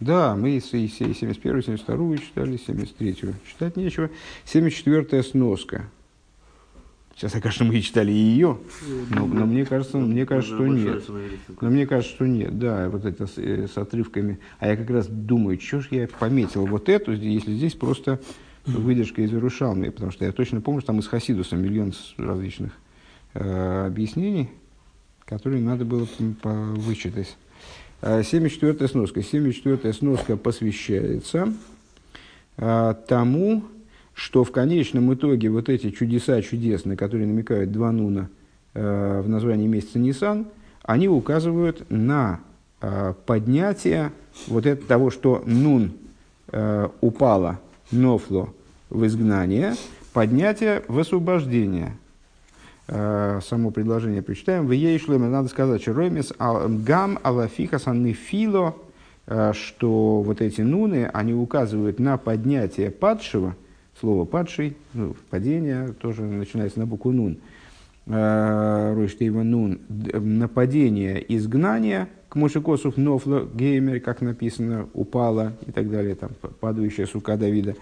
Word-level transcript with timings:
Да, 0.00 0.36
мы 0.36 0.56
и 0.56 0.60
71 0.60 1.62
72 1.62 2.16
читали, 2.18 2.58
73 2.58 3.16
читать 3.48 3.76
нечего. 3.76 4.10
74 4.44 5.22
сноска. 5.22 5.88
Сейчас, 7.14 7.32
конечно, 7.32 7.64
мы 7.64 7.80
читали 7.80 8.12
и 8.12 8.14
ее, 8.14 8.58
но, 9.08 9.24
но 9.26 9.46
мне 9.46 9.64
кажется, 9.64 9.96
мне 9.96 10.26
кажется, 10.26 10.54
что 10.54 10.66
нет. 10.66 11.02
Но 11.62 11.70
мне 11.70 11.86
кажется, 11.86 12.14
что 12.14 12.26
нет, 12.26 12.58
да, 12.58 12.90
вот 12.90 13.06
это 13.06 13.26
с, 13.26 13.38
э, 13.38 13.66
с 13.68 13.78
отрывками. 13.78 14.38
А 14.58 14.68
я 14.68 14.76
как 14.76 14.90
раз 14.90 15.06
думаю, 15.06 15.58
что 15.58 15.80
ж 15.80 15.88
я 15.92 16.08
пометил 16.08 16.66
вот 16.66 16.90
эту, 16.90 17.12
если 17.12 17.54
здесь 17.54 17.72
просто 17.72 18.20
выдержка 18.66 19.22
из 19.22 19.32
Иерушалмии, 19.32 19.88
потому 19.88 20.12
что 20.12 20.26
я 20.26 20.32
точно 20.32 20.60
помню, 20.60 20.82
что 20.82 20.88
там 20.88 20.98
из 20.98 21.06
Хасидуса 21.06 21.56
миллион 21.56 21.94
различных 22.18 22.72
э, 23.32 23.86
объяснений, 23.86 24.50
которые 25.24 25.62
надо 25.62 25.86
было 25.86 26.06
вычитать. 26.42 27.34
74 28.02 28.76
а, 28.78 28.88
сноска. 28.88 29.22
74 29.22 29.92
сноска 29.92 30.36
посвящается 30.36 31.52
а, 32.56 32.94
тому, 32.94 33.64
что 34.16 34.44
в 34.44 34.50
конечном 34.50 35.12
итоге 35.12 35.50
вот 35.50 35.68
эти 35.68 35.90
чудеса 35.90 36.40
чудесные, 36.40 36.96
которые 36.96 37.26
намекают 37.26 37.70
два 37.70 37.92
нуна 37.92 38.28
э, 38.72 39.20
в 39.20 39.28
названии 39.28 39.66
месяца 39.66 39.98
Нисан, 39.98 40.46
они 40.82 41.06
указывают 41.06 41.84
на 41.90 42.40
э, 42.80 43.12
поднятие 43.26 44.12
вот 44.46 44.64
это, 44.64 44.86
того, 44.86 45.10
что 45.10 45.42
нун 45.44 45.92
э, 46.50 46.88
упала, 47.02 47.60
нофло 47.92 48.54
в 48.88 49.04
изгнание, 49.06 49.74
поднятие 50.14 50.82
в 50.88 50.98
освобождение. 50.98 51.94
Э, 52.88 53.40
само 53.42 53.70
предложение 53.70 54.22
прочитаем. 54.22 54.66
В 54.66 54.72
Ейшлеме 54.72 55.28
надо 55.28 55.48
сказать, 55.48 55.82
что 55.82 55.92
Ромис 55.92 56.32
гам 56.38 57.18
алафиха 57.22 57.78
фило, 57.78 58.74
э, 59.26 59.52
что 59.54 60.22
вот 60.22 60.40
эти 60.40 60.60
нуны, 60.60 61.10
они 61.12 61.34
указывают 61.34 61.98
на 61.98 62.16
поднятие 62.16 62.90
падшего– 62.90 63.54
слово 64.00 64.24
«падший», 64.24 64.76
ну, 64.94 65.16
падение 65.30 65.88
тоже 66.00 66.22
начинается 66.22 66.78
на 66.78 66.86
букву 66.86 67.12
«нун». 67.12 67.38
Э, 68.06 68.94
Ройштейва 68.94 69.42
«нун»– 69.42 69.80
нападение, 69.88 71.24
изгнание, 71.34 72.08
к 72.28 72.36
Мошикосов 72.36 72.96
Нофла 72.96 73.48
Геймер, 73.54 74.00
как 74.00 74.20
написано, 74.20 74.88
упала 74.92 75.52
и 75.66 75.72
так 75.72 75.90
далее, 75.90 76.14
там, 76.14 76.30
падающая 76.60 77.06
сука 77.06 77.36
Давида. 77.36 77.76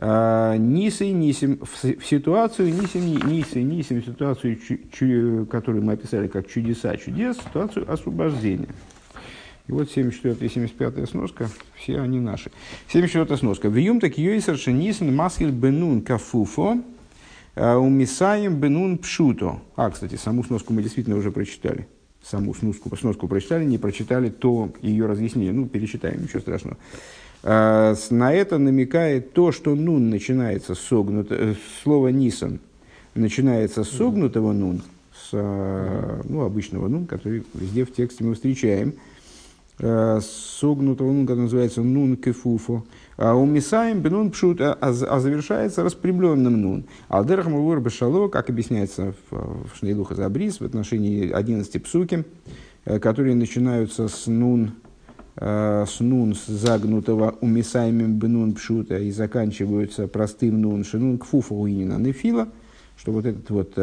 Нисы, 0.00 1.08
Нисим, 1.08 1.58
в 1.60 2.04
ситуацию, 2.06 2.72
Нисим, 2.72 3.28
Нисы, 3.28 3.62
Нисим, 3.62 4.02
ситуацию, 4.04 5.46
которую 5.50 5.84
мы 5.84 5.94
описали 5.94 6.28
как 6.28 6.48
чудеса 6.48 6.96
чудес, 6.96 7.36
ситуацию 7.38 7.90
освобождения. 7.92 8.68
И 9.68 9.72
вот 9.72 9.90
74 9.90 10.34
и 10.40 10.48
75 10.48 11.08
сноска, 11.08 11.48
все 11.76 12.00
они 12.00 12.20
наши. 12.20 12.50
74 12.88 13.36
сноска. 13.36 13.68
Вьюм 13.68 14.00
так 14.00 14.16
йойсер 14.16 14.56
шенисен 14.56 15.14
маскель 15.14 15.50
бенун 15.50 16.00
кафуфо, 16.00 16.78
э, 17.54 17.74
умисаем 17.74 18.56
бенун 18.56 18.96
пшуто. 18.96 19.60
А, 19.76 19.90
кстати, 19.90 20.14
саму 20.14 20.42
сноску 20.42 20.72
мы 20.72 20.82
действительно 20.82 21.16
уже 21.16 21.30
прочитали. 21.30 21.86
Саму 22.22 22.54
сноску, 22.54 22.94
сноску 22.96 23.28
прочитали, 23.28 23.64
не 23.64 23.76
прочитали 23.76 24.30
то 24.30 24.72
ее 24.80 25.06
разъяснение. 25.06 25.52
Ну, 25.52 25.66
перечитаем, 25.66 26.22
ничего 26.22 26.40
страшного. 26.40 26.78
А, 27.42 27.94
на 28.10 28.32
это 28.32 28.58
намекает 28.58 29.32
то, 29.32 29.52
что 29.52 29.74
нун 29.74 30.10
начинается 30.10 30.74
с 30.74 30.80
согнутого, 30.80 31.38
э, 31.38 31.54
слово 31.82 32.08
нисан 32.08 32.60
начинается 33.14 33.84
с 33.84 33.90
согнутого 33.90 34.52
нун, 34.52 34.82
с 35.12 35.32
ну, 35.32 36.42
обычного 36.42 36.88
нун, 36.88 37.06
который 37.06 37.42
везде 37.54 37.84
в 37.84 37.92
тексте 37.92 38.24
мы 38.24 38.34
встречаем– 38.34 38.94
Э, 39.80 40.18
согнутого 40.20 41.12
нун, 41.12 41.24
который 41.24 41.42
называется 41.42 41.82
нун 41.82 42.16
кефуфо, 42.16 42.84
а 43.16 43.34
у 43.34 43.46
Мисаем 43.46 44.00
бенун 44.00 44.32
пшут, 44.32 44.60
а, 44.60 44.76
а, 44.80 44.88
а 44.88 45.20
завершается 45.20 45.84
распрямленным 45.84 46.60
нун. 46.60 46.84
Алдерах 47.08 47.46
мувур 47.46 47.78
бешало, 47.78 48.26
как 48.26 48.50
объясняется 48.50 49.14
в, 49.30 49.68
Шнейлуха 49.78 50.16
Забрис 50.16 50.58
в 50.58 50.64
отношении 50.64 51.30
11 51.30 51.80
псуки, 51.80 52.24
э, 52.86 52.98
которые 52.98 53.36
начинаются 53.36 54.08
с 54.08 54.26
нун, 54.26 54.72
с 55.40 56.00
нун 56.00 56.34
с 56.34 56.46
загнутого 56.46 57.36
у 57.40 57.46
Мисаем 57.46 58.18
бенун 58.18 58.54
пшута 58.54 58.98
и 58.98 59.12
заканчиваются 59.12 60.08
простым 60.08 60.60
нун 60.60 60.84
шинун 60.84 61.18
кфуфа 61.18 61.54
уинина 61.54 61.96
нефила, 61.96 62.48
что 62.96 63.12
вот 63.12 63.24
этот 63.24 63.48
вот 63.50 63.78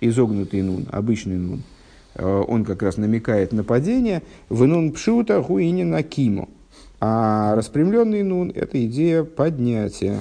изогнутый 0.00 0.62
нун, 0.62 0.86
обычный 0.92 1.38
нун, 1.38 1.62
Э, 2.14 2.42
он 2.46 2.64
как 2.64 2.82
раз 2.82 2.96
намекает 2.96 3.52
на 3.52 3.64
падение, 3.64 4.22
в 4.48 4.66
нун 4.66 4.92
пшута 4.92 5.42
хуини 5.42 5.84
на 5.84 6.02
киму. 6.02 6.48
А 7.00 7.54
распрямленный 7.54 8.22
нун– 8.22 8.52
это 8.54 8.84
идея 8.86 9.24
поднятия. 9.24 10.20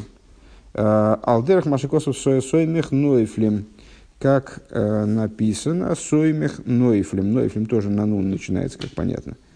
Э, 0.74 1.18
Алдерах 1.22 1.66
машикосов 1.66 2.18
соймех 2.18 2.92
нойфлем. 2.92 3.66
Как 4.20 4.64
э, 4.70 5.06
написано, 5.06 5.96
соймех 5.96 6.62
нойфлем. 6.66 7.34
Нойфлем 7.34 7.66
тоже 7.66 7.90
на 7.90 8.06
нун 8.06 8.30
начинается, 8.30 8.78
как 8.78 8.92
понятно. 8.92 9.34
Аль 9.34 9.49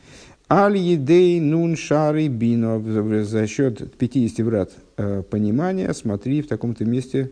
едей 0.73 1.39
нун 1.39 1.75
шары 1.75 2.27
бино. 2.27 2.81
За 3.23 3.47
счет 3.47 3.95
50 3.95 4.45
врат 4.45 4.71
понимания, 5.29 5.93
смотри 5.93 6.41
в 6.41 6.47
таком-то 6.47 6.85
месте 6.85 7.31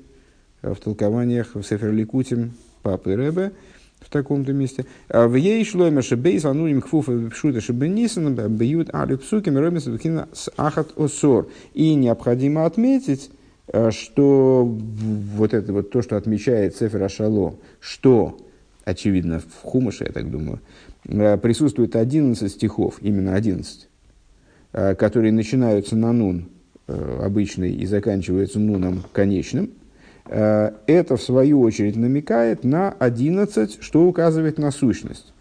в 0.61 0.75
толкованиях 0.75 1.55
в 1.55 1.63
Сеферликутим 1.63 2.53
Папы 2.83 3.15
Ребе– 3.15 3.51
в 4.01 4.09
таком-то 4.09 4.51
месте. 4.51 4.85
А 5.09 5.27
в 5.27 5.35
ей 5.35 5.63
шлойма 5.63 6.01
шебейс 6.01 6.43
анурим 6.43 6.81
кфуфа 6.81 7.29
пшута 7.29 7.61
шебенисан 7.61 8.35
бьют 8.49 8.89
али 8.93 9.15
псуким 9.15 9.57
ромис 9.57 9.85
с 9.85 10.51
ахат 10.57 10.91
осор. 10.97 11.47
И 11.73 11.93
необходимо 11.93 12.65
отметить, 12.65 13.29
э, 13.67 13.91
что 13.91 14.65
вот 14.65 15.53
это 15.53 15.71
вот 15.71 15.91
то, 15.91 16.01
что 16.01 16.17
отмечает 16.17 16.75
Цефер 16.75 17.03
Ашало, 17.03 17.55
что, 17.79 18.37
очевидно, 18.83 19.39
в 19.39 19.63
Хумаше, 19.63 20.05
я 20.05 20.11
так 20.11 20.29
думаю, 20.29 20.59
э, 20.59 20.90
присутствует 21.03 21.95
11 21.95 22.51
стихов, 22.51 22.97
именно 23.01 23.35
11, 23.35 23.87
э, 24.73 24.95
которые 24.95 25.31
начинаются 25.31 25.95
на 25.95 26.11
нун 26.11 26.49
обычный 26.87 27.71
и 27.71 27.85
заканчиваются 27.85 28.59
нуном 28.59 29.03
конечным– 29.13 29.71
Э, 30.33 30.71
это, 30.87 31.17
в 31.17 31.21
свою 31.21 31.61
очередь, 31.61 31.97
намекает 31.97 32.63
на 32.63 32.91
11, 32.91 33.79
что 33.81 34.07
указывает 34.07 34.57
на 34.57 34.71
сущность. 34.71 35.33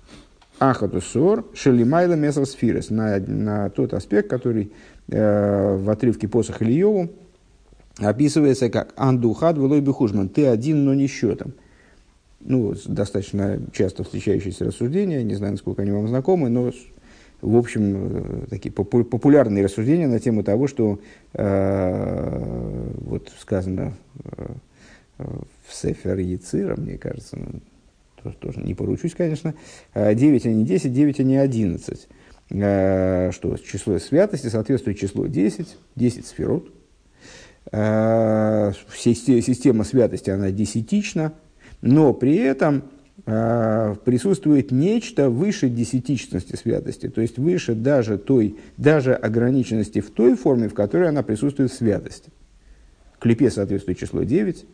Ахатусор, 0.59 1.44
Шелимайла 1.54 2.15
Месасфирес, 2.15 2.91
на, 2.91 3.19
на 3.19 3.71
тот 3.71 3.94
аспект, 3.94 4.28
который 4.28 4.72
э, 5.09 5.77
в 5.77 5.88
отрывке 5.88 6.27
посох 6.27 6.60
Ильеву 6.60 7.09
описывается 7.98 8.69
как 8.69 8.92
Андухад 8.97 9.56
Велой 9.56 9.81
Бехужман, 9.81 10.28
ты 10.28 10.47
один, 10.47 10.84
но 10.84 10.92
не 10.94 11.06
счетом. 11.06 11.53
Ну, 12.41 12.75
достаточно 12.87 13.61
часто 13.73 14.03
встречающиеся 14.03 14.65
рассуждения, 14.65 15.23
не 15.23 15.34
знаю, 15.34 15.53
насколько 15.53 15.83
они 15.83 15.91
вам 15.91 16.09
знакомы, 16.09 16.49
но 16.49 16.73
в 17.43 17.56
общем, 17.56 18.43
э, 18.43 18.47
такие 18.51 18.73
популярные 18.73 19.65
рассуждения 19.65 20.06
на 20.06 20.21
тему 20.21 20.43
того, 20.43 20.67
что 20.67 21.01
э, 21.33 22.89
вот 22.99 23.31
сказано 23.39 23.95
э, 24.25 24.55
в 25.19 25.75
Сефер 25.75 26.19
Яцира, 26.19 26.77
мне 26.77 26.99
кажется, 26.99 27.37
ну, 27.37 27.61
тоже, 28.23 28.37
тоже 28.37 28.61
не 28.61 28.75
поручусь, 28.75 29.15
конечно, 29.15 29.55
9, 29.95 30.47
а 30.47 30.49
не 30.49 30.65
10, 30.65 30.93
9, 30.93 31.21
а 31.21 31.22
не 31.22 31.37
11. 31.37 32.09
А, 32.53 33.31
что 33.33 33.57
число 33.59 33.99
святости 33.99 34.49
соответствует 34.49 34.99
числу 34.99 35.28
10, 35.28 35.77
10 35.97 36.27
сферот. 36.27 36.72
А, 37.72 38.72
система 38.97 39.84
святости, 39.84 40.31
она 40.31 40.51
десятична, 40.51 41.33
но 41.83 42.13
при 42.13 42.37
этом 42.37 42.85
присутствует 43.25 44.73
нечто 44.73 45.29
выше 45.29 45.69
десятичности 45.69 46.57
святости, 46.57 47.09
то 47.09 47.21
есть 47.21 47.39
выше 47.39 47.75
даже 47.75 48.19
той, 48.19 48.57
даже 48.77 49.15
ограниченности 49.15 50.01
в 50.01 50.11
той 50.11 50.37
форме, 50.37 50.69
в 50.69 50.75
которой 50.75 51.09
она 51.10 51.22
присутствует 51.22 51.71
в 51.71 51.75
святости. 51.75 52.31
Клипе 53.21 53.51
соответствует 53.51 53.99
число 53.99 54.22
9, 54.22 54.65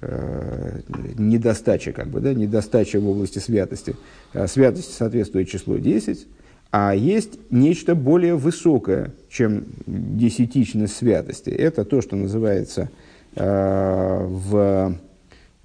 э, 0.00 0.80
недостача, 1.16 1.92
как 1.92 2.08
бы, 2.08 2.20
да, 2.20 2.34
недостача 2.34 3.00
в 3.00 3.08
области 3.08 3.38
святости. 3.38 3.94
А 4.32 4.48
святость 4.48 4.92
соответствует 4.92 5.48
числу 5.48 5.78
10, 5.78 6.26
а 6.72 6.94
есть 6.94 7.38
нечто 7.50 7.94
более 7.94 8.34
высокое, 8.34 9.12
чем 9.30 9.64
десятичность 9.86 10.96
святости. 10.96 11.50
Это 11.50 11.84
то, 11.84 12.02
что 12.02 12.16
называется 12.16 12.90
э, 13.36 14.26
в 14.26 14.98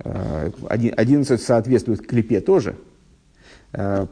11 0.04 1.42
соответствует 1.42 2.06
клипе 2.08 2.42
тоже, 2.42 2.76
э, 3.74 4.08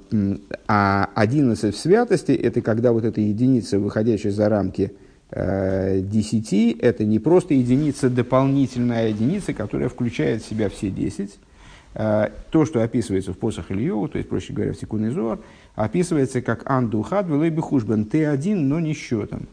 а 0.67 1.09
11 1.15 1.75
в 1.75 1.77
святости– 1.77 2.31
это 2.33 2.61
когда 2.61 2.91
вот 2.91 3.05
эта 3.05 3.21
единица, 3.21 3.79
выходящая 3.79 4.31
за 4.31 4.49
рамки– 4.49 4.91
10 5.31 6.53
э, 6.53 6.75
это 6.79 7.03
не 7.03 7.19
просто 7.19 7.53
единица, 7.53 8.09
дополнительная 8.09 9.09
единица, 9.09 9.53
которая 9.53 9.89
включает 9.89 10.41
в 10.41 10.47
себя 10.47 10.69
все 10.69 10.89
10. 10.89 11.37
Э, 11.95 12.29
то, 12.49 12.65
что 12.65 12.81
описывается 12.81 13.33
в 13.33 13.37
посох 13.37 13.71
Ильеву, 13.71 14.07
то 14.07 14.17
есть, 14.17 14.29
проще 14.29 14.53
говоря, 14.53 14.73
в 14.73 14.77
секундный 14.77 15.09
зор, 15.09 15.43
описывается 15.75 16.41
как 16.41 16.69
андухад 16.69 17.27
велейби 17.27 17.59
хужбен, 17.59 18.05
ты 18.05 18.25
один, 18.25 18.69
но 18.69 18.79
не 18.79 18.93
счетом. 18.93 19.47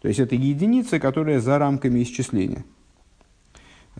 То 0.00 0.08
есть 0.08 0.20
это 0.20 0.34
единица, 0.34 0.98
которая 0.98 1.40
за 1.40 1.58
рамками 1.58 2.02
исчисления. 2.02 2.64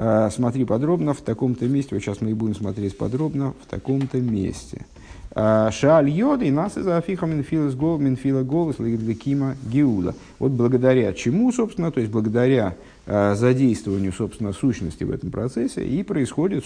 А, 0.00 0.30
смотри 0.30 0.64
подробно 0.64 1.12
в 1.12 1.20
таком-то 1.22 1.66
месте, 1.66 1.96
вот 1.96 2.02
сейчас 2.02 2.20
мы 2.20 2.30
и 2.30 2.34
будем 2.34 2.54
смотреть 2.54 2.96
подробно 2.96 3.54
в 3.60 3.66
таком-то 3.68 4.20
месте. 4.20 4.86
А, 5.32 5.72
Шааль 5.72 6.08
йода 6.08 6.44
и 6.44 6.52
нас 6.52 6.78
из 6.78 6.86
афиха 6.86 7.26
минфила 7.26 7.68
гол, 7.72 7.98
минфила 7.98 8.44
голос 8.44 8.76
кима 8.76 9.56
геула. 9.64 10.14
Вот 10.38 10.52
благодаря 10.52 11.12
чему, 11.12 11.50
собственно, 11.50 11.90
то 11.90 11.98
есть 11.98 12.12
благодаря 12.12 12.76
а, 13.06 13.34
задействованию, 13.34 14.12
собственно, 14.12 14.52
сущности 14.52 15.02
в 15.02 15.10
этом 15.10 15.32
процессе 15.32 15.84
и 15.84 16.04
происходит, 16.04 16.64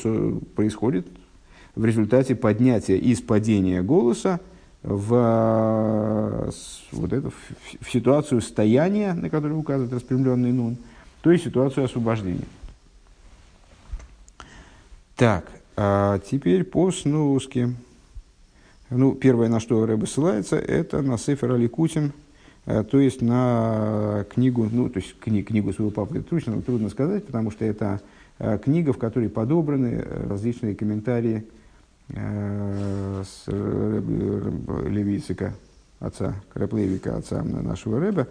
происходит 0.55 1.07
в 1.75 1.87
результате 1.87 2.35
поднятия 2.35 2.99
из 2.99 3.23
падения 3.23 3.81
голоса 3.81 4.41
в, 4.83 6.53
вот 6.93 7.13
это, 7.15 7.31
в 7.81 7.91
ситуацию 7.91 8.43
стояния, 8.43 9.15
на 9.15 9.31
которую 9.31 9.59
указывает 9.59 9.95
распрямленный 9.95 10.53
нун, 10.53 10.77
то 11.23 11.31
есть 11.31 11.45
ситуацию 11.45 11.87
освобождения. 11.87 12.45
Так, 15.23 15.47
а 15.77 16.19
теперь 16.19 16.65
по 16.65 16.91
сноске. 16.91 17.69
Ну, 18.91 19.15
первое, 19.15 19.49
на 19.49 19.61
что 19.61 19.87
Рэбе 19.87 20.09
ссылается, 20.09 20.57
это 20.57 21.01
на 21.01 21.17
Сефер 21.17 21.53
Аликутин, 21.53 22.13
э, 22.67 22.83
то 22.83 22.99
есть 22.99 23.23
на 23.23 24.27
книгу, 24.35 24.69
ну, 24.69 24.89
то 24.89 24.99
есть 24.99 25.17
кни, 25.21 25.45
книгу 25.45 25.73
своего 25.73 25.93
папы. 25.93 26.23
Трудно, 26.23 26.61
трудно 26.61 26.89
сказать, 26.89 27.25
потому 27.25 27.53
что 27.53 27.65
это 27.65 28.01
э, 28.41 28.59
книга, 28.59 28.93
в 28.93 28.99
которой 28.99 29.29
подобраны 29.29 30.03
э, 30.05 30.27
различные 30.29 30.75
комментарии 30.75 31.47
с 32.09 33.47
Левицика, 33.47 35.55
отца, 36.01 36.35
Краплевика, 36.53 37.15
отца 37.15 37.45
нашего 37.45 38.01
Рэба, 38.01 38.27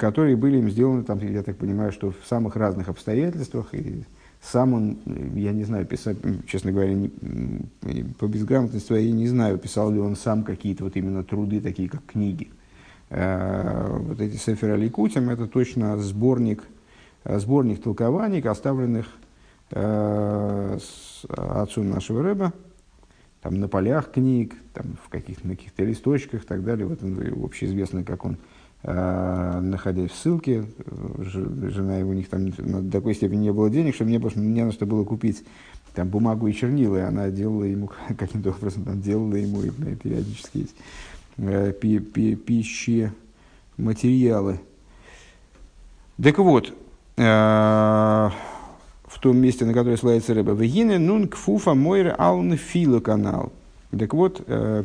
которые 0.00 0.34
были 0.34 0.58
им 0.58 0.70
сделаны, 0.70 1.04
там, 1.04 1.20
я 1.20 1.44
так 1.44 1.56
понимаю, 1.56 1.92
что 1.92 2.10
в 2.10 2.26
самых 2.26 2.56
разных 2.56 2.88
обстоятельствах, 2.88 3.72
и 3.74 4.02
сам 4.40 4.72
он, 4.74 4.98
я 5.34 5.52
не 5.52 5.64
знаю, 5.64 5.84
писал, 5.86 6.14
честно 6.46 6.72
говоря, 6.72 6.94
не, 6.94 7.10
по 8.18 8.26
безграмотности 8.26 8.86
своей 8.86 9.12
не 9.12 9.28
знаю, 9.28 9.58
писал 9.58 9.92
ли 9.92 9.98
он 9.98 10.16
сам 10.16 10.44
какие-то 10.44 10.84
вот 10.84 10.96
именно 10.96 11.22
труды, 11.22 11.60
такие 11.60 11.88
как 11.88 12.04
книги. 12.06 12.50
Э, 13.10 13.98
вот 13.98 14.20
эти 14.20 14.36
Сефер 14.36 14.72
Аликутим, 14.72 15.28
это 15.28 15.46
точно 15.46 15.98
сборник, 15.98 16.64
э, 17.24 17.38
сборник 17.38 17.82
толкований, 17.82 18.40
оставленных 18.40 19.08
э, 19.72 20.78
отцом 21.28 21.90
нашего 21.90 22.22
Рэба, 22.22 22.54
там 23.42 23.60
на 23.60 23.68
полях 23.68 24.10
книг, 24.10 24.54
там 24.72 24.96
в 25.04 25.10
каких-то 25.10 25.48
на 25.48 25.56
каких-то 25.56 25.84
листочках 25.84 26.44
и 26.44 26.46
так 26.46 26.64
далее. 26.64 26.86
Вот 26.86 27.02
он 27.02 27.44
общеизвестно, 27.44 28.04
как 28.04 28.24
он 28.24 28.38
Э, 28.38 28.69
находясь 28.82 30.10
в 30.10 30.16
ссылке, 30.16 30.64
жена 31.18 31.98
его, 31.98 32.10
у 32.10 32.14
них 32.14 32.28
там 32.28 32.50
до 32.50 32.90
такой 32.90 33.14
степени 33.14 33.42
не 33.42 33.52
было 33.52 33.68
денег, 33.68 33.94
что 33.94 34.04
мне 34.04 34.18
не 34.18 34.64
на 34.64 34.72
что 34.72 34.86
было 34.86 35.04
купить 35.04 35.44
там 35.94 36.08
бумагу 36.08 36.46
и 36.46 36.54
чернила, 36.54 36.96
и 36.96 37.00
она 37.00 37.30
делала 37.30 37.64
ему, 37.64 37.90
каким-то 38.18 38.50
образом 38.50 38.84
там 38.84 39.00
делала 39.00 39.34
ему 39.34 39.62
и, 39.62 39.70
периодически 39.70 40.58
есть 40.58 40.76
э, 41.38 41.72
пи, 41.72 41.98
пи, 41.98 42.34
пищи, 42.34 43.12
материалы. 43.76 44.60
Так 46.22 46.38
вот, 46.38 46.72
э, 47.16 47.22
в 47.22 49.18
том 49.20 49.36
месте, 49.38 49.64
на 49.64 49.72
которое 49.72 49.96
ссылается 49.96 50.34
Рэба, 50.34 50.52
«Вегине 50.52 50.98
нун 50.98 51.28
кфуфа 51.28 51.74
мойр 51.74 52.14
аун 52.18 52.56
фила 52.56 53.00
канал». 53.00 53.52
Так 53.98 54.14
вот, 54.14 54.42
э, 54.46 54.84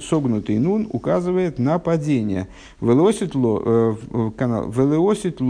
согнутый 0.00 0.58
нун 0.60 0.88
указывает 0.92 1.58
на 1.58 1.80
падение. 1.80 2.46
Велосит 2.80 3.34
ло, 3.34 3.60
э, 3.64 4.30
канал, 4.36 4.70
велосит 4.70 5.40
э, 5.40 5.44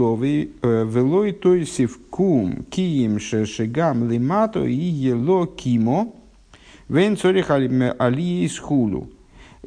велой 0.63 1.33
той 1.33 1.67
сивкум, 1.67 2.63
киим 2.71 3.19
шешигам 3.19 4.09
лимато 4.09 4.65
и 4.65 4.73
ело 4.73 5.45
кимо, 5.45 6.13
вен 6.87 7.15
цорих 7.15 7.51
алии 7.51 8.47
схулу. 8.47 9.09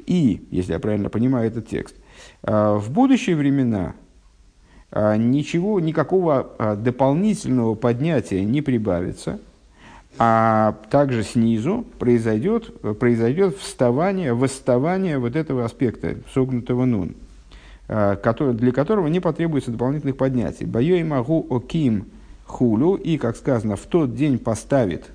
И, 0.04 0.42
если 0.50 0.72
я 0.72 0.80
правильно 0.80 1.08
понимаю 1.08 1.46
этот 1.46 1.68
текст, 1.68 1.94
в 2.42 2.84
будущие 2.88 3.36
времена 3.36 3.94
ничего, 4.92 5.78
никакого 5.78 6.76
дополнительного 6.76 7.76
поднятия 7.76 8.44
не 8.44 8.62
прибавится– 8.62 9.38
а 10.18 10.76
также 10.90 11.22
снизу 11.22 11.86
произойдет, 11.98 12.72
произойдет 12.98 13.56
вставание, 13.56 14.34
восставание 14.34 15.18
вот 15.18 15.36
этого 15.36 15.64
аспекта, 15.64 16.16
согнутого 16.32 16.84
нун, 16.84 17.14
а, 17.88 18.16
который, 18.16 18.54
для 18.54 18.72
которого 18.72 19.08
не 19.08 19.20
потребуется 19.20 19.70
дополнительных 19.70 20.16
поднятий. 20.16 20.66
Боей 20.66 21.02
могу 21.02 21.46
оким 21.50 22.06
хулю, 22.44 22.94
и, 22.96 23.16
как 23.16 23.36
сказано, 23.36 23.76
в 23.76 23.86
тот 23.86 24.14
день 24.14 24.38
поставит 24.38 25.10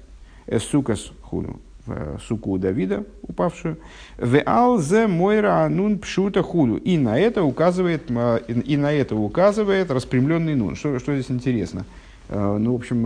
эсукас 0.48 1.12
хулю, 1.22 1.60
суку 2.28 2.58
Давида, 2.58 3.06
упавшую, 3.22 3.78
в 4.18 4.42
алзе 4.46 5.08
мойра 5.08 5.64
анун 5.64 6.00
пшута 6.00 6.42
хулю. 6.42 6.78
И 6.78 6.98
на 6.98 7.20
это 7.20 7.44
указывает, 7.44 8.10
и 8.10 8.78
на 8.78 8.92
это 8.92 9.16
указывает 9.16 9.92
распрямленный 9.92 10.56
нун. 10.56 10.76
Что, 10.76 11.00
что 11.00 11.14
здесь 11.14 11.32
интересно? 11.32 11.86
Э, 12.29 12.57
ну, 12.57 12.74
в 12.74 12.75
общем, 12.75 13.06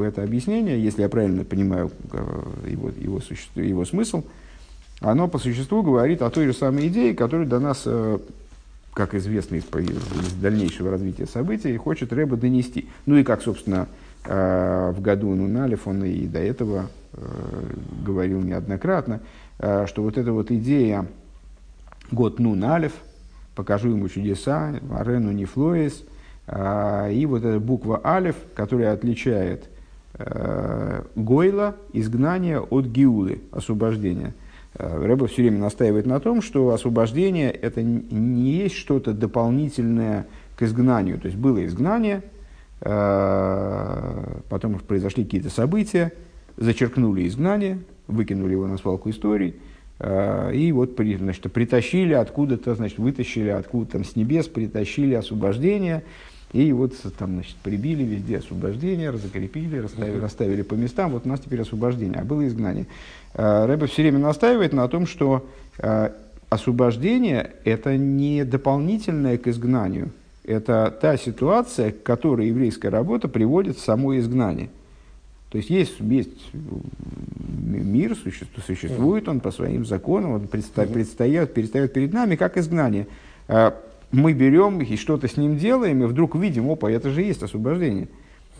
э, 0.00 0.08
это 0.08 0.22
объяснение, 0.22 0.82
если 0.82 1.02
я 1.02 1.08
правильно 1.08 1.44
понимаю 1.44 1.90
э, 2.12 2.70
его, 2.70 2.90
его, 2.90 3.20
существо, 3.20 3.62
его 3.62 3.84
смысл, 3.84 4.24
оно 5.00 5.28
по 5.28 5.38
существу 5.38 5.82
говорит 5.82 6.22
о 6.22 6.30
той 6.30 6.46
же 6.46 6.52
самой 6.52 6.88
идее, 6.88 7.14
которая 7.14 7.46
до 7.46 7.58
нас, 7.58 7.88
как 8.94 9.14
известно 9.14 9.56
из, 9.56 9.64
дальнейшего 10.40 10.92
развития 10.92 11.26
событий, 11.26 11.76
хочет 11.76 12.12
Рэба 12.12 12.36
донести. 12.36 12.88
Ну 13.06 13.16
и 13.16 13.24
как, 13.24 13.42
собственно, 13.42 13.88
в 14.24 14.96
году 15.00 15.34
Нуналев 15.34 15.88
и 15.88 16.26
до 16.28 16.38
этого 16.38 16.88
говорил 18.06 18.42
неоднократно, 18.42 19.18
что 19.58 20.02
вот 20.04 20.16
эта 20.18 20.32
вот 20.32 20.52
идея 20.52 21.06
год 22.12 22.38
Нуналев, 22.38 22.92
покажу 23.56 23.88
ему 23.88 24.08
чудеса, 24.08 24.80
Арену 24.92 25.32
Нефлоис– 25.32 26.04
и 26.48 27.26
вот 27.26 27.44
эта 27.44 27.60
буква 27.60 28.00
Алиф, 28.04 28.36
которая 28.54 28.92
отличает 28.92 29.68
э, 30.14 31.02
Гойла, 31.14 31.76
изгнание 31.92 32.60
от 32.60 32.86
Гиулы, 32.86 33.40
освобождения. 33.52 34.34
Э, 34.74 35.04
Рэба 35.04 35.26
все 35.26 35.42
время 35.42 35.58
настаивает 35.58 36.06
на 36.06 36.20
том, 36.20 36.42
что 36.42 36.70
освобождение 36.70 37.50
это 37.50 37.82
не 37.82 38.50
есть 38.50 38.74
что-то 38.74 39.12
дополнительное 39.12 40.26
к 40.56 40.62
изгнанию. 40.62 41.18
То 41.18 41.26
есть 41.26 41.38
было 41.38 41.64
изгнание, 41.64 42.22
э, 42.80 44.40
потом 44.48 44.78
произошли 44.80 45.24
какие-то 45.24 45.50
события, 45.50 46.12
зачеркнули 46.56 47.26
изгнание, 47.26 47.78
выкинули 48.06 48.52
его 48.52 48.66
на 48.66 48.78
свалку 48.78 49.10
истории, 49.10 49.54
и 50.04 50.72
вот 50.74 50.98
значит, 50.98 51.52
притащили 51.52 52.12
откуда-то, 52.12 52.74
значит, 52.74 52.98
вытащили 52.98 53.50
откуда-то 53.50 54.02
с 54.02 54.16
небес, 54.16 54.48
притащили 54.48 55.14
освобождение, 55.14 56.02
и 56.52 56.70
вот 56.72 56.92
там, 57.18 57.34
значит, 57.34 57.56
прибили 57.56 58.02
везде 58.02 58.38
освобождение, 58.38 59.16
закрепили, 59.16 59.78
расставили, 59.78 60.18
расставили 60.18 60.62
по 60.62 60.74
местам. 60.74 61.12
Вот 61.12 61.24
у 61.24 61.28
нас 61.28 61.40
теперь 61.40 61.62
освобождение, 61.62 62.20
а 62.20 62.24
было 62.24 62.46
изгнание. 62.46 62.86
А, 63.34 63.66
Рэбе 63.66 63.86
все 63.86 64.02
время 64.02 64.18
настаивает 64.18 64.74
на 64.74 64.86
том, 64.88 65.06
что 65.06 65.46
а, 65.78 66.12
освобождение– 66.50 67.52
это 67.64 67.96
не 67.96 68.44
дополнительное 68.44 69.38
к 69.38 69.48
изгнанию. 69.48 70.10
Это 70.44 70.94
та 71.00 71.16
ситуация, 71.16 71.92
к 71.92 72.02
которой 72.02 72.48
еврейская 72.48 72.90
работа 72.90 73.28
приводит 73.28 73.78
в 73.78 73.80
само 73.80 74.18
изгнание. 74.18 74.68
То 75.48 75.58
есть 75.58 75.70
есть, 75.70 76.00
есть 76.00 76.50
мир, 76.52 78.16
существует 78.66 79.28
он 79.28 79.40
по 79.40 79.50
своим 79.50 79.86
законам, 79.86 80.32
он 80.32 80.48
предстает, 80.48 80.92
предстает, 80.92 81.54
предстает 81.54 81.92
перед 81.92 82.12
нами 82.12 82.36
как 82.36 82.56
изгнание. 82.56 83.06
Мы 84.12 84.34
берем 84.34 84.80
и 84.80 84.96
что-то 84.96 85.26
с 85.26 85.36
ним 85.36 85.56
делаем, 85.56 86.02
и 86.02 86.06
вдруг 86.06 86.36
видим, 86.36 86.70
опа, 86.70 86.90
это 86.90 87.10
же 87.10 87.22
есть 87.22 87.42
освобождение. 87.42 88.08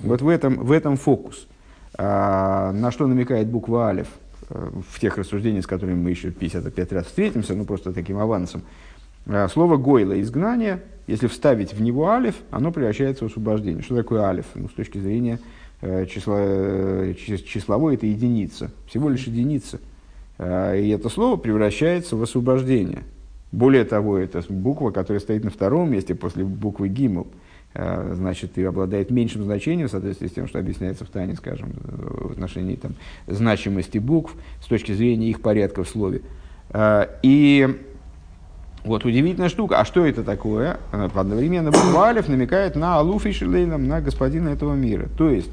Вот 0.01 0.23
в 0.23 0.29
этом, 0.29 0.57
в 0.57 0.73
этом 0.73 0.97
фокус. 0.97 1.47
А, 1.95 2.73
на 2.73 2.91
что 2.91 3.07
намекает 3.07 3.49
буква 3.49 3.89
Алиф 3.89 4.09
э, 4.49 4.71
в 4.91 4.99
тех 4.99 5.19
рассуждениях, 5.19 5.65
с 5.65 5.67
которыми 5.67 6.03
мы 6.03 6.11
еще 6.11 6.31
55 6.31 6.93
раз 6.93 7.07
встретимся, 7.07 7.55
ну 7.55 7.67
просто 7.67 7.93
таким 7.93 8.19
авансом. 8.19 8.63
А, 9.27 9.47
слово 9.49 9.77
«гойла»– 9.77 10.19
изгнание, 10.23 10.81
если 11.07 11.27
вставить 11.27 11.75
в 11.75 11.83
него 11.83 12.09
алиф, 12.09 12.37
оно 12.51 12.73
превращается 12.73 13.25
в 13.25 13.27
освобождение. 13.27 13.83
Что 13.83 13.97
такое 13.97 14.23
алиф? 14.23 14.47
Ну, 14.55 14.69
с 14.69 14.73
точки 14.73 14.99
зрения 14.99 15.39
э, 15.83 16.07
числа, 16.07 16.39
э, 16.39 17.15
числовой, 17.15 17.97
это 17.97 18.07
единица, 18.07 18.71
всего 18.87 19.11
лишь 19.11 19.25
единица. 19.25 19.81
А, 20.39 20.75
и 20.75 20.89
это 20.89 21.09
слово 21.09 21.37
превращается 21.37 22.17
в 22.17 22.23
освобождение. 22.23 23.03
Более 23.53 23.85
того, 23.85 24.19
это 24.19 24.43
буква, 24.49 24.91
которая 24.91 25.21
стоит 25.21 25.45
на 25.45 25.51
втором 25.51 25.91
месте 25.91 26.15
после 26.15 26.43
буквы 26.43 26.89
«гимл», 26.89 27.27
э, 27.75 28.13
значит, 28.15 28.57
и 28.57 28.65
обладает 28.65 29.11
меньшим 29.11 29.45
значением 29.45 29.89
в 29.89 29.91
соответствии 29.91 30.27
с 30.27 30.33
тем, 30.33 30.49
что 30.49 30.59
объясняется 30.59 31.05
в 31.05 31.09
Тане, 31.09 31.37
скажем, 31.37 31.73
в 31.83 32.33
отношении 32.33 32.77
там, 32.77 32.95
значимости 33.27 33.99
букв 33.99 34.35
с 34.63 34.67
точки 34.67 34.93
зрения 34.93 35.29
их 35.29 35.43
порядка 35.43 35.85
в 35.85 35.89
слове. 35.89 36.23
Э, 36.71 37.07
и 37.23 37.79
вот 38.85 39.05
удивительная 39.05 39.49
штука. 39.49 39.79
А 39.79 39.85
что 39.85 40.05
это 40.05 40.25
такое? 40.25 40.79
Одновременно 40.91 41.71
буква 41.71 42.07
Алиф 42.07 42.29
намекает 42.29 42.75
на 42.75 42.97
Алуф 42.97 43.27
и 43.27 43.33
Шилейлам, 43.33 43.87
на 43.87 44.01
господина 44.01 44.49
этого 44.49 44.75
мира. 44.75 45.09
То 45.17 45.31
есть, 45.31 45.51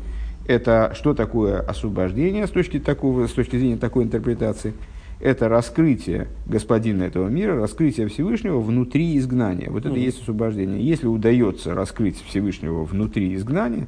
это 0.47 0.93
что 0.95 1.13
такое 1.13 1.59
освобождение 1.59 2.47
с 2.47 2.49
точки, 2.49 2.79
такого, 2.79 3.27
с 3.27 3.31
точки 3.31 3.57
зрения 3.57 3.77
такой 3.77 4.05
интерпретации? 4.05 4.73
Это 5.19 5.49
раскрытие 5.49 6.27
господина 6.45 7.03
этого 7.03 7.27
мира, 7.27 7.59
раскрытие 7.59 8.07
Всевышнего 8.07 8.59
внутри 8.61 9.17
изгнания. 9.17 9.69
Вот 9.69 9.85
это 9.85 9.95
и 9.95 10.01
есть 10.01 10.21
освобождение. 10.21 10.81
Если 10.81 11.07
удается 11.07 11.73
раскрыть 11.73 12.23
Всевышнего 12.25 12.85
внутри 12.85 13.35
изгнания, 13.35 13.87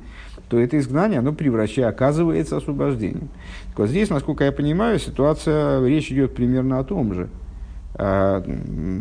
то 0.50 0.60
это 0.60 0.78
изгнание, 0.78 1.20
оно 1.20 1.32
превращает, 1.32 1.88
оказывается 1.88 2.58
освобождением. 2.58 3.30
Так 3.70 3.80
вот 3.80 3.90
здесь, 3.90 4.10
насколько 4.10 4.44
я 4.44 4.52
понимаю, 4.52 5.00
ситуация, 5.00 5.86
речь 5.86 6.12
идет 6.12 6.36
примерно 6.36 6.80
о 6.80 6.84
том 6.84 7.14
же. 7.14 7.30
А, 7.96 8.44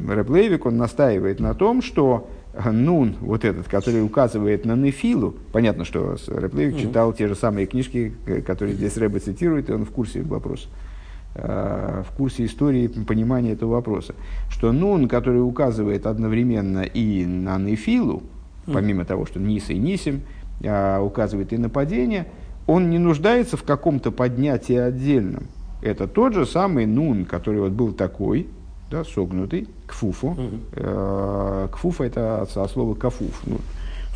Рэп 0.08 0.66
он 0.66 0.76
настаивает 0.76 1.40
на 1.40 1.54
том, 1.54 1.82
что 1.82 2.30
Нун, 2.64 3.16
вот 3.20 3.44
этот, 3.44 3.66
который 3.66 4.04
указывает 4.04 4.64
на 4.64 4.76
Нефилу, 4.76 5.34
понятно, 5.50 5.84
что 5.84 6.16
Рэп 6.28 6.54
mm-hmm. 6.54 6.80
читал 6.80 7.12
те 7.12 7.26
же 7.26 7.34
самые 7.34 7.66
книжки, 7.66 8.12
которые 8.46 8.76
здесь 8.76 8.96
Рэбе 8.96 9.18
цитирует, 9.18 9.68
и 9.68 9.72
он 9.72 9.84
в 9.84 9.90
курсе 9.90 10.22
вопроса 10.22 10.68
а, 10.68 10.89
в 11.32 12.06
курсе 12.16 12.44
истории 12.44 12.88
понимания 12.88 13.52
этого 13.52 13.74
вопроса, 13.74 14.14
что 14.48 14.72
Нун, 14.72 15.06
который 15.06 15.38
указывает 15.38 16.06
одновременно 16.06 16.80
и 16.80 17.24
на 17.24 17.56
Нефилу, 17.56 18.24
помимо 18.66 19.04
того, 19.04 19.26
что 19.26 19.38
Ниса 19.38 19.72
и 19.72 19.78
Нисим, 19.78 20.22
а, 20.64 21.00
указывает 21.00 21.52
и 21.52 21.58
на 21.58 21.68
падение, 21.68 22.26
он 22.66 22.90
не 22.90 22.98
нуждается 22.98 23.56
в 23.56 23.62
каком-то 23.62 24.10
поднятии 24.10 24.76
отдельном. 24.76 25.44
Это 25.82 26.06
тот 26.06 26.34
же 26.34 26.46
самый 26.46 26.86
нун, 26.86 27.24
который 27.24 27.60
вот 27.60 27.72
был 27.72 27.92
такой, 27.92 28.48
да, 28.90 29.02
согнутый, 29.04 29.68
кфуфу. 29.86 30.28
Угу. 30.28 30.40
Э, 30.74 31.68
кфуфа 31.72 32.04
это 32.04 32.42
от 32.42 32.50
слова 32.70 32.94
кафуф, 32.94 33.42
ну, 33.46 33.56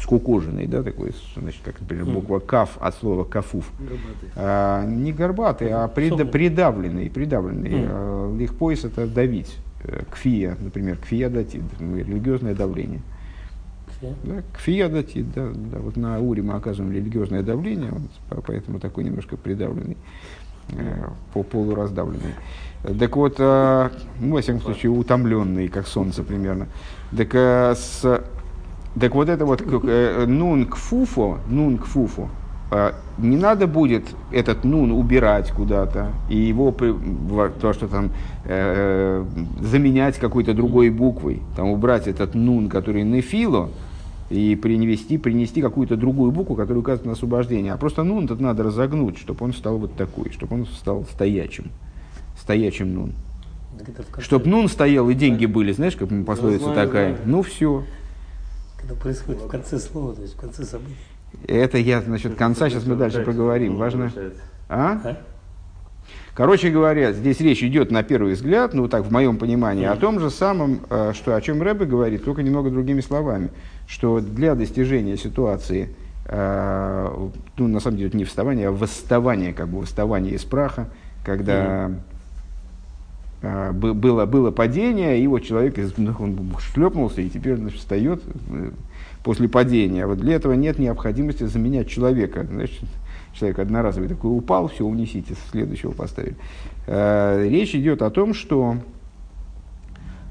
скукоженный, 0.01 0.67
да, 0.67 0.83
такой, 0.83 1.13
значит, 1.37 1.63
как, 1.65 1.81
например, 1.81 2.05
буква 2.05 2.39
каф 2.39 2.77
от 2.81 2.95
слова 2.97 3.25
кафуф. 3.25 3.71
А, 4.37 4.85
не 4.85 5.13
горбатый, 5.13 5.71
а 5.71 5.89
прид, 5.89 6.31
придавленный, 6.31 7.11
придавленный. 7.11 7.85
Угу. 7.85 7.89
А, 7.91 8.87
это 8.87 9.07
давить. 9.07 9.57
Э, 9.85 10.03
кфия, 10.11 10.57
например, 10.61 10.97
кфия 10.97 11.29
датит, 11.29 11.63
религиозное 11.79 12.55
давление. 12.55 13.03
Да, 14.23 14.43
кфия 14.53 14.89
датит, 14.89 15.33
да, 15.33 15.51
да, 15.55 15.79
вот 15.79 15.97
на 15.97 16.21
Уре 16.21 16.43
мы 16.43 16.55
оказываем 16.55 16.93
религиозное 16.93 17.43
давление, 17.43 17.93
поэтому 18.47 18.79
такой 18.79 19.05
немножко 19.05 19.37
придавленный, 19.37 19.97
э, 20.73 21.09
по 21.33 21.43
полу 21.43 21.75
раздавленный. 21.75 22.35
Так 22.99 23.17
вот, 23.17 23.37
э, 23.39 23.91
ну, 24.21 24.35
во 24.35 24.43
всяком 24.43 24.61
случае, 24.61 24.91
утомленный, 24.91 25.69
как 25.69 25.87
солнце 25.87 26.23
примерно. 26.23 26.67
Так, 27.17 27.35
э, 27.35 27.75
с, 27.75 28.23
так 28.99 29.15
вот 29.15 29.29
это 29.29 29.45
вот 29.45 29.63
э, 29.63 30.25
нун 30.27 30.67
кфуфо, 30.67 31.39
нун 31.49 31.79
кфуфо, 31.79 32.29
э, 32.71 32.93
не 33.19 33.37
надо 33.37 33.67
будет 33.67 34.05
этот 34.31 34.65
нун 34.65 34.93
убирать 34.93 35.51
куда-то 35.51 36.13
и 36.29 36.37
его 36.37 36.71
то, 36.73 37.73
что 37.73 37.89
там 37.89 38.11
э, 38.45 39.25
заменять 39.61 40.19
какой-то 40.19 40.55
другой 40.55 40.91
буквой, 40.91 41.43
там 41.57 41.71
убрать 41.71 42.07
этот 42.07 42.35
нун, 42.35 42.69
который 42.69 43.03
нефило, 43.03 43.71
и 44.31 44.57
принести, 44.57 45.19
принести 45.19 45.61
какую-то 45.61 45.97
другую 45.97 46.33
букву, 46.33 46.57
которая 46.57 46.81
указывает 46.81 47.07
на 47.07 47.13
освобождение. 47.13 47.73
А 47.73 47.77
просто 47.77 48.05
нун 48.05 48.27
тут 48.27 48.41
надо 48.41 48.63
разогнуть, 48.63 49.19
чтобы 49.19 49.45
он 49.45 49.53
стал 49.53 49.79
вот 49.79 49.95
такой, 49.95 50.31
чтобы 50.33 50.55
он 50.55 50.67
стал 50.67 51.05
стоячим. 51.13 51.71
Стоячим 52.41 52.95
нун. 52.95 53.13
Чтобы 54.19 54.49
нун 54.49 54.69
стоял 54.69 55.09
и 55.11 55.15
деньги 55.15 55.47
были, 55.47 55.73
знаешь, 55.73 55.97
как 55.97 56.09
пословица 56.25 56.65
знаю, 56.65 56.87
такая. 56.87 57.09
Знаю. 57.15 57.23
Ну 57.27 57.43
все. 57.43 57.85
Когда 58.87 59.01
происходит 59.01 59.41
в 59.41 59.49
конце 59.49 59.79
слова, 59.79 60.15
то 60.15 60.21
есть 60.21 60.35
в 60.35 60.37
конце 60.37 60.63
события. 60.65 60.95
Это 61.49 61.79
я, 61.79 62.03
значит, 62.03 62.35
конца, 62.35 62.69
сейчас 62.69 62.85
мы 62.85 62.97
дальше 62.97 63.23
поговорим. 63.23 63.77
Важно. 63.77 64.13
А? 64.69 65.01
а? 65.03 65.17
Короче 66.35 66.69
говоря, 66.69 67.13
здесь 67.13 67.41
речь 67.41 67.63
идет 67.63 67.91
на 67.91 68.03
первый 68.03 68.35
взгляд, 68.35 68.75
ну 68.75 68.87
так 68.89 69.05
в 69.05 69.11
моем 69.11 69.39
понимании, 69.39 69.87
о 69.87 69.97
том 69.97 70.21
же 70.21 70.29
самом, 70.29 70.81
э, 70.91 71.13
что, 71.15 71.35
о 71.35 71.41
чем 71.41 71.63
Рэбе 71.63 71.87
говорит, 71.87 72.25
только 72.25 72.43
немного 72.43 72.71
другими 72.71 73.01
словами, 73.01 73.51
что 73.87 74.21
для 74.21 74.55
достижения 74.55 75.17
ситуации, 75.17 75.95
э, 76.27 77.29
ну 77.57 77.69
на 77.69 77.81
самом 77.81 77.97
деле 77.97 78.09
это 78.09 78.19
не 78.19 78.25
вставание, 78.25 78.69
а 78.69 78.73
восставание, 78.73 79.55
как 79.55 79.69
бы 79.69 79.81
восставание 79.81 80.35
из 80.35 80.45
праха, 80.45 80.91
когда 81.25 81.91
было, 83.73 84.27
было 84.27 84.51
падение, 84.51 85.21
и 85.21 85.27
вот 85.27 85.41
человек 85.41 85.77
ну, 85.97 86.15
он 86.19 86.39
шлепнулся 86.59 87.21
и 87.21 87.29
теперь 87.29 87.57
значит, 87.57 87.79
встает 87.79 88.23
после 89.23 89.49
падения. 89.49 90.07
Вот 90.07 90.19
для 90.19 90.37
этого 90.37 90.53
нет 90.53 90.79
необходимости 90.79 91.45
заменять 91.45 91.89
человека. 91.89 92.47
Значит, 92.49 92.81
человек 93.33 93.59
одноразовый 93.59 94.09
такой 94.09 94.37
упал, 94.37 94.69
все, 94.69 94.85
унесите, 94.85 95.35
следующего 95.51 95.93
поставили. 95.93 96.37
Э, 96.87 97.47
речь 97.49 97.75
идет 97.75 98.03
о 98.03 98.11
том, 98.11 98.35
что 98.35 98.77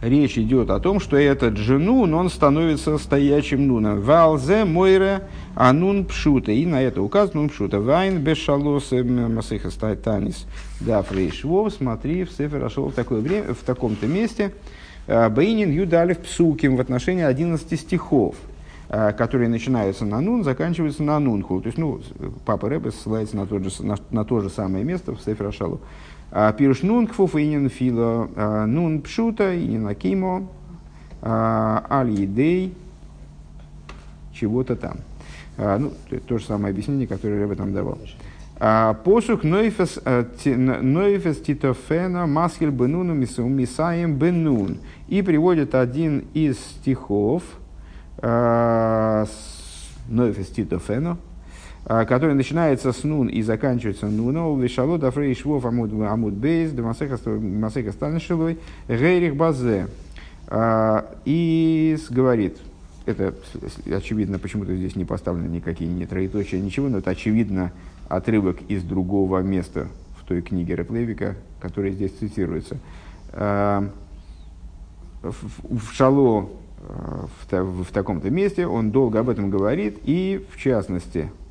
речь 0.04 0.38
идет 0.38 0.70
о 0.70 0.80
том, 0.80 1.00
что 1.00 1.18
этот 1.18 1.58
женун, 1.58 2.14
он 2.14 2.30
становится 2.30 2.98
стоячим 2.98 3.68
нуном. 3.68 4.02
Валзе 4.02 4.66
мойре 4.66 5.28
анун 5.56 6.06
пшута. 6.06 6.52
И 6.52 6.66
на 6.66 6.82
это 6.82 7.02
указано 7.02 7.42
нун 7.42 7.50
пшута. 7.50 7.80
Вайн 7.80 8.20
бешалос 8.20 8.92
масыха 8.92 9.70
танис. 9.96 10.46
Да, 10.80 11.02
фрейшвов, 11.02 11.74
смотри, 11.74 12.24
в 12.24 12.32
Сефер 12.32 12.70
в 12.70 12.92
такое 12.94 13.22
время, 13.22 13.54
в 13.54 13.64
таком-то 13.64 14.08
месте. 14.08 14.54
Э, 15.08 15.30
Бейнин 15.30 15.72
юдалев 15.72 16.20
псуким 16.20 16.76
в 16.76 16.82
отношении 16.82 17.24
11 17.24 17.80
стихов. 17.80 18.36
Э, 18.96 19.12
которые 19.12 19.50
начинаются 19.50 20.06
на 20.06 20.22
нун, 20.22 20.44
заканчиваются 20.44 21.02
на 21.02 21.18
нунху. 21.20 21.60
То 21.62 21.68
есть, 21.68 21.80
ну, 21.80 22.00
папа 22.46 22.70
Рэбе 22.70 22.92
ссылается 22.92 23.36
на, 23.36 23.48
тот 23.48 23.64
же, 23.64 23.72
на, 23.84 23.96
на 24.12 24.24
то 24.24 24.40
же 24.40 24.52
самое 24.52 24.84
место 24.84 25.16
в 25.16 25.22
Сефер 25.22 25.48
Ашалу. 25.48 25.80
А, 26.36 26.52
Пируш 26.52 26.82
нун 26.82 27.06
кфуф 27.06 27.36
инин 27.36 27.70
фило 27.70 28.28
а, 28.36 28.66
нун 28.66 29.04
пшута 29.04 29.56
инин 29.56 29.88
акимо 29.88 30.48
а, 31.22 31.86
аль 31.92 32.10
едей 32.10 32.74
чего-то 34.34 34.76
там. 34.76 34.98
Ну, 35.56 35.92
то 36.28 36.40
же 36.40 36.46
самое 36.46 36.72
объяснение, 36.72 37.06
которое 37.06 37.40
Рэбе 37.40 37.54
там 37.54 37.72
давал. 37.74 38.00
Посух 39.04 39.44
нойфес 39.44 40.00
титофена 41.46 42.26
маскель 42.26 42.72
бенуну 42.72 43.14
мисаем 43.14 44.16
бенун. 44.16 44.80
И 45.08 45.22
приводит 45.22 45.76
один 45.76 46.26
из 46.34 46.58
стихов– 46.58 47.44
Ноефестито 50.08 50.80
фено, 50.80 51.18
который 51.86 52.34
начинается 52.34 52.94
с 52.94 53.04
нун 53.04 53.28
и 53.28 53.42
заканчивается 53.42 54.08
нуном, 54.08 54.60
вишало 54.62 54.98
да 54.98 55.12
фрей 55.12 55.36
швов 55.36 55.66
амуд 55.66 55.92
амуд 55.94 56.34
бейс, 56.34 56.72
да 56.72 56.82
масека 56.82 57.92
станшилой, 57.92 58.58
гейрих 58.88 59.36
базе. 59.36 59.88
А, 60.48 61.06
и 61.26 61.98
говорит, 62.10 62.58
это 63.06 63.34
очевидно, 63.92 64.40
почему-то 64.40 64.76
здесь 64.76 64.96
не 64.96 65.04
поставлены 65.04 65.48
никакие 65.48 65.90
не 65.90 66.06
троеточия, 66.06 66.60
ничего, 66.60 66.90
но 66.90 67.00
это 67.00 67.10
очевидно 67.10 67.72
отрывок 68.08 68.62
из 68.70 68.84
другого 68.84 69.40
места 69.40 69.88
в 70.20 70.26
той 70.26 70.42
книге 70.42 70.76
Реплевика, 70.76 71.36
которая 71.60 71.92
здесь 71.92 72.12
цитируется. 72.14 72.78
А, 73.32 73.90
в 75.22 75.92
Шало 75.94 76.50
в, 77.50 77.84
в 77.84 77.92
таком-то 77.92 78.30
месте, 78.30 78.68
он 78.68 78.92
долго 78.92 79.20
об 79.20 79.30
этом 79.30 79.50
говорит, 79.50 80.00
и 80.04 80.46
в 80.52 80.58
частности, 80.58 81.30
«А, 81.30 81.43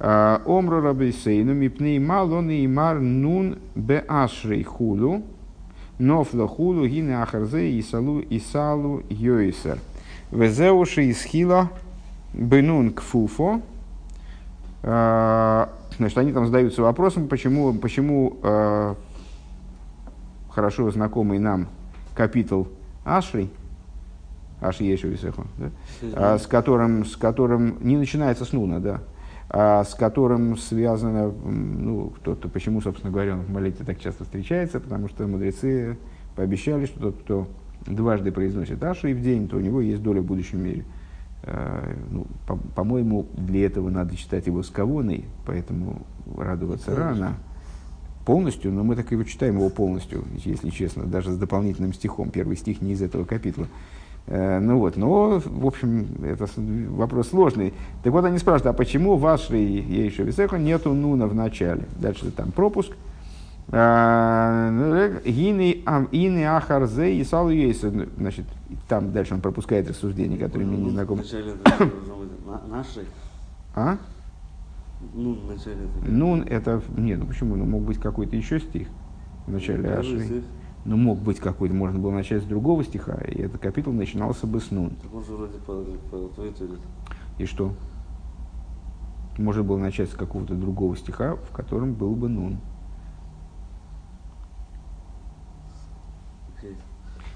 Омру 0.00 0.80
рабисейну 0.80 1.54
мипней 1.54 1.98
малон 1.98 2.50
и 2.50 2.66
мар 2.66 3.00
нун 3.00 3.58
бе 3.74 4.04
ашрей 4.06 4.62
хулу, 4.62 5.22
нофла 5.98 6.46
хулу 6.46 6.86
гине 6.86 7.20
ахарзе 7.20 7.78
исалу 7.80 8.22
исалу 8.30 9.02
йойсер. 9.08 9.78
Везеуши 10.30 11.10
исхила 11.10 11.70
бенун 12.32 12.92
кфуфо. 12.92 13.60
А, 14.82 15.70
значит, 15.96 16.18
они 16.18 16.32
там 16.32 16.46
задаются 16.46 16.82
вопросом, 16.82 17.26
почему, 17.26 17.72
почему 17.74 18.36
э, 18.42 18.94
хорошо 20.50 20.90
знакомый 20.90 21.38
нам 21.40 21.66
капитал 22.14 22.68
Ашри, 23.04 23.50
аж 24.60 24.80
еще 24.80 25.08
висеху, 25.08 25.46
да? 25.56 25.70
а, 26.14 26.38
с, 26.38 26.46
которым, 26.46 27.04
с 27.04 27.16
которым 27.16 27.78
не 27.80 27.96
начинается 27.96 28.44
с 28.44 28.52
нуна, 28.52 28.78
да, 28.78 28.94
а 28.96 29.00
с 29.50 29.94
которым 29.94 30.56
связано, 30.58 31.32
ну, 31.32 32.10
кто-то, 32.10 32.48
почему, 32.48 32.80
собственно 32.80 33.12
говоря, 33.12 33.34
он 33.34 33.40
в 33.40 33.50
молитве 33.50 33.84
так 33.86 33.98
часто 33.98 34.24
встречается, 34.24 34.78
потому 34.78 35.08
что 35.08 35.26
мудрецы 35.26 35.96
пообещали, 36.36 36.86
что 36.86 37.00
тот, 37.00 37.16
кто 37.22 37.48
дважды 37.86 38.30
произносит 38.30 38.82
Аши 38.84 39.14
в 39.14 39.22
день, 39.22 39.48
то 39.48 39.56
у 39.56 39.60
него 39.60 39.80
есть 39.80 40.02
доля 40.02 40.20
в 40.20 40.26
будущем 40.26 40.62
мире. 40.62 40.84
А, 41.44 41.96
ну, 42.10 42.26
по- 42.46 42.56
по-моему, 42.56 43.26
для 43.34 43.64
этого 43.66 43.88
надо 43.88 44.16
читать 44.16 44.46
его 44.46 44.62
с 44.62 44.68
кавоной, 44.68 45.24
поэтому 45.46 46.02
радоваться 46.36 46.94
рано. 46.94 47.36
полностью, 48.26 48.70
но 48.72 48.84
мы 48.84 48.94
так 48.94 49.10
и 49.10 49.24
читаем 49.24 49.56
его 49.56 49.70
полностью, 49.70 50.22
если 50.44 50.68
честно, 50.68 51.04
даже 51.04 51.32
с 51.32 51.38
дополнительным 51.38 51.94
стихом. 51.94 52.28
Первый 52.28 52.58
стих 52.58 52.82
не 52.82 52.92
из 52.92 53.00
этого 53.00 53.24
капитла. 53.24 53.66
Э, 54.30 54.58
ну 54.58 54.78
вот, 54.78 54.96
но, 54.96 55.40
в 55.44 55.66
общем, 55.66 56.06
это 56.22 56.46
вопрос 56.90 57.28
сложный. 57.28 57.72
Так 58.02 58.12
вот, 58.12 58.24
они 58.24 58.38
спрашивают, 58.38 58.74
а 58.74 58.76
почему 58.76 59.16
в 59.16 59.26
Ашри 59.26 59.80
Ейша 59.80 60.22
Висеха 60.22 60.58
нету 60.58 60.92
нуна 60.92 61.26
в 61.26 61.34
начале? 61.34 61.84
Дальше 61.98 62.30
там 62.30 62.52
пропуск. 62.52 62.92
Э, 63.70 65.20
Гины 65.24 66.44
Ахарзе 66.44 67.14
и 67.14 67.24
Салу 67.24 67.50
Ейса. 67.50 67.90
Значит, 68.18 68.44
там 68.86 69.12
дальше 69.12 69.34
он 69.34 69.40
пропускает 69.40 69.88
рассуждения, 69.88 70.36
которые 70.36 70.68
мне 70.68 70.78
не 70.78 70.90
знакомы. 70.90 71.22
Вначале 71.22 71.54
наши. 72.68 73.04
А? 73.74 73.96
Ну, 75.14 75.38
вначале. 75.46 75.76
Нун 76.06 76.42
это... 76.42 76.82
Нет, 76.96 77.18
ну 77.20 77.26
почему? 77.26 77.56
Ну, 77.56 77.64
мог 77.64 77.82
быть 77.82 77.98
какой-то 77.98 78.36
еще 78.36 78.60
стих 78.60 78.88
в 79.46 79.52
начале 79.52 79.88
Ашри. 79.88 80.42
Ну, 80.84 80.96
мог 80.96 81.18
быть 81.18 81.38
какой-то, 81.38 81.74
можно 81.74 81.98
было 81.98 82.12
начать 82.12 82.42
с 82.42 82.46
другого 82.46 82.82
стиха, 82.84 83.16
и 83.26 83.42
этот 83.42 83.60
капитул 83.60 83.92
начинался 83.92 84.46
бы 84.46 84.60
с 84.60 84.70
Нун. 84.70 84.90
Так 85.02 85.12
он 85.12 85.24
же 85.24 85.32
вроде 85.32 85.58
по, 85.58 85.82
по 86.28 86.42
И 87.38 87.44
что? 87.46 87.74
Можно 89.36 89.62
было 89.62 89.78
начать 89.78 90.10
с 90.10 90.14
какого-то 90.14 90.54
другого 90.54 90.96
стиха, 90.96 91.36
в 91.36 91.50
котором 91.52 91.94
был 91.94 92.14
бы 92.14 92.28
Нун. 92.28 92.58
Okay. 96.60 96.74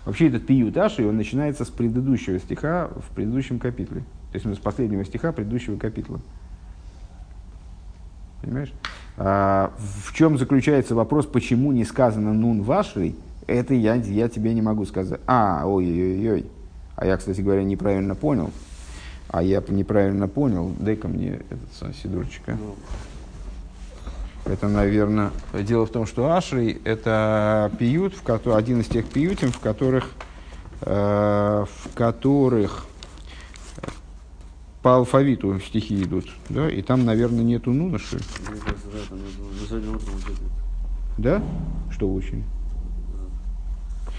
Вообще 0.05 0.29
этот 0.29 0.47
пиют 0.47 0.77
Аши, 0.77 1.07
он 1.07 1.17
начинается 1.17 1.65
с 1.65 1.69
предыдущего 1.69 2.39
стиха 2.39 2.89
в 2.89 3.15
предыдущем 3.15 3.59
капитле. 3.59 4.01
То 4.33 4.37
есть 4.37 4.47
ну, 4.47 4.55
с 4.55 4.59
последнего 4.59 5.05
стиха 5.05 5.33
предыдущего 5.33 5.77
капитла. 5.77 6.21
Понимаешь? 8.43 8.73
А, 9.17 9.73
в 9.79 10.13
чем 10.15 10.39
заключается 10.39 10.95
вопрос, 10.95 11.27
почему 11.27 11.71
не 11.71 11.85
сказано 11.85 12.33
«нун 12.33 12.63
вашей»? 12.63 13.15
Это 13.53 13.75
я, 13.75 13.97
я 13.97 14.29
тебе 14.31 14.55
не 14.55 14.63
могу 14.63 14.87
сказать. 14.87 15.21
А, 15.27 15.65
ой-ой-ой. 15.67 16.47
А 16.97 17.05
я, 17.05 17.19
кстати 17.19 17.43
говоря, 17.43 17.63
неправильно 17.63 18.15
понял. 18.15 18.51
А 19.29 19.43
я 19.43 19.63
неправильно 19.69 20.27
понял. 20.27 20.73
Дай-ка 20.79 21.07
мне 21.09 21.41
этот 21.51 21.95
Сидорчика. 21.97 22.57
Ну, 22.59 22.75
Это, 24.51 24.69
наверное, 24.69 25.31
дело 25.53 25.85
в 25.85 25.91
том, 25.91 26.07
что 26.07 26.33
Ашри– 26.33 26.81
это 26.85 27.71
пиют, 27.79 28.15
в 28.15 28.23
ко- 28.23 28.41
один 28.57 28.81
из 28.81 28.87
тех 28.89 29.07
пиютим, 29.07 29.53
в 29.53 29.59
которых, 29.61 30.09
э, 30.81 31.67
в 31.69 31.95
которых 31.95 32.87
по 34.83 34.97
алфавиту 34.97 35.61
стихи 35.61 36.03
идут, 36.03 36.25
да, 36.49 36.69
и 36.71 36.83
там, 36.83 37.05
наверное, 37.05 37.45
нету 37.45 37.71
нуна, 37.73 37.99
что 37.99 38.17
ли? 38.17 38.23
да, 41.19 41.43
утром 41.91 42.15
учили. 42.17 42.43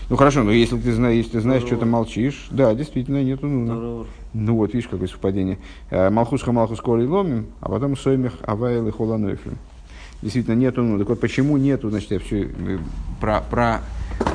Ну 0.09 0.15
хорошо, 0.15 0.43
но 0.43 0.51
если 0.51 0.77
ты 0.77 0.93
знаешь, 0.93 1.17
если 1.17 1.31
ты 1.33 1.41
знаешь, 1.41 1.63
что 1.63 1.77
ты 1.77 1.85
молчишь, 1.85 2.47
да, 2.51 2.73
действительно, 2.75 3.23
нету 3.23 3.47
нуна. 3.47 3.73
Второй 3.73 4.05
Ну 4.33 4.55
вот, 4.55 4.73
видишь, 4.73 4.89
какое 4.89 5.07
совпадение. 5.07 5.59
Э, 5.89 6.09
Малхусха 6.09 6.51
Малхус 6.51 6.81
Коли 6.81 7.05
Ломим, 7.05 7.47
а 7.61 7.69
потом 7.69 7.95
Соймих 7.95 8.33
Авайл 8.43 8.87
и 8.87 8.91
Холанофлем. 8.91 9.57
Действительно, 10.21 10.55
нету 10.55 10.83
ну. 10.83 10.97
Так 10.99 11.09
вот, 11.09 11.19
почему 11.19 11.57
нету, 11.57 11.89
значит, 11.89 12.11
я 12.11 12.19
все 12.19 12.49
про, 13.19 13.41
про 13.41 13.81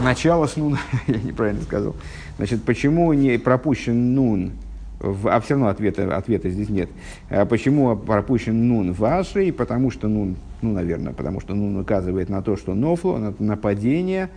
начало 0.03 0.47
с 0.47 0.57
нун, 0.57 0.79
я 1.07 1.17
неправильно 1.17 1.63
сказал. 1.63 1.95
Значит, 2.37 2.63
почему 2.63 3.13
не 3.13 3.39
пропущен 3.39 4.15
нун, 4.15 4.53
в, 5.01 5.29
а 5.29 5.41
все 5.41 5.55
равно 5.55 5.69
ответа, 5.69 6.17
ответа 6.17 6.51
здесь 6.51 6.69
нет. 6.69 6.91
А 7.31 7.47
почему 7.47 7.97
пропущен 7.97 8.69
нун 8.69 8.93
в 8.93 9.05
Ашре? 9.05 9.53
Потому 9.53 9.91
что 9.91 10.09
нун, 10.09 10.37
ну, 10.61 10.73
наверное, 10.73 11.13
потому 11.13 11.41
что 11.41 11.55
нун 11.55 11.77
указывает 11.77 12.29
на 12.29 12.43
то, 12.43 12.57
что 12.57 12.75
нофло, 12.75 13.17
на 13.17 13.35
нападение, 13.39 14.31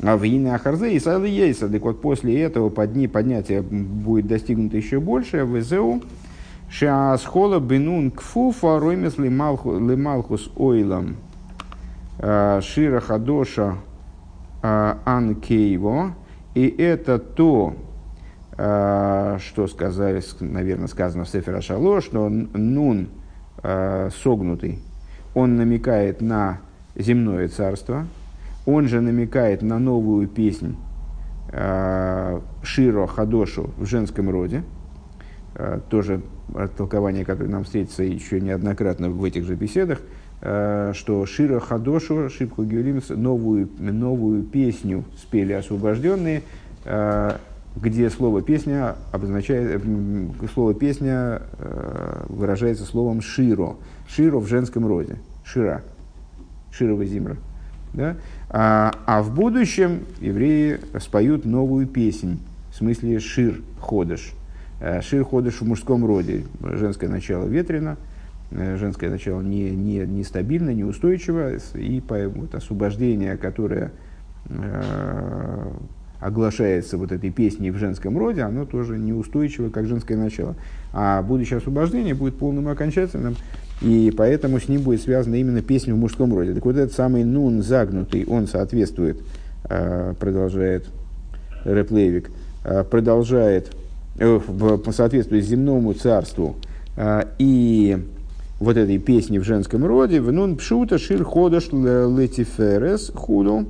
в 0.00 0.24
Ине 0.24 0.54
Ахарзе 0.54 0.92
и 0.92 0.98
Сайлы 0.98 1.28
Ейса. 1.28 1.68
Так 1.68 1.82
вот, 1.82 2.00
после 2.00 2.40
этого 2.42 2.70
подни, 2.70 3.06
поднятие 3.06 3.62
будет 3.62 4.26
достигнуто 4.26 4.76
еще 4.76 4.98
больше. 4.98 5.44
В 5.44 5.58
Эзеу 5.58 6.02
Шаасхола 6.70 7.58
бенун 7.58 8.10
кфуфа 8.10 8.78
ромес 8.78 9.18
лемалхус 9.18 10.50
ойлам 10.56 11.16
а, 12.18 12.60
шира 12.60 13.00
хадоша 13.00 13.76
а, 14.62 14.98
анкейво. 15.04 16.14
И 16.54 16.66
это 16.66 17.18
то, 17.18 17.74
а, 18.56 19.38
что 19.40 19.66
сказали, 19.66 20.22
наверное, 20.40 20.86
сказано 20.86 21.24
в 21.24 21.28
Сефера 21.28 21.60
Шало, 21.60 22.00
что 22.00 22.28
нун 22.28 23.08
согнутый, 24.22 24.78
он 25.34 25.56
намекает 25.56 26.22
на 26.22 26.60
земное 26.96 27.46
царство, 27.48 28.06
он 28.70 28.88
же 28.88 29.00
намекает 29.00 29.62
на 29.62 29.78
новую 29.78 30.28
песнь 30.28 30.76
э, 31.52 32.40
Широ 32.62 33.06
Хадошу 33.06 33.70
в 33.76 33.86
женском 33.86 34.30
роде. 34.30 34.62
Э, 35.54 35.80
тоже 35.88 36.22
толкование, 36.76 37.24
которое 37.24 37.48
нам 37.48 37.64
встретится 37.64 38.02
еще 38.02 38.40
неоднократно 38.40 39.10
в 39.10 39.22
этих 39.24 39.44
же 39.44 39.54
беседах, 39.54 40.00
э, 40.40 40.92
что 40.94 41.26
Широ 41.26 41.60
Хадошу, 41.60 42.28
Шибху 42.28 42.64
Гюлим, 42.64 43.02
новую, 43.10 43.68
новую 43.78 44.44
песню 44.44 45.04
спели 45.16 45.52
освобожденные, 45.52 46.42
где 47.76 48.10
слово 48.10 48.42
песня 48.42 48.96
обозначает, 49.12 49.82
слово 50.52 50.74
песня 50.74 51.42
выражается 52.28 52.84
словом 52.84 53.20
Широ. 53.20 53.76
Широ 54.08 54.38
в 54.38 54.48
женском 54.48 54.86
роде. 54.86 55.18
Шира. 55.44 55.82
Широва 56.72 57.04
Зимра. 57.04 57.36
Да? 57.92 58.16
А, 58.52 58.92
а 59.06 59.22
в 59.22 59.32
будущем 59.32 60.00
евреи 60.20 60.80
споют 60.98 61.44
новую 61.44 61.86
песнь, 61.86 62.40
в 62.72 62.76
смысле 62.76 63.20
Шир 63.20 63.62
Ходыш. 63.78 64.32
Э, 64.80 65.00
Шир 65.02 65.24
Ходыш 65.24 65.60
в 65.60 65.66
мужском 65.66 66.04
роде. 66.04 66.42
Женское 66.60 67.08
начало 67.08 67.46
ветрено, 67.46 67.96
э, 68.50 68.76
женское 68.76 69.08
начало 69.08 69.40
не, 69.40 69.70
не, 69.70 69.98
нестабильно, 69.98 70.70
неустойчиво, 70.70 71.52
и 71.74 72.00
по, 72.00 72.28
вот, 72.28 72.56
освобождение, 72.56 73.36
которое 73.36 73.92
э, 74.46 75.72
оглашается 76.18 76.98
вот 76.98 77.12
этой 77.12 77.30
песней 77.30 77.70
в 77.70 77.76
женском 77.76 78.18
роде, 78.18 78.42
оно 78.42 78.64
тоже 78.64 78.98
неустойчиво, 78.98 79.70
как 79.70 79.86
женское 79.86 80.16
начало. 80.16 80.56
А 80.92 81.22
будущее 81.22 81.58
освобождение 81.58 82.14
будет 82.14 82.36
полным 82.36 82.68
и 82.68 82.72
окончательным, 82.72 83.36
и 83.80 84.12
поэтому 84.14 84.60
с 84.60 84.68
ним 84.68 84.82
будет 84.82 85.00
связана 85.02 85.36
именно 85.36 85.62
песня 85.62 85.94
в 85.94 85.96
мужском 85.96 86.34
роде. 86.34 86.52
Так 86.52 86.64
вот 86.64 86.76
этот 86.76 86.92
самый 86.92 87.24
нун 87.24 87.62
загнутый, 87.62 88.26
он 88.26 88.46
соответствует, 88.46 89.18
э, 89.68 90.14
продолжает 90.18 90.86
Реплевик, 91.64 92.30
э, 92.64 92.84
продолжает, 92.84 93.74
э, 94.18 94.38
соответствует 94.92 95.44
земному 95.44 95.94
царству 95.94 96.56
и 97.38 97.96
вот 98.58 98.76
этой 98.76 98.98
песни 98.98 99.38
в 99.38 99.44
женском 99.44 99.86
роде, 99.86 100.20
в 100.20 100.30
нун 100.32 100.56
пшута 100.56 100.98
шир 100.98 101.24
ходаш 101.24 101.68
летиферес 101.72 103.10
худу, 103.14 103.68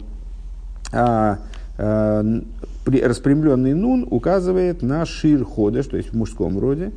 а 0.92 1.38
распрямленный 1.76 3.74
нун 3.74 4.08
указывает 4.10 4.82
на 4.82 5.06
шир 5.06 5.44
ходаш, 5.44 5.86
то 5.86 5.96
есть 5.96 6.12
в 6.12 6.16
мужском 6.16 6.58
роде, 6.58 6.90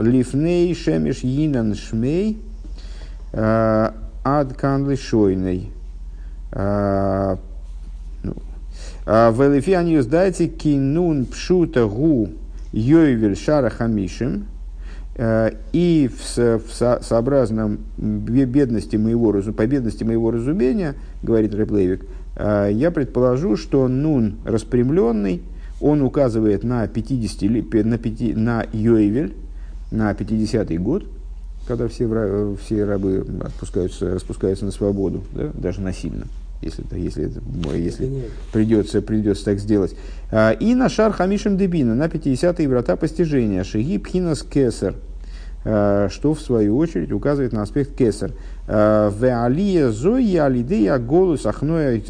Лифней 0.00 0.74
шемеш 0.74 1.20
йинан 1.20 1.74
шмей 1.74 2.38
ад 3.32 4.52
канли 4.56 4.96
шойной. 4.96 5.70
Велифи 9.06 9.70
они 9.70 10.00
кинун 10.48 11.26
пшута 11.26 11.86
гу 11.86 12.28
йойвель 12.72 13.36
шара 13.36 13.70
хамишим. 13.70 14.46
И 15.72 16.08
в, 16.08 16.38
в 16.38 17.02
сообразном 17.02 17.80
бедности 17.96 18.94
моего, 18.94 19.32
по 19.52 19.66
бедности 19.66 20.04
моего 20.04 20.30
разумения, 20.30 20.94
говорит 21.24 21.54
Реплейвик, 21.54 22.06
я 22.38 22.92
предположу, 22.92 23.56
что 23.56 23.88
нун 23.88 24.36
распрямленный, 24.44 25.42
он 25.80 26.02
указывает 26.02 26.62
на 26.62 26.86
50, 26.86 27.84
на, 27.84 27.98
5, 27.98 28.36
на 28.36 28.64
Йойвель, 28.72 29.34
на 29.90 30.12
50-й 30.12 30.78
год, 30.78 31.04
когда 31.66 31.88
все, 31.88 32.56
все 32.64 32.84
рабы 32.84 33.26
отпускаются, 33.42 34.14
распускаются 34.14 34.64
на 34.64 34.70
свободу, 34.70 35.22
да, 35.32 35.50
даже 35.54 35.80
насильно, 35.80 36.26
если, 36.62 36.84
если, 36.96 37.26
это, 37.26 37.40
если 37.76 38.24
придется, 38.52 39.02
придется 39.02 39.44
так 39.44 39.58
сделать. 39.58 39.94
А, 40.30 40.52
и 40.52 40.74
на 40.74 40.88
шар 40.88 41.12
хамишем 41.12 41.56
дебина, 41.56 41.94
на 41.94 42.06
50-е 42.06 42.68
врата 42.68 42.96
постижения, 42.96 43.64
шиги 43.64 43.98
пхинас 43.98 44.42
кесар, 44.42 44.94
а, 45.64 46.08
что 46.10 46.34
в 46.34 46.40
свою 46.40 46.76
очередь 46.78 47.12
указывает 47.12 47.52
на 47.52 47.62
аспект 47.62 47.94
кесар. 47.96 48.32
А, 48.66 49.10
в 49.10 49.24
алия 49.44 49.90
зои 49.90 50.36
алидея 50.36 50.98
голос 50.98 51.44
ахноя, 51.46 52.00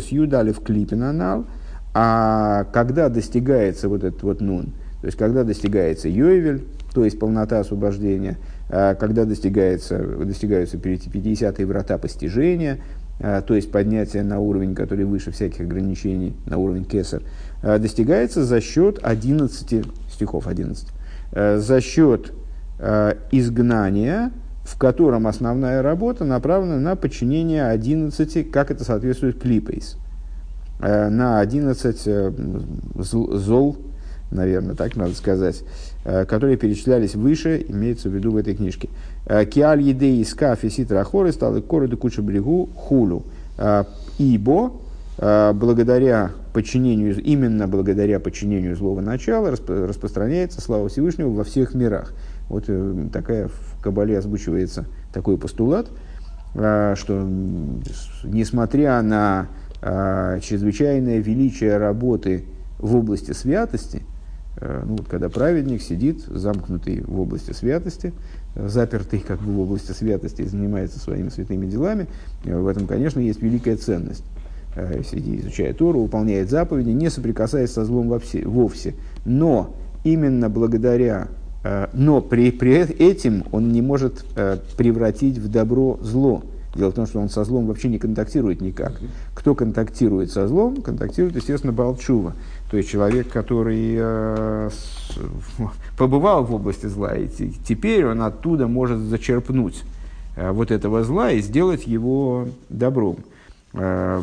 с 0.00 0.08
юдалев 0.08 0.60
клипинанал, 0.60 1.46
а 1.94 2.64
когда 2.72 3.08
достигается 3.08 3.88
вот 3.88 4.04
этот 4.04 4.22
вот 4.22 4.40
нун, 4.40 4.72
то 5.00 5.06
есть 5.06 5.18
когда 5.18 5.44
достигается 5.44 6.08
Йойвель, 6.08 6.62
то 6.92 7.04
есть 7.04 7.18
полнота 7.18 7.60
освобождения, 7.60 8.38
а, 8.68 8.94
когда 8.94 9.24
достигается, 9.24 9.98
достигаются 9.98 10.76
50-е 10.76 11.66
врата 11.66 11.98
постижения, 11.98 12.78
а, 13.20 13.40
то 13.42 13.54
есть 13.54 13.70
поднятие 13.70 14.22
на 14.22 14.40
уровень, 14.40 14.74
который 14.74 15.04
выше 15.04 15.30
всяких 15.30 15.60
ограничений, 15.60 16.36
на 16.46 16.58
уровень 16.58 16.84
кесар, 16.84 17.22
а, 17.62 17.78
достигается 17.78 18.44
за 18.44 18.60
счет 18.60 18.98
11 19.02 19.84
стихов 20.10 20.46
11, 20.46 20.88
за 21.32 21.80
счет 21.80 22.32
изгнания, 23.30 24.32
в 24.64 24.76
котором 24.76 25.26
основная 25.26 25.80
работа 25.80 26.24
направлена 26.24 26.78
на 26.78 26.94
подчинение 26.94 27.66
11, 27.68 28.50
как 28.50 28.70
это 28.70 28.84
соответствует 28.84 29.40
клипейс, 29.40 29.96
на 30.78 31.40
11 31.40 32.02
э, 32.06 32.32
зол, 32.96 33.78
наверное, 34.32 34.74
так 34.74 34.96
надо 34.96 35.14
сказать, 35.14 35.62
которые 36.04 36.56
перечислялись 36.56 37.14
выше, 37.14 37.64
имеется 37.68 38.08
в 38.08 38.12
виду 38.12 38.32
в 38.32 38.36
этой 38.36 38.54
книжке. 38.54 38.88
Э, 39.26 39.44
Киаль 39.44 39.82
едей 39.82 40.20
из 40.20 40.34
кафе 40.34 40.68
ситра 40.68 41.04
хоры 41.04 41.32
стал 41.32 41.56
и 41.56 41.60
короды 41.60 41.96
куча 41.96 42.22
брегу 42.22 42.68
хулу. 42.74 43.24
Э, 43.58 43.84
ибо 44.18 44.72
благодаря 45.18 46.32
подчинению, 46.54 47.22
именно 47.22 47.68
благодаря 47.68 48.18
подчинению 48.18 48.74
злого 48.74 49.02
начала 49.02 49.50
распространяется 49.50 50.60
слава 50.62 50.88
Всевышнего 50.88 51.28
во 51.28 51.44
всех 51.44 51.74
мирах. 51.74 52.14
Вот 52.48 52.68
такая 53.12 53.48
в 53.48 53.82
Кабале 53.82 54.18
озвучивается 54.18 54.86
такой 55.12 55.36
постулат, 55.36 55.88
что 56.54 57.28
несмотря 58.24 59.02
на 59.02 59.48
чрезвычайное 60.40 61.18
величие 61.18 61.76
работы 61.76 62.46
в 62.78 62.96
области 62.96 63.32
святости– 63.32 64.02
Э, 64.12 64.20
ну, 64.86 64.96
вот, 64.96 65.08
когда 65.08 65.28
праведник 65.28 65.82
сидит, 65.82 66.20
замкнутый 66.26 67.02
в 67.02 67.20
области 67.20 67.52
святости, 67.52 68.12
э, 68.54 68.68
запертый 68.68 69.20
как 69.20 69.40
бы 69.40 69.52
в 69.52 69.60
области 69.60 69.92
святости 69.92 70.42
и 70.42 70.46
занимается 70.46 70.98
своими 70.98 71.30
святыми 71.30 71.66
делами, 71.66 72.06
э, 72.44 72.56
в 72.56 72.66
этом, 72.66 72.86
конечно, 72.86 73.20
есть 73.20 73.42
великая 73.42 73.76
ценность. 73.76 74.24
Сидит, 75.10 75.42
изучает 75.42 75.76
Тору, 75.76 76.00
выполняет 76.00 76.48
заповеди, 76.48 76.88
не 76.88 77.10
соприкасаясь 77.10 77.70
со 77.70 77.84
злом 77.84 78.08
вовсе. 78.08 78.48
вовсе. 78.48 78.94
Но 79.26 79.76
именно 80.02 80.48
благодаря, 80.48 81.28
но 81.92 82.22
при, 82.22 82.50
при 82.50 82.78
этим 82.78 83.44
он 83.52 83.70
не 83.70 83.82
может 83.82 84.24
превратить 84.78 85.36
в 85.36 85.50
добро 85.50 85.98
зло. 86.00 86.42
Дело 86.74 86.90
в 86.90 86.94
том, 86.94 87.06
что 87.06 87.20
он 87.20 87.28
со 87.28 87.44
злом 87.44 87.66
вообще 87.66 87.88
не 87.88 87.98
контактирует 87.98 88.60
никак. 88.62 88.98
Кто 89.34 89.54
контактирует 89.54 90.30
со 90.30 90.48
злом, 90.48 90.80
контактирует, 90.80 91.36
естественно, 91.36 91.72
Балчува. 91.72 92.34
То 92.72 92.78
есть 92.78 92.88
человек, 92.88 93.28
который 93.28 93.96
э, 93.98 94.70
с, 94.72 95.18
побывал 95.98 96.42
в 96.42 96.54
области 96.54 96.86
зла, 96.86 97.14
и 97.14 97.28
теперь 97.28 98.06
он 98.06 98.22
оттуда 98.22 98.66
может 98.66 98.98
зачерпнуть 98.98 99.82
э, 100.36 100.50
вот 100.50 100.70
этого 100.70 101.04
зла 101.04 101.32
и 101.32 101.42
сделать 101.42 101.86
его 101.86 102.48
добром. 102.70 103.18
Э, 103.74 104.22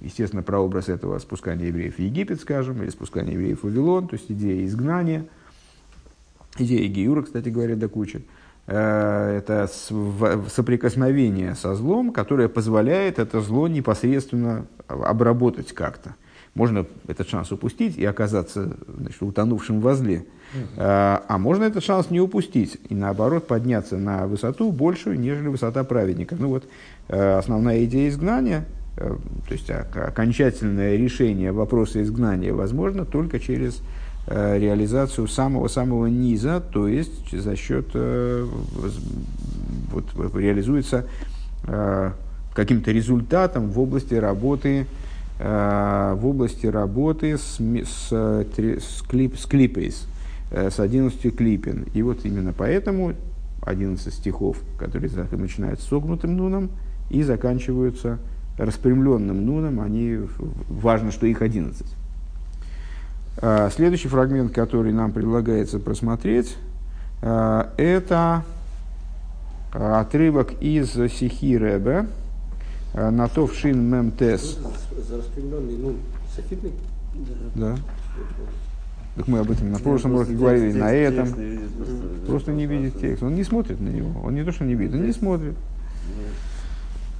естественно, 0.00 0.44
прообраз 0.44 0.88
этого 0.88 1.18
спускания 1.18 1.66
евреев 1.66 1.96
в 1.96 1.98
Египет, 1.98 2.40
скажем, 2.40 2.84
или 2.84 2.90
спускания 2.90 3.32
евреев 3.32 3.58
в 3.58 3.64
Вавилон, 3.64 4.06
то 4.06 4.14
есть 4.14 4.30
идея 4.30 4.64
изгнания, 4.64 5.26
идея 6.58 6.86
Гиюра, 6.86 7.22
кстати 7.22 7.48
говоря, 7.48 7.74
до 7.74 7.88
кучи. 7.88 8.24
Э, 8.68 9.38
это 9.38 9.68
соприкосновение 10.54 11.56
со 11.56 11.74
злом, 11.74 12.12
которое 12.12 12.48
позволяет 12.48 13.18
это 13.18 13.40
зло 13.40 13.66
непосредственно 13.66 14.66
обработать 14.86 15.72
как-то 15.72 16.14
можно 16.56 16.86
этот 17.06 17.28
шанс 17.28 17.52
упустить 17.52 17.98
и 17.98 18.04
оказаться 18.04 18.76
значит, 18.88 19.22
утонувшим 19.22 19.80
во 19.80 19.94
зле. 19.94 20.24
А, 20.76 21.22
а 21.28 21.38
можно 21.38 21.64
этот 21.64 21.84
шанс 21.84 22.08
не 22.10 22.18
упустить 22.18 22.78
и 22.88 22.94
наоборот 22.94 23.46
подняться 23.46 23.98
на 23.98 24.26
высоту 24.26 24.72
большую, 24.72 25.20
нежели 25.20 25.48
высота 25.48 25.84
праведника. 25.84 26.34
Ну 26.38 26.48
вот 26.48 26.64
э, 27.08 27.36
основная 27.36 27.84
идея 27.84 28.08
изгнания, 28.08 28.64
э, 28.96 29.16
то 29.46 29.52
есть 29.52 29.70
окончательное 29.70 30.96
решение 30.96 31.52
вопроса 31.52 32.02
изгнания 32.02 32.54
возможно 32.54 33.04
только 33.04 33.38
через 33.38 33.82
э, 34.26 34.58
реализацию 34.58 35.28
самого-самого 35.28 36.06
низа, 36.06 36.60
то 36.60 36.88
есть 36.88 37.38
за 37.38 37.54
счет, 37.54 37.88
вот, 39.92 40.04
реализуется 40.34 41.06
каким-то 42.54 42.90
результатом 42.92 43.68
в 43.70 43.78
области 43.78 44.14
работы 44.14 44.86
в 45.38 46.26
области 46.26 46.66
работы 46.66 47.36
с, 47.36 47.58
с, 47.60 48.10
с, 48.10 49.02
клип, 49.08 49.36
с 49.36 49.44
клипейс, 49.44 50.06
э, 50.50 50.70
с 50.70 50.80
11 50.80 51.36
клипин. 51.36 51.86
И 51.92 52.02
вот 52.02 52.24
именно 52.24 52.54
поэтому 52.56 53.12
11 53.62 54.14
стихов, 54.14 54.58
которые 54.78 55.10
начинают 55.32 55.80
с 55.80 55.88
согнутым 55.88 56.36
нуном 56.36 56.70
и 57.10 57.22
заканчиваются 57.22 58.18
распрямленным 58.56 59.44
нуном, 59.44 59.80
они, 59.80 60.20
важно, 60.70 61.10
что 61.10 61.26
их 61.26 61.42
11. 61.42 61.86
Э, 63.42 63.68
следующий 63.74 64.08
фрагмент, 64.08 64.52
который 64.52 64.92
нам 64.92 65.12
предлагается 65.12 65.78
просмотреть, 65.78 66.56
это 67.20 68.44
отрывок 69.72 70.52
из 70.60 70.92
Сихи 70.92 71.56
Ребе, 71.56 72.06
на 72.94 73.28
то 73.28 73.46
в 73.46 73.54
шин 73.54 73.82
мемтес. 73.90 74.58
ну, 75.78 75.96
софитный? 76.34 76.72
Да. 77.54 77.76
Так 79.16 79.28
мы 79.28 79.38
об 79.38 79.50
этом 79.50 79.72
на 79.72 79.78
прошлом 79.78 80.14
уроке 80.14 80.34
говорили, 80.34 80.72
текст, 80.72 80.80
на 80.80 80.92
этом. 80.92 81.28
просто, 82.26 82.52
не 82.52 82.66
видит 82.66 83.00
текст. 83.00 83.22
Он 83.22 83.34
не 83.34 83.44
смотрит 83.44 83.80
на 83.80 83.88
него. 83.88 84.20
Он 84.22 84.34
не 84.34 84.44
то, 84.44 84.52
что 84.52 84.64
не 84.64 84.74
видит, 84.74 84.94
он 84.94 85.06
не 85.06 85.12
смотрит. 85.12 85.54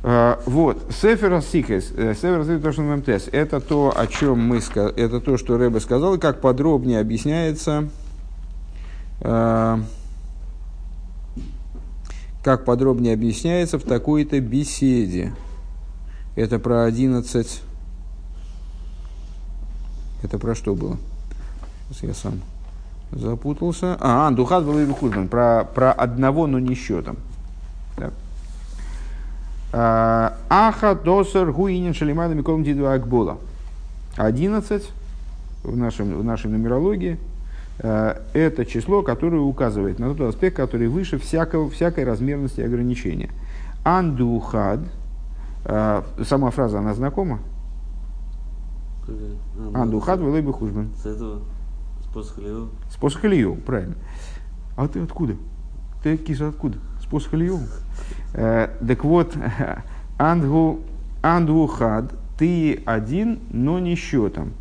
Uh, 0.03 0.39
вот, 0.47 0.93
Сефер 1.03 1.43
Сикес, 1.43 1.91
э, 1.97 2.15
Сефер 2.15 2.45
Сикес 2.45 2.79
МТС, 2.79 3.29
это 3.33 3.61
то, 3.61 3.93
о 3.97 4.07
чем 4.07 4.39
мы 4.39 4.59
это 4.59 5.21
то, 5.21 5.37
что 5.37 5.59
Рэбе 5.59 5.81
сказал, 5.81 6.15
и 6.15 6.19
как 6.21 6.41
подробнее 6.41 7.01
объясняется, 7.01 7.89
uh, 9.21 9.83
как 12.45 12.65
подробнее 12.65 13.15
объясняется 13.15 13.81
в 13.81 13.83
такой-то 13.83 14.39
беседе. 14.39 15.33
Это 16.37 16.59
про 16.59 16.85
11... 16.85 17.63
Это 20.23 20.39
про 20.39 20.55
что 20.55 20.75
было? 20.75 20.99
Сейчас 21.91 22.03
я 22.03 22.15
сам 22.15 22.41
запутался. 23.13 23.97
А, 24.01 24.31
Духат 24.31 24.65
был 24.65 24.79
и. 24.79 25.29
Про, 25.29 25.65
про 25.65 25.93
одного, 25.93 26.47
но 26.47 26.59
не 26.59 26.75
счетом. 26.75 27.17
А, 29.73 30.37
Аха 30.49 30.95
досер 30.95 31.53
гуинин 31.53 31.95
шалимада 31.95 32.35
миколом 32.35 32.65
дидва 32.65 32.95
акбола. 32.95 33.39
11 34.17 34.91
в, 35.65 35.77
нашем, 35.77 36.19
в 36.19 36.25
нашей 36.25 36.51
нумерологии 36.51 37.19
а, 37.79 38.23
это 38.35 38.67
число, 38.67 39.03
которое 39.03 39.41
указывает 39.41 39.99
на 39.99 40.15
тот 40.15 40.35
аспект, 40.35 40.57
который 40.57 40.89
выше 40.89 41.19
всякого, 41.19 41.71
всякой 41.71 42.05
размерности 42.05 42.61
ограничения. 42.61 43.31
Андухад– 43.85 44.81
а, 45.69 46.05
сама 46.23 46.51
фраза, 46.51 46.79
она 46.79 46.95
знакома? 46.95 47.41
Андухат 49.75 50.21
вылой 50.21 50.41
бы 50.41 50.53
хужбан. 50.53 50.91
С 50.97 51.07
этого? 51.07 51.41
С 52.05 52.15
посохалию? 52.15 52.69
С 52.89 52.97
посохалию, 52.97 53.57
правильно. 53.57 53.97
А 54.77 54.87
ты 54.87 55.01
откуда? 55.01 55.35
Ты, 56.05 56.17
киса, 56.19 56.49
откуда? 56.49 56.79
С 57.01 57.07
посохалию? 57.07 57.59
Э, 58.35 58.69
так 58.87 59.05
вот, 59.05 59.37
андгу, 60.19 60.81
андухад, 61.23 62.13
ты 62.39 62.83
один, 62.85 63.41
но 63.51 63.81
не 63.81 63.97
счетом. 63.97 64.53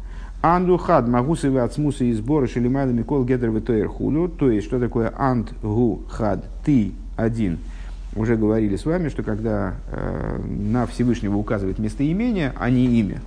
Андухад, 0.42 1.08
могу 1.08 1.36
себе 1.36 1.62
от 1.62 1.74
смуса 1.74 2.04
и 2.04 2.14
сбора 2.14 2.48
шелимайда 2.48 2.94
микол 2.94 3.26
гедер. 3.26 3.62
То 3.62 4.50
есть, 4.50 4.66
что 4.66 4.80
такое 4.80 5.14
андгухад, 5.16 6.50
ты 6.64 6.94
один– 7.16 7.60
уже 8.16 8.36
говорили 8.36 8.76
с 8.76 8.86
вами, 8.86 9.10
что 9.10 9.24
когда 9.24 9.76
э, 9.92 10.40
на 10.46 10.86
Всевышнего 10.88 11.36
указывает 11.36 11.80
местоимение, 11.80 12.54
а 12.58 12.70
не 12.70 12.86
имя, 13.00 13.22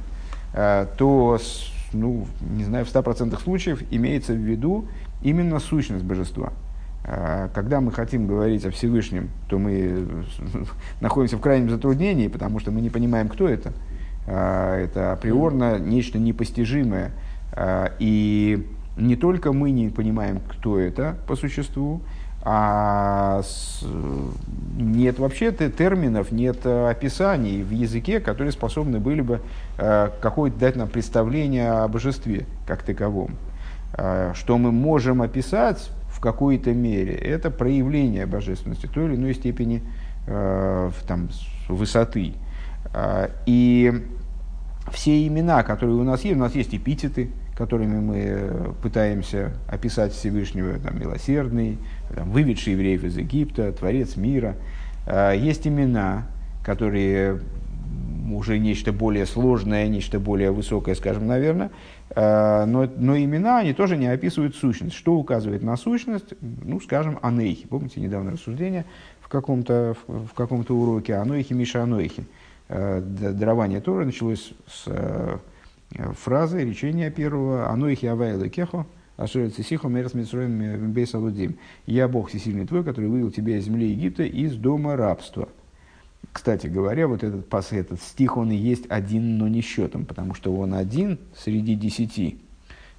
э, 0.54 0.86
то, 0.96 1.38
ну, 1.92 2.26
не 2.40 2.64
знаю, 2.64 2.84
в 2.84 2.88
100% 2.88 3.40
случаев 3.42 3.82
имеется 3.90 4.32
в 4.32 4.38
виду 4.38 4.86
именно 5.22 5.58
сущность 5.58 6.04
божества. 6.04 6.52
Э, 7.04 7.48
когда 7.54 7.80
мы 7.80 7.92
хотим 7.92 8.26
говорить 8.26 8.64
о 8.64 8.70
Всевышнем, 8.70 9.30
то 9.48 9.58
мы 9.58 10.06
находимся 11.00 11.36
в 11.36 11.40
крайнем 11.40 11.70
затруднении, 11.70 12.28
потому 12.28 12.58
что 12.58 12.70
мы 12.70 12.80
не 12.80 12.90
понимаем, 12.90 13.28
кто 13.28 13.48
это. 13.48 13.72
Э, 14.26 14.84
это 14.84 15.12
априорно 15.12 15.78
нечто 15.78 16.18
непостижимое. 16.18 17.12
Э, 17.52 17.90
и 17.98 18.66
не 18.96 19.16
только 19.16 19.52
мы 19.52 19.70
не 19.70 19.88
понимаем, 19.88 20.40
кто 20.48 20.78
это 20.78 21.16
по 21.26 21.36
существу, 21.36 22.00
а 22.42 23.42
нет 24.76 25.18
вообще 25.18 25.50
терминов, 25.50 26.30
нет 26.30 26.58
э, 26.64 26.90
описаний 26.90 27.62
в 27.62 27.70
языке, 27.70 28.20
которые 28.20 28.52
способны 28.52 29.00
были 29.00 29.22
бы 29.22 29.40
э, 29.76 30.10
какое-то 30.20 30.58
дать 30.58 30.76
нам 30.76 30.88
представление 30.88 31.70
о 31.70 31.88
божестве 31.88 32.46
как 32.66 32.82
таковом. 32.82 33.36
Э, 33.94 34.32
что 34.34 34.56
мы 34.56 34.70
можем 34.70 35.20
описать 35.20 35.90
в 36.08 36.20
какой-то 36.20 36.72
мере 36.72 37.14
это 37.14 37.50
проявление 37.50 38.26
божественности 38.26 38.86
той 38.86 39.06
или 39.06 39.16
иной 39.16 39.34
степени 39.34 39.82
э, 40.26 40.90
там, 41.06 41.28
высоты. 41.68 42.34
И 43.44 44.06
все 44.92 45.26
имена, 45.26 45.62
которые 45.62 45.96
у 45.96 46.04
нас 46.04 46.24
есть, 46.24 46.36
у 46.36 46.40
нас 46.40 46.54
есть 46.54 46.74
эпитеты, 46.74 47.30
которыми 47.58 47.98
мы 48.00 48.74
пытаемся 48.80 49.52
описать 49.66 50.12
Всевышнего, 50.12 50.78
там, 50.78 50.98
милосердный, 50.98 51.78
выведший 52.10 52.74
евреев 52.74 53.04
из 53.04 53.16
Египта, 53.16 53.72
творец 53.72 54.16
мира. 54.16 54.56
Э, 55.06 55.34
есть 55.36 55.66
имена, 55.66 56.26
которые 56.64 57.40
уже 58.32 58.58
нечто 58.58 58.92
более 58.92 59.26
сложное, 59.26 59.88
нечто 59.88 60.20
более 60.20 60.50
высокое, 60.50 60.94
скажем, 60.94 61.26
наверное, 61.26 61.70
э, 62.10 62.64
но, 62.66 62.88
но 62.96 63.16
имена, 63.16 63.58
они 63.58 63.72
тоже 63.72 63.96
не 63.96 64.06
описывают 64.06 64.54
сущность. 64.54 64.94
Что 64.94 65.14
указывает 65.14 65.62
на 65.62 65.76
сущность? 65.76 66.34
Ну, 66.40 66.80
скажем, 66.80 67.18
анейхи. 67.22 67.66
Помните 67.66 68.00
недавно 68.00 68.32
рассуждение 68.32 68.84
в 69.20 69.28
каком-то, 69.28 69.96
в, 70.06 70.26
в 70.28 70.34
каком-то 70.34 70.74
уроке 70.74 71.14
анойхи, 71.14 71.52
Миша 71.52 71.82
анойхи. 71.82 72.24
Э, 72.68 73.00
дарование 73.00 73.80
Тора 73.80 74.04
началось 74.04 74.52
с 74.66 74.84
э, 74.86 75.38
фразы, 76.22 76.64
речения 76.64 77.10
первого 77.10 77.70
«Анойхи 77.70 78.06
авайла 78.06 78.48
кехо, 78.48 78.86
ашер 79.18 79.50
цисихо 79.50 79.88
мерс 79.88 80.14
митсроем 80.14 80.92
бейсалудим». 80.92 81.58
«Я 81.84 82.08
Бог 82.08 82.30
всесильный 82.30 82.66
твой, 82.66 82.82
который 82.82 83.10
вывел 83.10 83.30
тебя 83.30 83.58
из 83.58 83.64
земли 83.64 83.90
Египта 83.90 84.22
из 84.22 84.54
дома 84.54 84.96
рабства». 84.96 85.50
Кстати 86.32 86.66
говоря, 86.66 87.08
вот 87.08 87.22
этот, 87.24 87.52
этот 87.72 88.00
стих, 88.00 88.36
он 88.36 88.50
и 88.50 88.56
есть 88.56 88.84
один, 88.88 89.38
но 89.38 89.48
не 89.48 89.60
счетом, 89.60 90.04
потому 90.04 90.34
что 90.34 90.54
он 90.54 90.74
один 90.74 91.18
среди 91.36 91.74
десяти 91.74 92.38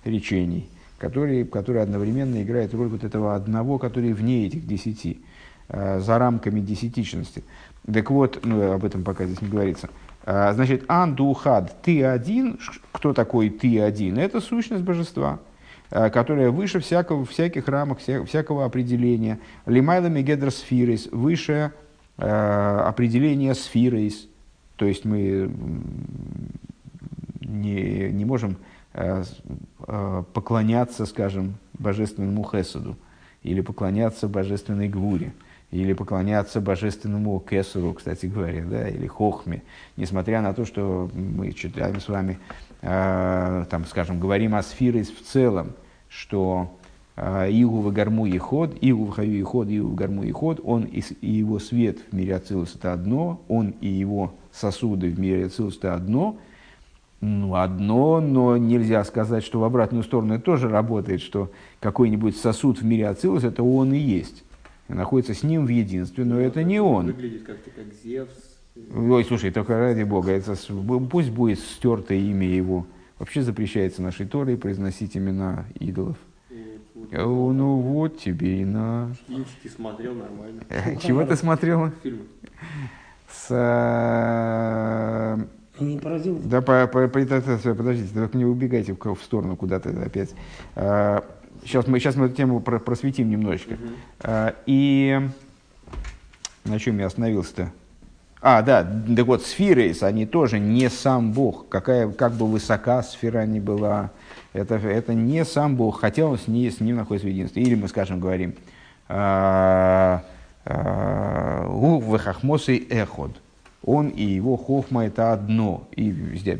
речений, 0.03 0.69
который, 0.97 1.45
который 1.45 1.82
одновременно 1.82 2.41
играет 2.41 2.73
роль 2.73 2.88
вот 2.88 3.03
этого 3.03 3.36
одного, 3.36 3.77
который 3.77 4.13
вне 4.13 4.47
этих 4.47 4.67
десяти, 4.67 5.21
э, 5.69 5.99
за 5.99 6.17
рамками 6.17 6.60
десятичности. 6.60 7.43
Так 7.91 8.12
вот, 8.12 8.39
ну, 8.43 8.71
об 8.71 8.84
этом 8.84 9.03
пока 9.03 9.25
здесь 9.25 9.41
не 9.41 9.49
говорится. 9.49 9.89
Э, 10.25 10.51
значит, 10.53 10.84
андухад, 10.88 11.82
ты 11.82 12.03
один, 12.03 12.60
кто 12.91 13.13
такой 13.13 13.49
ты 13.49 13.79
один? 13.79 14.17
Это 14.17 14.41
сущность 14.41 14.84
божества, 14.84 15.39
которая 15.89 16.52
выше 16.52 16.80
всякого, 16.80 17.25
всяких 17.25 17.67
рамок, 17.67 17.99
вся, 17.99 18.23
всякого 18.23 18.65
определения. 18.65 19.39
Лимайлами 19.65 20.21
гедросфирис, 20.21 21.08
выше 21.12 21.71
Э, 22.21 22.82
определение 22.86 23.56
сферы, 23.56 24.12
то 24.75 24.86
есть 24.86 25.06
мы 25.06 25.49
не, 27.39 28.10
не 28.12 28.25
можем 28.25 28.58
э, 28.93 29.23
э, 29.88 30.23
поклоняться, 30.34 31.06
скажем, 31.06 31.56
божественному 31.78 32.43
Хесуду, 32.43 32.97
или 33.41 33.62
поклоняться 33.62 34.28
божественной 34.28 34.89
Гвуре, 34.89 35.32
или 35.71 35.93
поклоняться 35.93 36.60
божественному 36.60 37.39
Кесуру, 37.39 37.93
кстати 37.93 38.25
говоря, 38.25 38.65
да, 38.65 38.89
или 38.89 39.08
Хохме, 39.08 39.63
несмотря 39.95 40.41
на 40.41 40.54
то, 40.54 40.65
что 40.65 41.10
мы 41.13 41.54
читаем 41.54 42.02
с 42.02 42.10
вами, 42.10 42.38
там, 42.81 43.85
скажем, 43.87 44.19
говорим 44.19 44.55
о 44.55 44.63
сфере 44.63 45.03
в 45.03 45.21
целом, 45.21 45.73
что 46.07 46.77
Игу 47.17 47.81
в 47.81 47.91
гарму 47.91 48.25
и 48.25 48.37
ход, 48.37 48.77
Игу 48.79 49.05
в 49.05 49.09
хаю 49.09 49.37
и 49.37 49.41
ход, 49.41 49.67
Игу 49.69 49.89
в 49.89 49.95
гарму 49.95 50.23
и 50.23 50.31
ход, 50.31 50.61
он 50.63 50.83
и, 50.83 51.03
его 51.21 51.59
свет 51.59 51.99
в 52.09 52.15
мире 52.15 52.35
Ацилус 52.35 52.75
это 52.75 52.93
одно, 52.93 53.41
он 53.49 53.75
и 53.81 53.87
его 53.87 54.33
сосуды 54.53 55.09
в 55.09 55.19
мире 55.19 55.47
Ацилус 55.47 55.77
это 55.77 55.95
одно, 55.95 56.37
ну, 57.19 57.55
одно, 57.55 58.21
но 58.21 58.55
нельзя 58.55 59.03
сказать, 59.03 59.43
что 59.43 59.59
в 59.59 59.65
обратную 59.65 60.05
сторону 60.05 60.35
это 60.35 60.45
тоже 60.45 60.69
работает, 60.69 61.19
что 61.19 61.51
какой-нибудь 61.81 62.37
сосуд 62.37 62.79
в 62.79 62.85
мире 62.85 63.09
Ацилус 63.09 63.43
это 63.43 63.61
он 63.61 63.93
и 63.93 63.97
есть. 63.97 64.45
Находится 64.87 65.33
с 65.33 65.43
ним 65.43 65.65
в 65.65 65.69
единстве, 65.69 66.23
но 66.23 66.39
это 66.39 66.63
не 66.63 66.79
он. 66.79 67.07
Выглядит 67.07 67.43
как-то 67.43 67.69
как 67.71 67.93
Зевс. 68.01 68.48
Ой, 68.95 69.23
слушай, 69.25 69.51
только 69.51 69.77
ради 69.77 70.03
Бога, 70.03 70.31
это, 70.31 70.55
пусть 71.09 71.29
будет 71.31 71.59
стерто 71.59 72.13
имя 72.13 72.47
его. 72.47 72.85
Вообще 73.19 73.41
запрещается 73.41 74.01
нашей 74.01 74.25
Торой 74.25 74.57
произносить 74.57 75.15
имена 75.17 75.65
идолов. 75.79 76.17
Э, 77.11 77.23
ну 77.23 77.77
вот 77.77 78.19
тебе 78.19 78.61
и 78.61 78.65
на... 78.65 79.11
Кинчики 79.27 79.67
смотрел 79.67 80.13
нормально. 80.15 80.61
Чего 81.01 81.25
ты 81.25 81.35
смотрел? 81.35 81.91
Фильмы. 82.03 82.23
С... 83.29 83.47
э, 83.51 85.37
Не 85.83 85.99
поразил? 85.99 86.39
Да, 86.43 86.61
по, 86.61 86.87
по, 86.87 87.07
подождите, 87.07 88.13
только 88.13 88.37
не 88.37 88.45
убегайте 88.45 88.93
в, 88.93 89.15
в 89.15 89.21
сторону 89.23 89.55
куда-то 89.55 89.89
опять. 89.89 90.33
Сейчас 91.63 91.87
мы, 91.87 91.99
сейчас 91.99 92.15
мы 92.15 92.27
эту 92.27 92.35
тему 92.35 92.61
про- 92.61 92.79
просветим 92.79 93.29
немножечко. 93.29 93.77
А, 94.21 94.55
И 94.65 95.19
на 96.63 96.79
чем 96.79 96.99
я 96.99 97.07
остановился-то? 97.07 97.71
А, 98.41 98.62
да, 98.62 98.84
так 98.84 99.25
вот, 99.25 99.43
сферы, 99.43 99.93
они 100.02 100.25
тоже 100.25 100.60
не 100.60 100.89
сам 100.89 101.34
Бог. 101.34 101.67
Какая, 101.67 102.10
как 102.10 102.34
бы 102.34 102.47
высока 102.47 103.04
сфера 103.04 103.45
ни 103.45 103.60
была, 103.60 104.12
это, 104.54 104.75
это 104.75 105.13
не 105.13 105.43
сам 105.43 105.75
Бог, 105.75 105.99
хотя 105.99 106.25
он 106.25 106.38
с, 106.38 106.47
ней, 106.47 106.71
с 106.71 106.80
ним 106.80 106.95
находится 106.95 107.28
в 107.28 107.32
единстве. 107.32 107.63
Или 107.63 107.75
мы, 107.75 107.89
скажем, 107.89 108.19
говорим, 108.19 108.56
«А, 109.10 110.23
у 110.65 111.99
вехахмосы 112.02 112.78
эход. 112.89 113.32
Он 113.84 114.10
и 114.10 114.23
его 114.23 114.56
хохма 114.56 115.06
это 115.06 115.34
одно. 115.34 115.88
И 115.95 116.10
везде 116.10 116.58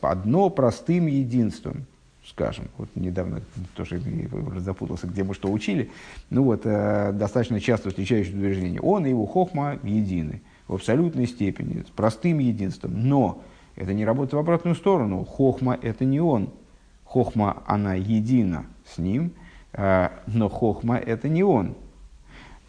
одно 0.00 0.50
простым 0.50 1.06
единством. 1.06 1.86
Скажем, 2.24 2.68
вот 2.76 2.88
недавно 2.94 3.40
тоже 3.74 4.00
запутался, 4.58 5.06
где 5.06 5.24
мы 5.24 5.34
что 5.34 5.50
учили. 5.50 5.90
Ну 6.28 6.44
вот, 6.44 6.60
э, 6.64 7.12
достаточно 7.14 7.58
часто 7.58 7.88
встречающее 7.88 8.34
утверждение. 8.34 8.80
Он 8.82 9.06
и 9.06 9.08
его 9.08 9.24
хохма 9.26 9.78
едины 9.82 10.42
в 10.68 10.74
абсолютной 10.74 11.26
степени, 11.26 11.82
с 11.82 11.90
простым 11.90 12.38
единством. 12.38 13.08
Но 13.08 13.42
это 13.74 13.94
не 13.94 14.04
работает 14.04 14.34
в 14.34 14.38
обратную 14.38 14.76
сторону. 14.76 15.24
Хохма– 15.24 15.78
это 15.82 16.04
не 16.04 16.20
он. 16.20 16.50
Хохма, 17.04 17.62
она 17.66 17.94
едина 17.94 18.66
с 18.84 18.98
ним, 18.98 19.32
э, 19.72 20.08
но 20.26 20.48
хохма– 20.48 20.96
это 20.98 21.28
не 21.28 21.42
он. 21.42 21.74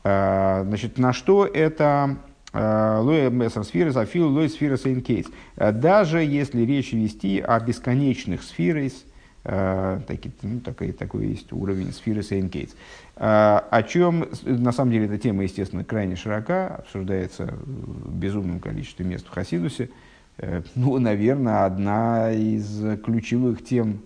Э, 0.04 0.64
Значит, 0.66 0.98
на 0.98 1.12
что 1.12 1.46
это 1.46 2.18
э, 2.54 3.00
Лоя 3.02 3.30
Мессер 3.30 3.66
Сфирес, 3.66 3.98
Афил 3.98 4.30
Лоя 4.30 4.48
Сфирес 4.48 4.84
Кейс. 5.04 5.28
Даже 5.56 6.24
если 6.24 6.62
речь 6.62 6.94
вести 6.94 7.40
о 7.40 7.60
бесконечных 7.60 8.44
сферес, 8.44 9.06
таки, 9.44 10.32
ну, 10.42 10.60
такой, 10.60 10.92
такой 10.92 11.28
есть 11.28 11.52
уровень 11.54 11.94
сферы 11.94 12.22
Сейнкейтс. 12.22 12.74
О 13.22 13.84
чем, 13.84 14.30
на 14.46 14.72
самом 14.72 14.92
деле, 14.92 15.06
эта 15.08 15.18
тема, 15.18 15.44
естественно, 15.44 15.84
крайне 15.84 16.16
широка, 16.16 16.76
обсуждается 16.78 17.54
в 17.66 18.16
безумном 18.16 18.62
количестве 18.62 19.06
мест 19.06 19.28
в 19.28 19.30
Хасидусе. 19.30 19.90
Э, 20.38 20.62
Ну, 20.76 20.98
наверное, 21.00 21.66
одна 21.66 22.32
из 22.32 22.82
ключевых 23.04 23.62
тем 23.66 24.00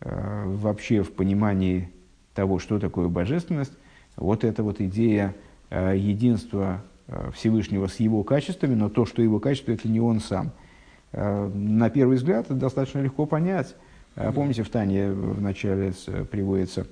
э, 0.00 0.42
вообще 0.46 1.02
в 1.04 1.12
понимании 1.12 1.90
того, 2.34 2.58
что 2.58 2.80
такое 2.80 3.06
божественность, 3.06 3.72
вот 4.16 4.42
эта 4.42 4.64
вот 4.64 4.80
идея 4.80 5.34
э, 5.70 5.94
единства 5.96 6.82
Всевышнего 7.34 7.86
с 7.86 8.00
его 8.00 8.24
качествами, 8.24 8.74
но 8.74 8.88
то, 8.88 9.06
что 9.06 9.22
его 9.22 9.38
качество, 9.38 9.70
это 9.70 9.86
не 9.86 10.00
он 10.00 10.18
сам. 10.18 10.50
На 11.12 11.88
первый 11.88 12.16
взгляд 12.16 12.46
это 12.46 12.54
достаточно 12.54 12.98
легко 12.98 13.26
понять. 13.26 13.76
А 14.16 14.32
Помните, 14.32 14.64
в 14.64 14.68
Тане 14.70 15.12
в 15.12 15.40
начале 15.40 15.92
с- 15.92 16.24
приводится, 16.24 16.84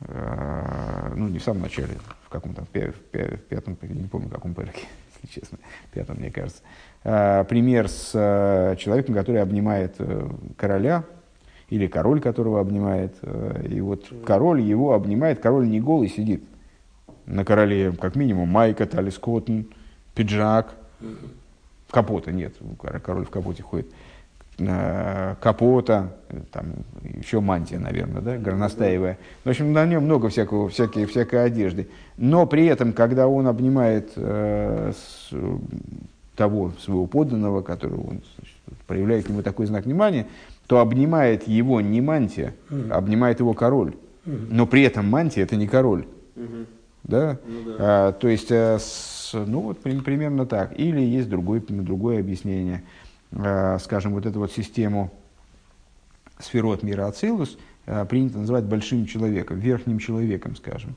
ну 0.00 1.28
не 1.28 1.38
в 1.38 1.42
самом 1.42 1.62
начале, 1.62 1.94
в 2.24 2.28
каком-то, 2.28 2.64
в 2.64 2.68
пя- 2.70 2.92
в 2.92 3.14
пя- 3.14 3.36
в 3.36 3.40
пятом, 3.42 3.78
не 3.82 4.08
помню, 4.08 4.28
в 4.28 4.32
каком 4.32 4.54
перке, 4.54 4.86
если 5.22 5.40
честно, 5.40 5.58
пятом, 5.92 6.16
мне 6.18 6.30
кажется, 6.30 6.62
э, 7.04 7.44
пример 7.48 7.88
с 7.88 8.10
э, 8.14 8.76
человеком, 8.76 9.14
который 9.14 9.40
обнимает 9.40 9.94
э, 9.98 10.28
короля, 10.56 11.04
или 11.70 11.86
король, 11.86 12.20
которого 12.20 12.60
обнимает, 12.60 13.16
э, 13.22 13.66
и 13.70 13.80
вот 13.80 14.12
король 14.24 14.60
его 14.60 14.92
обнимает, 14.92 15.40
король 15.40 15.68
не 15.68 15.80
голый 15.80 16.08
сидит, 16.08 16.44
на 17.24 17.44
короле 17.44 17.92
как 17.92 18.16
минимум 18.16 18.48
майка, 18.50 18.86
талис 18.86 19.20
пиджак, 20.14 20.74
капота 21.90 22.32
нет, 22.32 22.54
король 23.02 23.24
в 23.24 23.30
капоте 23.30 23.62
ходит, 23.62 23.88
э, 23.88 23.94
капота, 25.40 26.12
э, 26.28 26.38
там 26.52 26.66
еще 27.18 27.40
мантия, 27.40 27.78
наверное, 27.78 28.20
да, 28.22 28.36
горностаевая. 28.38 29.18
В 29.44 29.48
общем, 29.48 29.72
на 29.72 29.84
нем 29.86 30.04
много 30.04 30.28
всякого, 30.28 30.68
всякой, 30.68 31.06
всякой 31.06 31.44
одежды. 31.44 31.88
Но 32.16 32.46
при 32.46 32.66
этом, 32.66 32.92
когда 32.92 33.28
он 33.28 33.46
обнимает 33.46 34.12
э, 34.16 34.92
с- 34.94 35.30
того 36.36 36.72
своего 36.80 37.06
подданного, 37.06 37.62
которого 37.62 38.00
он 38.00 38.20
значит, 38.36 38.56
проявляет 38.86 39.26
к 39.26 39.28
нему 39.30 39.42
такой 39.42 39.66
знак 39.66 39.84
внимания, 39.86 40.26
то 40.66 40.80
обнимает 40.80 41.46
его 41.48 41.80
не 41.80 42.00
мантия, 42.00 42.54
а 42.90 42.96
обнимает 42.98 43.40
его 43.40 43.54
король. 43.54 43.94
Но 44.24 44.66
при 44.66 44.82
этом 44.82 45.08
мантия 45.08 45.42
это 45.44 45.56
не 45.56 45.66
король. 45.68 46.04
Мгм. 46.34 46.66
Да? 47.04 47.38
Ну 47.46 47.60
да. 47.64 47.74
А, 47.78 48.12
то 48.12 48.26
есть, 48.28 48.50
э, 48.50 48.78
с- 48.80 49.32
ну 49.34 49.60
вот 49.60 49.78
при- 49.78 50.00
примерно 50.00 50.44
так. 50.44 50.76
Или 50.78 51.00
есть 51.00 51.28
другое, 51.28 51.60
другое 51.68 52.18
объяснение. 52.18 52.82
А, 53.38 53.78
скажем, 53.78 54.12
вот 54.12 54.26
эту 54.26 54.38
вот 54.38 54.52
систему 54.52 55.12
сферот 56.38 56.82
мира 56.82 57.06
Ацилус, 57.06 57.58
э, 57.86 58.04
принято 58.06 58.38
называть 58.38 58.64
большим 58.64 59.06
человеком, 59.06 59.58
верхним 59.58 59.98
человеком, 59.98 60.56
скажем. 60.56 60.94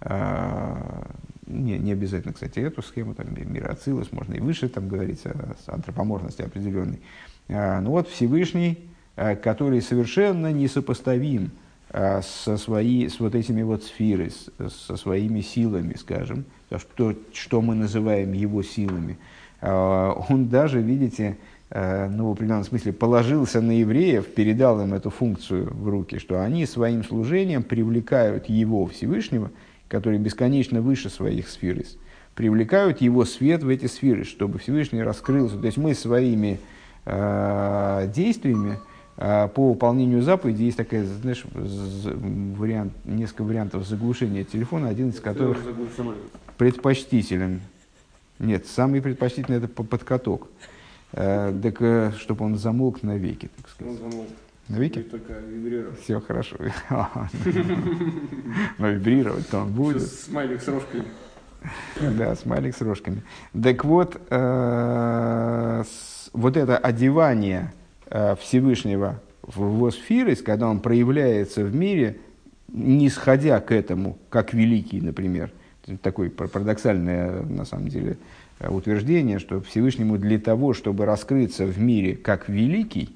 Э, 0.00 1.04
не, 1.46 1.78
не 1.78 1.92
обязательно, 1.92 2.32
кстати, 2.32 2.60
эту 2.60 2.82
схему, 2.82 3.14
там, 3.14 3.26
мира 3.34 3.70
Ацилус, 3.70 4.12
можно 4.12 4.34
и 4.34 4.40
выше 4.40 4.68
там 4.68 4.88
говорить 4.88 5.24
о, 5.26 5.56
антропоморфности 5.66 6.42
определенной. 6.42 7.00
Э, 7.48 7.80
ну 7.80 7.90
вот 7.90 8.08
Всевышний, 8.08 8.78
э, 9.16 9.36
который 9.36 9.82
совершенно 9.82 10.52
несопоставим 10.52 11.50
э, 11.90 12.22
со, 12.22 12.56
свои, 12.56 13.08
с 13.08 13.20
вот 13.20 13.34
этими 13.34 13.62
вот 13.62 13.84
сферой, 13.84 14.30
с, 14.30 14.70
со 14.70 14.96
своими 14.96 15.40
силами, 15.40 15.94
скажем, 15.98 16.44
что, 16.76 17.14
что 17.32 17.60
мы 17.60 17.74
называем 17.74 18.32
его 18.32 18.62
силами, 18.62 19.18
э, 19.60 20.12
он 20.28 20.48
даже, 20.48 20.80
видите, 20.80 21.36
э, 21.38 21.57
ну, 21.70 22.28
в 22.28 22.32
определенном 22.32 22.64
смысле 22.64 22.92
положился 22.92 23.60
на 23.60 23.78
евреев, 23.78 24.26
передал 24.34 24.80
им 24.80 24.94
эту 24.94 25.10
функцию 25.10 25.68
в 25.70 25.88
руки, 25.88 26.18
что 26.18 26.40
они 26.40 26.64
своим 26.64 27.04
служением 27.04 27.62
привлекают 27.62 28.48
его 28.48 28.86
Всевышнего– 28.86 29.50
которые 29.88 30.20
бесконечно 30.20 30.80
выше 30.80 31.10
своих 31.10 31.48
сфер, 31.48 31.82
привлекают 32.34 33.00
его 33.00 33.24
свет 33.24 33.62
в 33.62 33.68
эти 33.68 33.86
сферы, 33.86 34.24
чтобы 34.24 34.58
Всевышний 34.58 35.02
раскрылся. 35.02 35.58
То 35.58 35.66
есть 35.66 35.78
мы 35.78 35.94
своими 35.94 36.60
э, 37.04 38.10
действиями 38.14 38.78
э, 39.16 39.48
по 39.48 39.70
выполнению 39.70 40.22
заповеди 40.22 40.64
есть 40.64 40.76
такая, 40.76 41.04
знаешь, 41.04 41.44
вариант, 41.54 42.92
несколько 43.04 43.42
вариантов 43.42 43.86
заглушения 43.86 44.44
телефона, 44.44 44.88
один 44.88 45.08
из 45.08 45.20
которых 45.20 45.58
предпочтителен. 46.58 47.60
Нет, 48.38 48.66
самый 48.66 49.02
предпочтительный 49.02 49.58
это 49.58 49.66
подкаток. 49.66 50.42
Э, 50.42 50.77
так, 51.12 51.80
э, 51.80 52.12
чтобы 52.18 52.44
он 52.44 52.56
замолк 52.56 53.02
навеки, 53.02 53.48
так 53.56 53.68
сказать. 53.68 53.92
Он 54.02 54.10
замолк. 54.10 54.28
Навеки? 54.68 55.00
Только 55.00 55.32
вибрировать. 55.32 56.00
Все 56.00 56.20
хорошо. 56.20 56.56
Но 58.78 58.88
вибрировать-то 58.88 59.60
он 59.60 59.72
будет. 59.72 60.02
Смайлик 60.02 60.60
с 60.60 60.68
рожками. 60.68 61.04
Да, 62.00 62.34
смайлик 62.36 62.76
с 62.76 62.80
рожками. 62.82 63.22
Так 63.60 63.84
вот, 63.84 64.20
э, 64.28 65.84
вот 66.32 66.56
это 66.56 66.76
одевание 66.76 67.72
э, 68.06 68.36
Всевышнего 68.36 69.20
в 69.42 69.62
его 69.62 69.90
сферы, 69.90 70.36
когда 70.36 70.68
он 70.68 70.80
проявляется 70.80 71.64
в 71.64 71.74
мире, 71.74 72.18
не 72.68 73.08
сходя 73.08 73.60
к 73.60 73.72
этому, 73.72 74.18
как 74.28 74.52
великий, 74.52 75.00
например, 75.00 75.50
такое 76.02 76.28
парадоксальное, 76.28 77.42
на 77.42 77.64
самом 77.64 77.88
деле, 77.88 78.18
утверждение, 78.60 79.38
что 79.38 79.60
Всевышнему 79.60 80.18
для 80.18 80.38
того, 80.38 80.74
чтобы 80.74 81.04
раскрыться 81.04 81.64
в 81.64 81.78
мире 81.78 82.16
как 82.16 82.48
великий, 82.48 83.10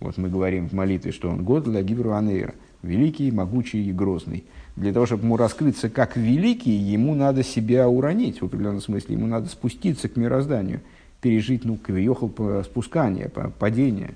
вот 0.00 0.16
мы 0.18 0.28
говорим 0.28 0.68
в 0.68 0.72
молитве, 0.72 1.12
что 1.12 1.30
он 1.30 1.44
год 1.44 1.64
для 1.64 1.82
Гибруанейра, 1.82 2.54
великий, 2.82 3.30
могучий 3.30 3.88
и 3.88 3.92
грозный. 3.92 4.44
Для 4.76 4.92
того, 4.92 5.06
чтобы 5.06 5.24
ему 5.24 5.36
раскрыться 5.36 5.88
как 5.88 6.16
великий, 6.16 6.70
ему 6.70 7.14
надо 7.14 7.42
себя 7.42 7.88
уронить, 7.88 8.40
в 8.40 8.44
определенном 8.44 8.82
смысле, 8.82 9.16
ему 9.16 9.26
надо 9.26 9.48
спуститься 9.48 10.08
к 10.08 10.16
мирозданию, 10.16 10.80
пережить, 11.22 11.64
ну, 11.64 11.76
квиехал 11.76 12.30
спускание, 12.62 13.30
падение. 13.58 14.14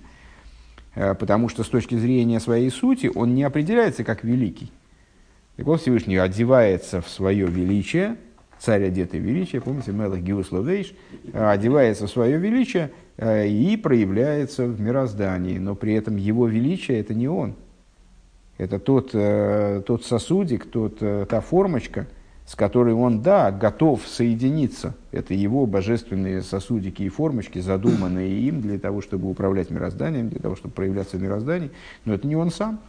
Э, 0.95 1.15
потому 1.15 1.49
что 1.49 1.65
с 1.65 1.69
точки 1.69 1.95
зрения 1.95 2.41
своей 2.41 2.71
сути 2.71 3.11
он 3.15 3.35
не 3.35 3.43
определяется 3.43 4.05
как 4.05 4.25
великий. 4.25 4.71
Так 5.57 5.67
вот, 5.67 5.81
Всевышний 5.81 6.17
одевается 6.17 7.01
в 7.01 7.09
свое 7.09 7.47
величие, 7.47 8.17
царь 8.61 8.85
одетый 8.85 9.19
в 9.19 9.25
величие, 9.25 9.61
помните, 9.61 9.91
Мелах 9.91 10.21
Гиусловейш, 10.21 10.95
э, 11.33 11.51
одевается 11.51 12.07
в 12.07 12.11
свое 12.11 12.39
величие– 12.39 12.93
Э, 13.23 13.47
и 13.47 13.77
проявляется 13.77 14.67
в 14.67 14.81
мироздании, 14.81 15.59
но 15.59 15.75
при 15.75 15.93
этом 15.93 16.17
его 16.17 16.47
величие 16.47 17.01
это 17.01 17.13
не 17.13 17.29
он. 17.29 17.55
Это 18.57 18.79
тот, 18.79 19.11
э, 19.13 19.83
тот 19.87 20.07
сосудик, 20.07 20.65
тот, 20.65 21.01
та 21.01 21.41
формочка, 21.43 22.07
с 22.47 22.55
которой 22.55 22.95
он, 22.95 23.21
да, 23.21 23.53
готов 23.53 24.07
соединиться. 24.07 24.95
Это 25.13 25.35
его 25.35 25.67
божественные 25.67 26.41
сосудики 26.41 27.03
и 27.03 27.11
формочки, 27.11 27.59
задуманные 27.59 28.41
им 28.41 28.63
для 28.63 28.79
того, 28.79 29.03
чтобы 29.03 29.29
управлять 29.29 29.69
мирозданием, 29.69 30.31
для 30.31 30.41
того, 30.41 30.57
чтобы 30.57 30.73
проявляться 30.73 31.19
в 31.19 31.23
мироздании. 31.23 31.71
Но 32.07 32.15
это 32.15 32.27
не 32.27 32.37
он 32.37 32.51
сам. 32.51 32.81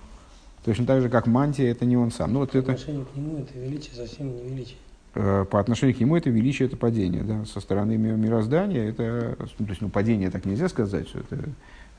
Точно 0.63 0.86
так 0.86 1.01
же, 1.01 1.10
как 1.10 1.27
мантия, 1.27 1.69
это 1.69 1.84
не 1.84 1.97
он 1.97 2.12
сам. 2.12 2.31
Ну, 2.31 2.39
вот 2.39 2.55
это... 2.55 2.73
к 2.73 2.88
нему 2.88 3.39
это 3.39 3.60
величие 3.60 3.95
совсем 3.95 4.34
не 4.34 4.43
величие. 4.43 4.77
Э, 5.13 5.45
по 5.50 5.60
отношению 5.60 5.95
к 5.95 6.00
нему 6.00 6.15
это 6.15 6.30
величие, 6.30 6.67
это 6.67 6.78
падение. 6.78 7.24
Да? 7.24 7.43
Со 7.45 7.60
стороны 7.60 7.97
мироздания 7.97 8.89
это, 8.89 9.36
ну, 9.60 9.65
то 9.65 9.71
есть, 9.71 9.82
ну, 9.82 9.89
падение 9.89 10.30
так 10.30 10.45
нельзя 10.45 10.69
сказать, 10.69 11.10
что 11.10 11.19
это 11.19 11.50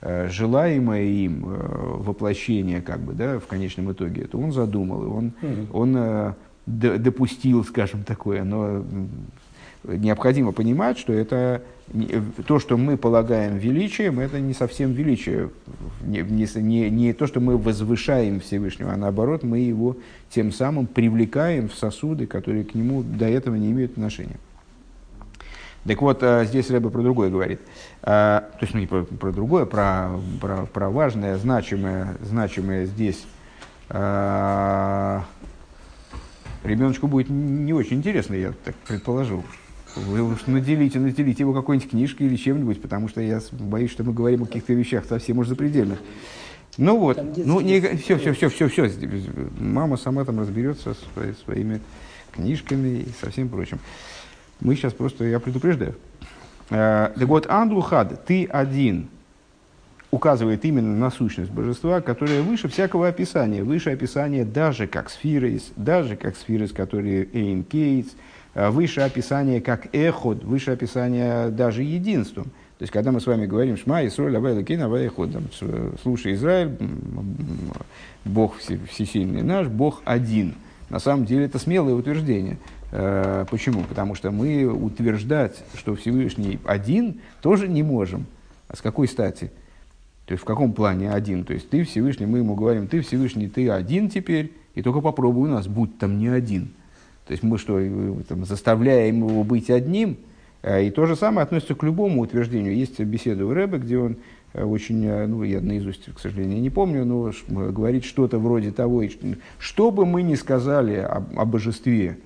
э, 0.00 0.28
желаемое 0.30 1.04
им 1.04 1.44
э, 1.44 1.98
воплощение, 1.98 2.80
как 2.80 3.00
бы, 3.00 3.12
да, 3.12 3.38
в 3.38 3.46
конечном 3.46 3.92
итоге, 3.92 4.22
это 4.22 4.38
он 4.38 4.52
задумал, 4.52 5.02
и 5.02 5.06
он, 5.06 5.32
mm 5.42 5.66
он 5.72 6.34
допустил, 6.64 7.64
скажем, 7.64 8.04
такое, 8.04 8.44
но 8.44 8.84
необходимо 9.84 10.52
понимать, 10.52 10.98
что 10.98 11.12
это 11.12 11.62
то, 12.46 12.58
что 12.58 12.76
мы 12.76 12.96
полагаем 12.96 13.58
величием, 13.58 14.20
это 14.20 14.40
не 14.40 14.54
совсем 14.54 14.92
величие, 14.92 15.50
не, 16.00 16.22
не, 16.22 16.90
не 16.90 17.12
то, 17.12 17.26
что 17.26 17.40
мы 17.40 17.58
возвышаем 17.58 18.40
Всевышнего, 18.40 18.92
а 18.92 18.96
наоборот, 18.96 19.42
мы 19.42 19.58
его 19.58 19.96
тем 20.30 20.52
самым 20.52 20.86
привлекаем 20.86 21.68
в 21.68 21.74
сосуды, 21.74 22.26
которые 22.26 22.64
к 22.64 22.74
нему 22.74 23.02
до 23.02 23.26
этого 23.26 23.56
не 23.56 23.70
имеют 23.70 23.92
отношения. 23.92 24.38
Так 25.84 26.00
вот, 26.00 26.22
а, 26.22 26.44
здесь 26.44 26.70
Рэба 26.70 26.90
про 26.90 27.02
другое 27.02 27.28
говорит. 27.28 27.60
А, 28.02 28.48
то 28.52 28.58
есть, 28.60 28.72
ну, 28.72 28.80
не 28.80 28.86
про, 28.86 29.02
про 29.02 29.32
другое, 29.32 29.66
про, 29.66 30.12
про, 30.40 30.66
про 30.66 30.90
важное, 30.90 31.36
значимое, 31.36 32.16
значимое 32.22 32.86
здесь. 32.86 33.24
А, 33.88 35.24
ребеночку 36.62 37.08
будет 37.08 37.28
не 37.28 37.72
очень 37.72 37.96
интересно, 37.96 38.34
я 38.34 38.52
так 38.64 38.76
предположил. 38.86 39.42
Вы 39.94 40.22
уж 40.22 40.46
наделите, 40.46 40.98
наделите 40.98 41.42
его 41.42 41.52
какой-нибудь 41.52 41.90
книжкой 41.90 42.26
или 42.26 42.36
чем-нибудь, 42.36 42.80
потому 42.80 43.08
что 43.08 43.20
я 43.20 43.40
боюсь, 43.52 43.90
что 43.90 44.04
мы 44.04 44.12
говорим 44.12 44.42
о 44.42 44.46
каких-то 44.46 44.72
вещах 44.72 45.04
совсем 45.04 45.38
уж 45.38 45.48
запредельных. 45.48 45.98
Ну 46.78 46.98
вот, 46.98 47.20
ну 47.36 47.60
не, 47.60 47.80
все, 47.96 48.16
все, 48.16 48.32
все, 48.32 48.48
все, 48.48 48.68
все. 48.68 48.90
Мама 49.58 49.98
сама 49.98 50.24
там 50.24 50.40
разберется 50.40 50.94
со 50.94 51.34
своими 51.44 51.80
книжками 52.32 53.00
и 53.00 53.08
со 53.20 53.30
всем 53.30 53.50
прочим. 53.50 53.78
Мы 54.60 54.76
сейчас 54.76 54.94
просто, 54.94 55.24
я 55.24 55.38
предупреждаю. 55.38 55.94
Так 56.68 57.26
вот, 57.26 57.46
Андлухад, 57.50 58.24
ты 58.24 58.46
один, 58.46 59.08
указывает 60.10 60.64
именно 60.64 60.96
на 60.96 61.10
сущность 61.10 61.50
божества, 61.50 62.00
которая 62.00 62.40
выше 62.40 62.68
всякого 62.68 63.08
описания, 63.08 63.62
выше 63.62 63.90
описания 63.90 64.46
даже 64.46 64.86
как 64.86 65.10
сферы, 65.10 65.60
даже 65.76 66.16
как 66.16 66.36
сферы, 66.36 66.68
которые 66.68 67.28
Эйн 67.34 67.64
Кейтс, 67.64 68.12
Э, 68.12 68.31
выше 68.54 69.00
описание 69.00 69.60
как 69.60 69.94
эход, 69.94 70.44
выше 70.44 70.72
описание 70.72 71.48
даже 71.50 71.82
единством. 71.82 72.44
То 72.82 72.84
есть, 72.84 72.92
когда 72.92 73.12
мы 73.12 73.20
с 73.20 73.26
вами 73.26 73.46
говорим 73.46 73.76
«Шма, 73.76 74.04
Исроль, 74.06 74.36
Авай, 74.36 74.54
Лакин, 74.54 74.82
Авай, 74.82 75.06
Эход», 75.06 75.30
«Слушай, 76.02 76.34
Израиль, 76.34 76.76
Бог 78.24 78.56
всесильный 78.58 79.42
наш, 79.42 79.68
Бог 79.68 80.02
один». 80.04 80.54
На 80.90 80.98
самом 80.98 81.24
деле, 81.24 81.44
это 81.44 81.58
смелое 81.58 81.94
утверждение. 81.94 82.58
Э, 82.90 83.46
почему? 83.48 83.84
Потому 83.84 84.14
что 84.14 84.30
мы 84.30 84.66
утверждать, 84.66 85.62
что 85.74 85.94
Всевышний 85.94 86.58
один, 86.64 87.20
тоже 87.40 87.68
не 87.68 87.82
можем. 87.82 88.26
А 88.68 88.76
с 88.76 88.82
какой 88.82 89.06
стати? 89.06 89.52
То 90.26 90.32
есть, 90.32 90.42
в 90.42 90.44
каком 90.44 90.72
плане 90.72 91.12
один? 91.12 91.44
То 91.44 91.54
есть, 91.54 91.70
ты 91.70 91.84
Всевышний, 91.84 92.26
мы 92.26 92.38
ему 92.38 92.54
говорим, 92.54 92.88
ты 92.88 93.00
Всевышний, 93.00 93.48
ты 93.48 93.70
один 93.70 94.10
теперь, 94.10 94.52
и 94.74 94.82
только 94.82 95.00
попробуй 95.00 95.48
у 95.48 95.52
нас, 95.52 95.68
будь 95.68 95.98
там 95.98 96.18
не 96.18 96.28
один– 96.28 96.72
то 97.32 97.34
есть 97.34 97.44
мы 97.44 97.56
что, 97.56 97.80
там, 98.28 98.44
заставляем 98.44 99.26
его 99.26 99.42
быть 99.42 99.70
одним? 99.70 100.18
Э, 100.62 100.84
и 100.84 100.90
то 100.90 101.06
же 101.06 101.16
самое 101.16 101.44
относится 101.44 101.74
к 101.74 101.82
любому 101.82 102.20
утверждению. 102.20 102.76
Есть 102.76 103.00
беседа 103.00 103.46
у 103.46 103.54
Рэбе, 103.54 103.78
где 103.78 103.96
он 103.96 104.16
э, 104.52 104.62
очень, 104.62 105.02
э, 105.06 105.26
ну, 105.26 105.42
я 105.42 105.62
наизусть, 105.62 106.12
к 106.12 106.18
сожалению, 106.18 106.60
не 106.60 106.68
помню, 106.68 107.06
но 107.06 107.32
говорит 107.48 108.04
что-то 108.04 108.38
вроде 108.38 108.70
того, 108.70 109.02
что 109.58 109.90
бы 109.90 110.04
мы 110.04 110.20
ни 110.20 110.34
сказали 110.34 110.96
о, 110.96 111.24
о 111.34 111.46
божестве, 111.46 112.18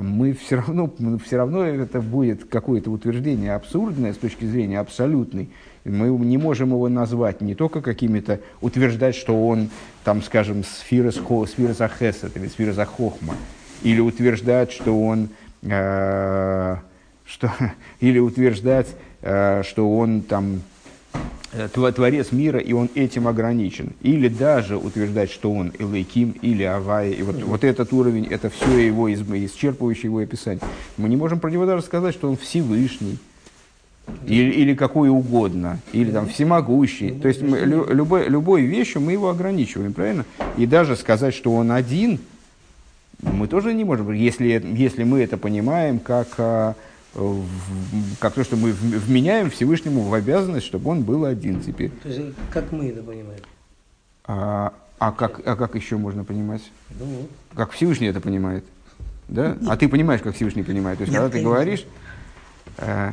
мы 0.00 0.32
все 0.32 0.56
равно, 0.56 0.90
все 1.26 1.36
равно 1.36 1.62
это 1.64 2.00
будет 2.00 2.44
какое-то 2.44 2.90
утверждение 2.90 3.54
абсурдное 3.54 4.14
с 4.14 4.16
точки 4.16 4.46
зрения 4.46 4.80
абсолютной. 4.80 5.50
Мы 5.84 6.08
не 6.08 6.38
можем 6.38 6.70
его 6.70 6.88
назвать 6.88 7.42
не 7.42 7.54
только 7.54 7.82
какими-то, 7.82 8.40
утверждать, 8.62 9.16
что 9.16 9.46
он, 9.46 9.68
там, 10.02 10.22
скажем, 10.22 10.64
сфира, 10.64 11.10
сфира 11.10 11.74
захесет 11.74 12.38
или 12.38 12.46
сфира 12.46 12.72
захохма, 12.72 13.34
или 13.82 14.00
утверждать, 14.00 14.72
что 14.72 14.98
он, 15.00 15.28
э, 15.62 16.76
что, 17.24 17.52
или 18.00 18.18
утверждать, 18.18 18.88
э, 19.22 19.62
что 19.64 19.96
он 19.96 20.22
там 20.22 20.62
э, 21.52 21.68
творец 21.68 22.32
мира, 22.32 22.58
и 22.58 22.72
он 22.72 22.88
этим 22.94 23.26
ограничен. 23.28 23.92
Или 24.02 24.28
даже 24.28 24.76
утверждать, 24.76 25.30
что 25.30 25.52
он 25.52 25.72
Элейким 25.78 26.30
или 26.42 26.62
Авай. 26.62 27.10
И 27.12 27.22
вот, 27.22 27.42
вот 27.42 27.64
этот 27.64 27.92
уровень, 27.92 28.26
это 28.26 28.50
все 28.50 28.86
его 28.86 29.10
исчерпывающее 29.12 30.04
его 30.04 30.18
описание. 30.18 30.62
Мы 30.96 31.08
не 31.08 31.16
можем 31.16 31.40
про 31.40 31.50
него 31.50 31.66
даже 31.66 31.82
сказать, 31.82 32.14
что 32.14 32.28
он 32.28 32.36
Всевышний. 32.36 33.18
или, 34.26 34.50
или 34.50 34.74
какой 34.74 35.08
угодно, 35.08 35.78
или 35.92 36.10
там 36.10 36.26
всемогущий. 36.28 37.10
То 37.12 37.28
есть 37.28 37.42
мы, 37.42 37.60
лю- 37.60 37.86
любой, 37.92 38.28
любой 38.28 38.62
вещью 38.62 39.00
мы 39.00 39.12
его 39.12 39.28
ограничиваем, 39.30 39.92
правильно? 39.92 40.24
И 40.56 40.66
даже 40.66 40.96
сказать, 40.96 41.32
что 41.32 41.54
он 41.54 41.70
один, 41.70 42.18
мы 43.22 43.48
тоже 43.48 43.74
не 43.74 43.84
можем, 43.84 44.12
если, 44.12 44.62
если 44.74 45.04
мы 45.04 45.20
это 45.22 45.36
понимаем 45.36 45.98
как, 45.98 46.28
а, 46.38 46.74
как 48.18 48.34
то, 48.34 48.44
что 48.44 48.56
мы 48.56 48.72
вменяем 48.72 49.50
Всевышнему 49.50 50.02
в 50.02 50.14
обязанность, 50.14 50.66
чтобы 50.66 50.90
он 50.90 51.02
был 51.02 51.24
один 51.24 51.60
теперь. 51.60 51.90
То 52.02 52.08
есть, 52.08 52.20
как 52.52 52.72
мы 52.72 52.88
это 52.88 53.02
понимаем? 53.02 53.40
А, 54.24 54.72
а, 54.98 55.12
как, 55.12 55.40
а 55.46 55.56
как 55.56 55.74
еще 55.74 55.96
можно 55.96 56.24
понимать? 56.24 56.62
Ну 56.98 57.06
вот. 57.06 57.30
Как 57.54 57.72
Всевышний 57.72 58.06
это 58.06 58.20
понимает? 58.20 58.64
Да? 59.28 59.56
А 59.68 59.76
ты 59.76 59.88
понимаешь, 59.88 60.20
как 60.22 60.34
Всевышний 60.34 60.62
понимает. 60.62 60.98
То 60.98 61.02
есть, 61.02 61.12
Нет, 61.12 61.22
когда 61.22 61.32
ты 61.32 61.42
конечно. 61.42 61.50
говоришь, 61.50 61.86
э, 62.78 63.12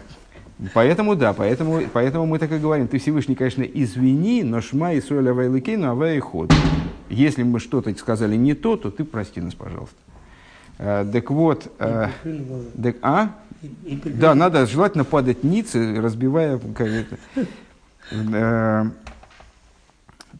поэтому 0.74 1.16
да, 1.16 1.34
поэтому, 1.34 1.82
поэтому 1.94 2.26
мы 2.26 2.40
так 2.40 2.52
и 2.52 2.58
говорим. 2.58 2.88
Ты 2.88 2.98
Всевышний, 3.00 3.36
конечно, 3.36 3.64
извини, 3.64 4.44
но 4.44 4.62
шма 4.62 4.94
и 4.94 5.02
соль 5.02 5.30
авайлыкейну 5.30 5.90
авай 5.90 6.20
ход. 6.20 6.54
Если 7.10 7.44
мы 7.44 7.60
что-то 7.60 7.94
сказали 7.98 8.36
не 8.36 8.54
то, 8.54 8.76
то 8.76 8.92
ты 8.92 9.04
прости 9.04 9.40
нас, 9.40 9.54
пожалуйста. 9.54 9.96
Э, 10.78 11.06
так 11.12 11.32
вот, 11.32 11.72
э, 11.80 12.10
так, 12.84 12.96
а? 13.02 13.36
Да, 14.06 14.36
надо 14.36 14.66
желательно 14.66 15.04
падать 15.04 15.44
ниц, 15.44 15.74
разбивая 15.74 16.60
как 16.76 16.88
это. 16.88 17.18
Э, 18.12 18.86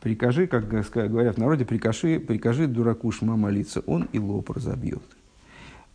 Прикажи, 0.02 0.46
как 0.46 0.68
говорят 0.68 1.36
в 1.36 1.40
народе, 1.40 1.66
прикажи, 1.66 2.20
прикажи 2.20 2.68
дураку 2.68 3.12
шма 3.12 3.36
молиться, 3.36 3.82
он 3.88 4.08
и 4.14 4.20
лоб 4.20 4.52
разобьет. 4.52 5.02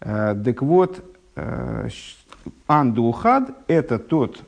Э, 0.00 0.34
Так 0.44 0.62
вот, 0.62 1.04
андухад– 2.66 3.50
это 3.66 3.98
тот 3.98 4.42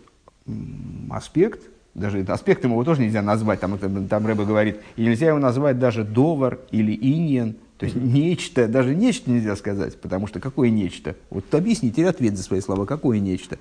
аспект, 1.10 1.62
даже 1.94 2.20
аспектом 2.22 2.72
его 2.72 2.84
тоже 2.84 3.02
нельзя 3.02 3.22
назвать, 3.22 3.60
там, 3.60 3.78
там 4.08 4.26
Рэбе 4.26 4.44
говорит, 4.44 4.80
и 4.96 5.02
нельзя 5.02 5.28
его 5.28 5.38
назвать 5.38 5.78
даже 5.78 6.04
довар 6.04 6.58
или 6.70 6.92
иньен, 6.94 7.56
то 7.78 7.86
есть 7.86 7.96
нечто, 7.96 8.68
даже 8.68 8.94
нечто 8.94 9.30
нельзя 9.30 9.56
сказать, 9.56 10.00
потому 10.00 10.26
что 10.26 10.40
какое 10.40 10.70
нечто? 10.70 11.16
Вот 11.30 11.52
объясните, 11.54 12.06
ответ 12.06 12.36
за 12.36 12.42
свои 12.42 12.60
слова, 12.60 12.84
какое 12.84 13.18
нечто? 13.18 13.58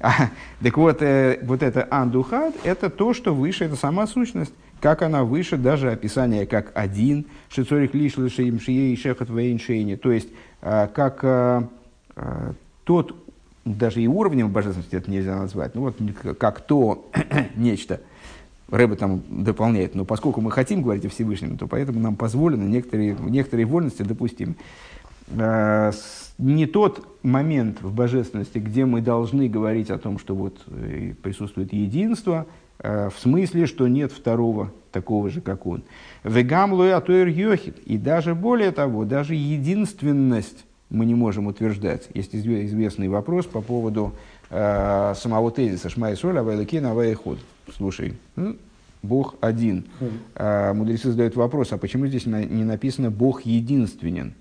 А, 0.00 0.30
так 0.60 0.76
вот, 0.76 1.00
э, 1.00 1.38
вот 1.42 1.62
это 1.62 1.86
андухад– 1.90 2.54
это 2.64 2.90
то, 2.90 3.14
что 3.14 3.34
выше, 3.34 3.64
это 3.64 3.76
сама 3.76 4.06
сущность, 4.06 4.52
как 4.80 5.02
она 5.02 5.22
выше 5.22 5.56
даже 5.56 5.92
описание 5.92 6.44
как 6.44 6.72
один, 6.74 7.26
шицорих 7.48 7.94
лиш 7.94 8.16
лишеем 8.16 8.58
шией 8.58 8.96
шехат 8.96 9.30
вейн 9.30 9.60
шейни, 9.60 9.94
то 9.94 10.10
есть 10.10 10.28
э, 10.60 10.88
как 10.92 11.20
э, 11.22 11.62
э, 12.16 12.52
тот, 12.82 13.14
даже 13.64 14.02
и 14.02 14.06
уровнем 14.06 14.50
божественности 14.50 14.96
это 14.96 15.10
нельзя 15.10 15.36
назвать, 15.36 15.74
ну 15.74 15.82
вот 15.82 15.96
как 16.38 16.60
то 16.60 17.08
нечто, 17.54 18.00
Рэбе 18.70 18.96
там 18.96 19.22
дополняет, 19.28 19.94
но 19.94 20.06
поскольку 20.06 20.40
мы 20.40 20.50
хотим 20.50 20.82
говорить 20.82 21.04
о 21.04 21.10
Всевышнем, 21.10 21.58
то 21.58 21.66
поэтому 21.66 22.00
нам 22.00 22.16
позволено 22.16 22.64
некоторые, 22.64 23.14
некоторые 23.20 23.66
вольности 23.66 24.02
допустим. 24.02 24.56
Э, 25.28 25.92
Не 26.38 26.66
тот 26.66 27.06
момент 27.22 27.82
в 27.82 27.92
божественности, 27.94 28.58
где 28.58 28.84
мы 28.84 29.02
должны 29.02 29.48
говорить 29.48 29.90
о 29.90 29.98
том, 29.98 30.18
что 30.18 30.34
вот 30.34 30.60
э, 30.68 31.12
присутствует 31.22 31.72
единство, 31.72 32.46
э, 32.78 33.10
в 33.10 33.18
смысле, 33.20 33.66
что 33.66 33.86
нет 33.88 34.10
второго 34.10 34.72
такого 34.90 35.28
же, 35.28 35.40
как 35.40 35.66
он. 35.66 35.82
Вегам 36.24 36.72
лоятуэр 36.72 37.28
йохит. 37.28 37.78
И 37.80 37.98
даже 37.98 38.34
более 38.34 38.72
того, 38.72 39.04
даже 39.04 39.34
единственность 39.34 40.64
мы 40.92 41.06
не 41.06 41.14
можем 41.14 41.46
утверждать. 41.46 42.08
Есть 42.14 42.34
изве- 42.34 42.66
известный 42.66 43.08
вопрос 43.08 43.46
по 43.46 43.60
поводу 43.60 44.12
э, 44.50 45.14
самого 45.16 45.50
тезиса 45.50 45.88
«Шмай 45.88 46.16
соль, 46.16 46.38
авайлакин, 46.38 46.84
авайход». 46.86 47.38
Слушай, 47.76 48.14
ну, 48.36 48.56
Бог 49.02 49.34
один. 49.40 49.84
А 50.34 50.74
мудрецы 50.74 51.10
задают 51.10 51.34
вопрос, 51.34 51.72
а 51.72 51.78
почему 51.78 52.06
здесь 52.06 52.26
на- 52.26 52.44
не 52.44 52.64
написано 52.64 53.10
«Бог 53.10 53.42
единственен»? 53.42 54.34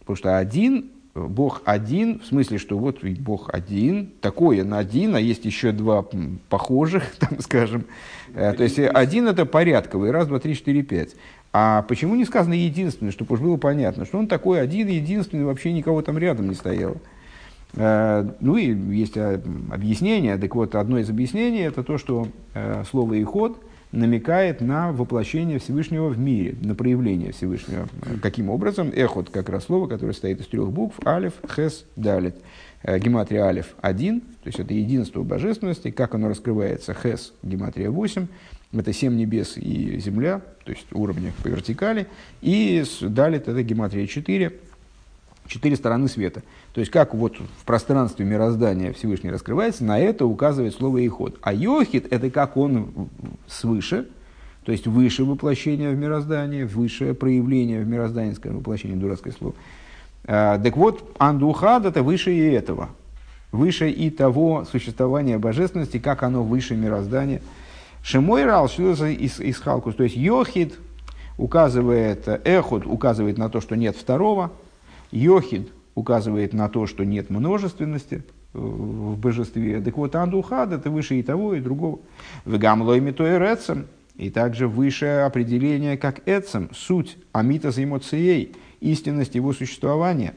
Потому 0.00 0.16
что 0.16 0.36
один, 0.36 0.90
Бог 1.14 1.62
один, 1.64 2.18
в 2.18 2.26
смысле, 2.26 2.58
что 2.58 2.76
вот 2.76 3.02
Бог 3.04 3.48
один, 3.54 4.10
такой 4.20 4.60
он 4.62 4.74
один, 4.74 5.14
а 5.14 5.20
есть 5.20 5.44
еще 5.44 5.70
два 5.72 6.04
похожих, 6.48 7.04
там, 7.20 7.40
скажем. 7.40 7.84
Э, 8.34 8.52
То 8.52 8.64
есть 8.64 8.78
э, 8.80 8.88
один 8.88 9.28
это 9.28 9.46
порядковый, 9.46 10.10
раз, 10.10 10.26
два, 10.26 10.40
три, 10.40 10.54
четыре, 10.56 10.82
пять. 10.82 11.14
А 11.56 11.82
почему 11.82 12.16
не 12.16 12.24
сказано 12.24 12.54
единственный, 12.54 13.12
чтобы 13.12 13.34
уж 13.34 13.40
было 13.40 13.56
понятно, 13.56 14.04
что 14.04 14.18
он 14.18 14.26
такой 14.26 14.60
один, 14.60 14.88
единственный, 14.88 15.44
вообще 15.44 15.72
никого 15.72 16.02
там 16.02 16.18
рядом 16.18 16.48
не 16.48 16.56
стояло. 16.56 16.96
Э, 17.74 18.28
Ну 18.40 18.56
и 18.56 18.74
есть 18.96 19.16
э, 19.16 19.40
объяснение. 19.70 20.36
Так 20.36 20.52
вот, 20.56 20.74
одно 20.74 20.98
из 20.98 21.08
объяснений 21.08 21.60
это 21.60 21.84
то, 21.84 21.96
что 21.96 22.26
э, 22.54 22.82
слово 22.90 23.14
«иход» 23.14 23.56
намекает 23.92 24.62
на 24.62 24.90
воплощение 24.90 25.60
Всевышнего 25.60 26.08
в 26.08 26.18
мире, 26.18 26.56
на 26.60 26.74
проявление 26.74 27.30
Всевышнего. 27.30 27.86
Каким 28.20 28.50
образом? 28.50 28.90
Эхот 28.92 29.30
как 29.30 29.48
раз 29.48 29.66
слово, 29.66 29.86
которое 29.86 30.12
состоит 30.12 30.40
из 30.40 30.48
трех 30.48 30.72
букв. 30.72 30.96
Алиф, 31.06 31.34
Хес, 31.54 31.84
Далит. 31.94 32.34
Гематрия 32.82 33.44
Алиф– 33.44 33.76
один, 33.80 34.20
то 34.20 34.46
есть 34.46 34.58
это 34.58 34.74
единство 34.74 35.22
божественности. 35.22 35.92
Как 35.92 36.16
оно 36.16 36.28
раскрывается? 36.28 36.92
Хес, 36.92 37.32
гематрия 37.44 37.88
8. 37.90 38.26
Это 38.80 38.92
семь 38.92 39.16
небес 39.16 39.56
и 39.56 39.98
земля, 40.00 40.40
то 40.64 40.72
есть 40.72 40.86
уровни 40.92 41.32
по 41.42 41.48
вертикали. 41.48 42.06
И 42.42 42.84
Далит– 43.00 43.48
это 43.48 43.62
гематрия 43.62 44.06
4 44.06 44.52
четыре 45.46 45.76
стороны 45.76 46.08
света. 46.08 46.42
То 46.72 46.80
есть, 46.80 46.90
как 46.90 47.14
вот 47.14 47.36
в 47.36 47.64
пространстве 47.64 48.24
мироздания 48.24 48.92
Всевышний 48.92 49.30
раскрывается, 49.30 49.84
на 49.84 49.98
это 49.98 50.26
указывает 50.26 50.74
слово 50.74 50.98
«иход». 50.98 51.38
А 51.42 51.52
йохид– 51.52 52.06
это 52.10 52.30
как 52.30 52.56
он 52.56 53.08
свыше, 53.46 54.08
то 54.64 54.72
есть 54.72 54.86
выше 54.86 55.24
воплощения 55.24 55.90
в 55.90 55.96
мироздании, 55.96 56.62
высшее 56.62 57.14
проявление 57.14 57.82
в 57.82 57.86
мироздании, 57.86 58.32
скажем, 58.32 58.58
воплощение, 58.58 58.96
дурацкое 58.96 59.34
слово. 59.34 59.54
А, 60.24 60.58
так 60.58 60.76
вот, 60.76 61.14
андухад– 61.18 61.84
это 61.86 62.02
выше 62.02 62.32
и 62.32 62.40
этого, 62.40 62.88
выше 63.52 63.90
и 63.90 64.10
того 64.10 64.64
существования 64.64 65.38
божественности, 65.38 65.98
как 65.98 66.22
оно 66.22 66.42
выше 66.42 66.74
мироздания. 66.74 67.42
Шимой 68.04 68.44
рал, 68.44 68.68
из, 68.68 69.40
из 69.40 69.58
халкус, 69.58 69.94
то 69.96 70.04
есть 70.04 70.14
йохид 70.14 70.78
указывает, 71.38 72.28
эход 72.44 72.86
указывает 72.86 73.38
на 73.38 73.48
то, 73.48 73.60
что 73.60 73.74
нет 73.74 73.96
второго, 73.96 74.52
Йохид 75.14 75.70
указывает 75.94 76.52
на 76.52 76.68
то, 76.68 76.86
что 76.86 77.04
нет 77.04 77.30
множественности 77.30 78.24
э, 78.52 78.58
в 78.58 79.16
божестве. 79.16 79.80
Так 79.80 79.96
вот, 79.96 80.16
андухад 80.16 80.72
это 80.72 80.90
выше 80.90 81.20
и 81.20 81.22
того, 81.22 81.54
и 81.54 81.60
другого. 81.60 82.00
Вегамлой 82.44 83.00
метой 83.00 83.38
рецем, 83.38 83.86
и 84.16 84.28
также 84.28 84.66
высшее 84.66 85.22
определение, 85.24 85.96
как 85.96 86.28
эцем, 86.28 86.68
суть 86.74 87.16
амитас 87.32 87.78
эмоцией, 87.78 88.56
истинность 88.80 89.36
его 89.36 89.52
существования. 89.52 90.34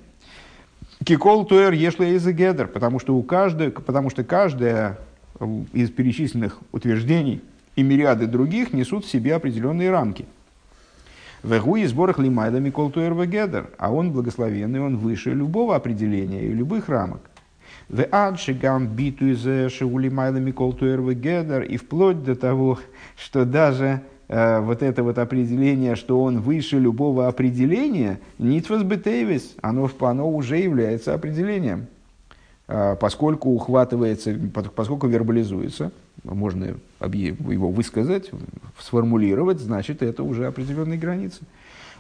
Кикол 1.04 1.46
туэр 1.46 1.74
ешле 1.74 2.16
из 2.16 2.24
потому 2.72 3.00
что 3.00 3.16
у 3.16 3.24
каждой, 3.24 3.72
потому 3.72 4.12
что 4.12 4.24
каждая 4.24 5.00
э, 5.40 5.64
из 5.74 5.90
перечисленных 5.90 6.60
утверждений 6.72 7.42
и 7.78 7.84
мириады 7.84 8.26
других 8.26 8.74
несут 8.74 9.06
в 9.06 9.10
себе 9.10 9.36
определенные 9.36 9.92
рамки. 9.92 10.26
Вегу 11.44 11.76
и 11.78 11.86
сборах 11.86 12.18
лимайда 12.20 12.60
микол 12.60 12.90
туэр 12.90 13.14
вегедер, 13.14 13.70
а 13.78 13.94
он 13.94 14.12
благословенный, 14.12 14.82
он 14.82 14.98
выше 14.98 15.32
любого 15.34 15.76
определения 15.76 16.44
и 16.44 16.52
любых 16.52 16.90
рамок. 16.90 17.22
В 17.88 18.04
адшигам 18.04 18.88
биту 18.88 19.28
из 19.28 19.72
шеулимайда 19.72 20.40
микол 20.40 20.74
туэр 20.74 21.02
вегедер, 21.02 21.62
и 21.62 21.78
вплоть 21.78 22.24
до 22.24 22.36
того, 22.36 22.80
что 23.16 23.46
даже 23.46 24.02
э, 24.28 24.60
вот 24.60 24.82
это 24.82 25.04
вот 25.04 25.20
определение, 25.20 25.96
что 25.96 26.22
он 26.22 26.42
выше 26.42 26.80
любого 26.80 27.28
определения, 27.28 28.20
нитвас 28.40 28.82
бетейвис, 28.82 29.56
оно, 29.62 29.90
оно 30.00 30.30
уже 30.30 30.58
является 30.58 31.14
определением. 31.14 31.88
А, 32.68 32.96
поскольку 32.96 33.50
ухватывается, 33.52 34.38
поскольку 34.76 35.08
вербализуется, 35.08 35.92
можно 36.24 36.76
его 37.04 37.70
высказать, 37.70 38.32
сформулировать, 38.80 39.60
значит, 39.60 40.02
это 40.02 40.24
уже 40.24 40.48
определенные 40.48 41.00
границы. 41.00 41.44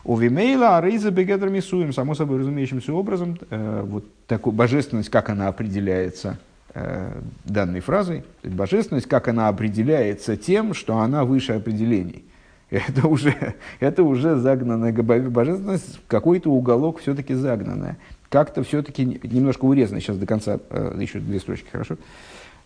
У 0.03 0.15
Вимейла 0.18 0.78
Арейза 0.78 1.11
Бегедр 1.11 1.49
Мисуем, 1.49 1.93
само 1.93 2.15
собой 2.15 2.39
разумеющимся 2.39 2.93
образом, 2.93 3.38
э, 3.49 3.84
вот 3.86 4.05
такую 4.28 4.53
божественность, 4.53 5.09
как 5.09 5.30
она 5.30 5.47
определяется 5.47 6.38
э, 6.74 7.13
данной 7.45 7.80
фразой, 7.80 8.24
божественность, 8.43 9.07
как 9.07 9.28
она 9.28 9.47
определяется 9.47 10.38
тем, 10.38 10.74
что 10.74 10.97
она 10.97 11.26
выше 11.26 11.53
определений. 11.53 12.24
Это 12.70 13.07
уже, 13.07 13.34
это 13.80 14.03
уже 14.03 14.36
загнанная 14.36 14.93
божественность, 14.93 15.99
какой-то 16.07 16.51
уголок 16.51 16.99
все-таки 16.99 17.34
загнанная. 17.34 17.97
Как-то 18.30 18.64
все-таки 18.64 19.06
немножко 19.06 19.66
урезано. 19.66 20.02
Сейчас 20.02 20.18
до 20.18 20.26
конца, 20.26 20.60
э, 20.70 20.98
еще 21.00 21.20
две 21.20 21.40
строчки, 21.40 21.68
хорошо? 21.72 21.98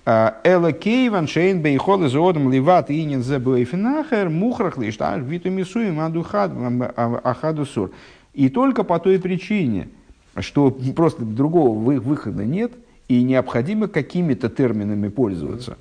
Эла 0.04 0.72
кейван 0.72 1.28
шейн 1.28 1.62
бейхол 1.62 2.04
из 2.06 2.16
одам 2.16 2.52
ливат 2.52 2.90
инин 2.90 3.22
зе 3.22 3.38
бейфинахер 3.38 4.30
мухрах 4.30 4.80
лишташ 4.80 5.22
виту 5.22 5.52
мисуем 5.52 6.00
адухад 6.00 6.52
ахадусур. 7.24 7.92
И 8.34 8.50
только 8.50 8.84
по 8.84 8.98
той 9.00 9.20
причине, 9.20 9.90
что 10.40 10.72
просто 10.96 11.24
другого 11.24 11.78
вы- 11.78 12.00
выхода 12.00 12.46
нет, 12.46 12.72
и 13.10 13.22
необходимо 13.22 13.88
какими-то 13.88 14.50
терминами 14.50 15.10
пользоваться, 15.10 15.78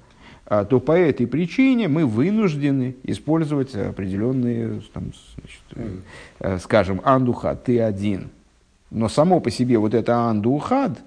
а, 0.46 0.64
то 0.64 0.80
по 0.80 0.92
этой 0.92 1.26
причине 1.28 1.86
мы 1.86 2.04
вынуждены 2.04 2.96
использовать 3.04 3.74
определенные, 3.74 4.82
там, 4.92 5.12
значит, 5.36 6.02
э, 6.40 6.58
скажем, 6.58 7.00
андухад, 7.04 7.64
ты 7.64 7.80
один. 7.80 8.30
Но 8.90 9.08
само 9.08 9.40
по 9.40 9.50
себе 9.50 9.78
вот 9.78 9.94
это 9.94 10.16
андухад, 10.16 10.98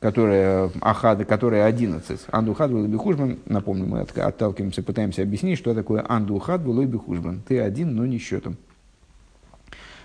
которая, 0.00 0.70
ахада, 0.80 1.24
которая 1.24 1.64
11, 1.64 2.20
андухад 2.30 2.70
был 2.70 2.86
бихужбан, 2.86 3.38
напомню, 3.46 3.86
мы 3.86 4.00
от- 4.00 4.16
отталкиваемся, 4.16 4.82
пытаемся 4.82 5.22
объяснить, 5.22 5.58
что 5.58 5.74
такое 5.74 6.04
андухад 6.06 6.62
был 6.62 6.82
бихужбан. 6.84 7.42
Ты 7.48 7.60
один, 7.60 7.94
но 7.96 8.04
не 8.06 8.18
счетом. 8.18 8.56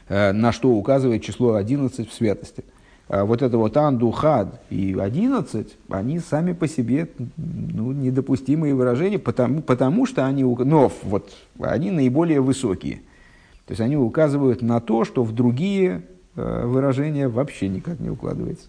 Э, 0.08 0.32
На 0.32 0.52
что 0.52 0.72
указывает 0.72 1.22
число 1.22 1.56
11 1.56 2.10
в 2.10 2.14
святости. 2.14 2.64
А 3.10 3.26
Вот 3.26 3.42
это 3.42 3.58
вот 3.58 3.76
андухад 3.76 4.62
и 4.70 4.96
11, 4.98 5.76
они 5.90 6.20
сами 6.20 6.54
по 6.54 6.66
себе 6.66 7.10
ну, 7.36 7.92
недопустимые 7.92 8.74
выражения, 8.74 9.20
потому, 9.20 9.62
потому 9.62 10.06
что 10.06 10.26
они, 10.26 10.44
но 10.44 10.90
вот, 11.04 11.30
они 11.60 11.92
наиболее 11.92 12.40
высокие. 12.40 13.02
То 13.66 13.72
есть 13.74 13.82
они 13.82 13.98
указывают 13.98 14.62
на 14.62 14.80
то, 14.80 15.04
что 15.04 15.24
в 15.24 15.34
другие 15.34 16.04
э, 16.36 16.66
выражения 16.66 17.28
вообще 17.28 17.68
никак 17.68 18.00
не 18.00 18.10
укладывается. 18.10 18.68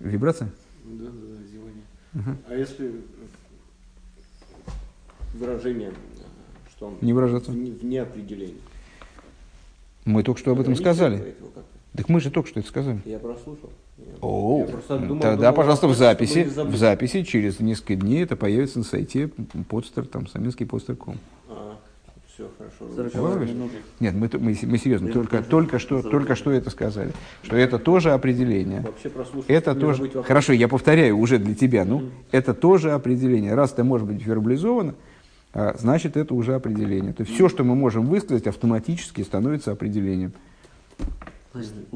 Вибрация? 0.00 0.50
Да, 0.84 1.04
да, 1.06 1.10
да, 1.10 1.46
зевание. 1.50 2.38
А 2.48 2.54
если 2.54 2.92
выражение, 5.34 5.92
что 6.70 6.88
он 6.88 6.94
Не 7.00 7.12
выражаться. 7.12 7.50
вне, 7.50 8.02
определения? 8.02 8.60
Мы 10.04 10.22
только 10.22 10.38
что 10.40 10.52
об 10.52 10.60
этом 10.60 10.76
сказали. 10.76 11.34
Так 11.96 12.08
мы 12.08 12.20
же 12.20 12.30
только 12.30 12.48
что 12.48 12.60
это 12.60 12.68
сказали. 12.68 13.00
Я 13.04 13.18
прослушал. 13.20 13.70
Я- 13.98 14.04
О, 14.20 14.58
я 14.66 14.72
просто 14.72 14.98
думал- 14.98 15.22
тогда, 15.22 15.36
думал, 15.36 15.54
пожалуйста, 15.54 15.86
в 15.86 15.94
записи, 15.94 16.42
в 16.42 16.76
записи 16.76 17.22
через 17.22 17.60
несколько 17.60 17.94
дней 17.94 18.24
это 18.24 18.34
появится 18.34 18.78
на 18.78 18.84
сайте 18.84 19.28
подстер, 19.68 20.04
там, 20.04 20.26
саминский 20.26 20.66
подстер.ком. 20.66 21.16
А, 21.48 21.78
все, 22.34 22.50
хорошо. 22.58 23.38
Нет, 24.00 24.14
мы, 24.14 24.28
мы, 24.32 24.56
мы 24.62 24.78
серьезно, 24.78 25.12
только, 25.12 25.42
только, 25.42 25.78
что, 25.78 26.02
только 26.02 26.34
что 26.34 26.50
это 26.50 26.68
сказали. 26.70 27.12
Что 27.42 27.56
это 27.56 27.78
тоже 27.78 28.10
определение. 28.10 28.80
Вообще. 28.80 29.10
Это 29.46 29.74
тоже... 29.74 30.10
Хорошо, 30.22 30.52
я 30.52 30.66
повторяю 30.66 31.16
уже 31.18 31.38
для 31.38 31.54
тебя. 31.54 31.84
Ну, 31.84 32.10
это 32.32 32.52
тоже 32.52 32.90
определение. 32.90 33.54
Раз 33.54 33.72
это 33.72 33.84
может 33.84 34.08
быть 34.08 34.24
вербализовано, 34.26 34.96
а, 35.52 35.76
значит, 35.78 36.16
это 36.16 36.34
уже 36.34 36.54
определение. 36.54 37.12
То 37.12 37.22
есть 37.22 37.34
все, 37.34 37.48
что 37.48 37.62
мы 37.62 37.76
можем 37.76 38.06
высказать, 38.06 38.48
автоматически 38.48 39.22
становится 39.22 39.70
определением. 39.70 40.32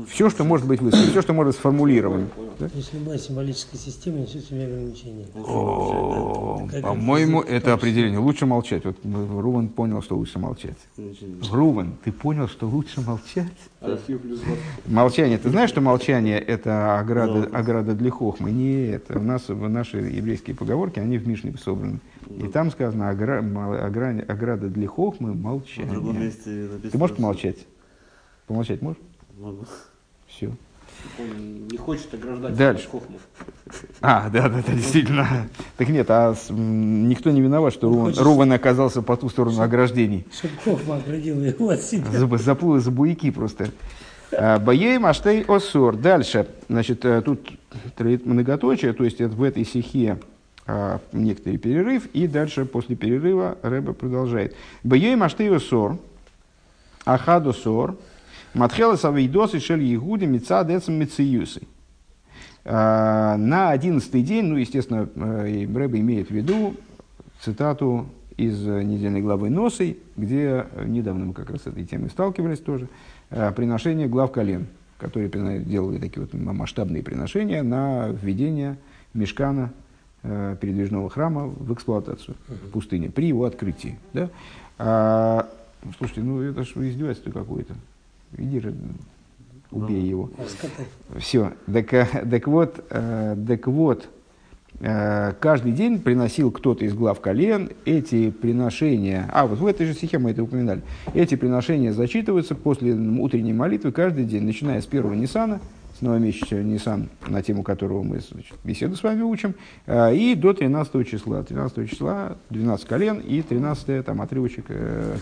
Все, 0.09 0.31
что 0.31 0.45
может 0.45 0.67
быть 0.67 0.81
высказано, 0.81 1.11
все, 1.11 1.21
что 1.23 1.33
может 1.33 1.49
быть 1.49 1.57
сформулировано. 1.57 2.29
Да? 2.61 2.69
То 2.69 2.77
есть 2.77 2.95
любая 2.95 3.19
символическая 3.19 3.79
система 3.81 4.19
несет 4.19 4.45
в 4.45 4.49
себе 4.49 4.67
ограничения. 4.67 5.27
По-моему, 6.83 7.41
это 7.41 7.73
определение. 7.73 8.19
Лучше 8.21 8.47
молчать. 8.47 8.85
Вот 8.85 8.97
м, 9.05 9.41
Руван 9.41 9.69
понял, 9.69 10.01
что 10.03 10.17
лучше 10.17 10.39
молчать. 10.39 10.77
Руван, 11.51 11.95
ты 12.05 12.13
понял, 12.13 12.47
что 12.49 12.69
лучше 12.69 13.01
молчать? 13.01 13.47
IQ 13.81 14.19
плюс 14.19 14.41
20. 14.41 14.59
Молчание. 14.87 15.39
Ты 15.39 15.51
знаешь, 15.51 15.71
что 15.71 15.81
молчание– 15.81 16.39
это 16.41 16.99
ограда, 16.99 17.49
Да. 17.51 17.59
ограда 17.59 17.95
для 17.95 18.11
хохмы? 18.11 18.51
Нет. 18.51 19.07
У 19.11 19.19
нас 19.21 19.49
в 19.49 19.69
наши 19.69 19.99
еврейские 19.99 20.55
поговорки, 20.57 20.99
они 21.01 21.19
в 21.19 21.27
Мишне 21.27 21.53
собраны. 21.63 21.99
И 22.31 22.47
там 22.49 22.71
сказано 22.71 23.11
огра- 23.11 24.23
ограда 24.29 24.69
для 24.69 24.87
хохмы– 24.89 25.35
молчание. 25.35 26.31
Ты 26.91 26.99
можешь 26.99 27.17
помолчать? 27.17 27.59
Помолчать 28.47 28.83
можешь? 28.83 28.99
Могу. 29.39 29.65
Все. 30.27 30.51
Он 31.19 31.69
не 31.69 31.77
хочет 31.77 32.13
ограждать 32.13 32.57
Дальше. 32.57 32.89
хохмы. 32.89 33.17
А, 34.01 34.29
да, 34.31 34.49
да, 34.49 34.63
да, 34.67 34.73
действительно. 34.73 35.49
Так 35.77 35.89
нет, 35.91 36.11
а 36.11 36.35
с- 36.35 36.51
м, 36.51 37.09
никто 37.09 37.31
не 37.31 37.41
виноват, 37.41 37.73
что 37.73 37.89
Руван, 37.89 38.07
хочешь- 38.07 38.21
Руван 38.21 38.53
оказался 38.53 39.01
по 39.03 39.17
ту 39.17 39.29
сторону 39.29 39.61
ограждений. 39.63 40.27
Чтобы 40.33 40.55
Хохма 40.65 40.97
оградил 40.97 41.41
его 41.41 41.69
от 41.71 41.81
себя. 41.83 42.07
Заб- 42.13 42.39
Заплыл 42.39 42.81
за 42.81 42.91
буйки 42.91 43.31
просто. 43.31 43.69
А, 44.33 44.59
Боей 44.59 44.99
маштей 44.99 45.45
осор. 45.45 45.95
Дальше, 45.97 46.49
значит, 46.69 47.05
э, 47.05 47.21
тут 47.23 47.49
троит 47.97 48.27
многоточие, 48.27 48.93
то 48.93 49.05
есть 49.05 49.21
это 49.21 49.35
в 49.35 49.43
этой 49.45 49.65
стихе 49.65 50.19
а, 50.67 51.01
некоторый 51.13 51.57
перерыв, 51.59 52.07
и 52.13 52.27
дальше 52.27 52.65
после 52.67 52.95
перерыва 52.97 53.57
Рэба 53.63 53.93
продолжает. 53.95 54.55
Боей 54.83 55.15
маштей 55.17 55.49
осор, 55.55 55.97
ахадо 57.07 57.53
сор, 57.53 57.97
матхела 58.55 58.97
савейдосы 58.97 59.61
шель 59.61 59.83
егуди 59.83 60.25
мица 60.25 60.65
децем 60.65 60.95
мициюсы. 60.95 61.63
А, 62.65 63.37
На 63.37 63.71
одиннадцатый 63.71 64.23
день, 64.23 64.45
ну, 64.45 64.57
естественно, 64.57 65.09
э, 65.15 65.67
Рэба 65.67 65.99
имеет 66.01 66.29
в 66.29 66.33
виду 66.33 66.75
цитату 67.41 68.07
из 68.37 68.67
э, 68.67 68.83
недельной 68.83 69.23
главы 69.23 69.49
Носы, 69.49 69.97
где 70.17 70.67
э, 70.71 70.85
недавно 70.87 71.27
мы 71.27 71.33
как 71.33 71.51
раз 71.51 71.63
с 71.63 71.67
этой 71.67 71.85
темой 71.87 72.11
сталкивались 72.11 72.61
тоже, 72.61 72.89
приношение 73.31 74.09
глав 74.09 74.33
колен, 74.33 74.67
которые 74.99 75.29
делали 75.61 75.99
такие 75.99 76.27
вот 76.27 76.35
масштабные 76.35 77.03
приношения 77.03 77.63
на 77.63 78.09
введение 78.09 78.79
мешкана 79.13 79.71
передвижного 80.23 81.11
храма 81.11 81.47
в 81.47 81.73
эксплуатацию 81.73 82.37
в 82.49 82.71
пустыне 82.71 83.11
при 83.11 83.27
его 83.27 83.45
открытии. 83.45 83.99
Да? 84.15 84.31
А, 84.79 85.49
слушайте, 85.99 86.23
ну 86.23 86.41
это 86.41 86.65
же 86.65 86.73
издевательство 86.89 87.31
какое-то. 87.31 87.75
Иди 88.37 88.61
же, 88.61 88.75
убей 89.71 90.03
его. 90.03 90.31
Раскатай. 90.39 90.87
Все. 91.19 91.53
Так, 91.73 91.93
э, 91.95 92.07
так 92.31 92.47
вот, 92.47 92.85
э, 92.91 93.37
так 93.47 93.67
вот 93.67 94.09
э, 94.81 95.33
каждый 95.41 95.73
день 95.73 96.01
приносил 96.01 96.51
кто-то 96.51 96.85
из 96.85 96.95
глав 96.95 97.21
колен 97.21 97.71
эти 97.85 98.31
приношения. 98.31 99.29
А, 99.33 99.47
вот 99.47 99.59
в 99.59 99.67
этой 99.67 99.87
же 99.87 99.95
стихе 99.95 100.19
мы 100.19 100.31
это 100.31 100.43
упоминали. 100.43 100.83
Эти 101.15 101.35
приношения 101.35 101.93
зачитываются 101.93 102.55
после 102.55 102.95
утренней 102.95 103.53
молитвы 103.53 103.93
каждый 103.93 104.25
день, 104.25 104.45
начиная 104.45 104.81
с 104.81 104.87
первого 104.87 105.15
Ниссана, 105.15 105.61
с 105.99 106.01
новомесячного 106.01 106.63
Ниссан, 106.63 107.09
на 107.27 107.43
тему 107.43 107.65
которого 107.65 108.05
мы 108.05 108.21
значит, 108.21 108.55
беседу 108.63 108.95
с 108.95 109.03
вами 109.03 109.23
учим, 109.23 109.57
и 109.89 110.37
до 110.37 110.53
13 110.53 111.09
числа. 111.09 111.43
13 111.43 111.91
числа 111.91 112.37
12 112.51 112.87
колен 112.87 113.19
и 113.19 113.43
13 113.43 114.07
там, 114.07 114.23
отрывочек, 114.23 114.67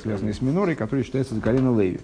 связанный 0.02 0.34
с 0.34 0.42
минорой, 0.42 0.74
который 0.74 1.02
считается 1.02 1.34
за 1.34 1.40
колено 1.40 1.80
Леви. 1.80 2.00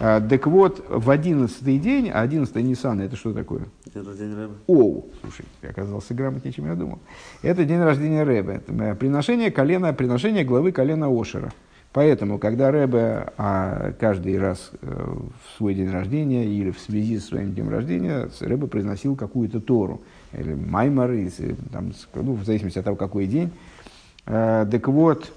А, 0.00 0.20
Так 0.20 0.46
вот, 0.46 0.82
в 0.88 1.10
11 1.10 1.62
день, 1.80 2.08
а 2.08 2.22
11 2.22 2.54
Ниссана 2.56 3.02
это 3.02 3.16
что 3.16 3.34
такое? 3.34 3.62
Это 3.94 4.14
день 4.14 4.34
Рэба. 4.34 4.54
Оу, 4.66 5.06
слушай, 5.20 5.44
ты 5.60 5.68
оказался 5.68 6.14
грамотнее, 6.14 6.54
чем 6.54 6.66
я 6.66 6.74
думал. 6.74 7.00
Это 7.42 7.66
день 7.66 7.80
рождения 7.80 8.22
Рэбе. 8.22 8.62
Э, 8.66 8.94
Приношение, 8.94 9.50
колена, 9.50 9.92
приношение 9.92 10.42
главы 10.42 10.72
колена 10.72 11.08
Ошера. 11.08 11.52
Поэтому, 11.92 12.38
когда 12.38 12.70
Рэбе 12.70 13.32
а, 13.36 13.92
каждый 14.00 14.38
раз 14.38 14.70
э, 14.80 14.86
в 14.86 15.56
свой 15.58 15.74
день 15.74 15.90
рождения 15.90 16.46
или 16.46 16.70
в 16.70 16.78
связи 16.78 17.18
с 17.18 17.26
своим 17.26 17.52
днем 17.52 17.68
рождения 17.68 18.30
Рэбе 18.40 18.68
произносил 18.68 19.16
какую-то 19.16 19.60
Тору, 19.60 20.00
или 20.32 20.54
Маймар, 20.54 21.10
если, 21.12 21.56
там, 21.72 21.92
ну, 22.14 22.34
в 22.34 22.44
зависимости 22.44 22.78
от 22.78 22.86
того, 22.86 22.96
какой 22.96 23.26
день. 23.26 23.50
Э, 24.24 24.66
так 24.70 24.88
вот, 24.88 25.30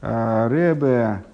э, 0.00 0.46
Рэбе 0.48 1.24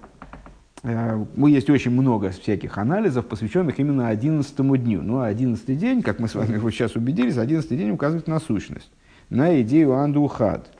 есть 0.83 1.69
очень 1.69 1.91
много 1.91 2.31
всяких 2.31 2.77
анализов, 2.77 3.27
посвященных 3.27 3.79
именно 3.79 4.07
11 4.09 4.83
дню. 4.83 5.01
Ну, 5.03 5.19
а 5.19 5.27
11 5.27 5.77
день, 5.77 6.01
как 6.01 6.19
мы 6.19 6.27
с 6.27 6.35
вами 6.35 6.57
вот 6.57 6.71
сейчас 6.71 6.95
убедились, 6.95 7.37
11 7.37 7.69
день 7.69 7.91
указывает 7.91 8.27
на 8.27 8.39
сущность, 8.39 8.89
на 9.29 9.61
идею 9.61 9.93
андухад. 9.93 10.71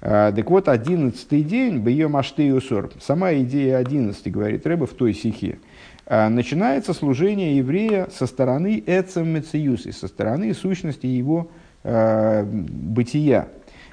А, 0.00 0.32
Так 0.32 0.50
вот, 0.50 0.68
11 0.68 1.46
день, 1.46 1.78
бьем 1.78 2.16
аштеюсор, 2.16 2.90
сама 3.00 3.34
идея 3.34 3.76
11, 3.76 4.32
говорит 4.32 4.66
Рэба 4.66 4.86
в 4.86 4.94
той 4.94 5.12
стихе, 5.12 5.58
а, 6.06 6.30
начинается 6.30 6.94
служение 6.94 7.56
еврея 7.58 8.08
со 8.10 8.26
стороны 8.26 8.82
Эцем 8.86 9.28
Мециюси, 9.28 9.90
со 9.90 10.08
стороны 10.08 10.54
сущности 10.54 11.06
его 11.06 11.50
бытия. 11.84 13.48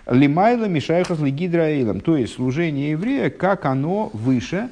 Лимайла 0.06 0.66
Мишайхас 0.66 1.20
Легидраилом, 1.20 2.02
то 2.02 2.16
есть 2.16 2.36
служение 2.36 2.92
еврея, 2.92 3.32
как 3.32 3.66
оно 3.66 4.12
выше, 4.14 4.70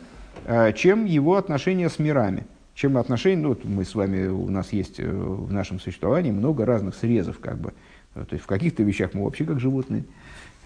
чем 0.75 1.05
его 1.05 1.35
отношения 1.35 1.89
с 1.89 1.99
мирами. 1.99 2.45
Чем 2.77 2.95
отношения, 2.97 3.41
ну, 3.41 3.49
вот 3.49 3.65
мы 3.65 3.83
с 3.83 3.95
вами, 3.95 4.27
у 4.27 4.51
нас 4.51 4.71
есть 4.71 4.99
э, 4.99 5.11
в 5.11 5.51
нашем 5.51 5.79
существовании 5.79 6.29
много 6.29 6.63
разных 6.63 6.93
срезов, 6.93 7.39
как 7.39 7.57
бы. 7.57 7.73
Э, 8.13 8.23
То 8.23 8.35
есть 8.35 8.43
в 8.43 8.47
каких-то 8.47 8.83
вещах 8.83 9.15
мы 9.15 9.23
вообще 9.23 9.45
как 9.45 9.59
животные, 9.59 10.03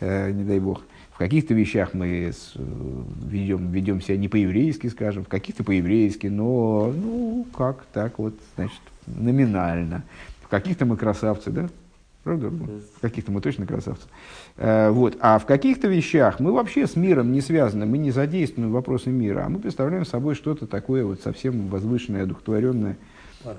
э, 0.02 0.30
не 0.32 0.44
дай 0.44 0.60
бог. 0.60 0.84
В 1.14 1.18
каких-то 1.18 1.54
вещах 1.54 1.94
мы 1.94 2.34
ведем, 3.24 3.72
ведем 3.72 4.02
себя 4.02 4.18
не 4.18 4.28
по-еврейски, 4.28 4.88
скажем, 4.88 5.24
в 5.24 5.30
каких-то 5.30 5.64
по-еврейски, 5.64 6.28
но, 6.28 6.92
ну, 6.94 7.48
как 7.56 7.86
так 7.94 8.20
вот, 8.20 8.34
значит, 8.58 8.82
номинально. 9.08 10.04
В 10.42 10.50
каких-то 10.50 10.86
мы 10.86 10.98
красавцы, 10.98 11.50
да? 11.50 11.70
Правда? 12.24 12.50
В 12.50 13.02
каких-то 13.02 13.32
мы 13.32 13.42
точно 13.42 13.66
красавцы. 13.66 14.04
Э, 14.58 14.92
вот. 14.92 15.18
А 15.22 15.40
в 15.40 15.46
каких-то 15.46 15.88
вещах 15.88 16.40
мы 16.40 16.52
вообще 16.52 16.86
с 16.86 16.96
миром 16.96 17.32
не 17.32 17.42
связаны, 17.42 17.86
мы 17.86 17.98
не 17.98 18.12
задействованы 18.12 18.70
в 18.70 18.74
вопросы 18.74 19.10
мира, 19.10 19.44
а 19.46 19.50
мы 19.50 19.60
представляем 19.60 20.06
собой 20.06 20.36
что-то 20.36 20.68
такое 20.68 21.04
вот 21.04 21.22
совсем 21.22 21.68
возвышенное, 21.68 22.24
одухотворенное, 22.24 22.98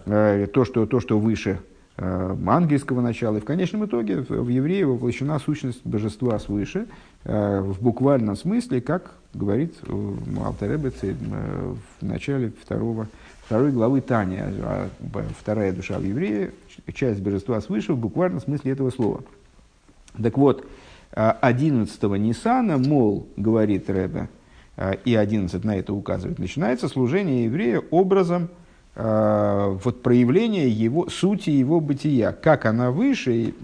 э, 0.06 0.46
то, 0.52 0.64
что, 0.64 0.86
то, 0.86 1.00
что 1.00 1.18
выше 1.18 1.58
э, 1.96 2.36
ангельского 2.46 3.00
начала. 3.00 3.38
И 3.38 3.40
в 3.40 3.44
конечном 3.44 3.84
итоге 3.86 4.20
в, 4.20 4.48
евреи 4.48 4.84
воплощена 4.84 5.38
сущность 5.40 5.84
божества 5.84 6.38
свыше, 6.38 6.86
в 7.24 7.76
буквальном 7.80 8.34
смысле, 8.34 8.80
как 8.80 9.12
говорит 9.34 9.74
Алтаребец 10.44 10.94
э, 11.02 11.14
в 12.00 12.04
начале 12.04 12.52
второго, 12.62 13.08
второй 13.46 13.70
главы 13.70 14.00
Тани. 14.00 14.38
А, 14.40 14.88
Вторая 15.38 15.72
душа 15.72 15.98
в 15.98 16.02
еврее, 16.04 16.46
ч- 16.46 16.52
часть 16.94 17.20
божества 17.20 17.60
свыше 17.60 17.92
в 17.92 17.98
буквальном 17.98 18.40
смысле 18.40 18.72
этого 18.72 18.90
слова. 18.90 19.22
Так 20.20 20.36
вот, 20.36 20.66
э, 21.12 21.30
11 21.40 22.02
Нисана, 22.18 22.78
мол, 22.78 23.26
говорит 23.36 23.88
Рэбе, 23.88 24.28
э, 24.76 24.94
и 25.04 25.14
11 25.14 25.64
на 25.64 25.76
это 25.76 25.92
указывает, 25.92 26.38
начинается 26.38 26.88
служение 26.88 27.44
еврея 27.44 27.82
образом 27.90 28.48
э, 28.94 29.78
вот 29.82 30.02
проявления 30.02 30.68
его, 30.68 31.08
сути 31.08 31.50
его 31.50 31.80
бытия, 31.80 32.32
как 32.32 32.66
она 32.66 32.90
выше, 32.90 33.54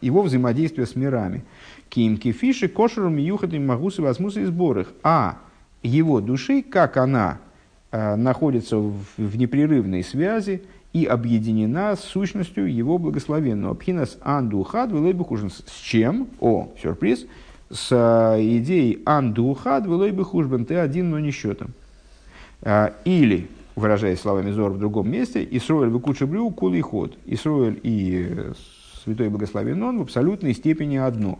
его 0.00 0.22
взаимодействия 0.22 0.86
с 0.86 0.94
мирами. 0.94 1.44
Ким 1.88 2.18
кефиши 2.18 2.68
кошером 2.68 3.16
юхат 3.16 3.52
и 3.52 3.58
магусы 3.58 4.00
возмусы 4.00 4.42
и 4.42 4.44
сборах. 4.44 4.92
А 5.02 5.38
его 5.82 6.20
души, 6.20 6.62
как 6.62 6.96
она 6.96 7.38
находится 8.16 8.76
в, 8.76 9.36
непрерывной 9.36 10.04
связи 10.04 10.62
и 10.92 11.04
объединена 11.04 11.96
с 11.96 12.00
сущностью 12.00 12.72
его 12.72 12.98
благословенного. 12.98 13.74
Пхинас 13.74 14.18
андухад 14.22 14.90
хужен. 15.24 15.50
С 15.50 15.80
чем? 15.82 16.28
О, 16.40 16.72
сюрприз. 16.80 17.26
С 17.70 17.88
э, 17.92 18.42
идеей 18.58 19.00
андухад 19.04 19.86
хужбен. 19.86 20.64
Ты 20.66 20.76
один, 20.76 21.10
но 21.10 21.20
не 21.20 21.30
счетом. 21.30 21.70
А, 22.62 22.92
Или, 23.04 23.48
выражаясь 23.76 24.20
словами 24.20 24.50
Зор 24.50 24.72
в 24.72 24.78
другом 24.78 25.10
месте, 25.10 25.46
Исроэль 25.48 25.90
выкуча 25.90 26.26
брю 26.26 26.50
кулый 26.50 26.80
ход. 26.80 27.16
Исроэль 27.26 27.78
и 27.82 28.26
э, 28.28 28.52
Святой 29.04 29.28
Благословен 29.28 29.82
Он 29.82 29.98
в 29.98 30.02
абсолютной 30.02 30.54
степени 30.54 30.96
одно. 30.96 31.38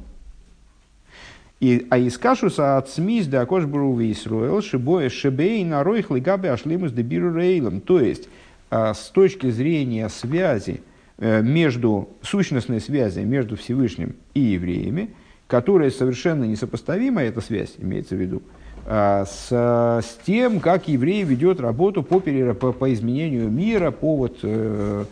И, 1.60 1.86
а 1.90 1.98
из 1.98 2.16
кашуса 2.16 2.78
от 2.78 2.88
смис 2.88 3.26
да 3.26 3.42
акош 3.42 3.66
бруви 3.66 4.10
Исроэл 4.12 4.62
шибоя 4.62 5.10
шебей 5.10 5.62
на 5.62 5.84
ройх 5.84 6.10
лигаби 6.10 6.48
ашлимус 6.48 6.90
дебиру 6.90 7.34
рейлом. 7.34 7.82
То 7.82 8.00
есть, 8.00 8.28
а, 8.70 8.94
с 8.94 9.10
точки 9.10 9.50
зрения 9.50 10.08
связи 10.08 10.80
э, 11.18 11.42
между, 11.42 12.08
сущностной 12.22 12.80
связи 12.80 13.20
между 13.20 13.56
Всевышним 13.56 14.16
и 14.32 14.40
евреями, 14.40 15.10
которая 15.48 15.90
совершенно 15.90 16.44
несопоставима, 16.44 17.22
эта 17.22 17.42
связь 17.42 17.74
имеется 17.76 18.14
в 18.14 18.18
виду, 18.18 18.42
а, 18.86 19.26
с, 19.26 19.50
с 19.50 20.18
тем, 20.24 20.60
как 20.60 20.88
еврей 20.88 21.24
ведет 21.24 21.60
работу 21.60 22.02
по, 22.02 22.20
перера- 22.20 22.54
по, 22.54 22.72
по 22.72 22.90
изменению 22.90 23.50
мира, 23.50 23.90
по 23.90 24.16
вот, 24.16 24.38
э, 24.42 25.04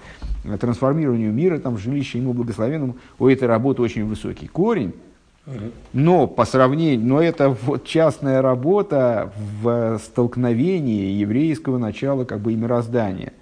трансформированию 0.58 1.30
мира 1.30 1.58
там, 1.58 1.76
в 1.76 1.78
жилище 1.78 2.18
ему 2.18 2.32
благословенному. 2.32 2.96
У 3.18 3.28
этой 3.28 3.46
работы 3.46 3.82
очень 3.82 4.06
высокий 4.06 4.46
корень, 4.46 4.94
но 5.92 6.26
по 6.26 6.44
сравнению, 6.44 7.06
но 7.06 7.22
это 7.22 7.50
вот 7.50 7.84
частная 7.84 8.42
работа 8.42 9.32
в 9.62 9.98
столкновении 9.98 11.12
еврейского 11.12 11.78
начала 11.78 12.24
как 12.24 12.40
бы 12.40 12.52
и 12.52 12.56
мироздания. 12.56 13.32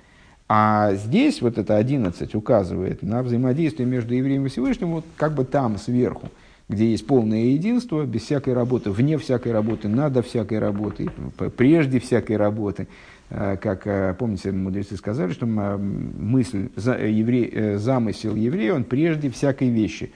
А 0.48 0.94
здесь 0.94 1.42
вот 1.42 1.58
это 1.58 1.76
11 1.76 2.34
указывает 2.34 3.02
на 3.02 3.22
взаимодействие 3.22 3.88
между 3.88 4.14
евреем 4.14 4.46
и 4.46 4.48
Всевышним, 4.48 4.92
вот 4.92 5.04
как 5.16 5.34
бы 5.34 5.44
там 5.44 5.76
сверху, 5.76 6.28
где 6.68 6.90
есть 6.90 7.06
полное 7.06 7.46
единство, 7.46 8.04
без 8.04 8.22
всякой 8.22 8.54
работы, 8.54 8.90
вне 8.90 9.18
всякой 9.18 9.52
работы, 9.52 9.88
надо 9.88 10.22
всякой 10.22 10.60
работы, 10.60 11.10
прежде 11.56 11.98
всякой 11.98 12.36
работы. 12.36 12.86
Э, 13.28 13.56
Как, 13.60 13.88
э, 13.88 14.14
помните, 14.16 14.52
мудрецы 14.52 14.96
сказали, 14.96 15.32
что 15.32 15.46
м, 15.46 16.12
мысль, 16.16 16.68
э, 16.76 17.10
еврей, 17.10 17.50
э, 17.52 17.76
замысел 17.76 18.36
еврея, 18.36 18.74
он 18.74 18.84
прежде 18.84 19.30
всякой 19.30 19.70
вещи, 19.70 20.12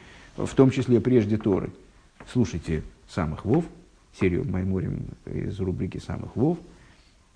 в 0.46 0.54
том 0.54 0.70
числе 0.70 1.00
прежде 1.00 1.36
Торы. 1.36 1.70
Слушайте 2.30 2.82
самых 3.08 3.44
Вов, 3.44 3.64
серию 4.18 4.44
Майморим 4.48 5.06
из 5.26 5.58
рубрики 5.60 5.98
самых 5.98 6.36
Вов, 6.36 6.58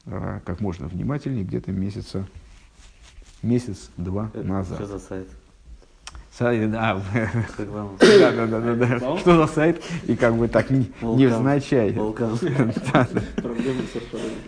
э, 0.06 0.40
как 0.44 0.60
можно 0.60 0.86
внимательнее, 0.88 1.44
где-то 1.44 1.72
месяца, 1.72 2.26
месяц-два 3.42 4.30
Это 4.34 4.46
назад. 4.46 4.78
Что 4.78 4.86
за 4.86 4.98
сайт? 4.98 5.28
Сайт, 6.36 6.70
да, 6.72 7.00
Как 7.56 7.68
вам? 7.68 7.96
да, 8.00 8.32
да, 8.32 8.46
да, 8.46 8.60
да, 8.60 8.74
да. 8.74 9.18
Что 9.18 9.36
за 9.36 9.46
сайт? 9.46 9.82
И 10.08 10.16
как 10.16 10.34
бы 10.34 10.48
так 10.48 10.68
не- 10.70 10.90
невзначай. 11.00 11.92
Вулкан. 11.92 12.36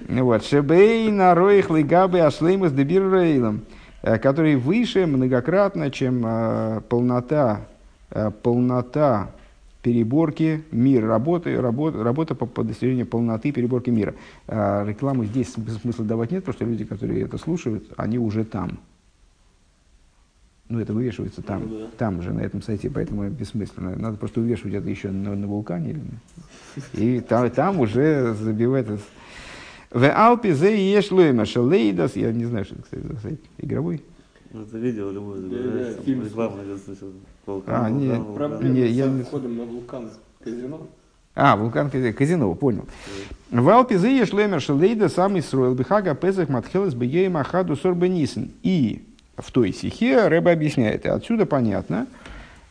Ну 0.08 0.24
Вот, 0.24 0.44
Шебей 0.44 1.10
на 1.10 1.34
роих 1.34 1.70
лигабы 1.70 2.20
ашлеймус 2.20 2.72
дебир 2.72 3.10
рейлом, 3.12 3.62
э, 4.02 4.18
который 4.18 4.56
выше 4.56 5.06
многократно, 5.06 5.90
чем 5.90 6.22
э, 6.24 6.80
полнота, 6.88 7.60
э, 7.60 7.75
полнота 8.42 9.30
переборки 9.82 10.64
мира, 10.72 11.06
работы, 11.06 11.60
работа, 11.60 12.02
работа 12.02 12.34
по, 12.34 12.46
по 12.46 12.64
достижению 12.64 13.06
полноты 13.06 13.52
переборки 13.52 13.90
мира. 13.90 14.14
Э, 14.48 14.84
Рекламу 14.84 15.24
здесь 15.24 15.52
смысла 15.82 16.04
давать 16.04 16.32
нет, 16.32 16.44
потому 16.44 16.54
что 16.56 16.64
люди, 16.64 16.84
которые 16.84 17.22
это 17.22 17.38
слушают, 17.38 17.84
они 17.96 18.18
уже 18.18 18.44
там. 18.44 18.78
Ну, 20.68 20.80
это 20.80 20.92
вывешивается 20.92 21.42
там, 21.42 21.68
Ну 21.68 21.78
да. 21.78 21.86
там 21.96 22.20
же, 22.22 22.32
на 22.32 22.40
этом 22.40 22.60
сайте, 22.62 22.90
поэтому 22.90 23.28
бессмысленно. 23.30 23.94
Надо 23.94 24.16
просто 24.16 24.40
вывешивать 24.40 24.74
это 24.74 24.88
еще 24.90 25.10
на, 25.12 25.36
на 25.36 25.46
вулкане. 25.46 25.90
или- 25.90 26.00
И 26.94 27.20
там, 27.20 27.48
там 27.50 27.78
уже 27.78 28.34
забивать. 28.34 28.86
это. 28.86 28.98
В 29.92 30.10
Алпе 30.10 30.52
зе 30.52 30.92
еш 30.92 31.12
лойма 31.12 31.44
шалейдас. 31.44 32.16
Я 32.16 32.32
не 32.32 32.44
знаю, 32.46 32.64
что 32.64 32.74
это, 32.74 32.82
кстати, 32.82 33.02
за 33.06 33.16
сайт. 33.20 33.40
Игровой? 33.58 34.02
Ну, 34.52 34.62
это 34.62 34.76
видео 34.78 35.12
любое 35.12 35.40
Да, 35.42 36.02
Вулкан, 37.46 37.74
А, 37.74 37.88
вулкан, 37.88 37.98
нет, 37.98 38.18
вулкан. 38.18 38.34
Проблемы 38.50 38.74
Не, 38.74 38.86
я 38.88 39.08
входом 39.24 39.56
на 39.56 39.64
вулкан 39.64 40.10
казино. 40.42 40.80
А, 41.34 41.56
вулкан 41.56 41.90
казино, 41.90 42.12
казино, 42.12 42.54
понял. 42.54 42.86
В 43.50 43.68
Алпе 43.68 43.98
зе 43.98 44.16
еш 44.18 44.32
лойма 44.32 44.58
шалейда 44.58 45.08
сам 45.08 45.38
Исроил 45.38 45.74
бихага 45.74 46.14
песах 46.14 46.48
матхелес 46.48 46.94
бегеем 46.94 47.36
ахаду 47.36 47.76
сорбенисен. 47.76 48.50
И 48.62 49.04
в 49.36 49.50
той 49.52 49.72
стихе 49.72 50.26
Рэба 50.28 50.50
объясняет, 50.52 51.04
и 51.04 51.08
отсюда 51.08 51.46
понятно, 51.46 52.06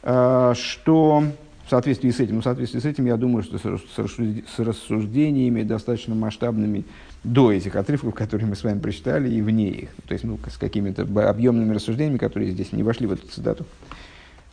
э, 0.04 0.54
что 0.56 1.24
в 1.66 1.70
соответствии 1.70 2.12
с 2.12 2.20
этим, 2.20 2.36
ну, 2.36 2.42
в 2.42 2.44
соответствии 2.44 2.80
с 2.80 2.86
этим, 2.86 3.06
я 3.06 3.18
думаю, 3.18 3.44
что 3.44 3.58
с 3.58 3.66
рас- 3.66 3.82
с 3.96 3.98
рассужд- 3.98 4.44
с 4.56 4.60
рассуждениями 4.60 5.64
достаточно 5.64 6.14
масштабными 6.16 6.84
до 7.24 7.52
этих 7.52 7.76
отрывков, 7.76 8.14
которые 8.14 8.48
мы 8.48 8.56
с 8.56 8.64
вами 8.64 8.80
прочитали, 8.80 9.30
и 9.30 9.42
вне 9.42 9.70
их, 9.70 9.90
то 10.08 10.14
есть 10.14 10.24
ну, 10.26 10.38
с 10.48 10.58
какими-то 10.58 11.04
объемными 11.28 11.74
рассуждениями, 11.74 12.18
которые 12.18 12.52
здесь 12.52 12.72
не 12.72 12.84
вошли 12.84 13.08
в 13.08 13.14
эту 13.14 13.28
цитату, 13.28 13.66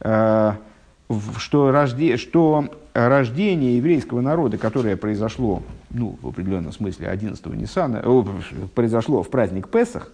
что, 0.02 1.70
рожде, 1.70 2.16
что 2.16 2.68
рождение 2.94 3.76
еврейского 3.76 4.20
народа, 4.20 4.58
которое 4.58 4.96
произошло, 4.96 5.62
ну, 5.90 6.18
в 6.20 6.28
определенном 6.28 6.72
смысле 6.72 7.08
11 7.08 7.44
Ниссана, 7.46 8.02
о, 8.04 8.26
произошло 8.74 9.22
в 9.22 9.30
праздник 9.30 9.68
Песах, 9.68 10.10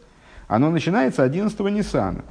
оно 0.46 0.70
начинается 0.70 1.22
11 1.22 1.58
Ниссана. 1.60 2.24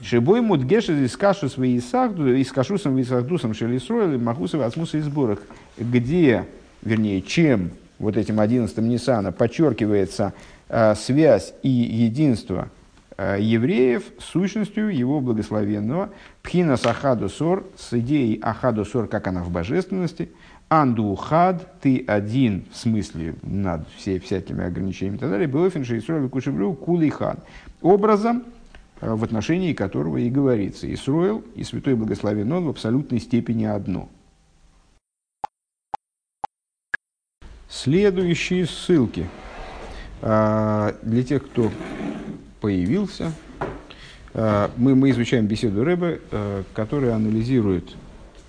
Шибой 0.00 0.40
мудгеш 0.40 0.88
из 0.90 1.16
кашу 1.16 1.48
свои 1.48 1.78
исахду, 1.78 2.32
из 2.32 2.52
кашусом 2.52 2.94
висахдусом 2.96 3.52
шелисроил, 3.52 4.18
махусов 4.20 4.62
асмуса 4.62 4.98
и 4.98 5.00
сборах, 5.00 5.40
где, 5.76 6.46
вернее, 6.82 7.20
чем 7.20 7.70
вот 7.98 8.16
этим 8.16 8.38
11 8.38 8.78
Ниссана 8.78 9.32
подчеркивается 9.32 10.34
э, 10.68 10.94
связь 10.94 11.52
и 11.64 11.68
единство 11.68 12.68
э, 12.68 12.77
евреев 13.18 14.04
с 14.18 14.24
сущностью 14.24 14.88
его 14.94 15.20
благословенного, 15.20 16.10
пхина 16.42 16.76
сахаду 16.76 17.28
сор, 17.28 17.66
с 17.76 17.92
идеей 17.92 18.38
ахаду 18.40 18.84
сор, 18.84 19.08
как 19.08 19.26
она 19.26 19.42
в 19.42 19.50
божественности, 19.50 20.30
анду 20.68 21.14
хад, 21.14 21.80
ты 21.80 22.04
один, 22.06 22.66
в 22.70 22.76
смысле 22.76 23.34
над 23.42 23.88
всей, 23.96 24.18
всякими 24.18 24.64
ограничениями 24.64 25.16
и 25.16 25.18
так 25.18 25.30
далее, 25.30 25.48
беофин 25.48 25.84
шейсроль 25.84 26.28
кушевлю 26.28 26.74
кулый 26.74 27.10
хад. 27.10 27.44
Образом, 27.80 28.44
э, 29.00 29.12
в 29.12 29.24
отношении 29.24 29.72
которого 29.72 30.18
и 30.18 30.30
говорится, 30.30 30.92
Исроил 30.92 31.44
и 31.54 31.64
Святой 31.64 31.94
Благословен 31.94 32.52
Он 32.52 32.66
в 32.66 32.68
абсолютной 32.68 33.20
степени 33.20 33.64
одно. 33.64 34.08
Следующие 37.68 38.66
ссылки. 38.66 39.26
А, 40.22 40.96
Для 41.02 41.22
тех, 41.22 41.44
кто 41.44 41.70
появился, 42.60 43.32
а, 44.34 44.70
мы, 44.76 44.94
мы 44.94 45.10
изучаем 45.10 45.46
беседу 45.46 45.84
Рэбе, 45.84 46.20
а, 46.30 46.64
которая 46.74 47.14
анализирует 47.14 47.94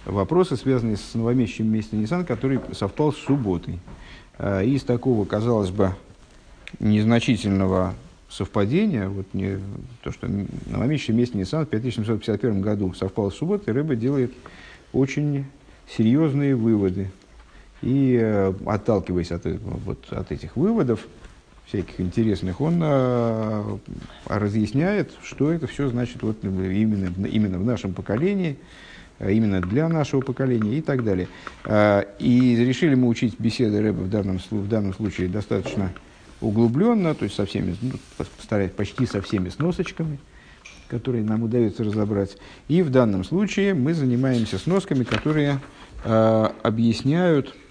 вопросы, 0.06 0.56
связанные 0.56 0.98
с 0.98 1.14
новомесячным 1.14 1.72
месяцем 1.72 2.02
Нисан, 2.02 2.26
который 2.26 2.60
совпал 2.74 3.14
с 3.14 3.18
субботой. 3.18 3.80
А, 4.38 4.62
Из 4.62 4.84
такого, 4.84 5.26
казалось 5.26 5.72
бы, 5.72 5.96
незначительного 6.80 7.96
совпадения, 8.30 9.10
вот 9.10 9.26
не, 9.34 9.60
то, 10.04 10.12
что 10.12 10.30
новомесячный 10.68 11.16
месяц 11.16 11.34
Нисан 11.34 11.66
в 11.66 11.70
5751 11.70 12.62
году 12.62 12.94
совпал 12.94 13.32
с 13.32 13.36
субботой, 13.36 13.74
Рэбе 13.74 13.96
делает 13.96 14.34
очень 14.94 15.46
серьезные 15.98 16.56
выводы. 16.56 17.10
И 17.82 18.18
э, 18.22 18.54
отталкиваясь 18.66 19.32
от, 19.32 19.46
э- 19.46 19.58
вот, 19.86 20.06
от 20.12 20.32
этих 20.32 20.56
выводов, 20.58 21.08
всяких 21.70 22.02
интересных, 22.02 22.62
он 22.62 22.80
а, 22.82 23.80
разъясняет, 24.26 25.12
что 25.24 25.52
это 25.52 25.68
все 25.68 25.88
значит 25.88 26.22
вот 26.24 26.44
именно, 26.44 27.28
именно 27.28 27.60
в 27.60 27.66
нашем 27.66 27.94
поколении, 27.94 28.58
а 29.20 29.30
именно 29.30 29.62
для 29.62 29.88
нашего 29.88 30.22
поколения 30.22 30.78
и 30.78 30.82
так 30.82 31.04
далее. 31.04 31.28
А, 31.66 32.02
и 32.18 32.56
решили 32.56 32.96
мы 32.96 33.08
учить 33.08 33.36
беседы 33.40 33.82
Рэба 33.82 34.02
в 34.02 34.10
данном, 34.10 34.40
в 34.50 34.68
данном 34.68 34.94
случае 34.96 35.28
достаточно 35.28 35.94
углубленно, 36.42 37.14
то 37.14 37.26
есть 37.26 37.36
со 37.36 37.46
всеми, 37.46 37.76
ну, 37.82 37.94
постараюсь 38.18 38.72
почти 38.72 39.06
со 39.06 39.22
всеми 39.22 39.50
сносочками, 39.50 40.20
которые 40.88 41.24
нам 41.24 41.44
удается 41.44 41.84
разобрать. 41.84 42.38
И 42.68 42.82
в 42.82 42.90
данном 42.90 43.24
случае 43.24 43.76
мы 43.76 43.94
занимаемся 43.94 44.58
сносками, 44.58 45.04
которые 45.04 45.60
а, 46.04 46.56
объясняют, 46.64 47.54
э, 47.54 47.69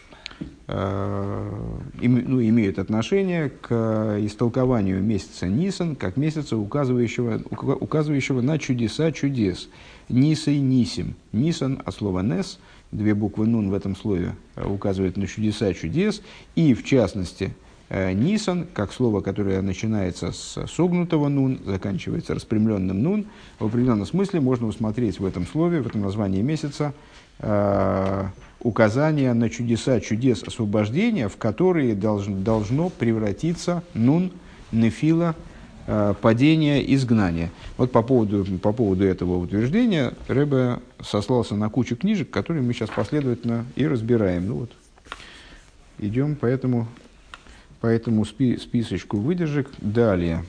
ну, 0.68 2.43
имеют 2.43 2.78
отношение 2.78 3.49
к 3.49 4.18
истолкованию 4.20 5.03
месяца 5.03 5.47
Нисан 5.47 5.97
как 5.97 6.16
месяца, 6.16 6.59
указывающего, 6.59 7.39
ука- 7.39 7.74
указывающего 7.74 8.43
на 8.43 8.59
чудеса 8.59 9.11
чудес. 9.12 9.68
Ниса 10.09 10.51
и 10.51 10.59
Нисим. 10.59 11.14
Нисан 11.32 11.82
от 11.84 11.95
слова 11.95 12.20
Нес, 12.20 12.59
две 12.93 13.14
буквы 13.14 13.47
Нун 13.47 13.70
в 13.70 13.74
этом 13.74 13.95
слове 13.95 14.34
э, 14.57 14.66
указывают 14.66 15.16
на 15.16 15.26
чудеса 15.26 15.72
чудес. 15.74 16.22
И 16.55 16.74
в 16.74 16.84
частности, 16.84 17.55
э, 17.91 18.12
Нисан, 18.12 18.66
как 18.72 18.93
слово, 18.93 19.20
которое 19.20 19.61
начинается 19.61 20.32
с 20.32 20.66
согнутого 20.66 21.28
Нун, 21.28 21.61
заканчивается 21.64 22.34
распрямленным 22.34 23.03
Нун, 23.03 23.26
в 23.59 23.66
определенном 23.66 24.07
смысле 24.07 24.41
можно 24.41 24.66
усмотреть 24.66 25.20
в 25.20 25.26
этом 25.26 25.47
слове, 25.47 25.82
в 25.82 25.86
этом 25.86 26.01
названии 26.01 26.41
месяца, 26.41 26.95
э, 26.95 27.18
указание 28.61 29.32
на 29.34 29.49
чудеса, 29.49 30.01
чудес 30.01 30.43
освобождения, 30.43 31.28
в 31.28 31.36
которые 31.36 31.95
должен, 31.95 32.43
должно 32.43 32.89
превратиться 32.89 33.82
нун, 33.95 34.32
нефила, 34.72 35.34
э, 35.86 36.14
падение, 36.20 36.95
изгнание. 36.95 37.51
Вот 37.76 37.93
по 37.93 38.03
поводу, 38.03 38.45
по 38.59 38.72
поводу 38.72 39.05
этого 39.05 39.36
утверждения 39.36 40.12
Рэбе 40.26 40.80
сослался 41.01 41.55
на 41.55 41.68
кучу 41.68 41.97
книжек, 41.97 42.30
которые 42.30 42.62
мы 42.62 42.72
сейчас 42.72 42.91
последовательно 42.91 43.64
и 43.76 43.86
разбираем. 43.86 44.49
Ну 44.49 44.55
вот, 44.57 44.72
идем 45.99 46.34
по 46.34 46.47
этому, 46.47 46.89
по 47.80 47.86
этому 47.86 48.24
спи, 48.24 48.57
списочку 48.57 49.18
выдержек. 49.18 49.70
Далее. 49.78 50.45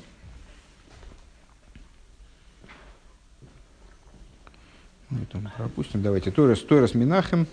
Ну, 5.10 5.18
это 5.24 5.52
пропустим. 5.58 6.02
Давайте. 6.04 6.32
Торас, 6.32 6.60
Торас 6.60 6.94
Минахем. 6.94 7.48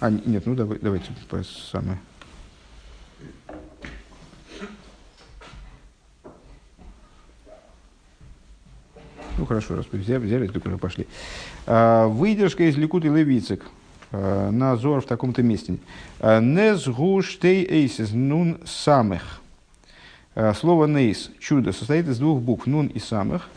А, 0.00 0.10
нет, 0.10 0.44
ну 0.46 0.54
давай, 0.54 0.78
давайте 0.80 1.10
по 1.28 1.42
самое. 1.42 1.98
Ну 9.38 9.46
хорошо, 9.46 9.76
раз 9.76 9.86
взяли, 9.90 10.26
взяли 10.26 10.46
так 10.48 10.66
уже 10.66 10.76
пошли. 10.76 11.06
А, 11.66 12.06
выдержка 12.08 12.64
из 12.64 12.76
Ликут 12.76 13.04
и 13.06 13.08
Левицик 13.08 13.64
а, 14.10 14.50
на 14.50 14.76
Зор 14.76 15.00
в 15.00 15.06
таком-то 15.06 15.42
месте. 15.42 15.78
А, 16.20 16.40
Нез 16.40 16.86
гуштей 16.88 17.64
эйсис 17.64 18.10
нун 18.12 18.60
самых. 18.66 19.40
А, 20.34 20.52
Слово 20.52 20.86
нейс, 20.86 21.30
чудо, 21.40 21.72
состоит 21.72 22.06
из 22.08 22.18
двух 22.18 22.42
букв, 22.42 22.66
нун 22.66 22.88
и 22.88 22.98
самых. 22.98 23.48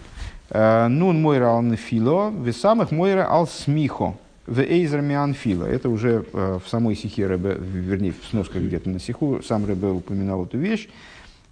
А, 0.49 0.87
Нун 0.87 1.21
мойра 1.21 1.45
ал 1.45 1.61
нефило, 1.61 2.33
самых 2.51 2.91
мойра 2.91 3.27
ал 3.29 3.47
смихо. 3.47 4.15
В 4.47 4.59
эйзер 4.59 5.01
мианфила. 5.01 5.65
Это 5.65 5.89
уже 5.89 6.23
э, 6.31 6.59
в 6.63 6.69
самой 6.69 6.95
сихе 6.95 7.25
Рэбе, 7.25 7.57
вернее, 7.59 8.13
в 8.13 8.29
сносках 8.29 8.61
где-то 8.61 8.87
на 8.91 8.99
сиху, 8.99 9.41
сам 9.43 9.65
Рэбе 9.65 9.87
упоминал 9.87 10.45
эту 10.45 10.59
вещь, 10.59 10.87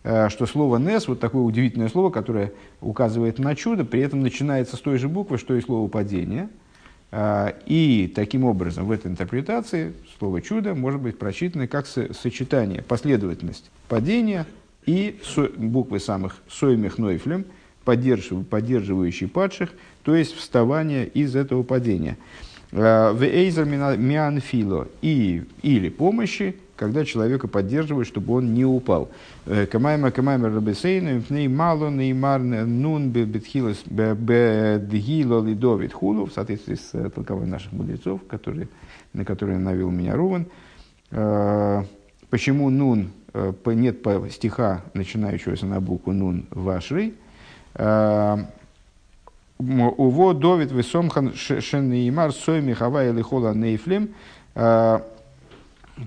э, 0.03 0.29
что 0.29 0.45
слово 0.45 0.77
«нес», 0.77 1.07
вот 1.07 1.19
такое 1.19 1.41
удивительное 1.41 1.89
слово, 1.89 2.11
которое 2.11 2.51
указывает 2.81 3.39
на 3.39 3.55
чудо, 3.55 3.83
при 3.83 4.01
этом 4.01 4.21
начинается 4.21 4.75
с 4.75 4.79
той 4.79 4.99
же 4.99 5.09
буквы, 5.09 5.39
что 5.39 5.55
и 5.55 5.61
слово 5.61 5.87
«падение». 5.87 6.49
Э, 7.09 7.53
и 7.65 8.13
таким 8.13 8.45
образом 8.45 8.85
в 8.85 8.91
этой 8.91 9.09
интерпретации 9.09 9.93
слово 10.19 10.43
«чудо» 10.43 10.75
может 10.75 11.01
быть 11.01 11.17
прочитано 11.17 11.67
как 11.67 11.87
со- 11.87 12.13
сочетание, 12.13 12.83
последовательность 12.83 13.71
падения 13.89 14.45
и 14.85 15.19
буквы 15.57 15.99
самых 15.99 16.43
«соймих 16.47 16.99
нойфлем», 16.99 17.45
поддерживающий 17.83 19.27
падших, 19.27 19.69
то 20.03 20.15
есть 20.15 20.35
вставание 20.35 21.07
из 21.07 21.35
этого 21.35 21.63
падения. 21.63 22.17
В 22.71 23.21
эйзер 23.21 23.65
мианфило 23.65 24.87
и 25.01 25.43
или 25.61 25.89
помощи, 25.89 26.55
когда 26.75 27.05
человека 27.05 27.47
поддерживают, 27.47 28.07
чтобы 28.07 28.33
он 28.33 28.53
не 28.53 28.65
упал. 28.65 29.09
Э, 29.45 29.65
Камайма 29.65 30.11
камайма 30.11 30.49
рабесейну, 30.49 31.21
пней 31.21 31.47
мало 31.47 31.89
неймар 31.89 32.41
нун 32.41 33.09
бетхилос 33.11 33.83
бедгило 33.85 35.45
лидовит 35.45 35.93
хулу, 35.93 36.25
в 36.25 36.33
соответствии 36.33 36.75
с 36.75 36.89
э, 36.93 37.09
толкованием 37.09 37.51
наших 37.51 37.71
мудрецов, 37.73 38.21
которые, 38.27 38.67
на 39.13 39.23
которые 39.23 39.59
навел 39.59 39.91
меня 39.91 40.15
Руван. 40.15 40.47
Э, 41.11 41.83
Почему 42.29 42.71
нун, 42.71 43.11
э, 43.33 43.53
нет 43.67 43.97
стиха, 44.31 44.83
начинающегося 44.95 45.67
на 45.67 45.79
букву 45.79 46.11
нун 46.13 46.47
в 46.49 46.63
Э, 46.65 47.11
Уво 49.59 50.33
Довид 50.33 50.71
Весомхан 50.71 51.33
Шеннеймар 51.35 52.31
Сойми 52.33 52.73
Хавай 52.73 53.11
Лихола 53.11 53.53
Нейфлем. 53.53 54.09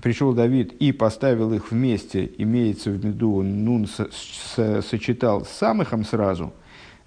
Пришел 0.01 0.33
Давид 0.33 0.73
и 0.73 0.91
поставил 0.91 1.53
их 1.53 1.71
вместе, 1.71 2.29
имеется 2.37 2.89
в 2.89 2.95
виду, 2.95 3.41
Нун 3.41 3.87
со- 3.87 4.09
со- 4.11 4.81
сочетал 4.81 5.45
с 5.45 5.49
самыхом 5.49 6.03
сразу, 6.03 6.47
Э, 6.47 6.51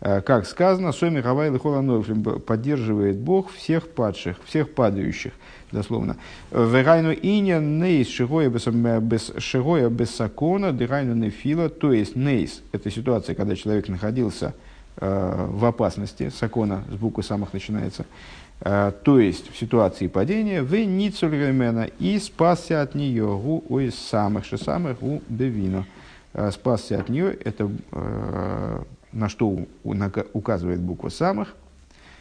как 0.01 0.47
сказано, 0.47 0.93
Сойми 0.93 1.21
Хавай 1.21 1.51
Лихола 1.51 1.83
Нейфлем 1.83 2.23
поддерживает 2.23 3.19
Бог 3.19 3.53
всех 3.53 3.89
падших, 3.91 4.39
всех 4.47 4.73
падающих, 4.73 5.33
дословно. 5.73 6.17
Верайну 6.51 7.13
иня 7.13 7.61
нейс 7.61 8.09
шигоя 8.09 8.49
без 9.91 10.11
сакона, 10.11 10.73
дырайну 10.73 11.15
нефила, 11.15 11.69
то 11.69 11.93
есть 11.93 12.17
нейс, 12.17 12.63
это 12.73 12.91
ситуация, 12.91 13.35
когда 13.35 13.55
человек 13.55 13.89
находился 13.89 14.55
э, 14.97 15.47
в 15.51 15.65
опасности, 15.67 16.31
сакона 16.31 16.85
с 16.91 16.95
буквы 16.95 17.23
самых 17.23 17.53
начинается, 17.53 18.07
э, 18.63 18.93
то 19.05 19.21
есть 19.21 19.53
в 19.53 19.59
ситуации 19.59 20.07
падения, 20.07 20.63
в 20.63 20.75
ницульгемена 20.75 21.89
и 21.99 22.19
спасся 22.19 22.81
от 22.81 22.95
нее, 22.95 23.27
гу 23.27 23.65
ой 23.69 23.93
самых 23.93 24.47
же 24.47 24.57
самых 24.57 25.01
гу 25.01 25.23
бевино. 25.29 25.85
Э, 26.33 26.51
Спасся 26.53 26.99
от 27.01 27.09
нее, 27.09 27.37
это 27.45 27.71
э, 27.93 28.83
на 29.13 29.29
что 29.29 29.67
указывает 30.33 30.81
буква 30.81 31.09
самых, 31.09 31.55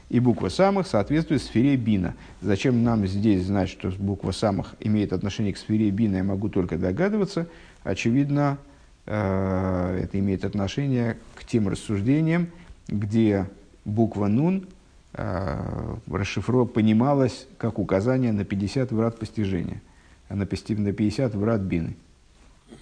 и 0.10 0.20
буква 0.20 0.50
самых 0.50 0.88
соответствует 0.88 1.42
сфере 1.42 1.76
бина. 1.76 2.16
Зачем 2.42 2.84
нам 2.84 3.06
здесь 3.06 3.46
знать, 3.46 3.70
что 3.70 3.92
буква 3.92 4.32
самых 4.32 4.76
имеет 4.80 5.14
отношение 5.14 5.54
к 5.54 5.58
сфере 5.58 5.92
бина, 5.92 6.18
я 6.18 6.24
могу 6.24 6.50
только 6.50 6.78
догадываться. 6.78 7.48
Очевидно, 7.84 8.58
э, 9.06 10.00
это 10.04 10.20
имеет 10.20 10.46
отношение 10.46 11.18
к 11.36 11.46
тем 11.46 11.68
рассуждениям, 11.68 12.48
где 12.88 13.48
буква 13.86 14.28
нун 14.28 14.68
э, 15.14 15.96
расшифро 16.10 16.66
понималась 16.66 17.48
как 17.60 17.78
указание 17.78 18.32
на 18.32 18.46
50 18.46 18.92
врат 18.92 19.20
постижения, 19.20 19.82
а 20.28 20.36
на 20.36 20.48
50 20.48 21.36
врат 21.36 21.62
бины. 21.62 21.96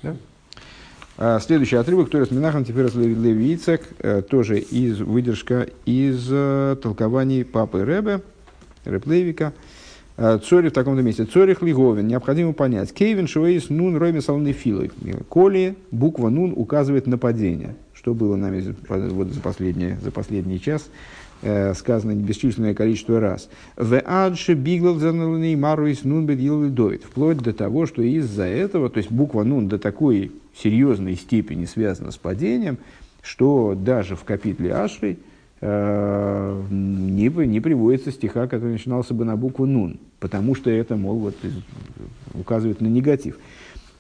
Да? 0.02 0.16
А, 1.20 1.40
Следующий 1.40 1.78
отрывок, 1.78 2.12
Торис 2.12 2.30
Минахам, 2.30 2.64
теперь 2.64 2.86
Левицек, 2.86 3.82
э, 4.00 4.22
тоже 4.22 4.60
из, 4.60 5.00
выдержка 5.00 5.68
из 5.84 6.28
э, 6.30 6.76
толкований 6.82 7.44
папы 7.44 7.84
Ребе, 7.84 8.22
Реб 8.86 9.08
Левика. 9.08 9.52
Э, 10.18 10.38
Цори 10.38 10.70
в 10.70 10.74
таком-то 10.74 11.02
месте. 11.02 11.26
Цорих 11.26 11.64
Лиговин. 11.64 12.08
Необходимо 12.08 12.54
понять. 12.54 12.94
Кейвин 12.94 13.28
Шуэйс 13.28 13.70
Нун 13.70 13.98
Роми 13.98 14.22
Салны 14.22 14.52
Филой. 14.52 14.92
Коли 15.28 15.76
буква 15.90 16.30
Нун 16.30 16.54
указывает 16.56 17.08
на 17.08 17.18
падение. 17.18 17.76
Что 17.94 18.14
было 18.14 18.36
нами 18.36 18.76
вот 18.88 19.30
за, 19.30 19.42
последние, 19.42 19.98
за 20.04 20.12
последний 20.12 20.62
час 20.62 20.88
э, 21.42 21.74
сказано 21.74 22.14
бесчисленное 22.14 22.76
количество 22.76 23.20
раз. 23.20 23.50
В 23.76 24.00
адше 24.06 24.54
биглал 24.54 24.96
занылный 24.96 25.56
маруис 25.56 26.04
нун 26.04 26.28
бедил. 26.28 26.70
Вплоть 27.04 27.38
до 27.40 27.54
того, 27.54 27.88
что 27.88 28.04
из-за 28.04 28.44
этого, 28.44 28.90
то 28.92 28.98
есть 29.00 29.12
буква 29.12 29.44
нун 29.44 29.68
до 29.68 29.80
такой 29.80 30.32
серьезной 30.62 31.16
степени 31.16 31.66
связана 31.66 32.12
с 32.12 32.18
падением, 32.18 32.78
что 33.22 33.76
даже 33.76 34.16
в 34.16 34.24
капитле 34.24 34.74
Ашри 34.74 35.20
э, 35.62 36.64
не, 36.70 37.30
не 37.30 37.60
приводится 37.60 38.12
стиха, 38.12 38.48
который 38.48 38.74
начинался 38.74 39.14
бы 39.14 39.26
на 39.26 39.36
букву 39.36 39.66
нун, 39.66 40.00
потому 40.20 40.56
что 40.56 40.70
это, 40.70 40.96
мол, 40.96 41.18
вот, 41.18 41.36
указывает 42.34 42.82
на 42.82 42.88
негатив. 42.88 43.38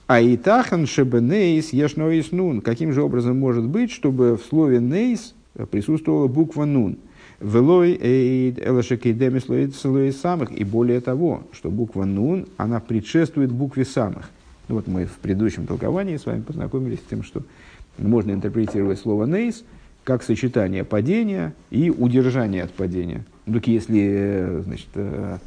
А 0.08 0.22
и 0.22 0.38
тахан 0.38 0.88
шебенейс 0.88 1.74
ешноис 1.74 2.32
нун. 2.32 2.62
Каким 2.62 2.93
же 2.93 3.03
образом 3.03 3.38
может 3.38 3.66
быть, 3.66 3.91
чтобы 3.91 4.38
в 4.38 4.41
слове 4.41 4.80
нейс 4.80 5.36
присутствовала 5.70 6.28
буква 6.28 6.64
нун? 6.64 6.97
Велой 7.41 7.93
элашекейдемис 7.95 10.16
самых. 10.16 10.51
И 10.51 10.64
более 10.64 11.01
того, 11.01 11.43
что 11.51 11.70
буква 11.70 12.05
нун, 12.05 12.47
она 12.55 12.80
предшествует 12.80 13.51
букве 13.51 13.84
самых. 13.84 14.30
Ну, 14.68 14.76
вот 14.76 14.88
мы 14.88 15.05
в 15.05 15.18
предыдущем 15.18 15.65
толковании 15.65 16.18
с 16.18 16.26
вами 16.26 16.41
познакомились 16.41 16.99
с 16.99 17.09
тем, 17.09 17.24
что 17.24 17.43
можно 17.97 18.32
интерпретировать 18.32 18.99
слово 18.99 19.26
«нейс» 19.26 19.63
как 20.03 20.24
сочетание 20.24 20.84
падения 20.84 21.53
и 21.70 21.89
удержания 21.89 22.63
от 22.63 22.72
падения. 22.72 23.26
Ну, 23.45 23.55
так 23.55 23.68
если 23.68 24.61
значит, 24.63 24.88
э, 24.95 25.38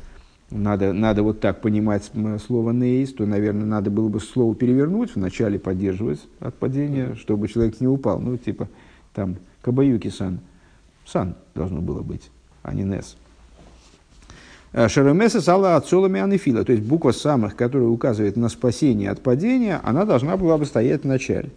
надо, 0.50 0.92
надо 0.92 1.22
вот 1.22 1.40
так 1.40 1.60
понимать 1.60 2.10
слово 2.46 2.72
«нейс», 2.72 3.12
то, 3.12 3.26
наверное, 3.26 3.66
надо 3.66 3.90
было 3.90 4.08
бы 4.08 4.20
слово 4.20 4.54
перевернуть, 4.54 5.14
вначале 5.14 5.58
поддерживать 5.58 6.20
от 6.40 6.54
падения, 6.54 7.14
чтобы 7.14 7.48
человек 7.48 7.80
не 7.80 7.86
упал. 7.86 8.20
Ну, 8.20 8.36
типа, 8.36 8.68
там, 9.14 9.36
Кабаюки-сан. 9.62 10.40
Сан 11.06 11.34
должно 11.54 11.80
было 11.80 12.02
быть, 12.02 12.30
а 12.62 12.74
не 12.74 12.84
«нес». 12.84 13.16
Э, 14.72 14.88
Шеремеса 14.88 15.40
сала 15.40 15.76
отцолами 15.76 16.20
анефила, 16.20 16.64
то 16.64 16.72
есть 16.72 16.84
буква 16.84 17.10
самых, 17.12 17.56
которая 17.56 17.88
указывает 17.88 18.36
на 18.36 18.48
спасение 18.48 19.10
от 19.10 19.20
падения, 19.20 19.80
она 19.82 20.04
должна 20.04 20.36
была 20.36 20.58
бы 20.58 20.66
стоять 20.66 21.02
в 21.02 21.06
начале. 21.06 21.50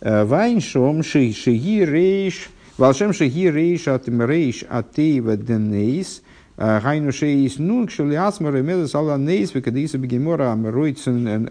Э, 0.00 0.24
Вайншом 0.24 1.02
шиги 1.02 1.84
рейш, 1.84 2.50
волшем 2.78 3.12
шиги 3.12 3.50
рейш 3.50 3.88
от 3.88 4.08
рейш 4.08 4.64
от 4.68 4.92
тейва 4.92 5.36
денейс, 5.36 6.22
э, 6.56 6.80
Гайну 6.80 7.10
шеис 7.10 7.58
нун, 7.58 7.88
кшели 7.88 8.14
асма 8.14 8.50
ремеда 8.50 8.86
сала 8.86 9.16
нейс, 9.16 9.52
векадиса 9.52 9.98
бегемора 9.98 10.56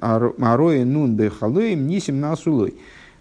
ароя 0.01 0.85
нун 0.85 1.15
бехалоем 1.15 1.87
нисим 1.87 2.21
насулой. 2.21 2.75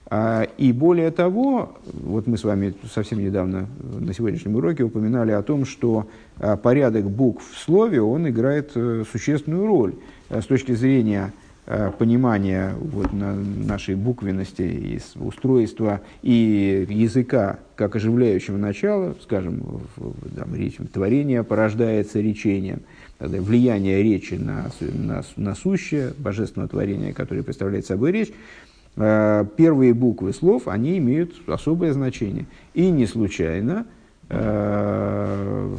А, 0.07 0.47
и 0.59 0.73
более 0.73 1.11
того, 1.11 1.77
вот 1.93 2.27
мы 2.27 2.37
с 2.37 2.45
вами 2.45 2.75
совсем 2.93 3.19
недавно 3.19 3.67
на 3.99 4.13
сегодняшнем 4.13 4.55
уроке 4.55 4.85
упоминали 4.85 5.33
о 5.33 5.43
том, 5.43 5.65
что 5.65 6.01
а, 6.01 6.07
порядок 6.63 7.11
букв 7.11 7.45
в 7.53 7.59
слове, 7.59 8.01
он 8.03 8.29
играет 8.29 8.73
э, 8.75 9.05
существенную 9.11 9.67
роль 9.67 9.95
э, 10.31 10.41
с 10.41 10.47
точки 10.47 10.73
зрения 10.73 11.33
э, 11.67 11.93
понимания 11.97 12.75
вот, 12.79 13.13
нашей 13.13 13.95
буквенности, 13.95 14.63
и 14.63 15.01
устройства 15.17 16.01
и 16.23 16.87
языка 16.89 17.59
как 17.77 17.97
оживляющего 17.97 18.57
начала, 18.57 19.15
скажем, 19.23 19.83
там, 20.37 20.55
речь, 20.55 20.79
творение 20.93 21.43
порождается 21.43 22.21
речением, 22.21 22.83
влияние 23.19 24.03
речи 24.03 24.35
на, 24.35 24.71
на, 24.81 25.23
на 25.37 25.55
сущее, 25.55 26.13
божественное 26.19 26.69
творение, 26.69 27.13
которое 27.13 27.43
представляет 27.43 27.87
собой 27.87 28.13
речь, 28.13 28.33
Э, 28.97 29.45
первые 29.57 29.93
буквы 29.93 30.33
слов, 30.33 30.69
они 30.69 30.99
имеют 30.99 31.35
особое 31.49 31.93
значение. 31.93 32.47
И 32.75 32.91
не 32.91 33.07
случайно 33.07 33.87
э, 34.29 35.77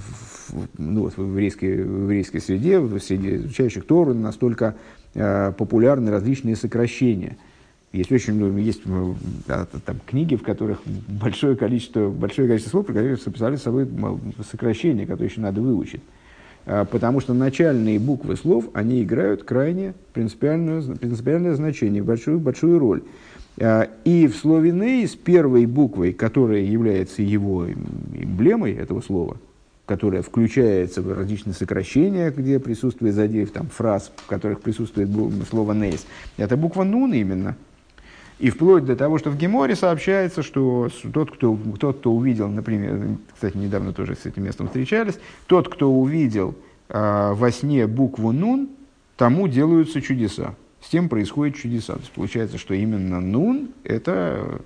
ну, 0.77 1.01
вот 1.03 1.17
в, 1.17 1.21
еврейской, 1.21 1.83
в 1.83 2.03
еврейской 2.03 2.39
среде, 2.39 2.79
в 2.79 2.99
среде 2.99 3.37
изучающих 3.37 3.85
Тору 3.85 4.13
настолько 4.13 4.75
э, 5.13 5.51
популярны 5.57 6.11
различные 6.11 6.55
сокращения. 6.55 7.37
Есть 7.91 8.11
очень 8.11 8.59
есть 8.59 8.81
там, 9.47 9.97
книги, 10.05 10.35
в 10.35 10.43
которых 10.43 10.81
большое 10.85 11.55
количество, 11.55 12.09
большое 12.09 12.47
количество 12.47 12.71
слов, 12.71 12.87
которые 12.87 13.15
сописали 13.15 13.55
с 13.55 13.61
собой 13.61 13.87
сокращения, 14.51 15.05
которые 15.05 15.29
еще 15.29 15.39
надо 15.39 15.61
выучить. 15.61 16.01
А, 16.65 16.83
потому 16.85 17.21
что 17.21 17.33
начальные 17.33 17.99
буквы 17.99 18.35
слов, 18.35 18.65
они 18.73 19.03
играют 19.03 19.43
крайне 19.43 19.93
принципиальное, 20.13 20.81
принципиальное 20.81 21.55
значение, 21.55 22.03
большую, 22.03 22.39
большую 22.39 22.79
роль. 22.79 23.03
А, 23.59 23.87
и 24.03 24.27
в 24.27 24.35
слове 24.35 24.71
«нейс» 24.71 25.15
первой 25.15 25.65
буквой, 25.65 26.13
которая 26.13 26.61
является 26.61 27.21
его 27.21 27.67
эмблемой 27.69 28.73
этого 28.73 29.01
слова, 29.01 29.37
которая 29.85 30.21
включается 30.21 31.01
в 31.01 31.11
различные 31.11 31.53
сокращения, 31.53 32.31
где 32.31 32.59
присутствует 32.59 33.13
задев 33.13 33.51
там, 33.51 33.67
фраз, 33.67 34.11
в 34.15 34.25
которых 34.25 34.61
присутствует 34.61 35.09
слово 35.49 35.73
«нейс», 35.73 36.05
это 36.37 36.57
буква 36.57 36.83
«нун» 36.83 37.13
именно– 37.13 37.55
и 38.37 38.49
вплоть 38.49 38.83
до 38.83 38.95
того, 38.95 39.17
что 39.17 39.29
в 39.29 39.37
Геморе 39.37 39.75
сообщается, 39.75 40.43
что 40.43 40.89
тот, 41.13 41.31
кто, 41.31 41.57
тот, 41.79 41.99
кто 41.99 42.11
увидел, 42.11 42.49
например, 42.49 43.17
кстати, 43.33 43.55
недавно 43.55 43.93
тоже 43.93 44.15
с 44.15 44.25
этим 44.25 44.43
местом 44.43 44.67
встречались, 44.67 45.17
тот, 45.47 45.69
кто 45.69 45.91
увидел 45.91 46.53
э, 46.89 47.31
во 47.33 47.51
сне 47.51 47.87
букву 47.87 48.33
«нун», 48.33 48.69
тому 49.15 49.47
делаются 49.47 50.01
чудеса. 50.01 50.55
С 50.81 50.89
тем 50.89 51.07
происходят 51.07 51.55
чудеса. 51.55 51.93
То 51.93 51.99
есть 51.99 52.11
получается, 52.11 52.57
что 52.57 52.73
именно 52.73 53.21
«нун»– 53.21 53.69
это 53.85 54.61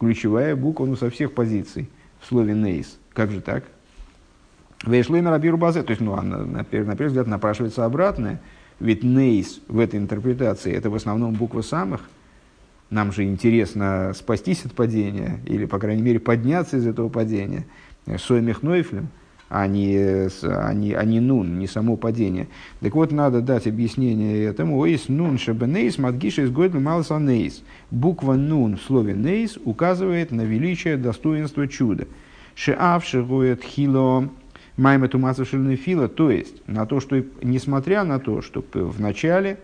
ключевая 0.00 0.56
буква 0.56 0.86
ну, 0.86 0.96
со 0.96 1.10
всех 1.10 1.34
позиций 1.34 1.90
в 2.20 2.26
слове 2.26 2.54
«нейс». 2.54 2.98
Как 3.12 3.30
же 3.30 3.42
так? 3.42 3.64
Вейшлеймер 4.84 5.32
Абиру 5.32 5.58
Базе, 5.58 5.82
то 5.82 5.90
есть, 5.90 6.00
ну, 6.00 6.14
на, 6.16 6.22
на, 6.22 6.44
на 6.46 6.64
первый 6.64 7.06
взгляд 7.06 7.26
напрашивается 7.26 7.84
обратное, 7.84 8.40
ведь 8.80 9.02
«нейс» 9.02 9.60
в 9.68 9.78
этой 9.80 9.98
интерпретации– 9.98 10.72
это 10.74 10.88
в 10.88 10.94
основном 10.94 11.34
буква 11.34 11.62
самых– 11.62 12.02
нам 12.90 13.12
же 13.12 13.24
интересно 13.24 14.12
спастись 14.14 14.64
от 14.64 14.72
падения, 14.72 15.40
или, 15.46 15.66
по 15.66 15.78
крайней 15.78 16.02
мере, 16.02 16.18
подняться 16.18 16.78
из 16.78 16.86
этого 16.86 17.10
падения, 17.10 17.66
Соймих 18.16 18.62
Нойфлем, 18.62 19.08
а 19.50 19.66
не, 19.66 20.28
а, 20.42 20.72
не, 20.72 20.94
а 20.94 21.04
не 21.04 21.20
нун, 21.20 21.58
не 21.58 21.66
само 21.66 21.96
падение. 21.96 22.48
Так 22.80 22.94
вот, 22.94 23.12
надо 23.12 23.42
дать 23.42 23.66
объяснение 23.66 24.42
этому. 24.44 24.78
Оис 24.78 25.08
нун 25.08 25.38
шабенейс 25.38 25.98
мадгиша 25.98 26.42
из 26.42 26.50
гойдл 26.50 26.80
малса 26.80 27.18
нейс. 27.18 27.62
Буква 27.90 28.34
нун 28.34 28.76
в 28.76 28.82
слове 28.82 29.12
нейс 29.12 29.58
указывает 29.62 30.30
на 30.30 30.42
величие, 30.42 30.96
достоинство 30.96 31.68
чуда. 31.68 32.06
Шеав 32.54 33.04
шегоет 33.04 33.62
хило 33.62 34.30
майма 34.78 35.08
тумаса 35.08 35.44
фила, 35.44 36.08
то 36.08 36.30
есть 36.30 36.66
на 36.66 36.86
то, 36.86 37.00
что 37.00 37.22
несмотря 37.42 38.04
на 38.04 38.18
то, 38.18 38.40
что 38.40 38.64
в 38.72 39.00
начале 39.00 39.58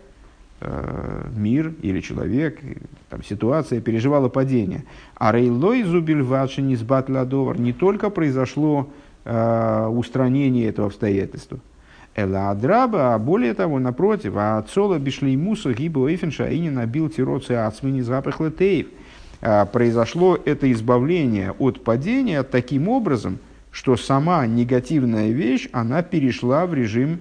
Э, 0.67 1.27
мир 1.37 1.75
или 1.83 2.01
человек, 2.01 2.59
там, 3.11 3.23
ситуация 3.23 3.83
переживала 3.83 4.31
падение. 4.31 4.85
А 5.15 5.31
рейлой 5.31 5.83
зубиль 5.83 6.23
не 6.23 6.77
сбатладовар 6.77 7.59
не 7.59 7.75
только 7.75 8.09
произошло 8.09 8.89
э, 9.25 9.87
устранение 9.89 10.67
этого 10.69 10.87
обстоятельства, 10.87 11.59
Эла 12.15 12.51
Адраба, 12.51 13.15
а 13.15 13.19
более 13.19 13.53
того, 13.53 13.79
напротив, 13.79 14.35
а 14.37 14.57
отцола 14.57 14.99
бишлеймуса 14.99 15.75
гибо 15.75 16.09
эйфенша 16.09 16.47
и 16.47 16.59
не 16.61 16.71
набил 16.71 17.11
тироцы 17.11 17.53
ацмини 17.53 18.01
запах 18.01 18.41
летеев. 18.41 18.87
Э, 19.43 19.67
произошло 19.67 20.39
это 20.43 20.73
избавление 20.73 21.53
от 21.59 21.85
падения 21.85 22.43
таким 22.43 22.89
образом, 22.89 23.39
что 23.75 23.97
сама 23.97 24.47
негативная 24.47 25.33
вещь, 25.33 25.69
она 25.73 26.03
перешла 26.03 26.65
в 26.65 26.73
режим, 26.73 27.19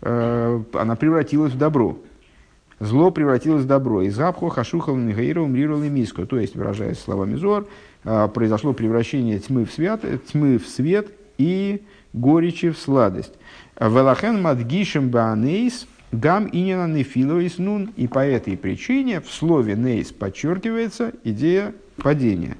она 0.00 0.96
превратилась 0.96 1.52
в 1.52 1.58
добро 1.58 1.98
зло 2.80 3.10
превратилось 3.10 3.64
в 3.64 3.66
добро. 3.66 4.02
Из 4.02 4.16
Габху 4.16 4.48
Хашухал 4.48 4.96
Михаиров 4.96 5.48
Мрирал 5.48 5.82
и 5.82 5.88
Миску. 5.88 6.26
То 6.26 6.38
есть, 6.38 6.54
выражаясь 6.54 6.98
словами 6.98 7.36
Зор, 7.36 7.66
а, 8.04 8.28
произошло 8.28 8.72
превращение 8.72 9.38
тьмы 9.38 9.64
в, 9.64 9.72
свят, 9.72 10.02
тьмы 10.30 10.58
в 10.58 10.66
свет 10.66 11.08
и 11.38 11.82
горечи 12.12 12.70
в 12.70 12.78
сладость. 12.78 13.34
Велахен 13.78 14.40
Мадгишем 14.42 15.10
Баанейс 15.10 15.86
Гам 16.12 16.48
Инина 16.50 16.86
Нефиловис 16.86 17.58
Нун. 17.58 17.90
И 17.96 18.06
по 18.06 18.24
этой 18.24 18.56
причине 18.56 19.20
в 19.20 19.30
слове 19.30 19.74
Нейс 19.74 20.12
подчеркивается 20.12 21.12
идея 21.24 21.74
падения. 21.96 22.56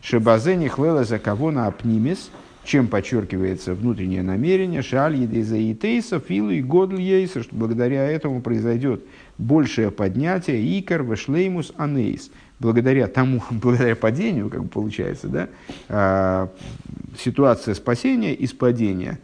Шебазени 0.00 0.68
хлела 0.68 1.04
за 1.04 1.18
кого 1.18 1.50
на 1.50 1.66
апнимис, 1.66 2.30
чем 2.68 2.88
подчеркивается 2.88 3.72
внутреннее 3.72 4.22
намерение, 4.22 4.82
шаль 4.82 5.16
едеза 5.16 5.56
и 5.56 5.74
тейса, 5.74 6.20
филу 6.20 6.50
и 6.50 6.60
годль 6.60 7.00
ейса, 7.00 7.42
что 7.42 7.56
благодаря 7.56 8.04
этому 8.04 8.42
произойдет 8.42 9.02
большее 9.38 9.90
поднятие, 9.90 10.78
икар, 10.78 11.02
вешлеймус, 11.02 11.72
анейс. 11.78 12.30
Благодаря 12.60 13.06
тому, 13.06 13.42
благодаря 13.50 13.96
падению, 13.96 14.50
как 14.50 14.64
бы 14.64 14.68
получается, 14.68 15.28
да, 15.28 15.48
а, 15.88 16.52
ситуация 17.18 17.72
спасения 17.72 18.34
из 18.34 18.52
падения 18.52 19.18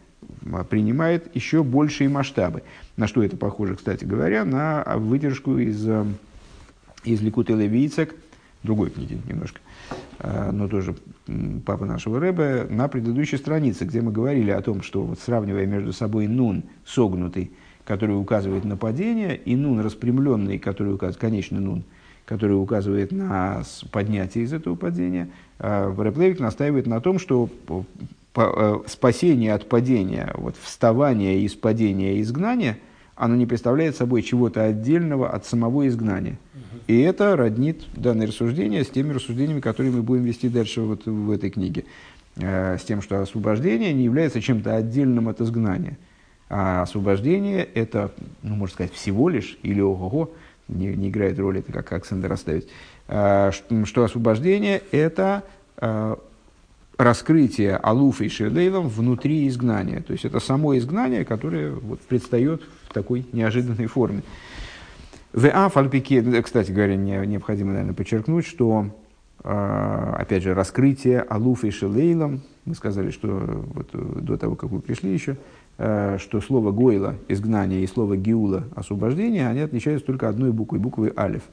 а, 0.51 0.63
принимает 0.63 1.29
еще 1.35 1.63
большие 1.63 2.09
масштабы. 2.09 2.63
На 2.97 3.07
что 3.07 3.23
это 3.23 3.37
похоже, 3.37 3.75
кстати 3.75 4.05
говоря, 4.05 4.43
на 4.43 4.83
выдержку 4.95 5.59
из, 5.59 5.87
а, 5.87 6.07
из 7.03 7.21
Ликута 7.21 7.53
Левийцек, 7.53 8.15
другой 8.63 8.89
книги 8.89 9.19
немножко, 9.29 9.59
но 10.51 10.67
тоже 10.67 10.95
папа 11.65 11.85
нашего 11.85 12.19
Рэба, 12.19 12.67
на 12.69 12.87
предыдущей 12.87 13.37
странице, 13.37 13.85
где 13.85 14.01
мы 14.01 14.11
говорили 14.11 14.51
о 14.51 14.61
том, 14.61 14.81
что 14.81 15.03
вот 15.03 15.19
сравнивая 15.19 15.65
между 15.65 15.93
собой 15.93 16.27
нун 16.27 16.63
согнутый 16.85 17.51
который 17.85 18.19
указывает 18.19 18.65
на 18.65 18.75
падение, 18.75 19.37
и 19.37 19.55
нун 19.55 19.79
распрямленный, 19.79 20.57
который 20.57 20.93
указывает, 20.93 21.17
конечный 21.17 21.59
нун, 21.59 21.83
который 22.25 22.53
указывает 22.53 23.11
на 23.11 23.63
поднятие 23.91 24.43
из 24.43 24.53
этого 24.53 24.75
падения, 24.75 25.29
а, 25.59 25.93
Реплевик 25.97 26.39
настаивает 26.39 26.87
на 26.87 26.99
том, 26.99 27.19
что 27.19 27.49
э, 28.35 28.79
спасение 28.87 29.53
от 29.53 29.69
падения, 29.69 30.33
вот 30.35 30.55
вставание 30.59 31.39
из 31.41 31.53
падения 31.53 32.17
и 32.17 32.21
изгнания, 32.21 32.79
оно 33.15 33.35
не 33.35 33.45
представляет 33.45 33.95
собой 33.95 34.21
чего-то 34.21 34.63
отдельного 34.63 35.29
от 35.29 35.45
самого 35.45 35.87
изгнания. 35.87 36.37
И 36.87 36.99
это 36.99 37.35
роднит 37.35 37.83
данное 37.95 38.27
рассуждение 38.27 38.83
с 38.83 38.89
теми 38.89 39.13
рассуждениями, 39.13 39.59
которые 39.59 39.91
мы 39.91 40.03
будем 40.03 40.23
вести 40.23 40.49
дальше 40.49 40.81
вот 40.81 41.05
в 41.05 41.31
этой 41.31 41.49
книге. 41.49 41.85
Э, 42.37 42.77
с 42.77 42.83
тем, 42.83 43.01
что 43.01 43.21
освобождение 43.21 43.93
не 43.93 44.03
является 44.03 44.41
чем-то 44.41 44.75
отдельным 44.75 45.29
от 45.29 45.41
изгнания– 45.41 45.97
а 46.49 46.83
освобождение– 46.83 47.63
это, 47.73 48.11
ну, 48.43 48.55
можно 48.55 48.73
сказать, 48.73 48.93
всего 48.93 49.29
лишь, 49.29 49.57
или 49.63 49.81
ого-го, 49.81 50.31
не, 50.67 50.87
не 50.95 51.09
играет 51.09 51.39
роли, 51.39 51.59
это 51.59 51.71
как 51.71 51.91
акцент 51.93 52.23
расставить, 52.25 52.67
э, 53.07 53.51
что, 53.85 54.03
освобождение– 54.03 54.81
это 54.91 55.43
э, 55.77 56.15
раскрытие 56.97 57.77
Алуфа 57.77 58.25
и 58.25 58.29
Шелейлом 58.29 58.89
внутри 58.89 59.47
изгнания. 59.47 60.01
То 60.01 60.13
есть 60.13 60.25
это 60.25 60.39
само 60.39 60.77
изгнание, 60.77 61.25
которое 61.25 61.71
вот 61.71 61.99
предстает 62.01 62.61
такой 62.95 63.25
неожиданной 63.31 63.85
форме. 63.85 64.23
В 65.33 65.47
Афальпике, 65.47 66.41
кстати 66.41 66.71
говоря, 66.71 66.95
не, 66.95 67.23
необходимо, 67.27 67.71
наверное, 67.71 67.93
подчеркнуть, 67.93 68.45
что, 68.45 68.87
э, 69.43 70.13
опять 70.17 70.41
же, 70.43 70.53
раскрытие 70.53 71.21
Алуфа 71.21 71.67
и 71.67 71.71
Шелейлом, 71.71 72.41
мы 72.65 72.73
сказали, 72.73 73.11
что 73.11 73.27
вот 73.75 73.89
до 74.23 74.37
того, 74.37 74.55
как 74.55 74.71
вы 74.71 74.79
пришли 74.79 75.13
еще, 75.13 75.37
э, 75.77 76.17
что 76.19 76.41
слово 76.41 76.71
Гойла, 76.71 77.15
изгнание, 77.27 77.83
и 77.83 77.87
слово 77.87 78.17
Гиула, 78.17 78.63
освобождение, 78.75 79.47
они 79.47 79.59
отличаются 79.59 80.07
только 80.07 80.29
одной 80.29 80.51
буквой, 80.51 80.79
буквой 80.79 81.13
Алиф. 81.15 81.43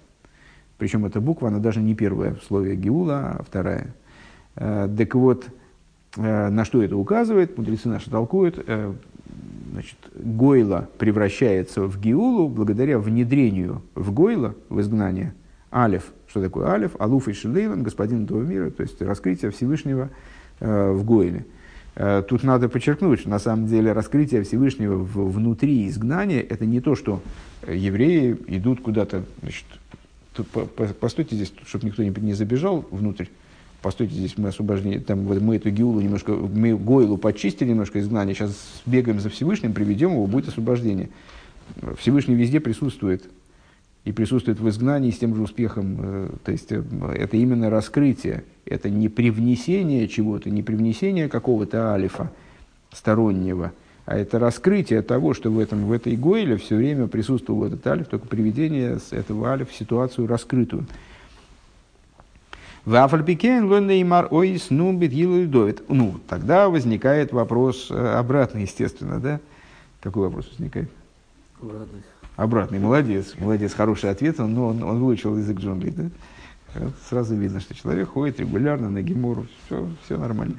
Причем 0.78 1.04
эта 1.04 1.20
буква, 1.20 1.48
она 1.48 1.58
даже 1.58 1.80
не 1.80 1.94
первая 1.94 2.34
в 2.34 2.44
слове 2.44 2.76
Гиула, 2.76 3.36
а 3.38 3.42
вторая– 3.42 3.94
Э, 4.56 4.88
так 4.96 5.14
вот, 5.14 5.46
э, 6.16 6.48
на 6.48 6.64
что 6.64 6.82
это 6.82 6.96
указывает? 6.96 7.56
Мудрецы 7.56 7.88
наши 7.88 8.10
толкуют. 8.10 8.64
Э, 9.32 9.72
значит, 9.72 9.96
Гойла 10.14 10.88
превращается 10.98 11.82
в 11.82 12.00
Гиулу 12.00 12.48
благодаря 12.48 12.98
внедрению 12.98 13.82
в 13.94 14.12
Гойла, 14.12 14.54
в 14.68 14.80
изгнание, 14.80 15.34
Алиф. 15.72 16.12
Что 16.28 16.42
такое 16.42 16.68
Алиф? 16.68 16.92
Алуф 16.98 17.28
и 17.28 17.32
Шилейлан, 17.32 17.82
господин 17.82 18.24
этого 18.24 18.42
мира, 18.42 18.70
то 18.70 18.82
есть 18.82 19.00
раскрытие 19.02 19.50
Всевышнего 19.50 20.10
в 20.60 21.02
Гойле. 21.04 21.44
Тут 22.28 22.42
надо 22.42 22.68
подчеркнуть, 22.70 23.20
что 23.20 23.28
на 23.28 23.38
самом 23.38 23.66
деле 23.66 23.92
раскрытие 23.92 24.44
Всевышнего 24.44 24.96
внутри 24.96 25.88
изгнания– 25.88 26.40
это 26.48 26.64
не 26.64 26.80
то, 26.80 26.94
что 26.94 27.20
евреи 27.66 28.38
идут 28.46 28.80
куда-то, 28.80 29.24
значит, 29.42 29.64
тут, 30.34 30.48
постойте 31.00 31.36
здесь, 31.36 31.52
чтобы 31.66 31.86
никто 31.86 32.02
не 32.02 32.32
забежал 32.32 32.86
внутрь, 32.90 33.26
постойте, 33.82 34.14
здесь 34.14 34.38
мы 34.38 34.48
освобождение, 34.48 35.00
там, 35.00 35.20
вот 35.24 35.40
мы 35.40 35.56
эту 35.56 35.70
Гиулу 35.70 36.00
немножко, 36.00 36.32
мы 36.32 36.76
Гойлу 36.76 37.18
почистили 37.18 37.70
немножко 37.70 38.00
изгнание, 38.00 38.34
сейчас 38.34 38.82
бегаем 38.86 39.20
за 39.20 39.28
Всевышним, 39.28 39.72
приведем 39.72 40.12
его, 40.12 40.26
будет 40.26 40.48
освобождение. 40.48 41.10
Всевышний 41.98 42.34
везде 42.34 42.60
присутствует, 42.60 43.24
и 44.04 44.12
присутствует 44.12 44.58
в 44.58 44.68
изгнании 44.68 45.10
с 45.10 45.18
тем 45.18 45.34
же 45.34 45.42
успехом. 45.42 45.96
Э, 46.00 46.28
то 46.44 46.52
есть 46.52 46.72
э, 46.72 46.82
это 47.14 47.36
именно 47.36 47.70
раскрытие, 47.70 48.44
это 48.64 48.90
не 48.90 49.08
привнесение 49.08 50.08
чего-то, 50.08 50.50
не 50.50 50.62
привнесение 50.62 51.28
какого-то 51.28 51.92
алефа 51.92 52.32
стороннего, 52.92 53.72
а 54.04 54.18
это 54.18 54.38
раскрытие 54.38 55.02
того, 55.02 55.34
что 55.34 55.50
в, 55.50 55.58
этом, 55.58 55.84
в 55.86 55.92
этой 55.92 56.16
גולה 56.16 56.56
все 56.56 56.76
время 56.76 57.06
присутствовал 57.06 57.64
этот 57.64 57.86
алеф, 57.86 58.08
только 58.08 58.26
приведение 58.26 58.98
этого 59.12 59.50
алефа 59.50 59.70
в 59.70 59.76
ситуацию 59.76 60.26
раскрытую. 60.26 60.86
В 62.84 62.96
Афальпикен 62.96 63.70
Лонеймар 63.70 64.26
Ойс 64.32 64.70
Нумбит 64.70 65.12
Довид. 65.50 65.82
Ну, 65.88 66.18
тогда 66.28 66.68
возникает 66.68 67.32
вопрос 67.32 67.88
э, 67.90 68.14
обратный, 68.14 68.62
естественно, 68.62 69.20
да? 69.20 69.38
Какой 70.00 70.24
вопрос 70.26 70.48
возникает? 70.48 70.90
Обратный. 71.60 72.02
Обратный, 72.34 72.78
молодец, 72.80 73.34
молодец, 73.38 73.72
хороший 73.72 74.10
ответ, 74.10 74.38
но 74.38 74.68
он, 74.68 74.82
он 74.82 74.98
выучил 74.98 75.38
язык 75.38 75.58
джунглей, 75.58 75.92
да? 75.92 76.10
Сразу 77.08 77.36
видно, 77.36 77.60
что 77.60 77.72
человек 77.74 78.08
ходит 78.08 78.40
регулярно 78.40 78.90
на 78.90 79.00
гемору, 79.00 79.46
все, 79.66 79.88
все 80.04 80.16
нормально. 80.16 80.56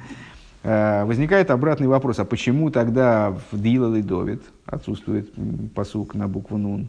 Э, 0.62 1.04
возникает 1.04 1.50
обратный 1.50 1.88
вопрос, 1.88 2.20
а 2.20 2.24
почему 2.24 2.70
тогда 2.70 3.36
в 3.52 3.60
Дилал 3.60 3.96
и 3.96 4.02
Довид 4.02 4.42
отсутствует 4.64 5.30
посук 5.74 6.14
на 6.14 6.26
букву 6.26 6.56
Нун? 6.56 6.88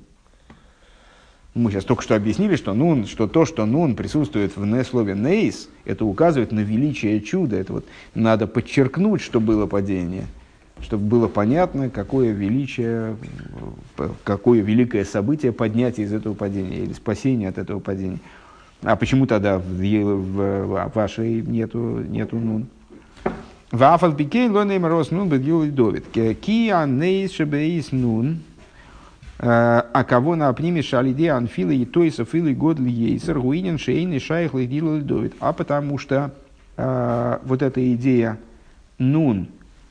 Мы 1.56 1.72
сейчас 1.72 1.86
только 1.86 2.03
что 2.03 2.18
объяснили, 2.18 2.58
что, 2.58 2.74
нун, 2.74 3.06
что 3.06 3.28
то, 3.28 3.45
что 3.45 3.66
нун 3.66 3.95
присутствует 3.95 4.58
в 4.58 4.84
слове 4.84 5.16
нейс, 5.16 5.70
это 5.86 6.03
указывает 6.03 6.51
на 6.51 6.60
величие 6.60 7.22
чуда. 7.22 7.56
Это 7.56 7.72
вот 7.72 7.86
надо 8.14 8.45
подчеркнуть, 8.45 9.22
что 9.22 9.39
было 9.39 9.66
падение, 9.66 10.26
чтобы 10.82 11.06
было 11.06 11.28
понятно, 11.30 11.89
какое 11.89 12.34
величие, 12.34 13.16
какое 14.26 14.60
великое 14.60 15.06
событие 15.06 15.53
поднятия 15.53 16.03
из 16.03 16.12
этого 16.12 16.34
падения 16.34 16.80
или 16.80 16.91
спасения 16.91 17.47
от 17.47 17.58
этого 17.58 17.80
падения. 17.80 18.20
А 18.84 18.97
почему 18.97 19.26
тогда 19.26 19.58
в, 19.58 19.64
в, 19.64 20.66
в 20.66 20.91
вашей 20.93 21.41
нету, 21.41 22.03
нету 22.06 22.38
нун? 22.38 22.68
Вафал 23.72 24.14
пикейн 24.14 24.51
лонейм 24.51 24.86
рос 24.86 25.10
нун 25.10 25.30
бедгил 25.30 25.66
довид. 25.72 26.03
Кия 26.12 26.86
нейс 26.86 27.32
шебеис 27.32 27.93
нун. 27.93 28.41
А 29.38 30.03
кого 30.07 30.36
на 30.36 30.47
апниме 30.47 30.81
шалиде 30.81 31.31
анфила 31.31 31.71
и 31.71 31.86
тойса 31.86 32.23
филы 32.23 32.53
год 32.53 32.79
ейсер 32.79 33.39
гуинен 33.39 33.77
шейный 33.77 34.19
шайх 34.19 34.53
лидил 34.53 34.95
лидовит. 34.95 35.33
А 35.39 35.51
потому 35.51 35.97
что 35.97 36.31
э, 36.77 37.39
вот 37.43 37.61
эта 37.61 37.93
идея 37.95 38.39
нун, 38.97 39.47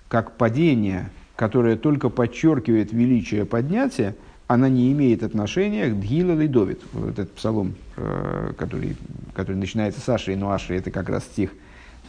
как 0.09 0.33
падение, 0.33 1.11
которое 1.37 1.77
только 1.77 2.09
подчеркивает 2.09 2.93
величие 2.93 3.45
поднятия, 3.45 4.15
она 4.47 4.69
не 4.69 4.93
имеет 4.93 5.23
отношения 5.23 5.89
к 5.89 5.99
Дгила 5.99 6.33
Лидовит. 6.33 6.81
Вот 6.93 7.19
этот 7.19 7.33
псалом, 7.33 7.75
э, 7.97 8.53
который, 8.57 8.97
который 9.35 9.57
начинается 9.57 10.01
с 10.01 10.09
Аши, 10.09 10.37
но 10.37 10.53
Аши 10.53 10.75
это 10.75 10.91
как 10.91 11.09
раз 11.09 11.25
стих 11.25 11.51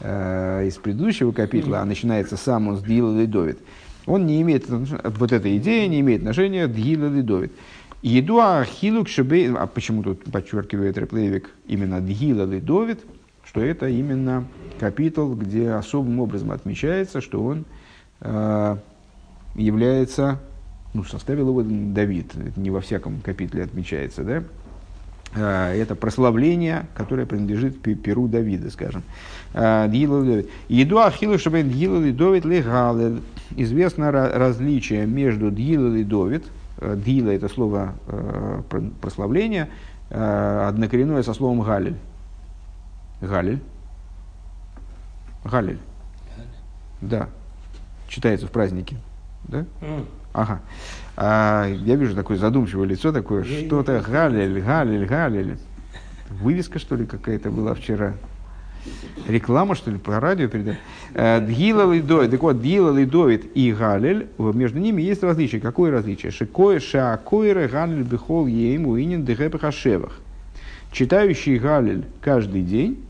э, 0.01 0.65
из 0.67 0.75
предыдущего 0.75 1.31
капитла, 1.31 1.79
а 1.81 1.86
начинается 1.86 2.38
сам 2.38 2.67
он 2.67 2.77
с 2.77 2.81
Дгила 2.81 3.17
Лидовит 3.19 3.59
он 4.06 4.26
не 4.26 4.41
имеет, 4.41 4.66
вот 4.70 5.32
эта 5.32 5.58
идея 5.58 5.88
не 5.88 6.01
имеет 6.01 6.22
отношения 6.22 6.68
к 6.68 6.72
Дгила 6.72 7.08
Лидовит. 7.08 7.51
Еду 8.01 8.39
Ахилук 8.39 9.08
Шебей, 9.08 9.51
а 9.51 9.66
почему 9.66 10.03
тут 10.03 10.24
подчеркивает 10.26 10.97
Реплевик 10.97 11.49
именно 11.66 12.01
Дгила 12.01 12.45
Лидовит, 12.45 13.03
что 13.43 13.62
это 13.62 13.88
именно 13.88 14.45
капитал, 14.80 15.34
где 15.34 15.72
особым 15.72 16.20
образом 16.20 16.51
отмечается, 16.51 17.22
что 17.22 17.43
он 17.43 17.66
э, 18.22 18.78
является, 19.56 20.39
ну, 20.93 21.03
составил 21.03 21.49
его 21.49 21.64
Давид, 21.64 22.36
это 22.36 22.60
не 22.60 22.70
во 22.70 22.82
всяком 22.82 23.22
капитле 23.22 23.64
отмечается, 23.64 24.24
да, 24.24 24.43
это 25.36 25.95
прославление, 25.95 26.86
которое 26.95 27.25
принадлежит 27.25 27.81
Перу 27.81 28.27
Давида, 28.27 28.69
скажем. 28.71 29.03
Э, 29.53 29.88
Еду 29.91 30.99
Ахилу 30.99 31.38
Шабен 31.38 31.69
Дгила 31.69 31.99
Лидовит 31.99 32.45
Легалел 32.45 33.21
известно 33.55 34.11
различие 34.11 35.05
между 35.05 35.51
Дгила 35.51 35.95
и 35.95 36.03
Довид. 36.03 36.45
Э, 36.77 36.95
Дгила– 36.95 37.29
это 37.31 37.47
слово 37.49 37.93
э, 38.07 38.61
прославления, 39.01 39.69
э, 40.09 40.65
однокоренное 40.67 41.23
со 41.23 41.33
словом 41.33 41.61
Галиль. 41.61 41.97
Галиль. 43.21 43.59
Галиль. 45.43 45.79
Да. 47.01 47.29
Читается 48.07 48.47
в 48.47 48.51
празднике. 48.51 48.97
Да? 49.43 49.65
Ага. 50.33 50.61
А, 51.18 51.68
я 51.68 51.95
вижу 51.95 52.16
такое 52.16 52.38
задумчивое 52.38 52.88
лицо, 52.88 53.11
такое 53.11 53.43
что-то 53.43 54.03
Галиль, 54.05 54.61
Галиль, 54.61 55.05
Галиль. 55.05 55.57
Вывеска, 56.30 56.80
что 56.80 56.95
ли, 56.95 57.05
какая-то 57.05 57.49
была 57.51 57.74
вчера? 57.74 58.16
реклама, 59.28 59.76
что 59.76 59.91
ли, 59.91 59.97
по 59.97 60.20
радио 60.20 60.47
передать. 60.47 60.78
Э, 61.13 61.39
Дгила 61.41 61.91
Лидовит, 61.91 62.32
так 62.32 62.41
вот, 62.41 62.59
Дгила 62.59 62.95
Лидовит 62.95 63.45
и 63.55 63.72
Галель, 63.72 64.28
между 64.38 64.80
ними 64.80 65.01
есть 65.01 65.24
различие. 65.24 65.61
Какое 65.61 65.91
различие? 65.91 66.32
Шикое 66.32 66.80
Шаакойре 66.80 67.68
Галель 67.68 68.03
Бехол 68.03 68.47
Ейм 68.47 68.88
Уинин 68.88 69.26
Дехепехашевах. 69.26 70.20
Читающий 70.91 71.57
Галель 71.57 72.05
каждый 72.22 72.61
день, 72.61 73.03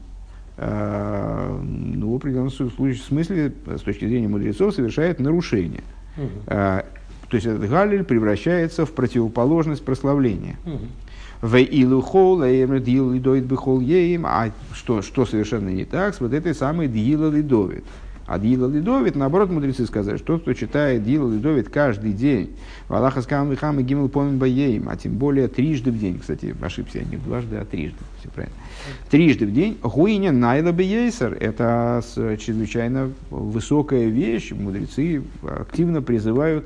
э, 0.57 1.59
ну, 1.61 2.13
в 2.13 2.15
определенном 2.15 2.51
смысле, 2.51 3.53
с 3.65 3.81
точки 3.81 4.05
зрения 4.07 4.27
мудрецов, 4.27 4.73
совершает 4.73 5.19
нарушение. 5.19 5.83
То 7.29 7.35
есть 7.35 7.47
этот 7.47 7.69
Галель 7.69 8.03
превращается 8.03 8.85
в 8.85 8.91
противоположность 8.91 9.83
прославления. 9.83 10.57
В 11.41 11.57
илухол, 11.57 12.41
дил 12.79 13.11
лидоид 13.11 13.43
бихол 13.43 13.79
еим, 13.79 14.25
а 14.25 14.51
что, 14.73 15.01
что 15.01 15.25
совершенно 15.25 15.69
не 15.69 15.85
так 15.85 16.15
с 16.15 16.19
вот 16.21 16.33
этой 16.33 16.55
самой 16.55 16.87
дила 16.87 17.29
лидовит. 17.29 17.83
А 18.27 18.39
Дила 18.39 18.67
Лидовит, 18.67 19.15
наоборот, 19.15 19.51
мудрецы 19.51 19.85
сказали, 19.85 20.17
что 20.17 20.25
тот, 20.25 20.41
кто 20.41 20.53
читает 20.53 21.03
Дила 21.03 21.31
Лидовит 21.31 21.69
каждый 21.69 22.11
день, 22.11 22.55
Валаха 22.87 23.21
Скам 23.21 23.51
Вихам 23.51 23.79
и 23.79 23.83
Гимл 23.83 24.09
Помин 24.09 24.39
Баеем, 24.39 24.89
а 24.89 24.95
тем 24.95 25.13
более 25.17 25.47
трижды 25.47 25.91
в 25.91 25.99
день, 25.99 26.17
кстати, 26.19 26.55
ошибся 26.59 26.99
я 26.99 27.03
не 27.03 27.17
дважды, 27.17 27.57
а 27.57 27.65
трижды, 27.65 27.99
все 28.19 28.29
правильно. 28.29 28.55
Трижды 29.11 29.45
в 29.45 29.53
день, 29.53 29.77
Хуиня 29.79 30.31
Найла 30.31 30.71
Бейсер, 30.71 31.37
это 31.39 32.01
чрезвычайно 32.15 33.11
высокая 33.29 34.07
вещь, 34.07 34.51
мудрецы 34.53 35.21
активно 35.43 36.01
призывают 36.01 36.65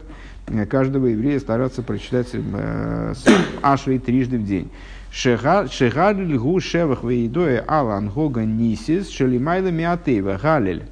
каждого 0.69 1.07
еврея 1.07 1.39
стараться 1.39 1.81
прочитать 1.83 2.29
э, 2.33 3.13
с 3.15 3.25
Ашей 3.61 3.99
трижды 3.99 4.37
в 4.37 4.45
день. 4.45 4.69
Шегалиль 5.11 6.37
гу 6.37 6.59
шевах 6.59 7.03
веидоя 7.03 7.63
алан 7.67 8.09
гога 8.09 8.45
нисис 8.45 9.09
шелимайла 9.09 9.69
миатева 9.69 10.39
галиль. 10.41 10.83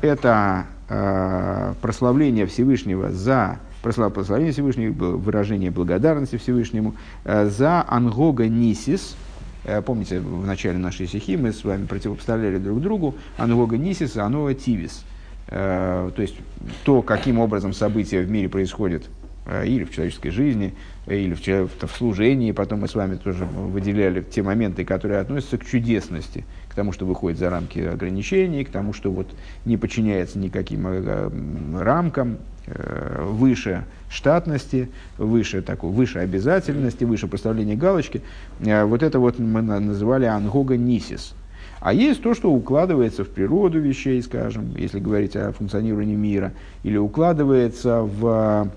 Это 0.00 0.66
э, 0.88 1.74
прославление 1.80 2.46
Всевышнего 2.46 3.10
за 3.10 3.58
прослав- 3.82 4.10
прославление 4.10 4.52
Всевышнего, 4.52 4.92
выражение 5.16 5.70
благодарности 5.70 6.36
Всевышнему 6.36 6.94
э, 7.24 7.46
за 7.48 7.84
ангога 7.86 8.48
нисис. 8.48 9.16
Э, 9.64 9.82
Помните, 9.82 10.20
в 10.20 10.46
начале 10.46 10.78
нашей 10.78 11.06
стихи 11.06 11.36
мы 11.36 11.52
с 11.52 11.64
вами 11.64 11.86
противопоставляли 11.86 12.58
друг 12.58 12.80
другу 12.80 13.14
ангога 13.36 13.76
нисис 13.76 14.16
и 14.16 14.20
анова 14.20 14.54
тивис. 14.54 15.04
Э, 15.48 16.10
То 16.14 16.22
есть 16.22 16.36
то, 16.84 17.02
каким 17.02 17.38
образом 17.38 17.72
события 17.72 18.20
в 18.22 18.30
мире 18.30 18.48
происходят 18.48 19.04
э, 19.46 19.66
или 19.66 19.84
в 19.84 19.92
человеческой 19.92 20.30
жизни, 20.30 20.74
или 21.06 21.34
в, 21.34 21.86
в 21.86 21.96
служении. 21.96 22.52
Потом 22.52 22.80
мы 22.80 22.88
с 22.88 22.94
вами 22.94 23.16
тоже 23.16 23.44
выделяли 23.44 24.22
те 24.22 24.42
моменты, 24.42 24.84
которые 24.84 25.20
относятся 25.20 25.58
к 25.58 25.66
чудесности, 25.66 26.44
к 26.68 26.74
тому, 26.74 26.92
что 26.92 27.04
выходит 27.04 27.38
за 27.38 27.50
рамки 27.50 27.78
ограничений, 27.78 28.64
к 28.64 28.70
тому, 28.70 28.94
что 28.94 29.10
вот 29.10 29.28
не 29.66 29.76
подчиняется 29.76 30.38
никаким 30.38 30.86
э, 30.86 31.30
рамкам, 31.78 32.38
выше 33.18 33.84
штатности, 34.08 34.88
выше, 35.18 35.60
такой, 35.60 35.90
выше 35.90 36.20
обязательности, 36.20 37.04
выше 37.04 37.26
поставления 37.28 37.76
галочки. 37.76 38.22
Вот 38.58 39.02
это 39.02 39.18
вот 39.18 39.38
мы 39.38 39.60
на- 39.60 39.80
называли 39.80 40.24
ангога 40.24 40.78
нисис. 40.78 41.34
А 41.84 41.92
есть 41.92 42.22
то, 42.22 42.32
что 42.32 42.50
укладывается 42.50 43.24
в 43.24 43.28
природу 43.28 43.78
вещей, 43.78 44.22
скажем, 44.22 44.74
если 44.74 44.98
говорить 45.00 45.36
о 45.36 45.52
функционировании 45.52 46.16
мира, 46.16 46.54
или 46.82 46.96
укладывается 46.96 48.00
в, 48.00 48.70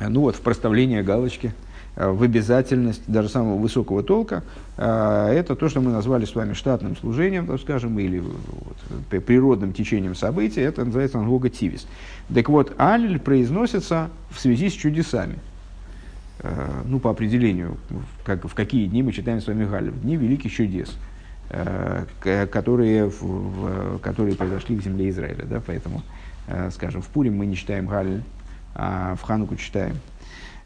ну 0.00 0.22
вот, 0.22 0.34
в 0.34 0.40
проставление 0.40 1.02
галочки, 1.02 1.52
в 1.96 2.22
обязательность 2.22 3.02
даже 3.08 3.28
самого 3.28 3.58
высокого 3.58 4.02
толка. 4.02 4.42
Э, 4.78 5.32
Это 5.34 5.54
то, 5.54 5.68
что 5.68 5.82
мы 5.82 5.90
назвали 5.90 6.24
с 6.24 6.34
вами 6.34 6.54
штатным 6.54 6.96
служением, 6.96 7.46
так 7.46 7.60
скажем, 7.60 7.98
или 7.98 8.20
вот, 8.20 9.24
природным 9.26 9.74
течением 9.74 10.14
событий. 10.14 10.62
Это 10.62 10.86
называется 10.86 11.18
ангога 11.18 11.50
тивис. 11.50 11.86
Так 12.32 12.48
вот, 12.48 12.72
аллель 12.78 13.18
произносится 13.18 14.08
в 14.30 14.40
связи 14.40 14.70
с 14.70 14.72
чудесами. 14.72 15.38
Э, 16.38 16.84
Ну, 16.86 17.00
по 17.00 17.10
определению, 17.10 17.76
как, 18.24 18.46
в 18.46 18.54
какие 18.54 18.86
дни 18.86 19.02
мы 19.02 19.12
читаем 19.12 19.42
с 19.42 19.46
вами 19.46 19.66
Галль? 19.66 19.90
В 19.90 20.00
дни 20.00 20.16
великих 20.16 20.52
чудес 20.52 20.96
которые, 22.30 23.06
в- 23.08 23.22
в- 23.22 23.98
которые 24.00 24.36
произошли 24.36 24.76
в 24.76 24.82
земле 24.82 25.08
Израиля. 25.10 25.44
Да? 25.44 25.62
Поэтому, 25.66 26.02
э, 26.46 26.70
скажем, 26.70 27.02
в 27.02 27.06
Пурим 27.08 27.36
мы 27.36 27.46
не 27.46 27.56
читаем 27.56 27.86
Галиль, 27.86 28.22
а 28.74 29.14
в 29.16 29.22
Хануку 29.22 29.56
читаем. 29.56 29.96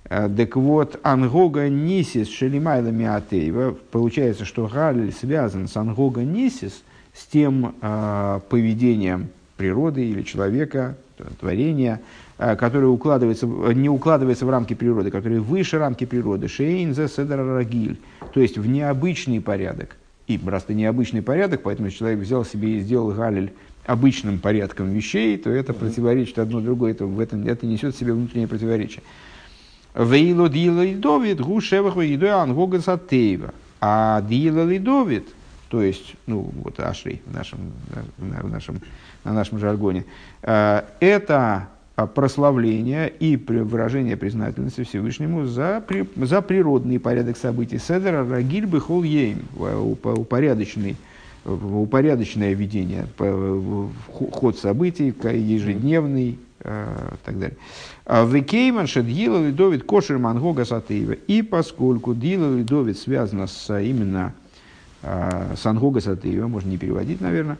Э, 0.04 0.28
Так 0.36 0.56
вот, 0.56 0.98
Ангога 1.02 1.68
Нисис 1.68 2.28
Шелимайла 2.28 2.88
Миатеева, 2.88 3.76
получается, 3.90 4.44
что 4.44 4.66
Галиль 4.66 5.12
связан 5.12 5.68
с 5.68 5.76
Ангога 5.76 6.22
Нисис, 6.22 6.82
с 7.14 7.26
тем 7.26 7.74
э, 7.80 8.40
поведением 8.48 9.28
природы 9.56 10.04
или 10.04 10.22
человека, 10.22 10.96
творения, 11.40 12.00
э, 12.38 12.56
которое 12.56 12.86
укладывается, 12.88 13.46
не 13.46 13.88
укладывается 13.88 14.44
в 14.46 14.50
рамки 14.50 14.74
природы, 14.74 15.10
которое 15.10 15.40
выше 15.40 15.78
рамки 15.78 16.04
природы, 16.06 16.48
Шейн 16.48 16.94
зе 16.94 17.06
Седер 17.08 17.44
Рагиль, 17.46 17.98
то 18.34 18.40
есть 18.40 18.58
в 18.58 18.66
необычный 18.66 19.40
порядок. 19.40 19.96
И 20.26 20.40
раз 20.44 20.64
это 20.64 20.74
необычный 20.74 21.22
порядок, 21.22 21.62
поэтому 21.62 21.86
если 21.86 21.98
человек 21.98 22.20
взял 22.20 22.44
себе 22.44 22.76
и 22.76 22.80
сделал 22.80 23.10
Галиль 23.10 23.52
обычным 23.84 24.38
порядком 24.38 24.90
вещей, 24.90 25.36
то 25.36 25.50
это 25.50 25.72
противоречит 25.72 26.38
одно 26.38 26.60
другое, 26.60 26.92
это, 26.92 27.06
в 27.06 27.18
этом, 27.18 27.46
это 27.46 27.66
несет 27.66 27.94
в 27.94 27.98
себе 27.98 28.12
внутреннее 28.12 28.46
противоречие. 28.46 29.02
Вейло 29.94 30.48
дила 30.48 30.82
и 30.82 30.94
довид, 30.94 31.40
гушевах 31.40 31.96
едой 31.96 32.30
ангога 32.30 32.80
сатеева. 32.80 33.52
А 33.80 34.22
дила 34.22 34.70
и 34.70 34.78
довид, 34.78 35.28
то 35.68 35.82
есть, 35.82 36.14
ну, 36.26 36.50
вот 36.62 36.78
ашри 36.78 37.20
в 37.26 37.34
нашем, 37.34 37.72
на, 38.18 38.40
в 38.42 38.50
нашем, 38.50 38.80
на 39.24 39.32
нашем 39.32 39.58
жаргоне, 39.58 40.04
э, 40.42 40.82
это 41.00 41.68
а, 41.96 42.06
прославление 42.06 43.08
и 43.08 43.36
выражение 43.36 44.16
признательности 44.16 44.84
Всевышнему 44.84 45.44
за, 45.46 45.82
при- 45.86 46.08
за 46.16 46.40
природный 46.42 46.98
порядок 46.98 47.36
событий. 47.36 47.78
Седер 47.78 48.26
Рагиль 48.28 48.66
Бехол 48.66 49.02
Ейм, 49.02 49.38
упорядоченный, 50.04 50.96
упорядоченное 51.44 52.54
ведение, 52.54 53.06
по- 53.16 53.24
в- 53.30 53.88
в 53.88 54.30
ход 54.30 54.58
событий, 54.58 55.12
ежедневный 55.24 56.38
и 56.60 56.64
так 57.24 57.38
далее. 57.38 57.56
А 58.06 58.24
Векейман 58.24 58.86
Шедгила 58.86 59.44
Лидовит 59.44 59.82
Кошер 59.84 60.18
Мангога 60.18 60.64
Сатеева. 60.64 61.12
И 61.12 61.42
поскольку 61.42 62.14
Дила 62.14 62.56
Лидовит 62.56 62.98
связана 62.98 63.46
с 63.48 63.68
а, 63.68 63.80
именно 63.80 64.32
а, 65.02 65.54
с 65.56 65.66
Ангога 65.66 66.00
Сатеева, 66.00 66.46
можно 66.46 66.68
не 66.68 66.78
переводить, 66.78 67.20
наверное, 67.20 67.54
а 67.54 67.58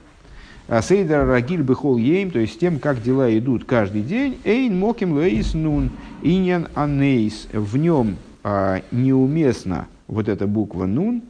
Сейдер 0.81 1.27
Рагиль 1.27 1.61
Бехол 1.61 1.99
Ейм, 1.99 2.31
то 2.31 2.39
есть 2.39 2.59
тем, 2.59 2.79
как 2.79 3.03
дела 3.03 3.37
идут 3.37 3.65
каждый 3.65 4.01
день, 4.01 4.39
Эйн 4.45 4.79
Моким 4.79 5.13
Лейс 5.13 5.53
Нун, 5.53 5.91
Иньян 6.23 6.69
Анейс, 6.75 7.49
в 7.53 7.77
нем 7.77 8.17
а, 8.43 8.81
неуместна 8.91 9.89
вот 10.07 10.29
эта 10.29 10.47
буква 10.47 10.87
Нун, 10.87 11.23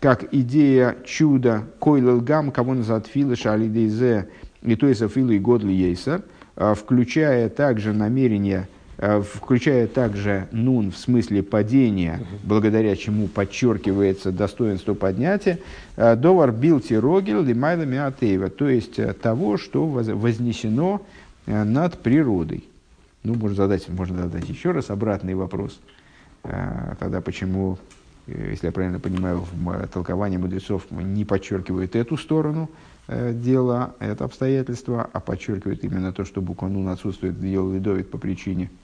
как 0.00 0.34
идея 0.34 0.96
чуда 1.06 1.64
Койлел 1.80 2.20
Гам, 2.20 2.50
кого 2.50 2.74
назад 2.74 3.06
Фила 3.06 3.34
Шалидейзе, 3.34 4.28
и 4.62 4.76
есть 4.86 5.08
Фила 5.08 5.30
и 5.30 5.38
Годли 5.38 5.72
Ейсер, 5.72 6.22
а, 6.56 6.74
включая 6.74 7.48
также 7.48 7.94
намерение 7.94 8.68
а, 8.68 8.81
включая 9.02 9.88
также 9.88 10.46
нун 10.52 10.92
в 10.92 10.96
смысле 10.96 11.42
падения, 11.42 12.20
благодаря 12.44 12.94
чему 12.94 13.26
подчеркивается 13.26 14.30
достоинство 14.30 14.94
поднятия, 14.94 15.58
а, 15.96 16.14
довар 16.14 16.52
билти 16.52 16.94
рогел 16.94 17.42
лимайла 17.42 17.82
миатеева, 17.82 18.48
то 18.48 18.68
есть 18.68 19.00
а, 19.00 19.12
того, 19.12 19.56
что 19.58 19.86
воз- 19.86 20.06
вознесено 20.06 21.02
а, 21.46 21.64
над 21.64 21.98
природой. 21.98 22.64
Ну, 23.24 23.34
можно 23.34 23.56
задать, 23.56 23.88
можно 23.88 24.22
задать 24.22 24.48
еще 24.48 24.70
раз 24.70 24.88
обратный 24.90 25.34
вопрос. 25.34 25.80
А, 26.44 26.94
Тогда 27.00 27.20
почему, 27.20 27.78
э, 28.28 28.50
если 28.52 28.66
я 28.66 28.72
правильно 28.72 29.00
понимаю, 29.00 29.44
в 29.52 29.86
толковании 29.88 30.36
мудрецов 30.36 30.84
не 30.92 31.24
подчеркивают 31.24 31.96
эту 31.96 32.16
сторону 32.16 32.70
э, 33.08 33.32
дела, 33.32 33.96
это 33.98 34.24
обстоятельство, 34.24 35.10
а 35.12 35.18
подчеркивает 35.18 35.82
именно 35.82 36.12
то, 36.12 36.24
что 36.24 36.40
буква 36.40 36.68
«нун» 36.68 36.88
отсутствует 36.88 37.34
в 37.34 37.40
деле 37.40 37.74
Лидовит 37.74 38.12
по 38.12 38.18
причине 38.18 38.70
э, 38.70 38.81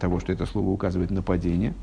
того, 0.00 0.20
что 0.20 0.32
это 0.32 0.46
слово 0.46 0.68
указывает 0.70 1.10
на 1.10 1.22
падение. 1.22 1.74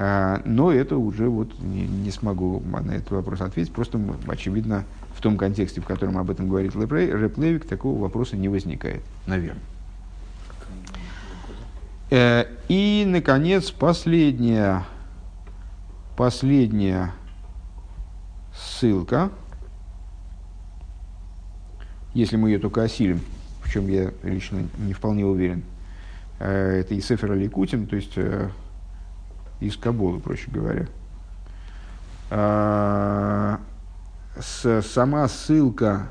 А, 0.00 0.40
Но 0.44 0.70
это 0.70 0.96
уже 0.96 1.28
вот 1.28 1.58
не, 1.58 1.86
не 1.86 2.10
смогу 2.12 2.62
на 2.64 2.92
этот 2.92 3.10
вопрос 3.10 3.40
ответить. 3.40 3.72
Просто, 3.72 4.00
очевидно, 4.28 4.84
в 5.14 5.20
том 5.20 5.36
контексте, 5.36 5.80
в 5.80 5.84
котором 5.84 6.16
об 6.18 6.30
этом 6.30 6.48
говорит 6.48 6.76
Рэп 6.76 7.38
Левик, 7.38 7.66
такого 7.66 8.00
вопроса 8.00 8.36
не 8.36 8.48
возникает, 8.48 9.02
наверное. 9.26 9.62
Э, 12.10 12.44
И, 12.68 13.04
наконец, 13.06 13.72
последняя, 13.72 14.84
последняя 16.16 17.12
ссылка, 18.56 19.30
если 22.14 22.36
мы 22.36 22.50
ее 22.50 22.60
только 22.60 22.84
осилим, 22.84 23.20
в 23.64 23.70
чем 23.70 23.88
я 23.88 24.12
лично 24.22 24.60
не 24.78 24.92
вполне 24.92 25.26
уверен, 25.26 25.58
э, 25.58 25.77
это 26.44 26.94
из 26.94 27.06
Сефера 27.06 27.34
Ликутин, 27.34 27.86
то 27.86 27.96
есть 27.96 28.12
э, 28.16 28.48
из 29.60 29.76
Кабулы, 29.76 30.20
проще 30.20 30.50
говоря. 30.50 30.86
А, 32.30 33.60
с- 34.38 34.82
Сама 34.82 35.26
ссылка 35.28 36.06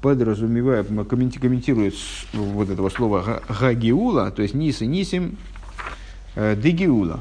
подразумевает, 0.00 0.88
комментирует 1.08 1.94
вот 2.32 2.70
этого 2.70 2.88
слова 2.88 3.22
га- 3.22 3.42
гагиула, 3.60 4.30
то 4.30 4.42
есть 4.42 4.54
нис 4.54 4.80
и 4.82 4.86
нисим 4.86 5.36
э, 6.34 6.56
дегиула. 6.56 7.20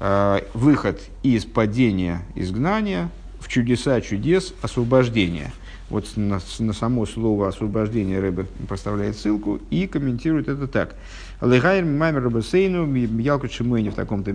Э, 0.00 0.40
Выход 0.54 1.00
из 1.22 1.44
падения 1.44 2.22
изгнания 2.34 3.08
в 3.40 3.48
чудеса 3.48 4.00
чудес 4.00 4.54
освобождения. 4.62 5.52
Вот 5.92 6.06
на, 6.16 6.40
на 6.58 6.72
само 6.72 7.04
слово 7.04 7.48
освобождение 7.48 8.18
Рэбе 8.18 8.46
поставляет 8.66 9.14
ссылку 9.14 9.60
и 9.68 9.86
комментирует 9.86 10.48
это 10.48 10.66
так. 10.66 10.94
Легайр 11.42 11.84
мамер 11.84 12.24
Рабасейну, 12.24 12.90
Ялку 12.94 13.46
Чимуэни 13.46 13.90
в 13.90 13.94
таком-то 13.94 14.32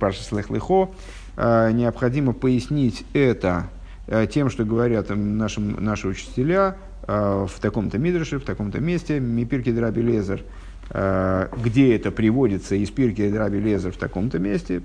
Паша 0.00 0.20
Слехлехо. 0.20 0.90
Э, 1.36 1.70
Необходимо 1.70 2.32
пояснить 2.32 3.04
это 3.12 3.70
э, 4.08 4.26
тем, 4.26 4.50
что 4.50 4.64
говорят 4.64 5.12
им 5.12 5.38
нашим, 5.38 5.76
наши 5.78 6.08
учителя 6.08 6.76
э, 7.06 7.46
в 7.48 7.60
таком-то 7.60 7.96
мидрше, 7.98 8.40
в 8.40 8.44
таком-то 8.44 8.80
месте, 8.80 9.20
Мипирки 9.20 9.70
Драби 9.70 10.00
Лезер, 10.00 10.42
где 10.92 11.94
это 11.94 12.10
приводится 12.10 12.74
из 12.74 12.90
Пирки 12.90 13.30
Драби 13.30 13.58
Лезер 13.58 13.92
в 13.92 13.96
таком-то 13.96 14.40
месте. 14.40 14.82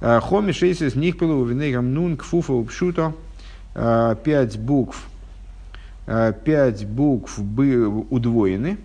Хоми 0.00 0.52
шейсис 0.52 0.94
нихпелу 0.94 1.44
винейгам 1.44 1.92
нун 1.92 2.16
кфуфа 2.16 2.52
упшута. 2.52 3.14
Э, 3.80 4.16
Пять 4.24 4.58
букв, 4.58 5.08
э, 6.08 6.32
пять 6.44 6.84
букв 6.84 7.40
бы 7.40 7.86
удвоены. 8.10 8.76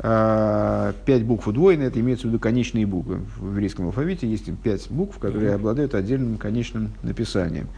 Э, 0.00 0.92
Пять 1.06 1.22
букв 1.22 1.46
удвоены, 1.46 1.84
это 1.84 2.00
имеется 2.00 2.26
в 2.26 2.30
виду 2.30 2.40
конечные 2.40 2.86
буквы. 2.86 3.20
В 3.38 3.52
еврейском 3.52 3.86
алфавите 3.86 4.28
есть 4.28 4.52
пять 4.58 4.90
букв, 4.90 5.18
которые 5.18 5.54
обладают 5.54 5.94
отдельным 5.94 6.38
конечным 6.38 6.90
написанием. 7.02 7.68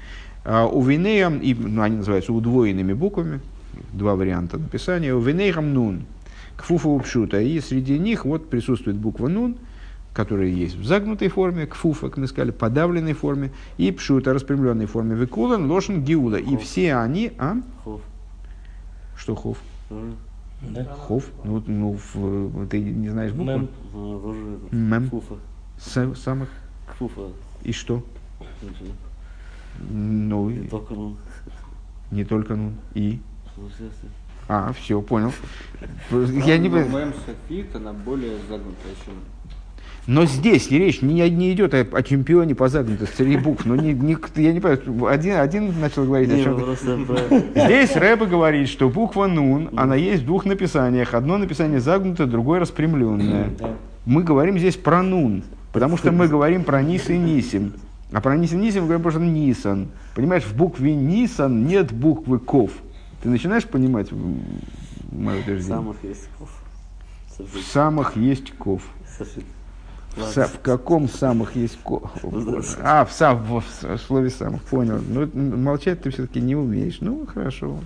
У 0.47 0.81
Винеям, 0.81 1.41
и, 1.41 1.53
ну, 1.55 1.83
они 1.83 1.97
называются 1.97 2.33
удвоенными 2.33 2.93
буквами, 2.93 3.41
два 3.93 4.15
варианта 4.15 4.59
написания. 4.59 5.13
У 5.13 5.21
Винеям 5.21 5.75
нун, 5.75 6.07
кфуфа 6.57 6.97
пшута. 7.01 7.41
И 7.41 7.61
среди 7.61 7.99
них 7.99 8.25
вот 8.25 8.49
присутствует 8.49 8.97
буква 8.97 9.27
нун, 9.29 9.57
которая 10.17 10.49
есть 10.49 10.77
в 10.77 10.85
загнутой 10.87 11.29
форме, 11.29 11.67
кфуфа, 11.67 12.09
как 12.09 12.17
мы 12.17 12.27
сказали, 12.27 12.51
подавленной 12.51 13.13
форме, 13.13 13.53
и 13.77 13.93
пшута, 13.93 14.33
распрямленной 14.33 14.87
форме. 14.87 15.15
Викулан, 15.15 15.71
лошен, 15.71 16.03
гиула. 16.03 16.37
И 16.37 16.57
все 16.57 16.97
они... 16.97 17.33
А? 17.39 17.57
Хоф. 17.85 18.01
Что 19.15 19.35
хов? 19.35 19.59
Тоже? 19.91 20.13
Да? 20.63 20.85
Хов? 20.85 21.25
Ну, 21.45 21.63
ну 21.67 21.99
в- 22.15 22.67
ты 22.69 22.81
не 22.81 23.11
знаешь 23.11 23.33
букву? 23.33 23.45
Мем. 23.45 23.69
Этот. 23.93 24.73
Мем. 24.73 25.11
Фуфа. 25.11 25.35
Са- 25.79 26.15
самых... 26.15 26.49
Фуфа. 26.99 27.29
И 27.63 27.73
что? 27.73 28.03
Ну, 29.91 30.49
Не 30.49 30.69
только 30.69 30.95
ну. 30.95 31.17
не 32.11 32.25
только 32.25 32.57
ну, 32.57 32.73
и... 32.95 33.21
Ну. 33.59 33.69
А, 34.49 34.73
все, 34.73 35.03
понял. 35.03 35.33
Я 36.11 36.57
не 36.57 36.71
понимаю. 36.71 36.89
Моем 36.89 37.13
софит, 37.27 37.77
она 37.77 37.93
более 37.93 38.39
загнутая, 38.49 38.95
чем... 39.05 39.15
Но 40.07 40.25
здесь 40.25 40.71
речь 40.71 41.03
не, 41.03 41.29
не 41.31 41.53
идет 41.53 41.75
о, 41.75 41.81
о 41.81 42.03
чемпионе 42.03 42.55
по 42.55 42.69
загнутых 42.69 43.11
среди 43.11 43.37
букв. 43.37 43.65
Ну, 43.65 43.75
не, 43.75 43.93
не- 43.93 44.17
я 44.37 44.53
не 44.53 44.61
понимаю, 44.61 45.07
один, 45.09 45.37
один 45.37 45.81
начал 45.81 46.05
говорить 46.05 46.31
о 46.31 46.37
Не, 46.37 46.45
чем 46.45 46.53
ну, 46.53 46.61
просто 46.61 46.97
про... 46.99 47.19
Здесь 47.67 47.97
Рэба 47.97 48.27
говорит, 48.27 48.69
что 48.69 48.89
буква 48.89 49.27
Нун, 49.27 49.71
она 49.77 49.97
есть 49.97 50.23
в 50.23 50.27
двух 50.27 50.45
написаниях. 50.45 51.15
Одно 51.15 51.39
написание 51.39 51.81
загнутое, 51.81 52.29
другое 52.29 52.61
распрямленное. 52.61 53.51
Мы 54.05 54.23
говорим 54.23 54.59
здесь 54.59 54.77
про 54.77 55.03
Нун, 55.03 55.43
потому 55.73 55.97
что 55.97 56.13
мы 56.13 56.29
говорим 56.29 56.63
про 56.63 56.83
Нис 56.83 57.11
и 57.11 57.19
Нисим. 57.19 57.73
А 58.13 58.21
про 58.21 58.37
Нис 58.37 58.53
и 58.53 58.57
Нисим 58.57 58.83
мы 58.83 58.87
говорим 58.87 59.03
просто 59.03 59.21
Нисан. 59.21 59.89
Понимаешь, 60.15 60.45
в 60.45 60.55
букве 60.55 60.95
Нисан 60.95 61.67
нет 61.67 61.93
буквы 61.93 62.39
Ков. 62.39 62.71
Ты 63.23 63.29
начинаешь 63.29 63.65
понимать 63.65 64.11
мое 65.11 65.41
утверждение? 65.41 65.79
Самых 65.79 65.97
есть 66.05 66.29
Хоф. 66.39 66.63
В 67.39 67.73
самых 67.73 68.17
есть 68.17 68.53
Ков. 68.53 68.83
Софит. 69.19 69.45
В, 70.17 70.21
са- 70.21 70.47
в 70.47 70.61
каком 70.61 71.09
самых 71.09 71.57
есть 71.57 71.79
ко? 71.85 72.11
А, 72.83 73.05
в, 73.05 73.13
сам, 73.13 73.43
в, 73.45 73.63
в 73.83 73.99
слове 73.99 74.31
самых, 74.31 74.63
понял. 74.63 74.99
Ну, 75.07 75.29
молчать 75.57 76.01
ты 76.03 76.11
все-таки 76.11 76.41
не 76.41 76.57
умеешь. 76.57 76.99
Ну, 77.01 77.27
хорошо. 77.27 77.81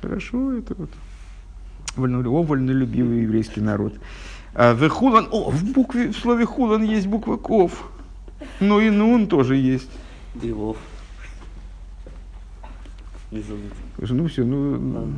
Хорошо, 0.00 0.54
это 0.54 0.74
вот. 0.74 0.90
Вольно, 1.96 2.26
о, 2.26 2.42
вольнолюбивый 2.42 3.22
еврейский 3.22 3.60
народ. 3.60 3.92
А, 4.54 4.74
в 4.74 4.88
хулан, 4.88 5.28
о, 5.30 5.50
в 5.50 5.64
букве, 5.72 6.12
в 6.12 6.16
слове 6.16 6.46
хулан 6.46 6.82
есть 6.82 7.06
буква 7.06 7.36
ков. 7.36 7.90
Ну 8.60 8.80
и 8.80 8.88
нун 8.88 9.26
тоже 9.26 9.56
есть. 9.56 9.90
Слушай, 13.96 14.12
ну 14.16 14.26
все, 14.28 14.44
ну, 14.44 14.70
Ладно. 14.70 15.14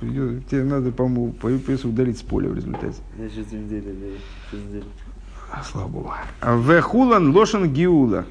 Придёт- 0.00 0.42
тебе 0.50 0.64
надо, 0.64 0.90
по-моему, 0.92 1.32
по- 1.32 1.48
придется 1.48 1.88
удалить 1.88 2.18
с 2.18 2.22
поля 2.22 2.48
в 2.48 2.54
результате. 2.56 2.96
Я 3.18 3.28
через 3.28 3.46
две 3.46 3.58
недели, 3.60 3.80
да, 3.92 4.06
через 4.50 4.64
неделю. 4.64 4.84
А, 5.52 5.62
Слава 5.64 5.88
Богу. 5.88 6.12
В 6.42 6.80
хулан 6.80 7.34
лошен 7.34 7.72
гиула. 7.72 8.24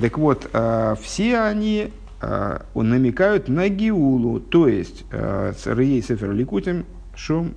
Так 0.00 0.16
вот, 0.18 0.48
а, 0.52 0.94
все 1.00 1.40
они 1.40 1.90
а, 2.20 2.64
намекают 2.74 3.48
на 3.48 3.68
гиулу, 3.68 4.40
то 4.40 4.66
есть 4.68 5.04
а, 5.12 5.52
Рей 5.66 6.02
Сефер 6.02 6.32
Ликутим 6.32 6.86
Шом 7.14 7.54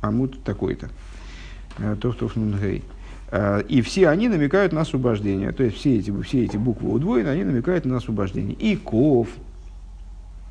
Амут 0.00 0.42
такой-то. 0.42 0.88
А, 1.78 1.94
Тов 1.96 2.16
Тов 2.16 2.34
Нун 2.36 2.58
Гей. 2.60 2.82
А, 3.30 3.60
И 3.60 3.80
все 3.82 4.08
они 4.08 4.28
намекают 4.28 4.72
на 4.72 4.80
освобождение. 4.80 5.52
То 5.52 5.62
есть 5.62 5.76
все 5.76 5.96
эти, 5.98 6.12
все 6.22 6.44
эти 6.44 6.56
буквы 6.56 6.90
удвоены, 6.90 7.28
они 7.28 7.44
намекают 7.44 7.84
на 7.84 7.98
освобождение. 7.98 8.54
И 8.54 8.74
Ков, 8.76 9.28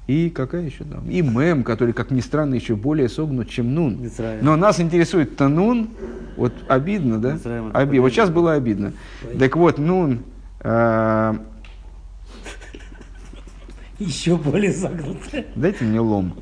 и 0.08 0.30
какая 0.30 0.64
еще 0.64 0.84
там? 0.84 1.10
И 1.10 1.22
Мем, 1.22 1.64
который, 1.64 1.94
как 1.94 2.12
ни 2.12 2.22
странно, 2.22 2.54
еще 2.56 2.76
более 2.76 3.10
согнут, 3.10 3.50
чем 3.50 3.74
Нун. 3.74 4.02
Мицраим. 4.04 4.40
Но 4.44 4.56
нас 4.56 4.80
интересует 4.80 5.36
Танун. 5.36 5.90
Вот 6.38 6.54
обидно, 6.68 7.20
да? 7.20 7.34
Мицраим 7.34 7.68
это 7.70 7.78
Оби- 7.80 7.98
Вот 8.00 8.04
понятно. 8.06 8.10
сейчас 8.12 8.30
было 8.30 8.54
обидно. 8.54 8.94
Так 9.40 9.56
вот, 9.56 9.78
Нун, 9.80 10.20
а, 10.62 11.36
Еще 13.98 14.36
более 14.38 14.72
загнутая. 14.74 15.46
дайте 15.56 15.86
мне 15.86 16.00
лом. 16.00 16.36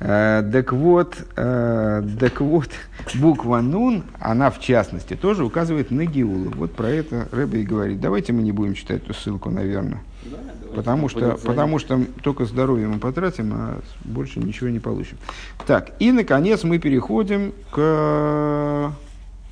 А, 0.00 0.42
Так 0.50 0.72
вот, 0.72 1.16
а, 1.36 2.02
так 2.18 2.40
вот, 2.40 2.70
буква 3.14 3.60
Нун, 3.60 4.04
она 4.20 4.50
в 4.50 4.60
частности 4.60 5.14
тоже 5.16 5.44
указывает 5.44 5.90
на 5.90 6.04
Геулу. 6.04 6.50
Вот 6.56 6.74
про 6.74 6.88
это 6.88 7.28
Рэбе 7.32 7.60
и 7.62 7.64
говорит. 7.64 8.00
Давайте 8.00 8.32
мы 8.32 8.42
не 8.42 8.52
будем 8.52 8.74
читать 8.74 9.02
эту 9.04 9.14
ссылку, 9.14 9.50
наверное. 9.50 10.00
Да. 10.24 10.38
Потому 10.74 11.08
что, 11.08 11.38
потому 11.44 11.78
что 11.78 12.00
только 12.22 12.44
здоровье 12.46 12.88
мы 12.88 12.98
потратим, 12.98 13.52
а 13.54 13.80
больше 14.04 14.40
ничего 14.40 14.70
не 14.70 14.80
получим. 14.80 15.18
Так, 15.66 15.92
и 15.98 16.12
наконец 16.12 16.64
мы 16.64 16.78
переходим 16.78 17.52
к, 17.70 18.92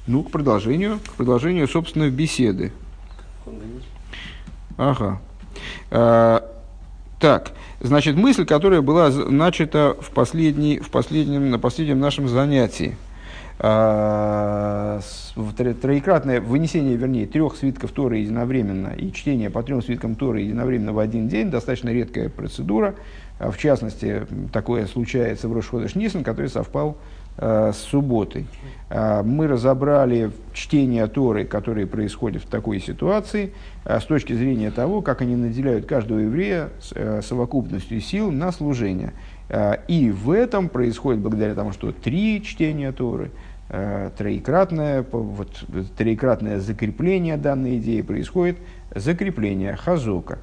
ну, 0.07 0.23
к 0.23 0.31
продолжению, 0.31 0.99
к 0.99 1.13
продолжению, 1.13 1.69
собственно, 1.69 2.09
беседы. 2.11 2.73
Ага. 4.77 5.21
А, 5.91 6.49
так, 7.21 7.53
значит, 7.81 8.17
мысль, 8.17 8.45
которая 8.45 8.81
была 8.81 9.11
начата 9.11 9.97
в, 10.01 10.11
последней, 10.11 10.79
в 10.79 10.91
последнем, 10.91 11.51
на 11.51 11.59
последнем 11.59 12.01
нашем 12.01 12.29
занятии. 12.29 12.97
А, 13.65 14.99
троекратное 15.57 16.41
вынесение, 16.41 16.97
вернее, 16.97 17.29
трех 17.29 17.55
свитков 17.55 17.93
Торы 17.93 18.17
единовременно 18.17 18.89
и 18.89 19.13
чтение 19.13 19.51
по 19.51 19.63
трем 19.63 19.81
свиткам 19.83 20.17
Торы 20.17 20.41
единовременно 20.41 20.93
в 20.93 20.99
один 20.99 21.29
день 21.29 21.49
достаточно 21.49 21.91
редкая 21.91 22.29
процедура. 22.29 22.97
А, 23.39 23.53
В 23.53 23.59
частности, 23.59 24.27
такое 24.53 24.87
случается 24.87 25.47
в 25.47 25.53
Рошходыш 25.53 25.95
Нисан, 25.95 26.25
который 26.25 26.49
совпал 26.49 26.97
а, 27.39 27.71
с 27.73 27.79
субботой. 27.79 28.47
Мы 28.91 29.47
разобрали 29.47 30.33
чтение 30.53 31.07
Торы, 31.07 31.45
которые 31.45 31.87
происходят 31.87 32.43
в 32.43 32.47
такой 32.47 32.81
ситуации, 32.81 33.53
с 33.85 34.05
точки 34.05 34.33
зрения 34.33 34.73
того, 34.73 35.03
как 35.03 35.23
они 35.23 35.37
наделяют 35.37 35.87
каждого 35.87 36.19
еврея 36.19 36.71
э, 36.95 37.23
совокупностью 37.23 38.01
сил 38.01 38.31
на 38.31 38.53
служение. 38.53 39.15
И 39.89 40.11
в 40.11 40.31
этом 40.31 40.69
происходит, 40.69 41.21
благодаря 41.21 41.55
тому, 41.55 41.73
что 41.73 41.93
три 41.93 42.43
чтения 42.43 42.93
Торы, 42.93 43.31
троекратное, 44.17 45.03
по- 45.03 45.19
вот, 45.19 45.65
э, 45.73 45.85
троекратное 45.97 46.61
закрепление 46.61 47.37
данной 47.37 47.79
идеи 47.79 48.03
происходит, 48.03 48.59
закрепление 48.95 49.77
хазока. 49.77 50.39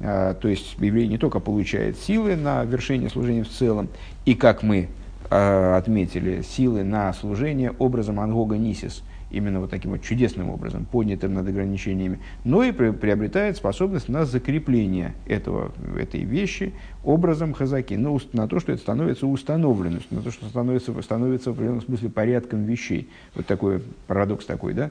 А, 0.00 0.34
То 0.34 0.48
есть 0.48 0.76
еврей 0.78 1.08
не 1.08 1.18
только 1.18 1.40
получает 1.40 1.98
силы 1.98 2.36
на 2.36 2.64
вершение 2.64 3.10
служения 3.10 3.44
в 3.44 3.50
целом, 3.50 3.88
и 4.24 4.34
как 4.34 4.62
мы 4.62 4.88
а, 5.30 5.76
отметили, 5.76 6.42
силы 6.42 6.82
на 6.84 7.12
служение 7.12 7.72
образом 7.78 8.18
Ангога 8.18 8.56
Нисис, 8.56 9.02
именно 9.30 9.60
вот 9.60 9.70
таким 9.70 9.92
вот 9.92 10.02
чудесным 10.02 10.50
образом, 10.50 10.84
поднятым 10.84 11.34
над 11.34 11.48
ограничениями, 11.48 12.18
но 12.44 12.62
и 12.62 12.72
при- 12.72 12.90
приобретает 12.90 13.56
способность 13.56 14.08
на 14.08 14.24
закрепление 14.24 15.14
этого, 15.26 15.72
этой 15.98 16.22
вещи 16.22 16.72
образом 17.04 17.52
хазаки, 17.52 17.94
на, 17.94 18.18
на 18.32 18.48
то, 18.48 18.60
что 18.60 18.72
это 18.72 18.82
становится 18.82 19.26
установленностью, 19.26 20.18
на 20.18 20.22
то, 20.22 20.30
что 20.30 20.46
становится, 20.46 21.00
становится 21.02 21.50
в 21.50 21.54
определенном 21.54 21.82
смысле 21.82 22.10
порядком 22.10 22.64
вещей. 22.64 23.08
Вот 23.34 23.46
такой 23.46 23.82
парадокс 24.06 24.44
такой, 24.44 24.74
да? 24.74 24.90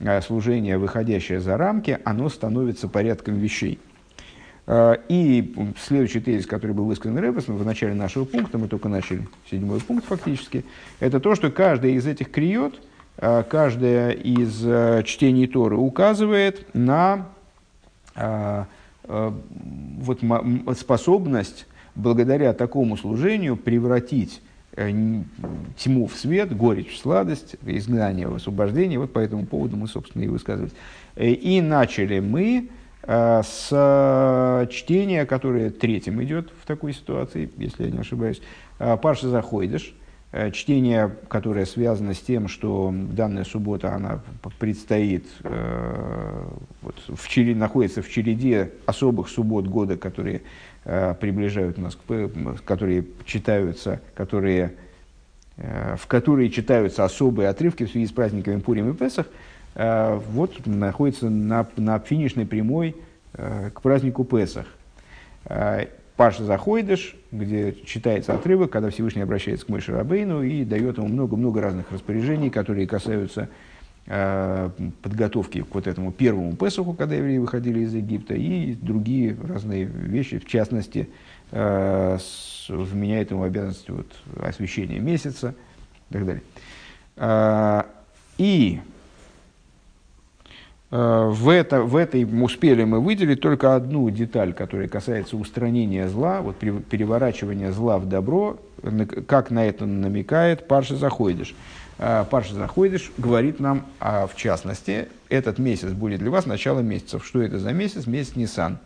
А, 0.00 0.20
Служение, 0.20 0.78
выходящее 0.78 1.40
за 1.40 1.56
рамки, 1.56 1.98
оно 2.04 2.28
становится 2.28 2.88
порядком 2.88 3.34
вещей. 3.36 3.78
А, 4.66 4.92
И 5.08 5.54
следующий 5.80 6.20
тезис, 6.20 6.46
который 6.46 6.72
был 6.72 6.84
высказан 6.84 7.18
Рэббесом 7.18 7.56
в 7.56 7.64
начале 7.64 7.94
нашего 7.94 8.24
пункта, 8.24 8.58
мы 8.58 8.68
только 8.68 8.88
начали 8.88 9.26
седьмой 9.50 9.80
пункт 9.80 10.06
фактически, 10.06 10.64
это 11.00 11.18
то, 11.20 11.34
что 11.34 11.50
каждая 11.50 11.92
из 11.92 12.06
этих 12.06 12.30
криот, 12.30 12.80
а, 13.18 13.42
каждая 13.42 14.12
из 14.12 14.62
а, 14.64 15.02
чтений 15.02 15.46
Торы 15.46 15.76
указывает 15.76 16.74
на 16.74 17.28
а, 18.14 18.66
вот, 19.04 20.20
способность 20.78 21.66
благодаря 21.98 22.52
такому 22.54 22.96
служению 22.96 23.56
превратить 23.56 24.40
э, 24.76 24.90
тьму 25.76 26.06
в 26.06 26.14
свет, 26.14 26.56
горечь 26.56 26.94
в 26.94 26.98
сладость, 26.98 27.56
изгнание 27.66 28.28
в 28.28 28.34
освобождение. 28.36 28.98
Вот 28.98 29.12
по 29.12 29.18
этому 29.18 29.46
поводу 29.46 29.76
мы, 29.76 29.88
собственно, 29.88 30.22
и 30.22 30.28
высказывались. 30.28 30.72
Э, 31.16 31.28
И 31.28 31.60
начали 31.60 32.20
мы 32.20 32.68
э, 33.02 33.42
с 33.44 33.68
э, 33.70 34.66
чтения, 34.70 35.26
которое 35.26 35.70
третьим 35.70 36.22
идет 36.22 36.52
в 36.62 36.66
такой 36.66 36.92
ситуации, 36.92 37.50
если 37.56 37.84
я 37.84 37.90
не 37.90 37.98
ошибаюсь, 37.98 38.40
э, 38.78 38.96
Парша 38.96 39.28
Заходишь, 39.28 39.92
э, 39.92 40.07
чтение, 40.52 41.10
которое 41.28 41.64
связано 41.64 42.12
с 42.12 42.20
тем, 42.20 42.48
что 42.48 42.92
данная 42.92 43.44
суббота, 43.44 43.94
она 43.94 44.20
предстоит, 44.58 45.26
э, 45.42 46.44
вот, 46.82 46.96
в 47.08 47.28
чере- 47.28 47.54
находится 47.54 48.02
в 48.02 48.10
череде 48.10 48.72
особых 48.84 49.28
суббот 49.28 49.66
года, 49.66 49.96
которые 49.96 50.42
э, 50.84 51.14
приближают 51.18 51.78
нас, 51.78 51.96
к, 51.96 52.30
которые 52.64 53.06
читаются, 53.24 54.00
которые, 54.14 54.74
э, 55.56 55.96
в 55.98 56.06
которые 56.06 56.50
читаются 56.50 57.04
особые 57.04 57.48
отрывки 57.48 57.84
в 57.84 57.90
связи 57.90 58.06
с 58.06 58.12
праздниками 58.12 58.60
Пурим 58.60 58.90
и 58.90 58.94
Песах, 58.94 59.26
э, 59.76 60.20
вот 60.30 60.66
находится 60.66 61.30
на, 61.30 61.66
на 61.76 61.98
финишной 62.00 62.44
прямой 62.44 62.96
э, 63.32 63.70
к 63.72 63.80
празднику 63.80 64.24
Песах. 64.24 64.66
Паша 66.18 66.42
Заходишь, 66.42 67.14
где 67.30 67.72
читается 67.86 68.34
отрывок, 68.34 68.72
когда 68.72 68.90
Всевышний 68.90 69.22
обращается 69.22 69.64
к 69.64 69.68
Мойше 69.68 69.92
Рабейну 69.92 70.42
и 70.42 70.64
дает 70.64 70.98
ему 70.98 71.06
много-много 71.06 71.60
разных 71.60 71.92
распоряжений, 71.92 72.50
которые 72.50 72.88
касаются 72.88 73.48
э, 74.06 74.70
подготовки 75.00 75.62
к 75.62 75.72
вот 75.72 75.86
этому 75.86 76.10
первому 76.10 76.56
Песуху, 76.56 76.94
когда 76.94 77.14
евреи 77.14 77.38
выходили 77.38 77.78
из 77.82 77.94
Египта, 77.94 78.34
и 78.34 78.74
другие 78.74 79.36
разные 79.48 79.84
вещи, 79.84 80.40
в 80.40 80.46
частности, 80.46 81.08
э, 81.52 82.18
с, 82.20 82.66
вменяет 82.68 83.30
ему 83.30 83.44
обязанность 83.44 83.88
вот, 83.88 84.08
освещения 84.40 84.98
месяца 84.98 85.54
и 86.10 86.14
так 86.14 86.26
далее. 86.26 86.42
Э, 87.14 87.82
и 88.38 88.80
в, 90.90 91.50
это, 91.50 91.82
в 91.82 91.96
этой 91.96 92.24
успели 92.24 92.84
мы 92.84 93.00
выделить 93.00 93.40
только 93.40 93.74
одну 93.74 94.08
деталь, 94.10 94.54
которая 94.54 94.88
касается 94.88 95.36
устранения 95.36 96.08
зла, 96.08 96.40
вот 96.40 96.56
переворачивания 96.56 97.72
зла 97.72 97.98
в 97.98 98.08
добро, 98.08 98.58
как 99.26 99.50
на 99.50 99.66
это 99.66 99.86
намекает 99.86 100.66
Парша 100.66 100.96
Заходишь. 100.96 101.54
Э, 101.98 102.24
Парша 102.30 102.54
Заходишь 102.54 103.12
говорит 103.18 103.60
нам, 103.60 103.86
а 104.00 104.26
в 104.26 104.36
частности, 104.36 105.08
этот 105.28 105.58
месяц 105.58 105.90
будет 105.90 106.20
для 106.20 106.30
вас 106.30 106.46
начало 106.46 106.80
месяцев. 106.80 107.26
Что 107.26 107.42
это 107.42 107.58
за 107.58 107.72
месяц? 107.72 108.06
Месяц 108.06 108.36
Нисан, 108.36 108.78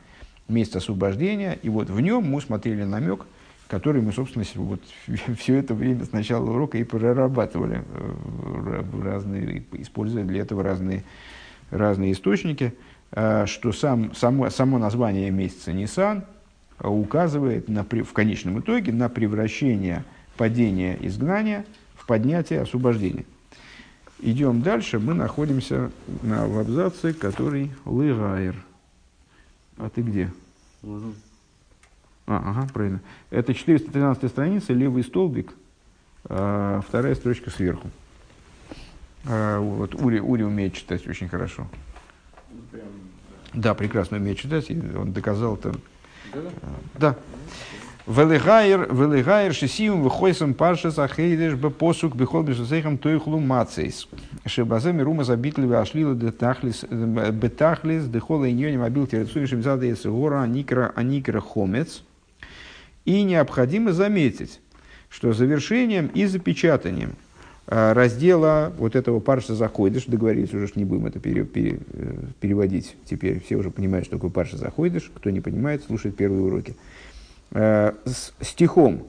месяц 0.48 0.76
освобождения. 0.76 1.58
И 1.62 1.68
вот 1.68 1.90
в 1.90 2.00
нем 2.00 2.24
мы 2.24 2.40
смотрели 2.40 2.84
намек, 2.84 3.26
который 3.68 4.02
мы, 4.02 4.12
собственно, 4.12 4.44
вот 4.54 4.80
все 5.38 5.56
это 5.56 5.74
время 5.74 6.04
с 6.04 6.12
начала 6.12 6.50
урока 6.50 6.78
и 6.78 6.84
прорабатывали, 6.84 7.82
э, 7.86 8.82
разные, 9.02 9.62
используя 9.72 10.24
для 10.24 10.40
этого 10.40 10.62
разные 10.62 11.04
разные 11.72 12.12
источники, 12.12 12.74
э, 13.10 13.46
что 13.46 13.72
сам, 13.72 14.14
само, 14.14 14.50
само 14.50 14.78
название 14.78 15.30
месяца 15.30 15.72
Нисан 15.72 16.24
указывает 16.78 17.68
на, 17.68 17.84
в 17.84 18.12
конечном 18.12 18.60
итоге 18.60 18.92
на 18.92 19.08
превращение 19.08 20.04
падения 20.36 20.96
изгнания 21.00 21.64
в 21.96 22.06
поднятие 22.06 22.60
освобождения. 22.60 23.24
Идем 24.20 24.62
дальше, 24.62 24.98
мы 24.98 25.14
находимся 25.14 25.90
на, 26.22 26.46
в 26.46 26.58
абзаце, 26.58 27.12
который 27.12 27.72
Лыгайр. 27.84 28.54
А 29.78 29.88
ты 29.88 30.02
где? 30.02 30.32
А, 30.84 31.10
ага, 32.26 32.68
правильно. 32.72 33.00
Это 33.30 33.52
413 33.52 34.30
страница, 34.30 34.72
левый 34.72 35.02
столбик, 35.02 35.52
э, 36.28 36.80
вторая 36.86 37.14
строчка 37.14 37.50
сверху. 37.50 37.90
А, 39.26 39.60
вот 39.60 39.94
Ури, 39.94 40.20
Ури 40.20 40.42
умеет 40.42 40.74
читать 40.74 41.06
очень 41.06 41.28
хорошо. 41.28 41.68
Прям, 42.70 42.84
да. 43.54 43.74
прекрасно 43.74 44.16
умеет 44.16 44.38
читать, 44.38 44.70
и 44.70 44.78
он 44.96 45.12
доказал 45.12 45.56
это. 45.56 45.74
да. 46.98 47.16
Велигайр, 48.04 48.92
велигайр 48.92 49.54
шисим 49.54 50.02
выхойсом 50.02 50.54
паршес 50.54 50.98
ахейдеш 50.98 51.54
бепосук 51.54 52.16
бихол 52.16 52.42
бешусейхам 52.42 52.98
тойхлу 52.98 53.38
мацейс. 53.38 54.08
Шебазе 54.44 54.92
мирума 54.92 55.22
забитли 55.22 55.66
вашлила 55.66 56.16
детахлис 56.16 56.82
бетахлис 56.82 58.08
дехола 58.08 58.50
иньоним 58.50 58.82
абил 58.82 59.06
терецувишим 59.06 59.62
зада 59.62 59.86
гора 60.04 60.42
аникра 60.42 60.92
аникра 60.96 61.40
хомец. 61.40 62.02
И 63.04 63.22
необходимо 63.22 63.92
заметить, 63.92 64.60
что 65.08 65.32
завершением 65.32 66.08
и 66.08 66.26
запечатанием– 66.26 67.14
раздела 67.66 68.72
вот 68.76 68.96
этого 68.96 69.20
парша 69.20 69.54
заходишь, 69.54 70.06
договорились, 70.06 70.52
уже 70.52 70.68
не 70.74 70.84
будем 70.84 71.06
это 71.06 71.20
пере, 71.20 71.44
пере, 71.44 71.78
э, 71.92 72.14
переводить 72.40 72.96
теперь, 73.04 73.40
все 73.40 73.56
уже 73.56 73.70
понимают, 73.70 74.06
что 74.06 74.16
такое 74.16 74.30
парша 74.30 74.56
заходишь, 74.56 75.10
кто 75.14 75.30
не 75.30 75.40
понимает, 75.40 75.84
слушает 75.84 76.16
первые 76.16 76.42
уроки. 76.42 76.74
А, 77.52 77.94
с 78.04 78.32
стихом 78.40 79.04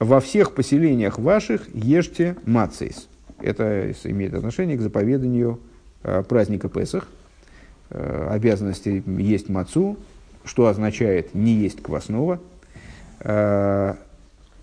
«Во 0.00 0.20
всех 0.20 0.54
поселениях 0.54 1.18
ваших 1.18 1.72
ешьте 1.74 2.36
мацейс». 2.44 3.08
Это 3.40 3.92
имеет 4.04 4.34
отношение 4.34 4.76
к 4.76 4.80
заповеданию 4.80 5.60
праздника 6.28 6.68
Песах, 6.68 7.06
обязанности 7.90 9.02
есть 9.06 9.48
мацу, 9.48 9.96
что 10.44 10.66
означает 10.66 11.34
не 11.34 11.52
есть 11.54 11.82
квасного, 11.82 12.40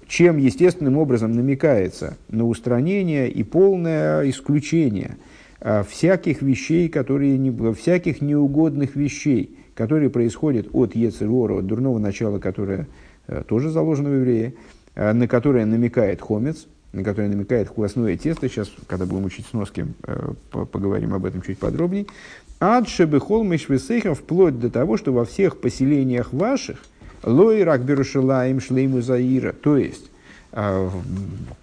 чем 0.09 0.37
естественным 0.37 0.97
образом 0.97 1.33
намекается 1.33 2.17
на 2.29 2.47
устранение 2.47 3.29
и 3.29 3.43
полное 3.43 4.27
исключение 4.27 5.17
а, 5.61 5.83
всяких 5.83 6.41
вещей, 6.41 6.89
которые 6.89 7.37
не, 7.37 7.51
всяких 7.73 8.19
неугодных 8.19 8.95
вещей, 8.95 9.55
которые 9.75 10.09
происходят 10.09 10.67
от 10.73 10.95
Ецерора, 10.95 11.59
от 11.59 11.67
дурного 11.67 11.99
начала, 11.99 12.39
которое 12.39 12.87
а, 13.27 13.43
тоже 13.43 13.69
заложено 13.69 14.09
в 14.09 14.15
еврее, 14.15 14.55
а, 14.95 15.13
на 15.13 15.27
которое 15.27 15.67
намекает 15.67 16.21
хомец, 16.21 16.65
на 16.91 17.03
которое 17.03 17.29
намекает 17.29 17.69
квасное 17.69 18.17
тесто. 18.17 18.49
Сейчас, 18.49 18.71
когда 18.87 19.05
будем 19.05 19.25
учить 19.25 19.45
сноски, 19.45 19.85
поговорим 20.49 21.13
об 21.13 21.23
этом 21.23 21.43
чуть 21.43 21.59
подробнее. 21.59 22.07
Адшебы 22.57 23.19
холмиш 23.19 23.67
вплоть 23.67 24.59
до 24.59 24.71
того, 24.71 24.97
что 24.97 25.13
во 25.13 25.23
всех 25.23 25.61
поселениях 25.61 26.33
ваших– 26.33 26.83
Лой 27.23 27.63
рак 27.63 27.83
берушилаем 27.83 28.61
шлейму 28.61 29.01
заира. 29.01 29.51
То 29.51 29.77
есть, 29.77 30.09
а, 30.51 30.89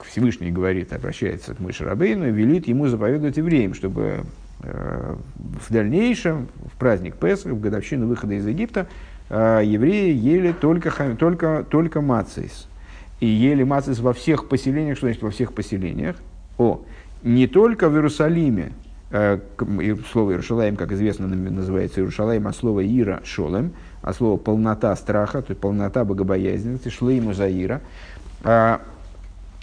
Всевышний 0.04 0.50
говорит, 0.50 0.92
обращается 0.92 1.54
к 1.54 1.60
Мыше 1.60 1.84
Рабейну, 1.84 2.30
велит 2.30 2.68
ему 2.68 2.88
заповедовать 2.88 3.36
евреям, 3.36 3.74
чтобы 3.74 4.24
а, 4.62 5.16
в 5.34 5.72
дальнейшем, 5.72 6.48
в 6.72 6.78
праздник 6.78 7.16
Песах, 7.16 7.52
в 7.52 7.60
годовщину 7.60 8.06
выхода 8.06 8.34
из 8.34 8.46
Египта, 8.46 8.86
а, 9.30 9.60
евреи 9.60 10.14
ели 10.14 10.52
только, 10.52 10.92
только, 11.18 11.64
только 11.68 12.00
мацис. 12.00 12.68
И 13.20 13.26
ели 13.26 13.62
мацис 13.62 13.98
во 14.00 14.12
всех 14.12 14.48
поселениях, 14.48 14.98
что 14.98 15.06
значит 15.06 15.22
во 15.22 15.30
всех 15.30 15.54
поселениях? 15.54 16.16
О, 16.58 16.82
не 17.22 17.46
только 17.46 17.88
в 17.88 17.94
Иерусалиме, 17.94 18.72
слово 19.10 20.32
Иерушалаем, 20.32 20.76
как 20.76 20.92
известно, 20.92 21.26
называется 21.26 22.00
Иерушалаем 22.00 22.46
от 22.46 22.56
слова 22.56 22.84
Ира 22.84 23.22
Шолем, 23.24 23.72
от 24.06 24.16
слова 24.16 24.36
полнота 24.36 24.94
страха, 24.94 25.42
то 25.42 25.50
есть 25.50 25.60
полнота 25.60 26.04
богобоязненности, 26.04 26.88
шлейму 26.90 27.34
заира. 27.34 27.80
А, 28.44 28.80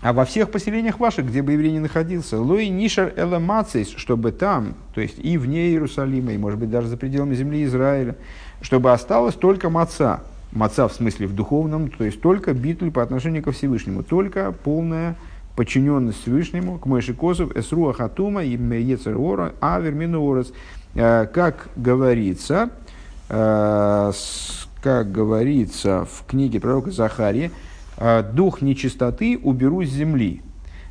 а 0.02 0.12
во 0.12 0.26
всех 0.26 0.52
поселениях 0.52 1.00
ваших, 1.00 1.28
где 1.28 1.42
бы 1.42 1.54
еврей 1.54 1.72
не 1.72 1.80
находился, 1.80 2.38
лой 2.38 2.68
нишар 2.68 3.14
эламацис, 3.16 3.94
чтобы 3.96 4.34
там, 4.34 4.76
то 4.94 5.00
есть 5.00 5.18
и 5.18 5.38
вне 5.38 5.70
Иерусалима, 5.70 6.34
и 6.34 6.38
может 6.38 6.60
быть 6.60 6.70
даже 6.70 6.90
за 6.90 6.98
пределами 6.98 7.36
земли 7.36 7.64
Израиля, 7.64 8.18
чтобы 8.62 8.92
осталось 8.92 9.36
только 9.36 9.70
маца. 9.70 10.20
Маца 10.52 10.90
в 10.90 10.94
смысле 10.94 11.28
в 11.28 11.34
духовном, 11.34 11.90
то 11.90 12.04
есть 12.04 12.20
только 12.20 12.54
битуль 12.54 12.92
по 12.92 13.02
отношению 13.02 13.44
ко 13.44 13.54
Всевышнему, 13.54 14.04
только 14.04 14.52
полная 14.52 15.16
подчиненность 15.56 16.22
Всевышнему, 16.22 16.80
к 16.80 16.86
Мойши 16.86 17.14
Козов, 17.14 17.56
Эсруа 17.56 17.94
Хатума, 17.94 18.44
и 18.44 18.58
Ецерора, 18.58 19.54
Авер 19.62 19.94
Минуорес. 19.94 20.52
А, 20.96 21.28
как 21.28 21.70
говорится, 21.78 22.72
Э, 22.83 22.83
как 23.30 25.12
говорится 25.12 26.06
в 26.06 26.26
книге 26.28 26.60
пророка 26.60 26.92
Захарии, 26.92 27.52
«Э, 27.98 28.24
дух 28.24 28.62
нечистоты 28.62 29.40
уберу 29.42 29.84
с 29.84 29.90
земли. 29.90 30.42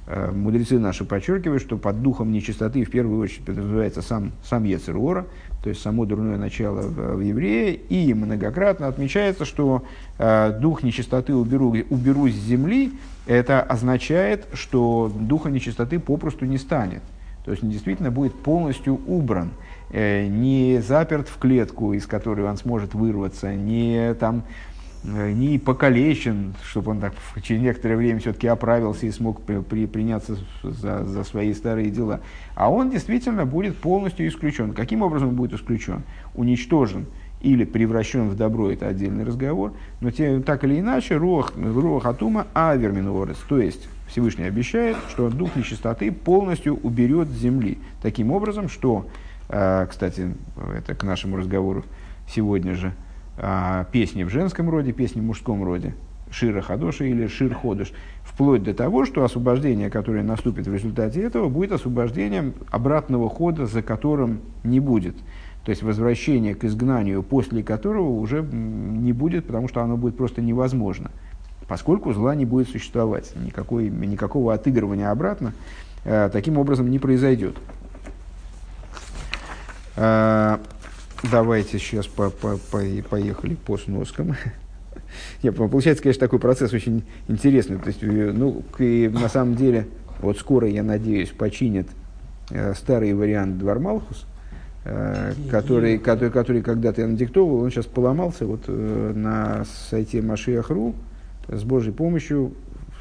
Э, 0.06 0.30
мудрецы 0.32 0.78
наши 0.78 1.04
подчеркивают, 1.04 1.62
что 1.62 1.76
под 1.76 2.02
духом 2.02 2.32
нечистоты 2.32 2.84
в 2.84 2.90
первую 2.90 3.20
очередь 3.20 3.44
подразумевается 3.44 4.02
сам, 4.02 4.32
сам 4.44 4.64
Ецеруора, 4.64 5.26
то 5.62 5.68
есть 5.68 5.82
само 5.82 6.06
дурное 6.06 6.38
начало 6.38 6.80
в, 6.80 7.16
в 7.16 7.20
еврее, 7.20 7.74
и 7.74 8.12
многократно 8.14 8.88
отмечается, 8.88 9.44
что 9.44 9.84
э, 10.18 10.58
дух 10.60 10.82
нечистоты 10.82 11.34
уберу, 11.34 11.76
уберу 11.90 12.28
с 12.28 12.34
земли, 12.34 12.92
это 13.26 13.60
означает, 13.60 14.46
что 14.54 15.12
духа 15.14 15.50
нечистоты 15.50 16.00
попросту 16.00 16.46
не 16.46 16.58
станет. 16.58 17.02
То 17.44 17.50
есть 17.50 17.62
он 17.62 17.70
действительно 17.70 18.10
будет 18.10 18.34
полностью 18.34 19.00
убран. 19.06 19.50
Э, 19.92 20.26
не 20.26 20.80
заперт 20.80 21.28
в 21.28 21.38
клетку, 21.38 21.92
из 21.92 22.06
которой 22.06 22.46
он 22.46 22.56
сможет 22.56 22.94
вырваться, 22.94 23.54
не, 23.54 24.14
там, 24.14 24.42
э, 25.04 25.32
не 25.32 25.58
покалечен, 25.58 26.54
чтобы 26.64 26.92
он 26.92 27.00
так 27.00 27.12
через 27.42 27.60
некоторое 27.60 27.96
время 27.96 28.18
все-таки 28.18 28.46
оправился 28.46 29.06
и 29.06 29.10
смог 29.10 29.42
при, 29.42 29.60
при, 29.60 29.86
приняться 29.86 30.38
за, 30.62 31.04
за 31.04 31.24
свои 31.24 31.52
старые 31.52 31.90
дела. 31.90 32.20
А 32.54 32.70
он 32.70 32.90
действительно 32.90 33.44
будет 33.44 33.76
полностью 33.76 34.26
исключен. 34.26 34.72
Каким 34.72 35.02
образом 35.02 35.28
он 35.28 35.36
будет 35.36 35.52
исключен? 35.52 36.04
Уничтожен 36.34 37.04
или 37.42 37.64
превращен 37.64 38.30
в 38.30 38.36
добро, 38.36 38.70
это 38.70 38.88
отдельный 38.88 39.24
разговор. 39.24 39.74
Но 40.00 40.10
те, 40.10 40.40
так 40.40 40.64
или 40.64 40.80
иначе, 40.80 41.16
руах, 41.16 41.52
руах 41.54 42.06
атума 42.06 42.46
аверминуорес, 42.54 43.36
то 43.46 43.58
есть 43.58 43.88
Всевышний 44.08 44.44
обещает, 44.44 44.96
что 45.10 45.28
дух 45.28 45.54
нечистоты 45.54 46.12
полностью 46.12 46.76
уберет 46.82 47.28
с 47.28 47.32
земли. 47.32 47.78
Таким 48.00 48.30
образом, 48.30 48.70
что 48.70 49.06
кстати, 49.88 50.34
это 50.76 50.94
к 50.94 51.04
нашему 51.04 51.36
разговору 51.36 51.84
сегодня 52.26 52.74
же. 52.74 52.92
А, 53.38 53.84
песни 53.92 54.24
в 54.24 54.28
женском 54.28 54.68
роде, 54.68 54.92
песни 54.92 55.20
в 55.20 55.24
мужском 55.24 55.64
роде. 55.64 55.94
Шира 56.30 56.62
Хадоша 56.62 57.04
или 57.04 57.26
Шир 57.26 57.54
Ходыш, 57.54 57.92
вплоть 58.22 58.62
до 58.62 58.72
того, 58.72 59.04
что 59.04 59.24
освобождение, 59.24 59.90
которое 59.90 60.22
наступит 60.22 60.66
в 60.66 60.72
результате 60.72 61.20
этого, 61.22 61.48
будет 61.48 61.72
освобождением 61.72 62.54
обратного 62.70 63.28
хода, 63.28 63.66
за 63.66 63.82
которым 63.82 64.40
не 64.64 64.80
будет. 64.80 65.14
То 65.64 65.70
есть 65.70 65.82
возвращение 65.82 66.54
к 66.54 66.64
изгнанию, 66.64 67.22
после 67.22 67.62
которого 67.62 68.08
уже 68.08 68.42
не 68.42 69.12
будет, 69.12 69.46
потому 69.46 69.68
что 69.68 69.82
оно 69.82 69.96
будет 69.96 70.16
просто 70.16 70.40
невозможно. 70.40 71.10
Поскольку 71.68 72.12
зла 72.12 72.34
не 72.34 72.44
будет 72.44 72.68
существовать, 72.68 73.32
никакой, 73.36 73.88
никакого 73.88 74.54
отыгрывания 74.54 75.10
обратно 75.10 75.52
э, 76.04 76.30
таким 76.32 76.58
образом 76.58 76.90
не 76.90 76.98
произойдет. 76.98 77.56
Э, 79.96 80.58
давайте 81.30 81.78
сейчас 81.78 82.06
по, 82.06 82.30
по, 82.30 82.56
по, 82.70 82.80
поехали 83.08 83.54
по 83.54 83.76
сноскам. 83.76 84.36
Нет, 85.42 85.56
получается, 85.56 86.02
конечно, 86.02 86.20
такой 86.20 86.38
процесс 86.38 86.72
очень 86.72 87.04
интересный. 87.28 87.78
То 87.78 87.88
есть, 87.88 88.02
э, 88.02 88.32
ну, 88.32 88.62
и 88.78 89.08
на 89.12 89.28
самом 89.28 89.56
деле, 89.56 89.86
вот 90.20 90.38
скоро, 90.38 90.68
я 90.68 90.82
надеюсь, 90.82 91.30
починят 91.30 91.86
э, 92.50 92.74
старый 92.74 93.14
вариант 93.14 93.58
Двармалхус, 93.58 94.26
э, 94.84 95.32
который, 95.50 95.98
который, 95.98 96.30
который 96.30 96.62
когда-то 96.62 97.02
я 97.02 97.06
надиктовывал, 97.06 97.62
он 97.64 97.70
сейчас 97.70 97.86
поломался 97.86 98.46
вот 98.46 98.64
э, 98.68 99.12
на 99.14 99.64
сайте 99.90 100.22
Машиах.ру 100.22 100.94
с 101.48 101.64
Божьей 101.64 101.92
помощью 101.92 102.52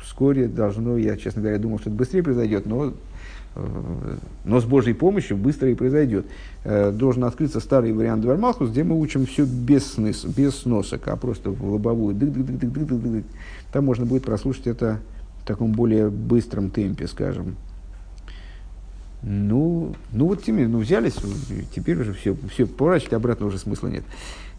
вскоре 0.03 0.47
должно, 0.47 0.97
я, 0.97 1.15
честно 1.15 1.41
говоря, 1.41 1.57
думал, 1.57 1.79
что 1.79 1.89
это 1.89 1.97
быстрее 1.97 2.23
произойдет, 2.23 2.65
но, 2.65 2.93
но 3.55 4.61
с 4.61 4.63
Божьей 4.63 4.93
помощью 4.93 5.35
быстро 5.35 5.69
и 5.69 5.75
произойдет. 5.75 6.25
Э, 6.63 6.91
должен 6.91 7.25
открыться 7.25 7.59
старый 7.59 7.91
вариант 7.91 8.21
Двармалхус, 8.21 8.69
где 8.69 8.83
мы 8.83 8.97
учим 8.97 9.25
все 9.25 9.45
без, 9.45 9.93
снос, 9.93 10.23
без 10.23 10.55
сносок, 10.55 11.07
а 11.09 11.17
просто 11.17 11.51
в 11.51 11.71
лобовую. 11.71 12.15
Дык 12.15 12.29
-дык 12.29 12.45
-дык 12.45 12.59
-дык 12.59 12.87
-дык 12.87 13.01
-дык. 13.01 13.23
Там 13.73 13.85
можно 13.85 14.05
будет 14.05 14.23
прослушать 14.23 14.67
это 14.67 14.99
в 15.41 15.45
таком 15.45 15.73
более 15.73 16.09
быстром 16.09 16.69
темпе, 16.69 17.07
скажем. 17.07 17.57
Ну, 19.21 19.95
ну 20.13 20.27
вот 20.27 20.43
теперь, 20.43 20.67
ну 20.67 20.79
взялись, 20.79 21.15
теперь 21.75 21.99
уже 21.99 22.13
все, 22.13 22.35
все 22.51 22.65
поворачивать 22.65 23.13
обратно 23.13 23.47
уже 23.47 23.59
смысла 23.59 23.87
нет. 23.87 24.03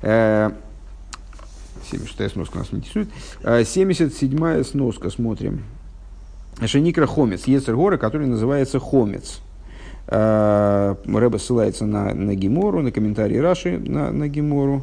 Э, 0.02 0.50
76-я 1.90 2.28
сноска 2.28 2.58
нас 2.58 2.68
интересует. 2.72 3.08
Э, 3.42 3.62
77-я 3.62 4.62
сноска, 4.64 5.08
смотрим. 5.08 5.62
Шеникра 6.64 7.06
Хомец, 7.06 7.44
Ецергора, 7.44 7.96
который 7.96 8.26
называется 8.26 8.78
Хомец. 8.78 9.40
Э, 10.08 10.94
Рэба 11.06 11.38
ссылается 11.38 11.86
на, 11.86 12.12
на 12.12 12.34
Гемору, 12.34 12.82
на 12.82 12.90
комментарии 12.90 13.38
Раши 13.38 13.78
на, 13.78 14.10
на 14.10 14.28
Гемору 14.28 14.82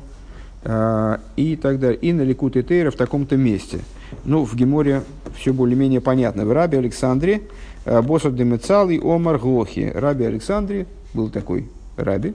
э, 0.63 1.17
и 1.35 1.55
так 1.55 1.79
далее. 1.79 1.99
И 1.99 2.13
на 2.13 2.21
Ликут 2.21 2.55
и 2.55 2.63
Тейра 2.63 2.91
в 2.91 2.95
таком-то 2.95 3.37
месте. 3.37 3.79
Ну, 4.25 4.45
в 4.45 4.55
Геморе 4.55 5.03
все 5.35 5.53
более-менее 5.53 6.01
понятно. 6.01 6.45
В 6.45 6.51
Рабе 6.51 6.79
Александре 6.79 7.41
э, 7.85 8.01
Босов 8.01 8.35
Демецал 8.35 8.89
и 8.89 8.99
Омар 8.99 9.37
Глохи. 9.37 9.91
Раби 9.93 10.25
Александре 10.25 10.87
был 11.13 11.29
такой 11.29 11.69
раби. 11.97 12.33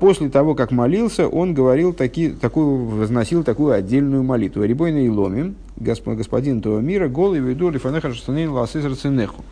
После 0.00 0.30
того, 0.30 0.54
как 0.54 0.72
молился, 0.72 1.28
он 1.28 1.52
говорил 1.52 1.92
таки, 1.92 2.30
такую, 2.30 2.86
возносил 2.86 3.44
такую 3.44 3.74
отдельную 3.74 4.22
молитву. 4.22 4.64
Рибойна 4.64 5.04
и 5.04 5.08
ломим, 5.10 5.56
господин 5.82 6.58
этого 6.60 6.80
мира, 6.80 7.08
голый 7.08 7.40
веду 7.40 7.70
лифанеха 7.70 8.12
шастанин 8.12 8.50
ласызр 8.50 8.94
цинеху. 8.96 9.44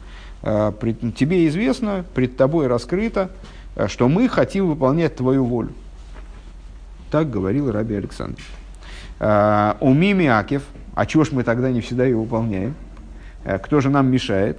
Пред- 0.42 1.16
Тебе 1.16 1.46
известно, 1.48 2.04
пред 2.14 2.36
тобой 2.36 2.66
раскрыто, 2.66 3.30
э, 3.76 3.88
что 3.88 4.08
мы 4.08 4.26
хотим 4.28 4.68
выполнять 4.68 5.14
твою 5.16 5.44
волю. 5.44 5.70
Так 7.10 7.28
говорил 7.30 7.70
Раби 7.70 7.94
Александр. 7.96 8.40
Э, 9.18 9.74
У 9.80 9.92
Мими 9.92 10.26
Акев, 10.26 10.62
а 10.94 11.04
чего 11.04 11.24
ж 11.24 11.32
мы 11.32 11.42
тогда 11.42 11.70
не 11.70 11.80
всегда 11.82 12.04
ее 12.06 12.16
выполняем? 12.16 12.74
Кто 13.44 13.80
же 13.80 13.90
нам 13.90 14.10
мешает? 14.10 14.58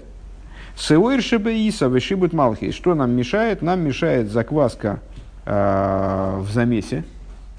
Сеуэр 0.75 1.21
шебеиса 1.21 1.87
вышибут 1.89 2.33
малхи. 2.33 2.71
Что 2.71 2.93
нам 2.95 3.11
мешает? 3.11 3.61
Нам 3.61 3.81
мешает 3.81 4.31
закваска 4.31 4.99
в 5.45 6.45
замесе, 6.51 7.03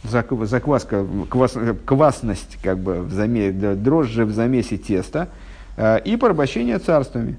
закваска, 0.05 1.07
квас, 1.29 1.57
квасность, 1.85 2.59
как 2.63 2.79
бы, 2.79 3.03
в 3.03 3.13
заме, 3.13 3.53
дрожжи 3.53 4.25
в 4.25 4.33
замесе 4.33 4.77
теста 4.77 5.29
э, 5.77 6.01
и 6.05 6.17
порабощение 6.17 6.79
царствами. 6.79 7.37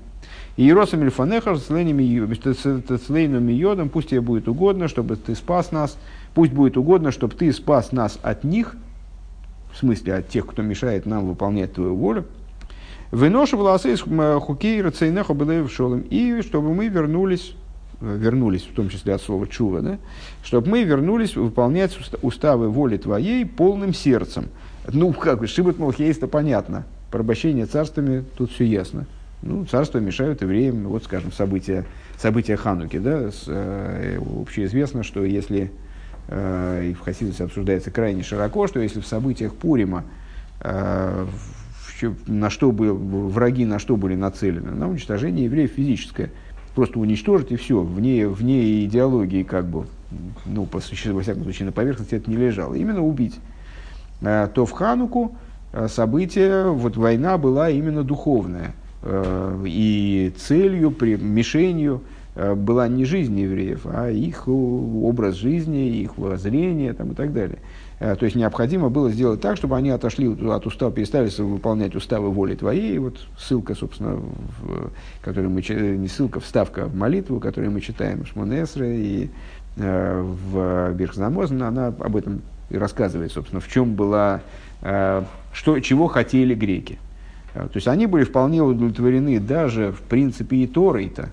И 0.56 0.64
Еросам 0.64 1.04
Ильфанеха 1.04 1.56
с 1.56 1.70
лейном 1.70 3.48
йодом, 3.48 3.90
пусть 3.90 4.10
тебе 4.10 4.22
будет 4.22 4.48
угодно, 4.48 4.88
чтобы 4.88 5.16
ты 5.16 5.36
спас 5.36 5.72
нас, 5.72 5.98
пусть 6.36 6.52
будет 6.52 6.78
угодно, 6.78 7.12
чтобы 7.12 7.36
ты 7.36 7.52
спас 7.52 7.92
нас 7.92 8.20
от 8.22 8.44
них, 8.44 8.76
в 9.74 9.78
смысле 9.78 10.16
от 10.16 10.30
тех, 10.30 10.46
кто 10.46 10.62
мешает 10.62 11.06
нам 11.06 11.26
выполнять 11.26 11.74
твою 11.74 11.96
волю, 11.96 12.26
Выношу 13.14 13.58
волосы 13.58 13.94
из 13.94 14.02
хукей 14.42 14.82
рацейнеху. 14.82 15.36
И 16.10 16.42
чтобы 16.42 16.74
мы 16.74 16.88
вернулись, 16.88 17.54
вернулись, 18.04 18.64
в 18.64 18.76
том 18.76 18.90
числе 18.90 19.14
от 19.14 19.22
слова 19.22 19.48
чува, 19.48 19.82
да? 19.82 19.98
чтобы 20.44 20.70
мы 20.70 20.84
вернулись 20.84 21.36
выполнять 21.36 21.98
уста- 21.98 22.20
уставы 22.22 22.70
воли 22.70 22.98
твоей 22.98 23.46
полным 23.46 23.94
сердцем. 23.94 24.50
Ну, 24.92 25.14
как 25.14 25.40
бы, 25.40 25.48
шибут 25.48 25.80
молхейста 25.80 26.28
понятно. 26.28 26.86
Порабощение 27.12 27.66
царствами, 27.66 28.26
тут 28.38 28.52
все 28.52 28.66
ясно. 28.66 29.06
Ну, 29.42 29.66
царства 29.66 30.00
мешают 30.00 30.42
евреям, 30.42 30.84
вот, 30.88 31.04
скажем, 31.04 31.32
события, 31.32 31.86
события 32.18 32.56
Хануки, 32.56 32.98
да, 32.98 33.32
с, 33.32 33.44
э, 33.48 34.20
общеизвестно, 34.42 35.04
что 35.04 35.24
если, 35.24 35.72
э, 36.28 36.90
и 36.92 36.94
в 36.94 37.02
Хасидусе 37.02 37.44
обсуждается 37.44 37.92
крайне 37.92 38.24
широко, 38.24 38.68
что 38.68 38.80
если 38.80 39.00
в 39.00 39.08
событиях 39.08 39.54
Пурима 39.54 40.06
э, 40.62 41.26
в 41.26 41.64
на 42.28 42.50
что 42.50 42.72
бы, 42.72 42.94
враги 42.94 43.66
на 43.66 43.80
что 43.80 43.96
были 43.96 44.16
нацелены? 44.16 44.72
На 44.72 44.90
уничтожение 44.90 45.46
евреев 45.46 45.72
физическое. 45.72 46.32
Просто 46.76 47.00
уничтожить 47.00 47.52
и 47.52 47.56
все, 47.56 47.82
вне, 47.82 48.28
вне 48.28 48.86
идеологии 48.86 49.44
как 49.44 49.66
бы, 49.68 49.86
ну, 50.46 50.66
по 50.66 50.80
существу, 50.80 51.16
во 51.16 51.22
всяком 51.22 51.44
случае, 51.44 51.68
на 51.68 51.72
поверхности 51.72 52.16
это 52.16 52.30
не 52.32 52.38
лежало. 52.38 52.74
Именно 52.74 53.02
убить. 53.06 53.40
Э, 54.22 54.48
То 54.54 54.66
в 54.66 54.72
Хануку 54.72 55.36
э, 55.72 55.88
событие, 55.88 56.70
вот 56.72 56.98
война 56.98 57.38
была 57.38 57.70
именно 57.70 58.04
духовная. 58.04 58.74
Э, 59.04 59.64
И 59.68 60.34
целью, 60.38 60.92
при- 60.92 61.16
мишенью 61.18 62.02
была 62.36 62.88
не 62.88 63.06
жизнь 63.06 63.40
евреев, 63.40 63.82
а 63.86 64.10
их 64.10 64.48
образ 64.48 65.36
жизни, 65.36 66.02
их 66.02 66.18
воззрение 66.18 66.94
там, 66.94 67.12
и 67.12 67.14
так 67.14 67.32
далее. 67.32 67.60
Э, 68.00 68.16
То 68.16 68.26
есть 68.26 68.36
необходимо 68.36 68.90
было 68.90 69.10
сделать 69.10 69.42
так, 69.42 69.58
чтобы 69.58 69.78
они 69.78 69.90
отошли 69.90 70.28
от- 70.28 70.66
устава, 70.66 70.92
перестали 70.92 71.30
выполнять 71.42 71.96
уставы 71.96 72.30
воли 72.30 72.56
твоей. 72.56 72.98
Вот 72.98 73.18
ссылка, 73.38 73.76
собственно, 73.76 74.16
в, 74.16 74.92
которую 75.22 75.52
мы, 75.52 75.62
не 75.62 76.08
ссылка, 76.08 76.40
вставка 76.40 76.86
в 76.86 76.96
молитву, 76.96 77.40
которую 77.40 77.72
мы 77.72 77.82
читаем 77.82 78.24
в 78.24 78.28
Шмонесре 78.28 78.98
и 78.98 79.30
э, 79.78 80.22
в 80.22 80.94
Бирхзамозен, 80.94 81.62
она 81.64 81.88
об 81.88 82.16
этом 82.16 82.42
и 82.70 82.78
рассказывает, 82.78 83.32
собственно, 83.32 83.62
в 83.62 83.68
чем 83.68 83.96
была, 83.96 84.42
э, 84.82 85.24
что, 85.54 85.80
чего 85.80 86.08
хотели 86.08 86.56
греки. 86.56 86.98
То 87.54 87.70
есть 87.76 87.88
они 87.88 88.08
были 88.08 88.24
вполне 88.24 88.64
удовлетворены 88.64 89.40
даже, 89.40 89.92
в 89.92 90.02
принципе, 90.02 90.58
и 90.58 90.66
Торой-то, 90.68 91.30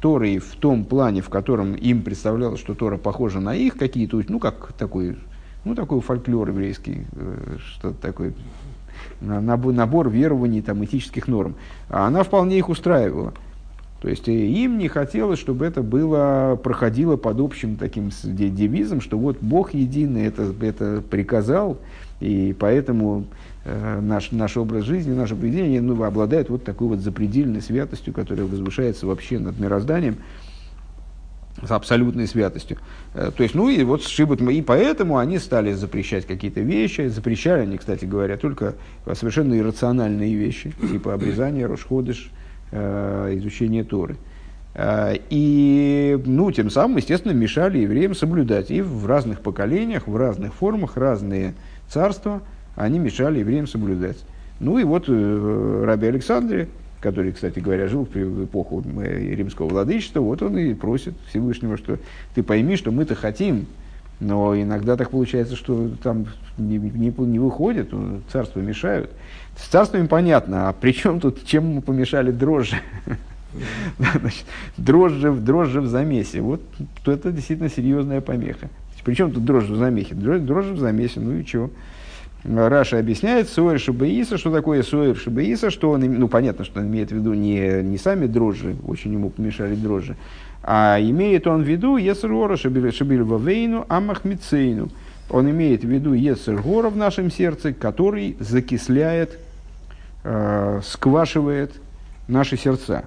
Торой 0.00 0.38
в 0.38 0.56
том 0.56 0.84
плане, 0.86 1.20
в 1.20 1.28
котором 1.28 1.74
им 1.74 2.00
представлялось, 2.00 2.58
что 2.60 2.74
Тора 2.74 2.96
похожа 2.96 3.40
на 3.40 3.54
их 3.54 3.76
какие-то, 3.76 4.22
ну, 4.28 4.38
как 4.38 4.72
такой, 4.78 5.18
ну, 5.64 5.74
такой 5.74 6.00
фольклор 6.00 6.48
еврейский, 6.48 7.06
э, 7.12 7.56
что-то 7.58 8.00
такое, 8.00 8.32
на- 9.20 9.40
набор, 9.40 10.08
верований, 10.08 10.62
там, 10.62 10.84
этических 10.84 11.28
норм. 11.28 11.54
А 11.88 12.06
она 12.06 12.22
вполне 12.22 12.58
их 12.58 12.68
устраивала. 12.68 13.34
То 14.00 14.08
есть 14.08 14.28
э, 14.28 14.32
им 14.32 14.78
не 14.78 14.88
хотелось, 14.88 15.38
чтобы 15.38 15.66
это 15.66 15.82
было, 15.82 16.58
проходило 16.62 17.16
под 17.16 17.40
общим 17.40 17.76
таким 17.76 18.10
девизом, 18.24 19.00
что 19.00 19.18
вот 19.18 19.38
Бог 19.40 19.74
единый 19.74 20.26
это, 20.26 20.52
это 20.62 21.02
приказал, 21.08 21.78
и 22.20 22.54
поэтому 22.58 23.26
э, 23.64 24.00
наш, 24.00 24.32
наш 24.32 24.56
образ 24.56 24.84
жизни, 24.84 25.12
наше 25.12 25.36
поведение 25.36 25.82
ну, 25.82 26.02
обладает 26.02 26.48
вот 26.48 26.64
такой 26.64 26.88
вот 26.88 27.00
запредельной 27.00 27.60
святостью, 27.60 28.14
которая 28.14 28.46
возвышается 28.46 29.06
вообще 29.06 29.38
над 29.38 29.58
мирозданием 29.58 30.16
с 31.66 31.70
абсолютной 31.70 32.26
святостью. 32.26 32.78
Э, 33.14 33.30
То 33.36 33.42
есть, 33.42 33.54
ну 33.54 33.68
и 33.68 33.82
вот 33.84 34.02
сшибут 34.02 34.40
мы, 34.40 34.54
и 34.54 34.62
поэтому 34.62 35.18
они 35.18 35.38
стали 35.38 35.72
запрещать 35.72 36.26
какие-то 36.26 36.60
вещи. 36.60 37.08
Запрещали 37.08 37.62
они, 37.62 37.78
кстати 37.78 38.04
говоря, 38.04 38.36
только 38.36 38.74
совершенно 39.12 39.58
иррациональные 39.58 40.34
вещи, 40.34 40.72
типа 40.80 41.14
обрезания, 41.14 41.66
расходыш, 41.68 42.30
изучение 42.72 43.84
Торы. 43.84 44.16
Э, 44.74 45.16
И, 45.30 46.18
ну, 46.24 46.50
тем 46.52 46.70
самым, 46.70 46.96
естественно, 46.98 47.32
мешали 47.32 47.78
евреям 47.78 48.14
соблюдать. 48.14 48.70
И 48.70 48.80
в 48.80 49.06
разных 49.06 49.40
поколениях, 49.40 50.06
в 50.06 50.16
разных 50.16 50.54
формах, 50.54 50.96
разные 50.96 51.54
царства, 51.88 52.42
они 52.76 52.98
мешали 52.98 53.40
евреям 53.40 53.66
соблюдать. 53.66 54.18
Ну 54.60 54.78
и 54.78 54.84
вот 54.84 55.04
э, 55.08 55.84
Раби 55.86 56.06
Александре, 56.06 56.68
который, 57.00 57.32
кстати 57.32 57.58
говоря, 57.58 57.88
жил 57.88 58.06
в 58.12 58.44
эпоху 58.44 58.84
э, 59.02 59.34
римского 59.34 59.68
владычества, 59.68 60.20
вот 60.20 60.42
он 60.42 60.58
и 60.58 60.74
просит 60.74 61.14
Всевышнего, 61.28 61.76
что 61.76 61.98
ты 62.34 62.42
пойми, 62.42 62.76
что 62.76 62.90
мы-то 62.90 63.14
хотим 63.14 63.66
Но 64.20 64.54
иногда 64.54 64.96
так 64.96 65.10
получается, 65.10 65.56
что 65.56 65.90
там 66.02 66.26
не, 66.58 66.76
не, 66.76 67.12
не 67.16 67.38
выходит, 67.38 67.92
ну, 67.92 68.20
царства 68.30 68.60
мешают. 68.60 69.10
С 69.56 69.66
царствами 69.68 70.06
понятно, 70.06 70.68
а 70.68 70.72
при 70.72 70.92
чем 70.92 71.20
тут, 71.20 71.44
чем 71.46 71.70
ему 71.70 71.80
помешали 71.80 72.30
дрожжи? 72.30 72.76
Значит, 73.98 74.44
дрожжи, 74.76 75.32
дрожжи 75.32 75.80
в 75.80 75.86
замесе. 75.86 76.40
Вот 76.42 76.60
это 77.06 77.32
действительно 77.32 77.70
серьезная 77.70 78.20
помеха. 78.20 78.68
Причем 79.02 79.32
тут 79.32 79.44
дрожжи 79.44 79.72
в 79.72 79.78
замехе? 79.78 80.14
Дрожжи 80.14 80.74
в 80.74 80.78
замесе, 80.78 81.20
ну 81.20 81.32
и 81.38 81.44
чего? 81.44 81.70
Раша 82.44 82.98
объясняет 82.98 83.48
Сойер 83.50 83.78
Шабаиса, 83.78 84.38
что 84.38 84.50
такое 84.50 84.82
Сойер 84.82 85.16
Шабаиса, 85.16 85.70
что 85.70 85.90
он, 85.90 86.00
ну 86.00 86.26
понятно, 86.28 86.64
что 86.64 86.80
он 86.80 86.86
имеет 86.86 87.10
в 87.10 87.14
виду 87.14 87.34
не, 87.34 87.82
не 87.82 87.98
сами 87.98 88.26
дрожжи, 88.26 88.76
очень 88.86 89.12
ему 89.12 89.28
помешали 89.28 89.74
дрожжи, 89.74 90.16
а 90.62 90.98
имеет 91.00 91.46
он 91.46 91.62
в 91.62 91.66
виду 91.66 91.96
Есергора 91.96 92.56
Шабиль 92.56 93.22
Вавейну 93.22 93.84
Амахмицейну. 93.88 94.90
Он 95.28 95.48
имеет 95.50 95.84
в 95.84 95.88
виду 95.88 96.12
Есергора 96.12 96.90
в 96.90 96.96
нашем 96.96 97.30
сердце, 97.30 97.72
который 97.72 98.36
закисляет, 98.40 99.38
э, 100.24 100.80
сквашивает 100.82 101.72
наши 102.26 102.56
сердца. 102.56 103.04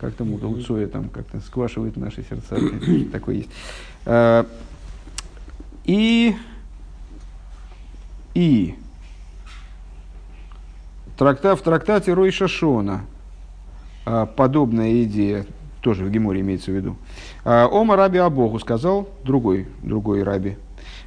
Как 0.00 0.14
там 0.14 0.32
у 0.32 0.38
Гуцоя 0.38 0.88
там 0.88 1.08
как-то 1.08 1.40
сквашивает 1.40 1.96
наши 1.96 2.24
сердца. 2.28 2.56
Такое 3.12 3.36
есть. 3.36 3.50
Э, 4.06 4.44
и 5.84 6.34
и 8.34 8.74
тракта, 11.16 11.56
в 11.56 11.62
трактате 11.62 12.12
Рой 12.12 12.30
Шашона 12.30 13.02
а, 14.04 14.26
подобная 14.26 15.02
идея, 15.04 15.46
тоже 15.80 16.04
в 16.04 16.10
Геморе 16.10 16.40
имеется 16.40 16.70
в 16.70 16.74
виду. 16.74 16.96
А, 17.44 17.66
Ома 17.66 17.96
раби 17.96 18.18
Абогу 18.18 18.58
сказал 18.58 19.08
другой, 19.24 19.68
другой 19.82 20.22
раби. 20.22 20.56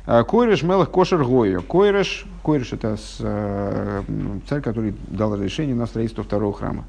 А, 0.06 0.24
Койреш 0.24 0.64
мелах 0.64 0.90
кошер 0.90 1.24
гою. 1.24 1.62
Койреш, 1.62 2.26
Койреш 2.44 2.74
это 2.74 2.96
с, 2.96 3.18
царь, 4.48 4.62
который 4.62 4.96
дал 5.08 5.34
разрешение 5.34 5.76
на 5.76 5.86
строительство 5.86 6.24
второго 6.24 6.54
храма. 6.54 6.86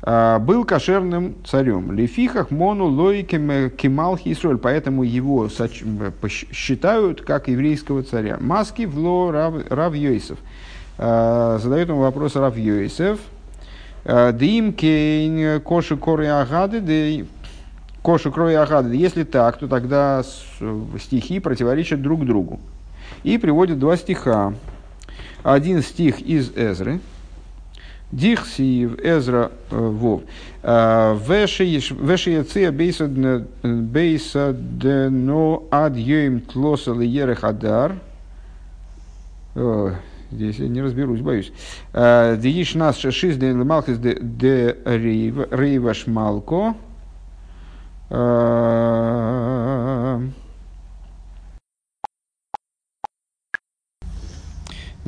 Был 0.00 0.64
кошерным 0.64 1.34
царем. 1.44 1.92
Лефихах 1.92 2.50
мону 2.50 2.86
лоике 2.86 3.70
кемалхи 3.70 4.32
Исроль. 4.32 4.58
Поэтому 4.58 5.02
его 5.02 5.48
считают 6.28 7.22
как 7.22 7.48
еврейского 7.48 8.02
царя. 8.02 8.38
Маски 8.40 8.86
в 8.86 8.96
ло 8.98 9.32
рав, 9.32 9.54
рав 9.70 9.94
Йосиф. 9.94 10.38
Задает 10.98 11.88
ему 11.88 12.00
вопрос 12.00 12.36
Рав 12.36 12.56
Йосиф. 12.56 13.18
Дим 14.04 14.72
кейн 14.72 15.60
коши 15.60 15.96
коры 15.96 16.26
агады, 16.28 17.26
коши 18.02 18.30
крои 18.30 18.54
агады. 18.54 18.96
Если 18.96 19.24
так, 19.24 19.58
то 19.58 19.68
тогда 19.68 20.22
стихи 20.98 21.40
противоречат 21.40 22.00
друг 22.00 22.24
другу. 22.24 22.60
И 23.22 23.36
приводит 23.36 23.78
два 23.78 23.96
стиха. 23.96 24.54
Один 25.42 25.82
стих 25.82 26.20
из 26.20 26.50
Эзры, 26.56 27.00
Дихсиев 28.12 28.98
Эзра 29.04 29.50
Вов. 29.70 30.22
Вешияция 30.62 32.72
бейса 32.72 34.52
дено 34.52 35.62
ад 35.70 35.96
йоим 35.96 36.40
тлоса 36.40 36.92
лиерех 36.92 37.44
адар. 37.44 37.94
Здесь 40.30 40.58
я 40.58 40.68
не 40.68 40.82
разберусь, 40.82 41.20
боюсь. 41.20 41.52
Диш 41.92 42.74
нас 42.74 42.98
шишиз 42.98 43.36
де 43.36 43.54
малхис 43.54 43.98
де 43.98 44.76
рейваш 44.84 46.06
малко. 46.06 46.74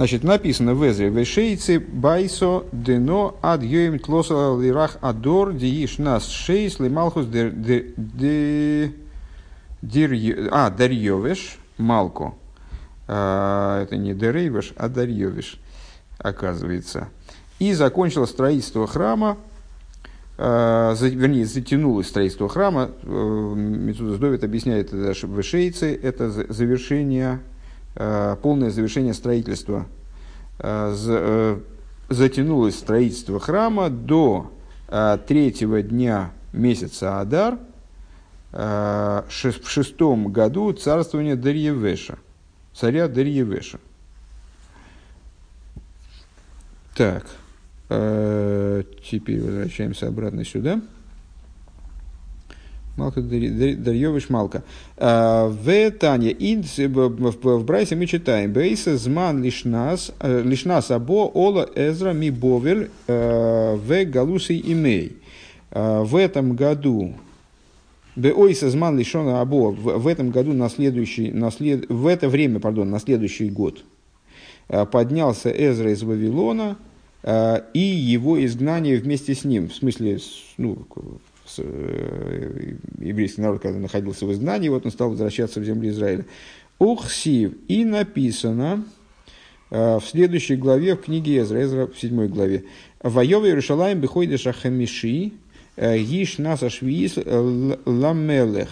Значит, 0.01 0.24
написано 0.24 0.74
в 0.74 0.89
Эзре, 0.89 1.10
«Вешейцы 1.10 1.78
байсо 1.78 2.64
дено 2.72 3.36
ад 3.43 3.62
йоим 3.62 3.98
тлоса 3.98 4.59
лирах 4.59 4.97
адор 5.02 5.52
дииш 5.52 5.98
нас 5.98 6.27
шейс 6.27 6.81
лималхус 6.81 7.27
а, 10.51 10.70
дарьевеш 10.70 11.59
малко». 11.77 12.32
А, 13.09 13.82
это 13.82 13.98
не 13.98 14.14
дерейвеш, 14.14 14.72
а 14.78 14.89
дарьевеш, 14.89 15.60
оказывается. 16.16 17.10
И 17.59 17.74
закончило 17.74 18.24
строительство 18.24 18.86
храма, 18.86 19.36
а, 20.39 20.94
вернее, 20.98 21.44
затянулось 21.44 22.09
строительство 22.09 22.48
храма. 22.48 22.90
Э, 23.02 23.52
Мецудас 23.55 24.18
Довид 24.18 24.44
объясняет 24.44 24.89
что 24.89 25.27
вешейцы– 25.27 25.94
это 26.02 26.31
завершение 26.31 27.40
полное 27.94 28.70
завершение 28.70 29.14
строительства. 29.14 29.86
Э, 30.58 30.94
э, 30.94 31.60
затянулось 32.08 32.78
строительство 32.78 33.38
храма 33.40 33.88
до 33.88 34.52
третьего 35.28 35.82
дня 35.82 36.32
месяца 36.52 37.20
Адар 37.20 37.58
в 38.50 39.22
шестом 39.28 40.32
году 40.32 40.72
царствования 40.72 41.36
Дарьевеша, 41.36 42.18
царя 42.74 43.06
Дарьевеша. 43.06 43.78
Так, 46.96 47.24
теперь 47.88 49.40
возвращаемся 49.40 50.08
обратно 50.08 50.44
сюда. 50.44 50.80
Малка 53.01 53.22
Дарьевич 53.22 54.28
Малка. 54.28 54.62
А, 54.98 55.48
в 55.48 55.90
Таня 55.93 56.35
в 56.35 57.64
Брайсе 57.64 57.97
мы 57.97 58.06
читаем 58.06 58.52
Бейса 58.52 58.98
зман 58.98 59.43
лишь 59.43 59.64
нас 59.64 60.12
э, 60.20 60.43
лишь 60.43 60.66
нас 60.66 60.90
або 60.90 61.27
ола 61.27 61.66
эзра 61.74 62.12
ми 62.12 62.31
бовер 62.31 62.90
э, 63.06 63.74
в 63.77 64.05
галуси 64.05 64.60
имей. 64.60 65.16
А, 65.70 66.02
в 66.02 66.14
этом 66.14 66.55
году 66.55 67.14
Беойса 68.16 68.68
зман 68.68 68.98
лишона 68.98 69.40
або 69.40 69.70
в 69.70 70.06
этом 70.06 70.31
году 70.31 70.52
на 70.52 70.68
следующий, 70.68 71.32
на 71.32 71.51
след, 71.51 71.89
в 71.89 72.06
это 72.06 72.28
время, 72.28 72.60
пардон, 72.60 72.90
на 72.90 72.98
следующий 72.98 73.48
год 73.48 73.82
э, 74.68 74.85
поднялся 74.85 75.48
Эзра 75.48 75.90
из 75.90 76.02
Вавилона, 76.02 76.77
и 77.22 77.81
его 77.81 78.43
изгнание 78.43 78.97
вместе 78.97 79.35
с 79.35 79.44
ним, 79.44 79.68
в 79.68 79.74
смысле, 79.74 80.18
ну, 80.56 80.86
еврейский 81.59 83.40
народ, 83.40 83.60
когда 83.60 83.78
находился 83.78 84.27
в 84.27 84.32
изгнании, 84.32 84.68
вот 84.68 84.85
он 84.85 84.93
стал 84.93 85.10
возвращаться 85.10 85.60
в 85.60 85.64
землю 85.64 85.90
Израиля. 85.90 86.27
Ухсив. 86.78 87.52
И 87.68 87.85
написано 87.85 88.85
э, 89.70 89.98
в 89.98 90.05
следующей 90.05 90.56
главе, 90.56 90.97
в 90.97 91.02
книге 91.02 91.40
Эзра, 91.40 91.62
Эзра 91.62 91.86
в 91.86 91.98
седьмой 91.98 92.28
главе. 92.28 92.64
Воевы 93.02 93.48
Иерушалаем 93.48 94.01
бихойде 94.01 94.36
шахамиши, 94.36 95.32
э, 95.77 95.98
гиш 95.98 96.39
наса 96.39 96.70
швиис 96.70 97.16
ламелех. 97.16 98.70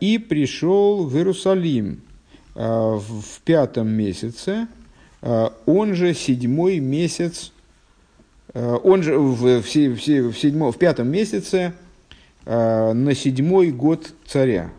И 0.00 0.16
пришел 0.16 1.04
в 1.04 1.14
Иерусалим 1.14 2.00
в 2.54 3.40
пятом 3.44 3.90
месяце, 3.90 4.66
он 5.20 5.94
же 5.94 6.14
седьмой 6.14 6.78
месяц 6.80 7.52
Э, 7.52 7.61
он 8.54 9.02
же 9.02 9.18
в, 9.18 9.62
в, 9.62 9.62
в, 9.62 9.68
седьмом, 10.38 10.72
в 10.72 10.78
пятом 10.78 11.08
месяце 11.08 11.72
э, 12.44 12.92
на 12.92 13.14
седьмой 13.14 13.70
год 13.70 14.12
царя. 14.26 14.70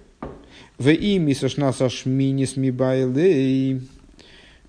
В 0.78 0.90
ими 0.90 1.34
сашна 1.34 1.74
сашмини 1.74 2.46
смибайлей. 2.46 3.82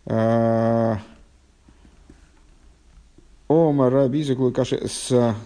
Э, 0.07 0.97
Ома 3.47 3.91
раби 3.91 4.25
каши 4.55 4.89
с 4.89 5.37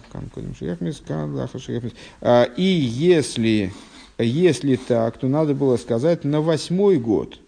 И 2.57 2.63
если, 2.63 3.73
если 4.17 4.75
так, 4.77 5.17
то 5.17 5.27
надо 5.27 5.53
было 5.53 5.75
сказать 5.75 6.23
на 6.23 6.39
восьмой 6.39 6.97
год. 6.97 7.39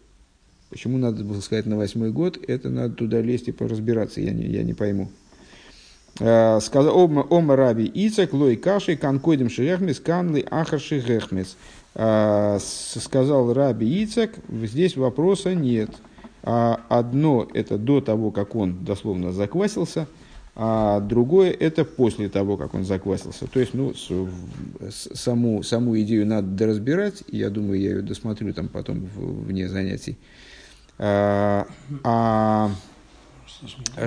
Почему 0.70 0.98
надо 0.98 1.24
было 1.24 1.40
сказать 1.40 1.66
на 1.66 1.78
восьмой 1.78 2.12
год? 2.12 2.38
Это 2.48 2.70
надо 2.70 2.96
туда 2.96 3.22
лезть 3.22 3.48
и 3.48 3.54
поразбираться, 3.54 4.20
я 4.20 4.32
не, 4.32 4.44
я 4.44 4.64
не 4.64 4.74
пойму. 4.74 5.10
Э, 6.20 6.60
сказал 6.62 6.98
Ома 6.98 7.56
Раби 7.56 7.86
Ицек, 7.86 8.34
Лой 8.34 8.56
Каши, 8.56 8.96
Канкойдем 8.96 9.50
Шерехмис, 9.50 10.00
Канли 10.00 10.46
Ахаши 10.50 11.00
Гехмис. 11.00 11.58
Э, 11.96 12.60
сказал 12.60 13.54
Раби 13.54 14.04
Ицек, 14.04 14.36
здесь 14.50 14.98
вопроса 14.98 15.56
нет. 15.56 15.90
А 16.44 16.82
одно 16.90 17.48
это 17.54 17.78
до 17.78 18.02
того, 18.02 18.32
как 18.32 18.56
он 18.56 18.84
дословно 18.84 19.32
заквасился, 19.32 20.08
а 20.56 21.00
другое 21.00 21.52
это 21.52 21.86
после 21.86 22.30
того, 22.30 22.58
как 22.58 22.74
он 22.74 22.84
заквасился. 22.84 23.46
То 23.48 23.60
есть, 23.60 23.76
ну, 23.76 23.94
саму, 24.90 25.62
саму 25.62 26.00
идею 26.02 26.26
надо 26.26 26.48
доразбирать, 26.48 27.24
я 27.28 27.52
думаю, 27.52 27.80
я 27.80 27.92
ее 27.92 28.02
досмотрю 28.02 28.54
там 28.54 28.70
потом 28.70 29.08
вне 29.16 29.70
занятий. 29.70 30.18
А, 30.98 31.68
а 32.04 32.72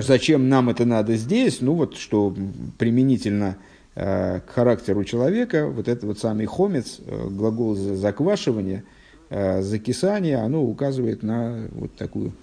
Зачем 0.01 0.49
нам 0.49 0.69
это 0.69 0.85
надо 0.85 1.15
здесь? 1.15 1.61
Ну 1.61 1.73
вот, 1.73 1.95
что 1.97 2.35
применительно 2.77 3.57
э, 3.95 4.41
к 4.41 4.49
характеру 4.49 5.03
человека, 5.03 5.67
вот 5.67 5.87
этот 5.87 6.03
вот 6.03 6.19
самый 6.19 6.45
хомец, 6.45 6.99
э, 7.05 7.27
глагол 7.29 7.75
за- 7.75 7.95
заквашивания, 7.95 8.83
э, 9.29 9.61
закисание, 9.61 10.37
оно 10.37 10.63
указывает 10.63 11.23
на 11.23 11.67
вот 11.71 11.95
такую 11.95 12.33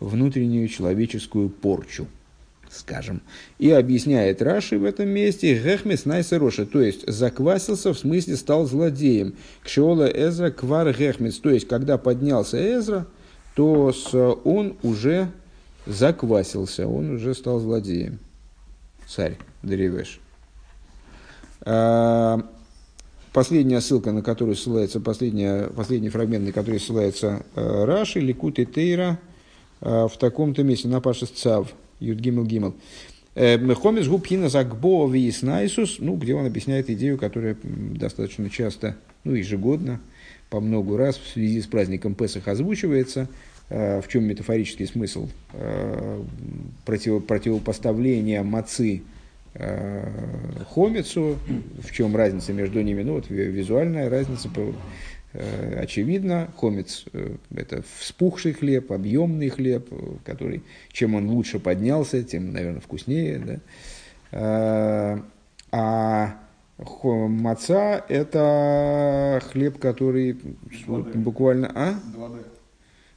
внутреннюю 0.00 0.68
человеческую 0.68 1.48
порчу, 1.48 2.06
скажем. 2.70 3.22
И 3.58 3.70
объясняет 3.70 4.42
Раши 4.42 4.78
в 4.78 4.84
этом 4.84 5.08
месте 5.08 5.54
Гехмес 5.54 6.06
Найса 6.06 6.38
Роша, 6.38 6.66
то 6.66 6.80
есть 6.80 7.06
заквасился, 7.06 7.92
в 7.92 7.98
смысле 7.98 8.36
стал 8.36 8.64
злодеем. 8.66 9.34
Кшиола 9.62 10.10
Эзра 10.10 10.50
Квар 10.50 10.92
Гехмес, 10.92 11.38
то 11.38 11.50
есть 11.50 11.68
когда 11.68 11.98
поднялся 11.98 12.58
Эзра, 12.58 13.06
то 13.54 13.92
он 14.44 14.76
уже 14.82 15.28
заквасился, 15.86 16.86
он 16.86 17.10
уже 17.10 17.34
стал 17.34 17.60
злодеем. 17.60 18.18
Царь 19.06 19.36
Древеш. 19.62 20.20
А, 21.62 22.42
Последняя 23.32 23.80
ссылка, 23.80 24.12
на 24.12 24.20
которую 24.20 24.56
ссылается, 24.56 25.00
последняя, 25.00 25.68
последний 25.68 26.10
фрагмент, 26.10 26.44
на 26.44 26.52
который 26.52 26.78
ссылается 26.78 27.42
э, 27.56 27.84
Раши, 27.84 28.20
Ликут 28.20 28.58
и 28.58 28.66
Тейра, 28.66 29.18
э, 29.80 30.06
в 30.06 30.18
таком-то 30.18 30.62
месте, 30.62 30.88
на 30.88 31.00
Пашес 31.00 31.30
Цав, 31.30 31.72
Юд 31.98 32.18
Гимел. 32.18 32.74
Э, 33.34 33.56
Мехомис 33.56 34.06
Губхина 34.06 34.50
Загбо 34.50 35.08
Виеснайсус, 35.08 35.96
ну, 35.98 36.16
где 36.16 36.34
он 36.34 36.44
объясняет 36.44 36.90
идею, 36.90 37.16
которая 37.16 37.56
достаточно 37.62 38.50
часто, 38.50 38.96
ну, 39.24 39.32
ежегодно, 39.32 39.98
по 40.50 40.60
много 40.60 40.98
раз 40.98 41.16
в 41.16 41.32
связи 41.32 41.62
с 41.62 41.66
праздником 41.66 42.14
Песах 42.14 42.48
озвучивается, 42.48 43.28
в 44.02 44.08
чем 44.08 44.24
метафорический 44.24 44.86
смысл 44.86 45.28
э, 45.54 46.22
против, 46.84 47.24
противопоставления 47.26 48.42
мацы 48.42 49.02
э, 49.54 50.08
хомицу, 50.74 51.36
в 51.82 51.90
чем 51.92 52.14
разница 52.16 52.52
между 52.52 52.82
ними, 52.82 53.02
ну 53.02 53.14
вот 53.14 53.30
ви- 53.30 53.50
визуальная 53.50 54.10
разница 54.10 54.48
э, 55.34 55.78
очевидна. 55.80 56.48
Хомец 56.56 57.04
э, 57.12 57.36
это 57.54 57.82
вспухший 57.98 58.52
хлеб, 58.52 58.92
объемный 58.92 59.48
хлеб, 59.48 59.88
э, 59.90 59.96
который 60.24 60.62
чем 60.90 61.14
он 61.14 61.28
лучше 61.30 61.58
поднялся, 61.58 62.22
тем, 62.22 62.52
наверное, 62.52 62.80
вкуснее. 62.80 63.38
Да? 63.38 63.56
Э, 64.32 65.18
А 65.74 66.34
маца 67.28 68.04
это 68.08 69.40
хлеб, 69.50 69.78
который 69.78 70.36
вот 70.86 71.14
буквально... 71.16 71.70
А? 71.74 71.94
2D, 72.14 72.42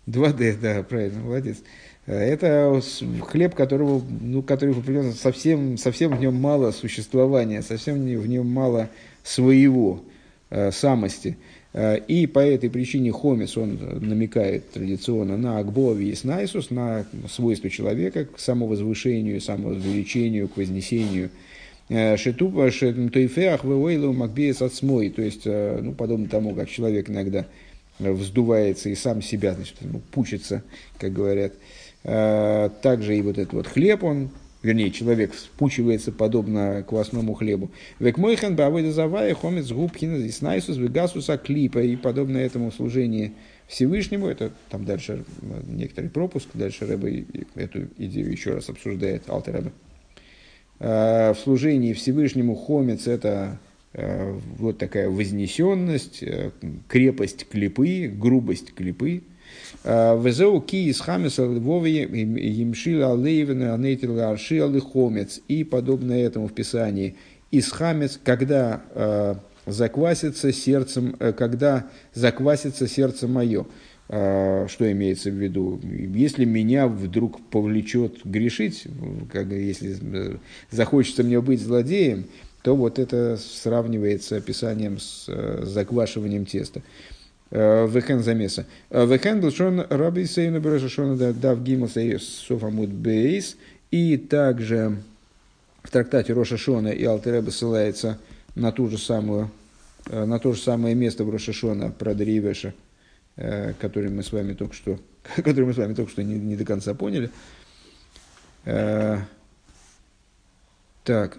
да, 0.06 0.84
правильно, 0.84 1.19
молодец. 1.22 1.57
Э, 2.06 2.15
Это 2.15 2.82
хлеб, 3.22 3.56
которого, 3.56 4.03
ну, 4.22 4.41
который 4.41 4.76
совсем, 5.14 5.77
совсем 5.77 6.15
в 6.15 6.19
нем 6.19 6.36
мало 6.36 6.72
существования, 6.72 7.61
совсем 7.61 7.95
в 7.95 8.27
нем 8.27 8.48
мало 8.48 8.90
своего, 9.23 10.03
э, 10.49 10.72
самости. 10.72 11.38
Э, 11.73 11.98
И 12.07 12.27
по 12.27 12.40
этой 12.40 12.69
причине 12.69 13.11
хомис, 13.11 13.57
он 13.57 13.80
намекает 14.02 14.69
традиционно 14.72 15.38
на 15.38 15.57
Акбови 15.57 16.10
и 16.10 16.15
Снайсус, 16.15 16.69
на 16.69 17.06
свойство 17.27 17.69
человека 17.69 18.26
к 18.26 18.40
самовозвышению, 18.40 19.41
самовозвеличению, 19.41 20.48
к 20.48 20.57
вознесению. 20.57 21.32
Э, 21.90 22.15
Шетупа, 22.18 22.69
шетуйфеах, 22.69 23.64
веойлу, 23.64 24.14
макбеес 24.14 24.61
отсмой. 24.61 25.10
То 25.10 25.23
есть, 25.23 25.45
ну, 25.45 25.94
подобно 25.94 26.27
тому, 26.27 26.53
как 26.53 26.69
человек 26.69 27.10
иногда 27.10 27.48
вздувается 27.99 28.89
и 28.89 28.95
сам 28.95 29.22
себя, 29.22 29.53
значит, 29.53 29.76
ну, 29.81 30.01
пучится, 30.11 30.63
как 30.99 31.13
говорят. 31.13 31.53
Э, 32.03 32.69
Также 32.81 33.17
и 33.17 33.22
вот 33.22 33.38
этот 33.38 33.53
вот 33.53 33.67
хлеб, 33.67 34.03
он, 34.03 34.30
вернее, 34.61 34.91
человек 34.91 35.34
вспучивается 35.34 36.11
подобно 36.11 36.84
квасному 36.88 37.34
хлебу. 37.34 37.72
Век 37.99 38.17
мойхан 38.17 38.55
бавойда 38.55 38.91
завая 38.91 39.34
хомец 39.34 39.72
губхина 39.72 40.17
и 40.17 40.30
снайсус 40.30 40.77
вегасуса 40.77 41.38
клипа 41.38 41.80
и 41.80 41.95
подобно 41.95 42.38
этому 42.38 42.72
служению 42.72 43.31
Всевышнему, 43.67 44.27
это 44.27 44.51
там 44.69 44.85
дальше 44.85 45.23
э, 45.41 45.61
некоторый 45.67 46.09
пропуск, 46.09 46.49
дальше 46.53 46.85
Рэбе 46.85 47.26
эту 47.55 47.88
идею 47.97 48.31
еще 48.31 48.53
раз 48.53 48.69
обсуждает, 48.69 49.27
Алтер. 49.27 49.72
Э, 50.80 51.34
В 51.34 51.39
служении 51.39 51.93
Всевышнему 51.93 52.55
хомец– 52.55 53.07
это 53.07 53.57
э, 53.63 53.74
вот 54.57 54.77
такая 54.77 55.09
вознесенность, 55.09 56.22
э, 56.22 56.51
крепость 56.88 57.47
клипы, 57.47 58.07
грубость 58.07 58.73
клипы. 58.73 59.23
Э, 59.84 60.19
Везеу 60.22 60.59
ки 60.61 60.88
из 60.89 60.99
хамеса 60.99 61.45
львове 61.45 62.01
емшила 62.01 63.13
алейвена 63.13 63.73
анейтила 63.73 64.31
аршила 64.31 64.80
хомец. 64.81 65.39
И 65.47 65.63
подобное 65.63 66.26
этому 66.26 66.47
в 66.47 66.53
Писании. 66.53 67.15
Из 67.51 67.72
хамец, 67.72 68.19
когда 68.22 68.81
э, 68.93 69.35
заквасится 69.65 70.51
сердцем, 70.51 71.15
э, 71.19 71.31
когда 71.31 71.88
заквасится 72.13 72.88
сердце 72.88 73.27
мое. 73.27 73.65
Что 74.07 74.91
имеется 74.91 75.31
в 75.31 75.34
виду? 75.34 75.81
Если 75.84 76.45
меня 76.45 76.88
вдруг 76.88 77.41
повлечет 77.49 78.23
грешить, 78.23 78.84
как, 79.31 79.47
если 79.51 79.97
э, 79.99 80.38
захочется 80.69 81.23
мне 81.23 81.41
быть 81.41 81.59
злодеем, 81.59 82.26
то 82.65 82.75
вот 82.75 82.97
это 82.97 83.37
сравнивается 83.37 84.37
описанием 84.37 84.97
с 84.97 85.25
э, 85.27 85.61
заквашиванием 85.65 86.47
теста. 86.47 86.81
Э, 87.51 87.87
Вехен 87.87 88.23
замеса. 88.23 88.65
Э, 88.89 89.05
Вехен 89.05 89.39
был 89.39 89.51
шон 89.51 89.81
раби 89.87 90.25
сейну 90.25 90.59
берешашона 90.59 91.31
дав 91.31 91.61
гимл 91.61 91.87
софамуд 91.87 92.89
бейс. 92.89 93.55
И 93.91 94.17
также 94.17 94.97
в 95.83 95.91
трактате 95.91 96.33
Роша 96.33 96.57
Шона 96.57 96.87
и 96.87 97.03
Алтереба 97.03 97.51
ссылается 97.51 98.17
на 98.55 98.71
ту 98.71 98.89
же 98.89 98.97
самую, 98.97 99.51
на 100.09 100.39
то 100.39 100.51
же 100.53 100.59
самое 100.59 100.95
место 100.95 101.23
в 101.23 101.29
Роша 101.29 101.53
Шона 101.53 101.91
про 101.91 102.15
Дривеша, 102.15 102.73
который 103.35 104.09
мы 104.09 104.23
с 104.23 104.31
вами 104.31 104.53
только 104.53 104.73
что, 104.73 104.99
который 105.35 105.65
мы 105.65 105.75
с 105.75 105.77
вами 105.77 105.93
только 105.93 106.09
что 106.09 106.23
не, 106.23 106.39
не 106.39 106.55
до 106.55 106.65
конца 106.65 106.95
поняли. 106.95 107.29
Так, 111.03 111.37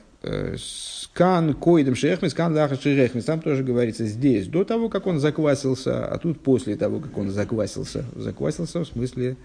скан 0.58 1.54
коидом 1.54 1.94
шехмис, 1.94 2.32
скан 2.32 2.54
лахаш 2.54 2.80
шехмис. 2.80 3.24
Там 3.24 3.40
тоже 3.40 3.64
говорится 3.64 4.04
здесь, 4.06 4.46
до 4.46 4.64
того, 4.64 4.88
как 4.88 5.06
он 5.06 5.18
заквасился, 5.18 6.06
а 6.06 6.18
тут 6.18 6.40
после 6.40 6.76
того, 6.76 7.00
как 7.00 7.16
он 7.16 7.30
заквасился. 7.30 8.04
Заквасился 8.14 8.80
в 8.80 8.86
смысле 8.86 9.36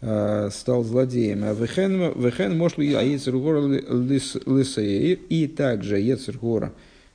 э, 0.00 0.48
стал 0.50 0.84
злодеем. 0.84 1.44
А 1.44 1.52
вехен, 1.52 2.56
мошлу 2.56 2.82
аецергора 2.82 3.60
лисеир. 3.60 5.18
И 5.28 5.46
также 5.46 5.98
Ецергора 5.98 6.72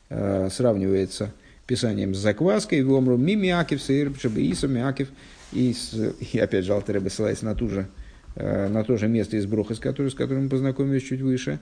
э, 0.10 0.50
сравнивается 0.52 1.32
писанием 1.68 2.14
с 2.14 2.20
закваской. 2.20 2.84
В 2.84 2.94
омру 2.94 3.18
мими 3.18 3.50
акив 3.50 3.82
сеир, 3.82 4.12
шабииса 4.20 4.68
мякив. 4.68 5.10
И, 5.52 5.74
опять 6.40 6.66
же, 6.66 6.74
Алтер 6.74 7.02
ссылается 7.10 7.46
на 7.46 7.56
ту 7.56 7.70
же 7.70 7.88
э, 8.36 8.68
на 8.68 8.84
то 8.84 8.98
же 8.98 9.08
место 9.08 9.38
из 9.38 9.46
Броха, 9.46 9.74
с 9.74 9.80
которым, 9.80 10.12
с 10.12 10.16
которым 10.16 10.44
мы 10.44 10.50
познакомились 10.50 11.04
чуть 11.04 11.22
выше. 11.22 11.60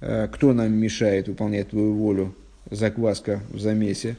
Э, 0.00 0.28
Кто 0.30 0.52
нам 0.52 0.72
мешает 0.72 1.28
выполнять 1.28 1.70
твою 1.70 1.94
волю? 1.94 2.34
Закваска 2.70 3.40
в 3.50 3.60
замесе. 3.60 4.16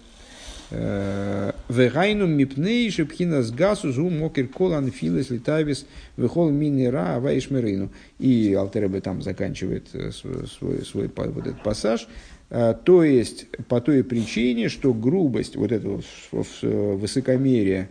Э, 0.72 1.52
Вегайну 1.70 2.28
мипней 2.28 2.90
шепхина 2.90 3.44
с 3.44 3.52
гасу 3.52 3.92
зу 3.92 4.10
мокер 4.10 4.48
колан 4.48 4.92
филес 4.92 5.30
литавис 5.30 5.86
вехол 6.18 6.50
минера 6.50 7.16
аваишмерину. 7.16 7.90
И 8.20 8.54
Алтеребе 8.54 9.02
там 9.02 9.22
заканчивает 9.22 9.88
э, 9.94 10.12
свой, 10.12 10.48
свой, 10.48 10.86
свой 10.86 11.12
вот 11.16 11.48
этот 11.48 11.62
пассаж. 11.64 12.08
То 12.50 13.04
есть, 13.04 13.46
по 13.68 13.82
той 13.82 14.06
причине, 14.06 14.70
что 14.70 14.94
грубость, 14.94 15.58
вот 15.58 15.74
это 15.74 16.00
высокомерие, 16.32 17.90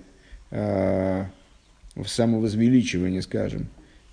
самовозвеличивание, 2.02 3.20
скажем, 3.20 3.66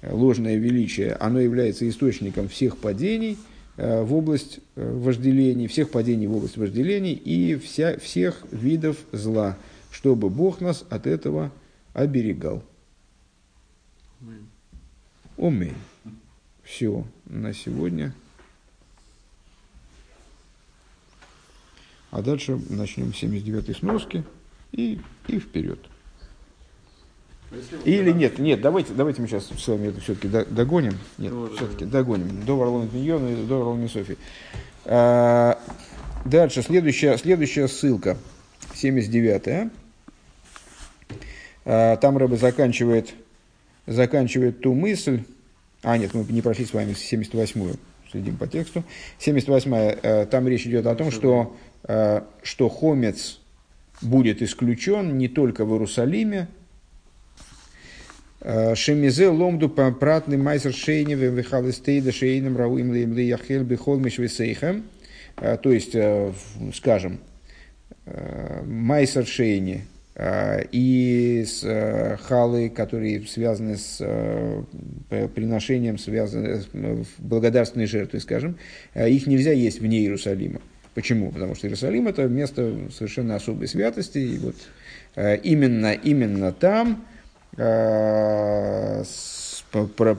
ложное 0.06 0.58
величие, 0.58 1.14
оно 1.14 1.40
является 1.40 1.88
источником 1.88 2.50
всех 2.50 2.76
падений 2.76 3.38
в 3.76 4.14
область 4.14 4.60
э, 4.76 4.94
вожделений, 4.94 5.68
всех 5.68 5.90
падений 5.90 6.28
в 6.28 6.36
область 6.36 6.58
вожделений 6.58 7.14
и 7.14 7.56
вся, 7.56 7.98
всех 7.98 8.44
видов 8.52 8.98
зла, 9.12 9.58
чтобы 9.92 10.30
Бог 10.30 10.62
нас 10.62 10.86
от 10.90 11.08
этого 11.08 11.52
оберегал. 11.94 12.64
Умей. 15.38 15.74
Все 16.64 17.06
на 17.26 17.54
сегодня. 17.54 18.14
А 22.12 22.22
дальше 22.22 22.60
начнем 22.70 23.12
с 23.12 23.24
79-й 23.24 23.74
сноски 23.74 24.24
и, 24.72 25.02
и 25.28 25.40
вперед. 25.40 25.80
Или 27.86 28.12
нет, 28.12 28.40
нет, 28.40 28.62
давайте, 28.62 28.94
давайте 28.94 29.22
мы 29.22 29.28
сейчас 29.28 29.48
с 29.48 29.68
вами 29.68 29.90
это 29.90 30.02
все-таки 30.02 30.28
догоним. 30.28 30.94
Нет, 31.18 31.34
все-таки 31.56 31.86
догоним. 31.86 32.44
До 32.46 32.58
Варлон 32.58 32.90
Миньона 32.92 33.30
и 33.30 33.46
до 33.46 33.78
Софи. 33.88 34.18
А, 34.86 35.60
дальше, 36.26 36.62
следующая, 36.62 37.18
следующая 37.18 37.68
ссылка. 37.68 38.18
79-я. 38.74 39.70
А, 41.66 41.98
там 41.98 42.18
Рэбе 42.18 42.38
заканчивает, 42.38 43.14
заканчивает 43.86 44.62
ту 44.62 44.74
мысль. 44.74 45.24
А, 45.84 45.98
нет, 45.98 46.14
мы 46.14 46.24
не 46.24 46.42
прошли 46.42 46.66
с 46.66 46.74
вами 46.74 46.92
78-ю. 46.92 47.76
следим 48.12 48.38
по 48.38 48.48
тексту. 48.48 48.84
78 49.20 50.28
там 50.28 50.48
речь 50.48 50.66
идет 50.66 50.86
о 50.86 50.96
том, 50.96 51.12
что, 51.12 51.56
э, 51.84 52.22
что 52.42 52.70
хомец 52.70 53.40
будет 54.02 54.42
исключен 54.42 55.18
не 55.18 55.28
только 55.28 55.66
в 55.66 55.72
Иерусалиме, 55.72 56.48
Шемизе 58.76 59.30
ломду 59.30 59.70
пратный 59.70 60.38
майсер 60.38 60.74
шейневе 60.74 61.30
вихалистейда 61.30 62.12
шейным 62.12 62.58
рауим 62.58 62.92
лейм 62.92 63.16
яхель 63.16 63.64
бихол 63.64 63.98
мишвесейхем. 63.98 64.84
Э, 65.38 65.58
То 65.58 65.72
есть, 65.72 65.96
э, 65.96 66.32
скажем, 66.74 67.20
э, 68.06 68.64
майсер 68.66 69.26
шейни 69.26 69.86
и 70.72 71.44
с 71.48 72.20
халы, 72.28 72.70
которые 72.70 73.26
связаны 73.26 73.78
с 73.78 73.98
приношением, 75.10 75.98
связаны 75.98 76.58
с 76.62 76.68
благодарственной 77.18 77.88
жертвой, 77.88 78.22
скажем, 78.22 78.60
их 78.94 79.26
нельзя 79.26 79.54
есть 79.54 79.80
вне 79.80 80.02
Иерусалима. 80.02 80.62
Почему? 80.94 81.32
Потому 81.32 81.56
что 81.56 81.66
Иерусалим 81.66 82.08
это 82.08 82.28
место 82.28 82.76
совершенно 82.96 83.38
особой 83.38 83.68
святости, 83.68 84.20
и 84.20 84.38
вот 84.38 84.56
именно, 85.42 85.94
именно 85.94 86.52
там 86.52 86.98
по- 86.98 87.13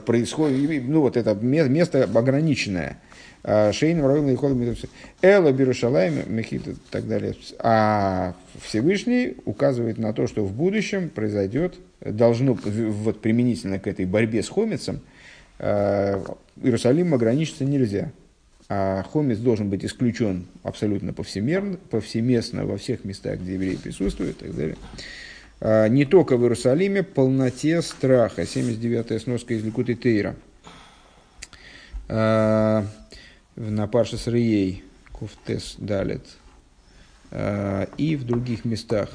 происходит, 0.05 0.69
и, 0.69 0.79
ну 0.79 1.01
вот 1.01 1.17
это 1.17 1.33
ме- 1.35 1.69
место 1.69 2.03
ограниченное. 2.03 2.99
А, 3.47 3.71
Шейн, 3.71 4.03
Равин, 4.03 4.29
и 4.29 4.35
Холм, 4.35 4.75
Эла, 5.21 5.51
Бирушалайм, 5.51 6.23
Мехит 6.27 6.67
и 6.67 6.75
так 6.89 7.07
далее. 7.07 7.35
А 7.59 8.33
Всевышний 8.59 9.35
указывает 9.45 9.99
на 9.99 10.13
то, 10.13 10.25
что 10.25 10.43
в 10.43 10.51
будущем 10.51 11.09
произойдет, 11.09 11.75
должно, 12.01 12.53
вот 12.53 13.21
применительно 13.21 13.77
к 13.77 13.85
этой 13.85 14.05
борьбе 14.05 14.41
с 14.41 14.49
Хомицем, 14.49 14.99
э, 15.59 16.23
Иерусалим 16.61 17.13
ограничиться 17.13 17.65
нельзя. 17.65 18.11
А 18.67 19.03
Хомец 19.13 19.37
должен 19.37 19.69
быть 19.69 19.85
исключен 19.85 20.47
абсолютно 20.63 21.13
повсемерно, 21.13 21.77
повсеместно 21.91 22.65
во 22.65 22.77
всех 22.77 23.05
местах, 23.05 23.39
где 23.39 23.53
евреи 23.53 23.75
присутствуют 23.75 24.41
и 24.41 24.45
так 24.45 24.55
далее. 24.55 24.75
А, 25.61 25.87
Не 25.87 26.05
только 26.05 26.37
в 26.37 26.43
Иерусалиме, 26.43 27.03
полноте 27.03 27.81
страха. 27.81 28.43
79-я 28.43 29.19
сноска 29.19 29.53
из 29.53 29.63
Ликуты 29.63 29.95
Тейра. 29.95 30.35
А, 32.07 32.85
На 33.55 33.87
Парше 33.87 34.17
Срией, 34.17 34.83
Куфтес 35.11 35.75
Далет. 35.77 36.25
А, 37.31 37.87
И 37.97 38.15
в 38.15 38.25
других 38.25 38.65
местах, 38.65 39.09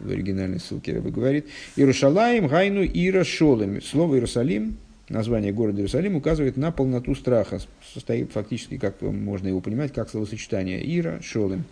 в 0.00 0.10
оригинальной 0.10 0.60
ссылке 0.60 0.94
Рабы 0.94 1.10
говорит, 1.10 1.46
Иерушалаем, 1.76 2.48
Гайну, 2.48 2.84
Ира, 2.84 3.24
Шолем. 3.24 3.80
Слово 3.80 4.14
Иерусалим, 4.16 4.76
название 5.08 5.52
города 5.52 5.78
Иерусалим 5.78 6.16
указывает 6.16 6.56
на 6.56 6.72
полноту 6.72 7.14
страха. 7.14 7.60
Состоит 7.92 8.32
фактически, 8.32 8.78
как 8.78 9.00
можно 9.00 9.48
его 9.48 9.60
понимать, 9.60 9.92
как 9.92 10.10
словосочетание 10.10 10.82
Ира, 10.98 11.20
Шолем. 11.22 11.64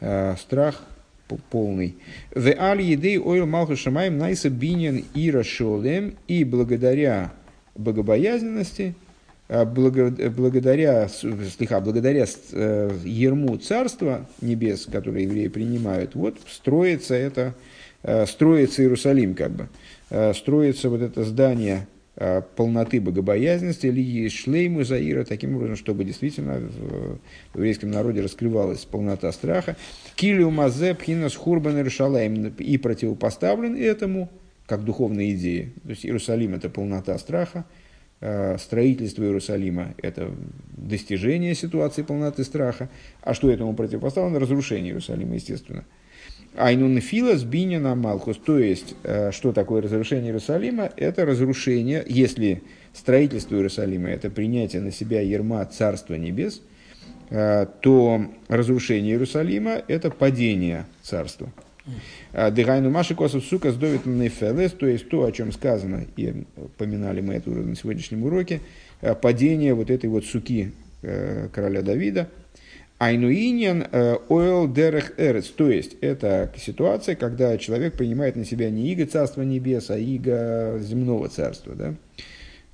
А, 0.00 0.36
Страх 0.36 0.82
полный. 1.50 1.96
В 2.34 2.54
аль 2.58 2.82
едей 2.82 3.18
ойл 3.18 3.46
малху 3.46 3.76
шамаем 3.76 4.18
найса 4.18 4.50
биньян 4.50 5.04
ира 5.14 5.42
шолем. 5.42 6.16
И 6.28 6.44
благодаря 6.44 7.32
богобоязненности, 7.74 8.94
а, 9.48 9.64
благо- 9.64 10.30
благодаря, 10.30 11.08
слегка, 11.08 11.80
благодаря 11.80 12.26
э, 12.52 12.90
ерму 13.04 13.56
царства 13.58 14.26
небес, 14.40 14.86
которые 14.86 15.24
евреи 15.24 15.48
принимают, 15.48 16.14
вот 16.14 16.38
строится 16.48 17.14
это, 17.14 17.54
э, 18.02 18.26
строится 18.26 18.82
Иерусалим 18.82 19.34
как 19.34 19.50
бы, 19.52 19.68
Э, 20.08 20.32
строится 20.34 20.88
вот 20.88 21.02
это 21.02 21.24
здание 21.24 21.88
полноты 22.56 23.00
богобоязненности, 23.00 23.88
или 23.88 24.28
шлейму 24.28 24.84
заира, 24.84 25.24
таким 25.24 25.56
образом, 25.56 25.76
чтобы 25.76 26.04
действительно 26.04 26.60
в, 26.60 27.18
еврейском 27.54 27.90
народе 27.90 28.22
раскрывалась 28.22 28.84
полнота 28.86 29.30
страха. 29.32 29.76
Килю 30.14 30.50
мазе 30.50 30.94
пхинас 30.94 31.34
хурбан 31.34 31.76
Иерушалаем 31.76 32.54
и 32.58 32.78
противопоставлен 32.78 33.76
этому, 33.76 34.30
как 34.66 34.84
духовной 34.84 35.32
идее. 35.32 35.72
То 35.82 35.90
есть 35.90 36.06
Иерусалим– 36.06 36.54
это 36.56 36.70
полнота 36.70 37.18
страха, 37.18 37.66
э, 38.20 38.56
строительство 38.58 39.22
Иерусалима– 39.22 39.94
это 40.02 40.30
достижение 40.76 41.54
ситуации 41.54 42.02
полноты 42.02 42.44
страха. 42.44 42.88
А 43.20 43.34
что 43.34 43.50
этому 43.50 43.74
противопоставлено? 43.74 44.38
Разрушение 44.38 44.90
Иерусалима, 44.90 45.34
естественно. 45.34 45.84
Айнун 46.56 47.00
филас 47.00 47.44
бинина 47.44 47.94
малхус. 47.94 48.38
То 48.38 48.58
есть, 48.58 48.94
э, 49.02 49.30
что 49.32 49.52
такое 49.52 49.82
разрушение 49.82 50.28
Иерусалима? 50.28 50.90
Это 50.96 51.24
разрушение, 51.24 52.04
если 52.06 52.62
строительство 52.92 53.56
Иерусалима– 53.56 54.08
это 54.10 54.30
принятие 54.30 54.82
на 54.82 54.90
себя 54.90 55.20
ерма 55.20 55.64
Царства 55.66 56.14
Небес, 56.14 56.62
э, 57.30 57.66
то 57.80 58.26
разрушение 58.48 59.12
Иерусалима– 59.12 59.82
это 59.88 60.10
падение 60.10 60.86
Царства. 61.02 61.52
А, 62.32 62.50
Дыгайну 62.50 62.90
Маши 62.90 63.14
Косов 63.14 63.44
Сука 63.44 63.70
сдовит 63.70 64.06
Нефелес, 64.06 64.72
то 64.72 64.86
есть 64.86 65.08
то, 65.08 65.24
о 65.24 65.32
чем 65.32 65.52
сказано, 65.52 66.06
и 66.16 66.44
поминали 66.78 67.20
мы 67.20 67.34
это 67.34 67.50
уже 67.50 67.60
на 67.60 67.76
сегодняшнем 67.76 68.24
уроке, 68.24 68.60
э, 69.00 69.14
падение 69.14 69.74
вот 69.74 69.90
этой 69.90 70.10
вот 70.10 70.24
суки 70.24 70.72
э, 71.02 71.48
короля 71.52 71.82
Давида, 71.82 72.28
Айнуиньян 72.98 73.86
ойл 74.28 74.72
дерех 74.72 75.12
эрец. 75.18 75.48
То 75.48 75.70
есть, 75.70 75.96
это 76.00 76.50
ситуация, 76.56 77.14
когда 77.14 77.58
человек 77.58 77.94
принимает 77.94 78.36
на 78.36 78.44
себя 78.44 78.70
не 78.70 78.92
иго 78.92 79.06
царства 79.06 79.42
небес, 79.42 79.90
а 79.90 79.98
иго 79.98 80.78
земного 80.80 81.28
царства. 81.28 81.74
Да? 81.74 81.94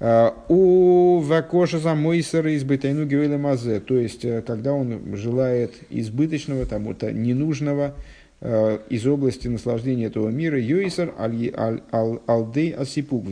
А, 0.05 0.45
У 0.49 1.19
вакоша 1.19 1.79
замойсера 1.79 2.55
избытайну 2.57 3.07
гевеле 3.07 3.37
мазе. 3.37 3.81
То 3.81 3.97
есть, 3.97 4.25
э, 4.25 4.43
когда 4.43 4.73
он 4.73 5.17
желает 5.17 5.75
избыточного, 5.91 6.67
там, 6.67 6.85
вот, 6.85 7.03
ненужного, 7.03 7.95
э, 8.41 8.79
из 8.91 9.07
области 9.07 9.47
наслаждения 9.47 10.07
этого 10.07 10.29
мира, 10.29 10.59
ал- 10.61 12.23
алдей 12.27 12.71
асипук, 12.73 13.25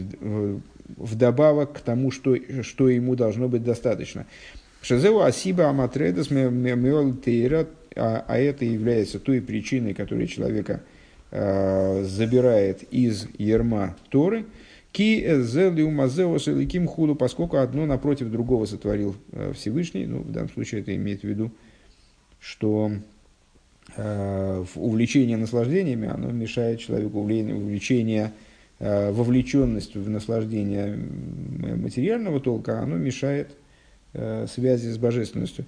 вдобавок 0.96 1.72
к 1.72 1.80
тому, 1.80 2.10
что, 2.10 2.36
что 2.62 2.88
ему 2.88 3.16
должно 3.16 3.48
быть 3.48 3.64
достаточно. 3.64 4.26
Шазеу 4.82 5.20
асиба 5.20 5.68
аматредас 5.68 6.30
меол 6.30 7.14
тейра, 7.14 7.66
а 7.94 8.24
а 8.26 8.38
это 8.38 8.64
является 8.64 9.18
той 9.18 9.40
причиной, 9.40 9.94
которая 9.94 10.26
человека 10.26 10.80
э, 11.30 12.02
забирает 12.04 12.82
из 12.90 13.26
ерма 13.36 13.96
Торы, 14.08 14.46
ки 14.92 15.20
эликим 15.20 16.86
худу, 16.86 17.14
поскольку 17.14 17.58
одно 17.58 17.84
напротив 17.84 18.30
другого 18.30 18.64
сотворил 18.64 19.16
э, 19.32 19.52
Всевышний, 19.54 20.06
ну, 20.06 20.20
в 20.20 20.32
данном 20.32 20.50
случае 20.50 20.80
это 20.80 20.94
имеет 20.96 21.20
в 21.20 21.24
виду, 21.24 21.50
что 22.40 22.92
увлечение 24.76 25.36
наслаждениями, 25.36 26.08
оно 26.08 26.30
мешает 26.30 26.78
человеку 26.78 27.18
увле- 27.18 27.52
увлечение, 27.52 28.30
э, 28.78 29.10
вовлеченность 29.10 29.96
в 29.96 30.08
наслаждение 30.08 30.96
материального 31.76 32.38
толка, 32.38 32.80
оно 32.80 32.96
мешает 32.96 33.50
связи 34.12 34.88
с 34.88 34.98
божественностью. 34.98 35.64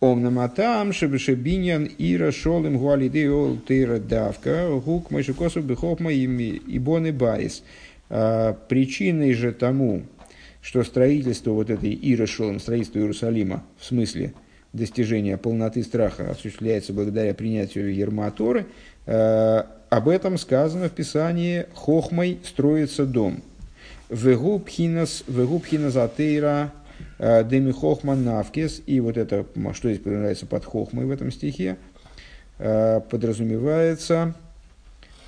Омнаматам 0.00 0.92
шебешебиньян 0.92 1.88
ира 1.98 2.30
шолем 2.30 2.76
гуалидеол 2.78 3.58
тейра 3.66 3.98
давка 3.98 4.68
гук 4.84 5.10
мышекосу 5.10 5.62
бихопма 5.62 6.12
и 6.12 6.78
боны 6.78 7.12
байс. 7.12 7.62
А, 8.08 8.52
Причиной 8.68 9.32
же 9.32 9.52
тому, 9.52 10.02
что 10.66 10.82
строительство 10.82 11.52
вот 11.52 11.70
этой 11.70 11.96
Ира 12.02 12.26
Шолем, 12.26 12.58
строительство 12.58 12.98
Иерусалима, 12.98 13.64
в 13.78 13.84
смысле 13.84 14.34
достижения 14.72 15.36
полноты 15.36 15.84
страха, 15.84 16.30
осуществляется 16.30 16.92
благодаря 16.92 17.34
принятию 17.34 17.94
Ерма 17.94 18.30
Торы, 18.32 18.66
э, 19.06 19.62
об 19.90 20.08
этом 20.08 20.38
сказано 20.38 20.88
в 20.88 20.92
Писании 20.92 21.66
«Хохмой 21.72 22.40
строится 22.44 23.06
дом». 23.06 23.42
«Вегу 24.10 24.58
пхинас, 24.58 25.22
вегу 25.28 25.60
пхинас 25.60 25.94
атеира 25.96 26.72
э, 26.72 26.85
деми 27.18 27.72
хохма 27.72 28.14
навкес». 28.14 28.82
И 28.86 29.00
вот 29.00 29.16
это, 29.16 29.46
что 29.72 29.88
здесь 29.88 30.02
подразумевается 30.02 30.46
под 30.46 30.64
хохмой 30.64 31.06
в 31.06 31.10
этом 31.10 31.30
стихе, 31.30 31.76
э, 32.58 33.00
подразумевается 33.10 34.34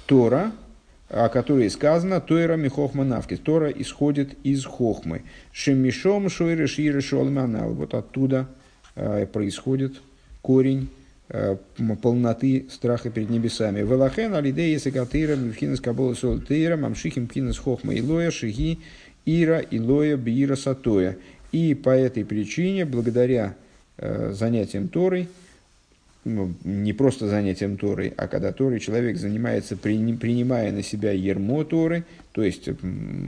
Тора, 0.06 0.52
о 1.10 1.28
которой 1.28 1.70
сказано 1.70 2.20
Тора 2.20 2.56
Михохма 2.56 3.04
Навкис. 3.04 3.38
Тора 3.38 3.70
исходит 3.70 4.36
из 4.42 4.64
Хохмы. 4.64 5.22
Шемишом 5.52 6.28
Шойры 6.28 6.66
Ширы 6.66 7.00
Шолманал. 7.00 7.72
Вот 7.72 7.94
оттуда 7.94 8.46
э, 8.94 9.26
происходит 9.26 10.00
корень 10.42 10.90
э, 11.30 11.56
полноты 12.02 12.66
страха 12.70 13.10
перед 13.10 13.30
небесами. 13.30 13.80
Велахен 13.80 14.34
алидея 14.34 14.78
секатыра 14.78 15.36
мивхинас 15.36 15.80
кабола 15.80 16.14
сол 16.14 16.40
тейра 16.40 16.76
мамшихим 16.76 17.26
пхинас 17.26 17.58
хохма 17.58 17.94
илоя 17.98 18.30
шиги 18.30 18.80
ира 19.24 19.60
илоя 19.60 20.16
биира 20.16 20.56
сатоя. 20.56 21.16
И 21.52 21.74
по 21.74 21.90
этой 21.90 22.24
причине, 22.24 22.84
благодаря 22.84 23.54
э, 23.96 24.32
занятиям 24.32 24.88
Торой, 24.88 25.28
ну, 26.24 26.52
не 26.64 26.92
просто 26.92 27.28
занятием 27.28 27.76
Торой, 27.76 28.12
а 28.16 28.28
когда 28.28 28.52
Торой 28.52 28.80
человек 28.80 29.16
занимается, 29.16 29.76
прини- 29.76 30.16
принимая 30.16 30.72
на 30.72 30.82
себя 30.82 31.12
ермо 31.12 31.64
Торы, 31.64 32.04
то 32.32 32.42
есть 32.42 32.68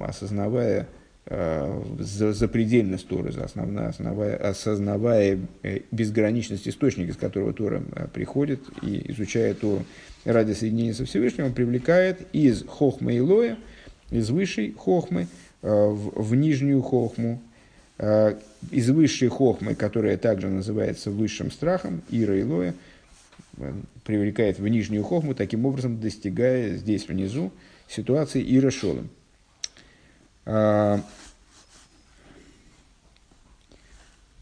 осознавая 0.01 0.86
э, 1.26 1.82
за, 1.98 2.32
запредельно 2.32 2.98
Торы, 2.98 3.30
основная, 3.42 3.88
основая, 3.88 4.36
осознавая 4.36 5.38
э, 5.62 5.80
безграничность 5.90 6.68
источника, 6.68 7.12
из 7.12 7.16
которого 7.16 7.55
Тора 7.55 7.82
э, 7.94 8.09
приходит 8.12 8.60
и 8.82 9.10
изучая 9.12 9.55
Тору 9.55 9.84
ради 10.26 10.52
соединения 10.52 10.92
со 10.92 11.06
Всевышним, 11.06 11.47
он 11.47 11.52
привлекает 11.55 12.26
из 12.34 12.64
хохмы 12.66 13.14
и 13.14 13.20
лоя, 13.20 13.56
из 14.10 14.28
высшей 14.28 14.72
хохмы 14.72 15.28
в, 15.62 16.22
в 16.22 16.34
нижнюю 16.34 16.82
хохму, 16.82 17.40
из 18.01 18.89
высшей 18.89 19.28
хохмы, 19.28 19.74
которая 19.74 20.16
также 20.16 20.48
называется 20.48 21.10
высшим 21.10 21.51
страхом, 21.51 22.02
Ира 22.10 22.35
и 22.35 22.43
Лоя, 22.43 22.74
привлекает 24.05 24.59
в 24.59 24.66
нижнюю 24.66 25.05
хохму, 25.05 25.35
таким 25.35 25.66
образом 25.66 26.01
достигая 26.01 26.77
здесь 26.77 27.09
внизу 27.09 27.52
ситуации 27.89 28.43
Ира 28.56 28.70
Шолом. 28.70 29.10
А, 30.47 31.02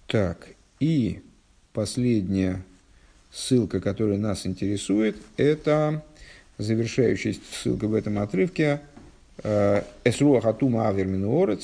так, 0.07 0.49
и 0.79 1.21
последняя 1.73 2.63
ссылка, 3.33 3.81
которая 3.81 4.19
нас 4.19 4.47
интересует, 4.47 5.17
это 5.37 6.05
завершающая 6.59 7.35
ссылка 7.53 7.89
в 7.89 7.95
этом 7.95 8.19
отрывке 8.19 8.81
а, 9.43 9.85
Эсруа 10.05 10.41
Хатума 10.41 10.89
Авермину 10.89 11.59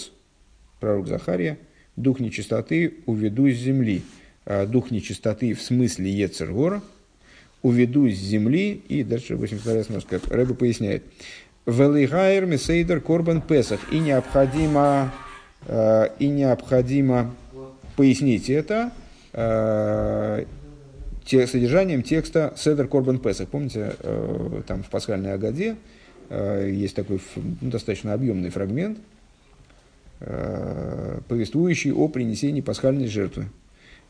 пророк 0.80 1.06
Захария, 1.06 1.58
дух 1.96 2.20
нечистоты 2.20 2.94
уведу 3.06 3.48
с 3.50 3.56
земли. 3.56 4.02
А, 4.46 4.66
дух 4.66 4.90
нечистоты 4.90 5.54
в 5.54 5.62
смысле 5.62 6.10
Ецергора, 6.10 6.82
уведу 7.62 8.08
с 8.08 8.14
земли, 8.14 8.82
и 8.88 9.02
дальше 9.02 9.36
82 9.36 9.84
сноска, 9.84 10.20
Рэба 10.28 10.54
поясняет. 10.54 11.02
Велигайр 11.66 12.44
Месейдер 12.44 13.00
Корбан 13.00 13.40
Песах. 13.40 13.80
И 13.90 13.98
необходимо, 13.98 15.12
э, 15.66 16.08
и 16.18 16.28
необходимо 16.28 17.34
пояснить 17.96 18.50
это 18.50 18.92
э, 19.32 20.44
те, 21.24 21.46
содержанием 21.46 22.02
текста 22.02 22.52
Седер 22.56 22.86
Корбан 22.86 23.18
Песах. 23.18 23.48
Помните, 23.48 23.96
э, 23.98 24.62
там 24.66 24.82
в 24.82 24.90
пасхальной 24.90 25.32
Агаде 25.32 25.76
есть 26.30 26.96
такой 26.96 27.20
ну, 27.36 27.70
достаточно 27.70 28.14
объемный 28.14 28.48
фрагмент, 28.48 28.98
повествующий 30.20 31.92
о 31.92 32.08
принесении 32.08 32.60
пасхальной 32.60 33.08
жертвы. 33.08 33.46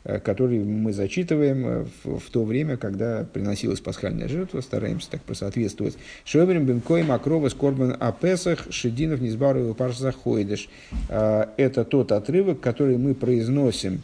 Э, 0.07 0.19
который 0.19 0.59
мы 0.59 0.93
зачитываем 0.93 1.65
э, 1.65 1.85
в, 2.03 2.19
в 2.19 2.29
то 2.29 2.43
время, 2.43 2.77
когда 2.77 3.23
приносилась 3.23 3.79
пасхальная 3.79 4.27
жертва, 4.27 4.61
стараемся 4.61 5.09
так 5.09 5.21
просоответствовать. 5.21 5.97
Шоверим 6.23 6.65
бенкой 6.65 7.01
макрова 7.01 7.49
скорбан 7.49 7.97
апесах 7.99 8.67
шединов 8.69 9.19
низбару 9.19 9.73
паршах 9.73 10.15
хойдеш. 10.15 10.69
Э, 11.09 11.47
это 11.57 11.83
тот 11.85 12.11
отрывок, 12.11 12.59
который 12.59 12.97
мы 12.97 13.15
произносим 13.15 14.03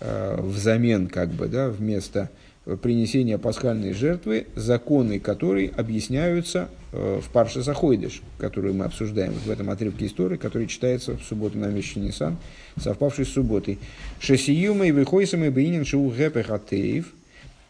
взамен, 0.00 1.06
как 1.06 1.28
бы, 1.28 1.46
да, 1.46 1.68
вместо 1.68 2.28
принесения 2.64 3.38
пасхальной 3.38 3.92
жертвы, 3.92 4.46
законы 4.54 5.18
которой 5.18 5.66
объясняются 5.76 6.68
э, 6.92 7.20
в 7.20 7.28
Парше 7.30 7.62
Захойдыш, 7.62 8.22
которую 8.38 8.74
мы 8.74 8.84
обсуждаем 8.84 9.32
в 9.32 9.50
этом 9.50 9.70
отрывке 9.70 10.06
истории, 10.06 10.36
который 10.36 10.68
читается 10.68 11.16
в 11.16 11.22
субботу 11.22 11.58
на 11.58 11.66
месяце 11.66 11.98
Нисан, 11.98 12.36
совпавший 12.76 13.26
с 13.26 13.30
субботой. 13.30 13.78
Шесиюма 14.20 14.86
и 14.86 14.92
выхойсам 14.92 15.44
и 15.44 15.50
бейнин 15.50 15.84
шоу 15.84 16.10
гэпехатеев. 16.10 17.12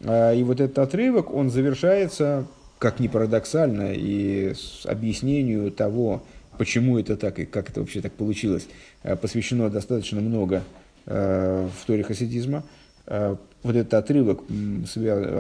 А, 0.05 0.35
и 0.35 0.43
вот 0.43 0.61
этот 0.61 0.79
отрывок, 0.79 1.33
он 1.33 1.51
завершается, 1.51 2.47
как 2.79 3.01
ни 3.01 3.09
парадоксально, 3.09 3.93
и 3.95 4.53
с 4.55 4.85
объяснению 4.85 5.71
того, 5.71 6.23
почему 6.59 6.99
это 6.99 7.17
так 7.17 7.39
и 7.39 7.47
как 7.47 7.71
это 7.71 7.81
вообще 7.81 8.03
так 8.03 8.13
получилось, 8.13 8.69
э, 9.05 9.17
посвящено 9.17 9.71
достаточно 9.71 10.21
много 10.21 10.63
э, 11.07 11.69
в 11.81 11.87
Торе 11.87 12.03
хасидизма– 12.03 12.63
Э, 13.07 13.37
вот 13.63 13.77
этот 13.77 13.95
отрывок, 13.95 14.41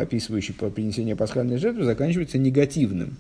описывающий 0.00 0.54
принесение 0.54 1.16
пасхальной 1.16 1.58
жертвы, 1.58 1.84
заканчивается 1.84 2.38
негативным. 2.38 3.16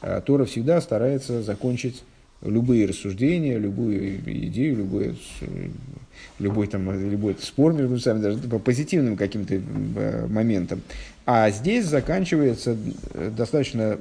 А 0.00 0.20
Тора 0.20 0.44
всегда 0.44 0.80
старается 0.80 1.42
закончить 1.42 2.02
любые 2.44 2.86
рассуждения, 2.86 3.56
любую 3.58 4.18
идею, 4.46 4.76
любой, 4.78 5.16
любой, 6.38 6.66
там, 6.66 7.10
любой 7.10 7.36
спор 7.40 7.72
между 7.72 7.98
сами, 7.98 8.20
даже 8.20 8.38
по 8.38 8.58
позитивным 8.58 9.16
каким-то 9.16 9.54
э, 9.54 10.26
моментам. 10.26 10.82
А 11.24 11.50
здесь 11.50 11.84
заканчивается 11.84 12.76
э, 13.14 13.30
достаточно 13.30 14.00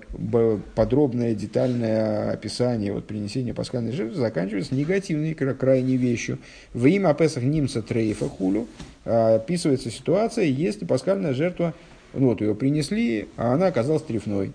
подробное, 0.73 1.35
детальное 1.35 2.31
описание 2.31 2.93
вот, 2.93 3.05
принесения 3.05 3.53
пасхальной 3.53 3.91
жертвы, 3.91 4.15
заканчивается 4.15 4.73
негативной 4.73 5.35
крайней 5.35 5.97
вещью. 5.97 6.39
В 6.73 6.87
им 6.87 7.05
опесах 7.05 7.43
нимца 7.43 7.83
трейфа 7.83 8.27
хулю 8.27 8.67
а, 9.05 9.35
описывается 9.35 9.91
ситуация, 9.91 10.45
если 10.45 10.85
пасхальная 10.85 11.33
жертва, 11.33 11.75
ну 12.15 12.29
вот 12.29 12.41
ее 12.41 12.55
принесли, 12.55 13.27
а 13.37 13.53
она 13.53 13.67
оказалась 13.67 14.01
трефной. 14.01 14.51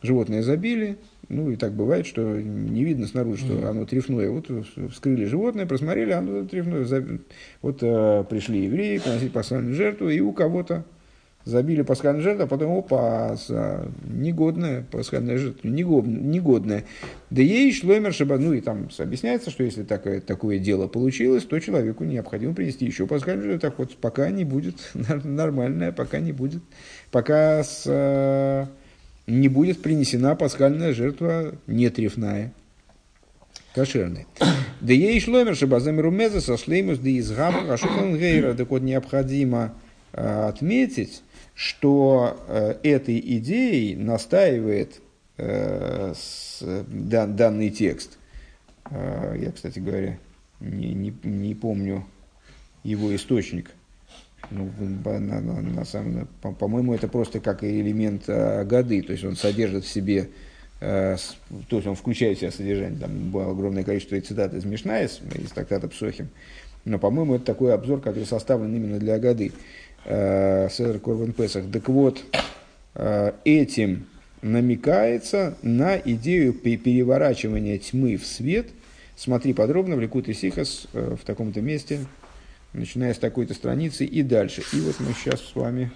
Животные 0.00 0.44
забили, 0.44 0.96
ну 1.28 1.50
и 1.50 1.56
так 1.56 1.72
бывает, 1.72 2.06
что 2.06 2.20
не 2.40 2.84
видно 2.84 3.08
снаружи, 3.08 3.46
что 3.46 3.68
оно 3.68 3.84
трефное. 3.84 4.30
Вот 4.30 4.48
вскрыли 4.92 5.24
животное, 5.24 5.66
просмотрели, 5.66 6.12
оно 6.12 6.44
трефное. 6.44 6.86
Вот 7.62 7.78
э, 7.80 8.24
пришли 8.28 8.64
евреи 8.64 8.98
приносить 8.98 9.32
пасхальную 9.32 9.74
жертву, 9.74 10.08
и 10.08 10.20
у 10.20 10.32
кого-то 10.32 10.84
забили 11.44 11.82
пасхальную 11.82 12.22
жертву, 12.22 12.44
а 12.44 12.46
потом, 12.46 12.78
опа, 12.78 13.36
негодная 14.04 14.84
пасхальная 14.90 15.38
жертва, 15.38 15.68
негодная. 15.68 16.84
Да 17.30 17.42
ей 17.42 17.72
шломер 17.72 18.12
шаба, 18.12 18.38
ну 18.38 18.52
и 18.52 18.60
там 18.60 18.88
объясняется, 18.98 19.50
что 19.50 19.64
если 19.64 19.82
такое, 19.82 20.20
такое 20.20 20.58
дело 20.58 20.86
получилось, 20.86 21.44
то 21.44 21.58
человеку 21.60 22.04
необходимо 22.04 22.54
принести 22.54 22.86
еще 22.86 23.06
пасхальную 23.06 23.50
жертву, 23.50 23.70
так 23.70 23.78
вот, 23.78 23.96
пока 23.96 24.30
не 24.30 24.44
будет 24.44 24.90
нормальная, 25.24 25.92
пока 25.92 26.20
не 26.20 26.32
будет, 26.32 26.62
пока 27.10 27.62
с, 27.62 27.82
э, 27.86 28.66
не 29.26 29.48
будет 29.48 29.82
принесена 29.82 30.34
пасхальная 30.36 30.94
жертва 30.94 31.54
нетрефная 31.66 32.52
кошерный. 33.74 34.26
Да 34.80 34.92
ей 34.92 35.20
шломер 35.20 35.56
шабазам 35.56 36.00
румеза 36.00 36.40
со 36.40 36.56
шлеймус 36.56 36.98
да 36.98 37.10
из 37.10 37.30
гамма 37.32 37.76
гейра. 38.16 38.54
Так 38.54 38.70
вот 38.70 38.82
необходимо 38.82 39.74
э, 40.12 40.48
отметить, 40.48 41.22
что 41.54 42.36
э, 42.48 42.76
этой 42.82 43.18
идеей 43.38 43.96
настаивает 43.96 45.00
э, 45.36 46.14
данный 46.60 47.70
текст. 47.70 48.18
Э, 48.90 49.36
я, 49.40 49.52
кстати 49.52 49.78
говоря, 49.78 50.18
не, 50.60 50.92
не, 50.92 51.14
не 51.22 51.54
помню 51.54 52.04
его 52.82 53.14
источник. 53.14 53.70
Ну, 54.50 54.70
на, 54.78 55.18
на, 55.18 55.40
на 55.40 55.84
самом, 55.84 56.28
по, 56.42 56.52
по-моему, 56.52 56.94
это 56.94 57.08
просто 57.08 57.40
как 57.40 57.64
элемент 57.64 58.24
э, 58.26 58.64
годы, 58.64 59.00
то 59.02 59.12
есть 59.12 59.24
он 59.24 59.36
содержит 59.36 59.84
в 59.84 59.88
себе, 59.88 60.28
э, 60.80 61.16
с, 61.16 61.36
то 61.68 61.76
есть 61.76 61.88
он 61.88 61.94
включает 61.94 62.36
в 62.36 62.40
себя 62.40 62.50
содержание, 62.50 62.98
там 62.98 63.30
было 63.30 63.50
огромное 63.50 63.84
количество 63.84 64.20
цитат 64.20 64.52
из 64.52 64.66
Мишнаис, 64.66 65.20
из 65.34 65.50
трактата 65.50 65.88
Псохим, 65.88 66.28
но, 66.84 66.98
по-моему, 66.98 67.36
это 67.36 67.44
такой 67.46 67.72
обзор, 67.72 68.00
который 68.00 68.26
составлен 68.26 68.74
именно 68.74 68.98
для 68.98 69.18
годы. 69.18 69.52
Седр 70.04 70.98
Корбан 70.98 71.32
Песах. 71.32 71.64
Так 71.72 71.88
вот, 71.88 72.22
э, 72.94 73.32
этим 73.44 74.06
намекается 74.42 75.56
на 75.62 75.96
идею 75.96 76.52
переворачивания 76.52 77.78
тьмы 77.78 78.16
в 78.16 78.26
свет. 78.26 78.68
Смотри 79.16 79.54
подробно 79.54 79.96
в 79.96 80.00
Ликут 80.00 80.26
Сихас 80.26 80.86
э, 80.92 81.16
в 81.18 81.24
таком-то 81.24 81.62
месте, 81.62 82.00
начиная 82.74 83.14
с 83.14 83.18
такой-то 83.18 83.54
страницы 83.54 84.04
и 84.04 84.22
дальше. 84.22 84.62
И 84.74 84.80
вот 84.80 85.00
мы 85.00 85.14
сейчас 85.14 85.40
с 85.40 85.54
вами 85.54 85.90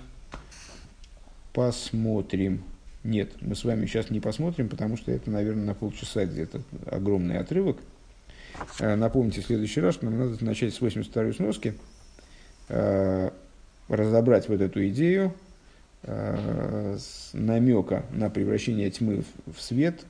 посмотрим. 1.52 2.62
Нет, 3.04 3.32
мы 3.42 3.54
с 3.54 3.64
вами 3.64 3.86
сейчас 3.86 4.10
не 4.10 4.20
посмотрим, 4.20 4.68
потому 4.68 4.96
что 4.96 5.12
это, 5.12 5.30
наверное, 5.30 5.66
на 5.66 5.74
полчаса 5.74 6.24
где-то 6.24 6.62
огромный 6.86 7.38
отрывок. 7.38 7.76
Напомните 8.80 9.42
в 9.42 9.46
следующий 9.46 9.80
раз, 9.80 9.96
что 9.96 10.06
нам 10.06 10.18
надо 10.18 10.44
начать 10.44 10.74
с 10.74 10.80
82-й 10.80 11.34
сноски 11.34 11.74
разобрать 13.88 14.48
вот 14.48 14.60
эту 14.60 14.86
идею 14.88 15.34
э, 16.02 16.98
намека 17.32 18.04
на 18.10 18.30
превращение 18.30 18.90
тьмы 18.90 19.24
в, 19.46 19.60
свет 19.60 20.04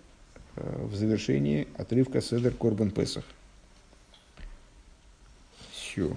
э, 0.57 0.87
в 0.87 0.95
завершении 0.95 1.69
отрывка 1.77 2.21
Седер 2.21 2.53
Корбан 2.53 2.91
Песах. 2.91 3.25
Все. 5.73 6.17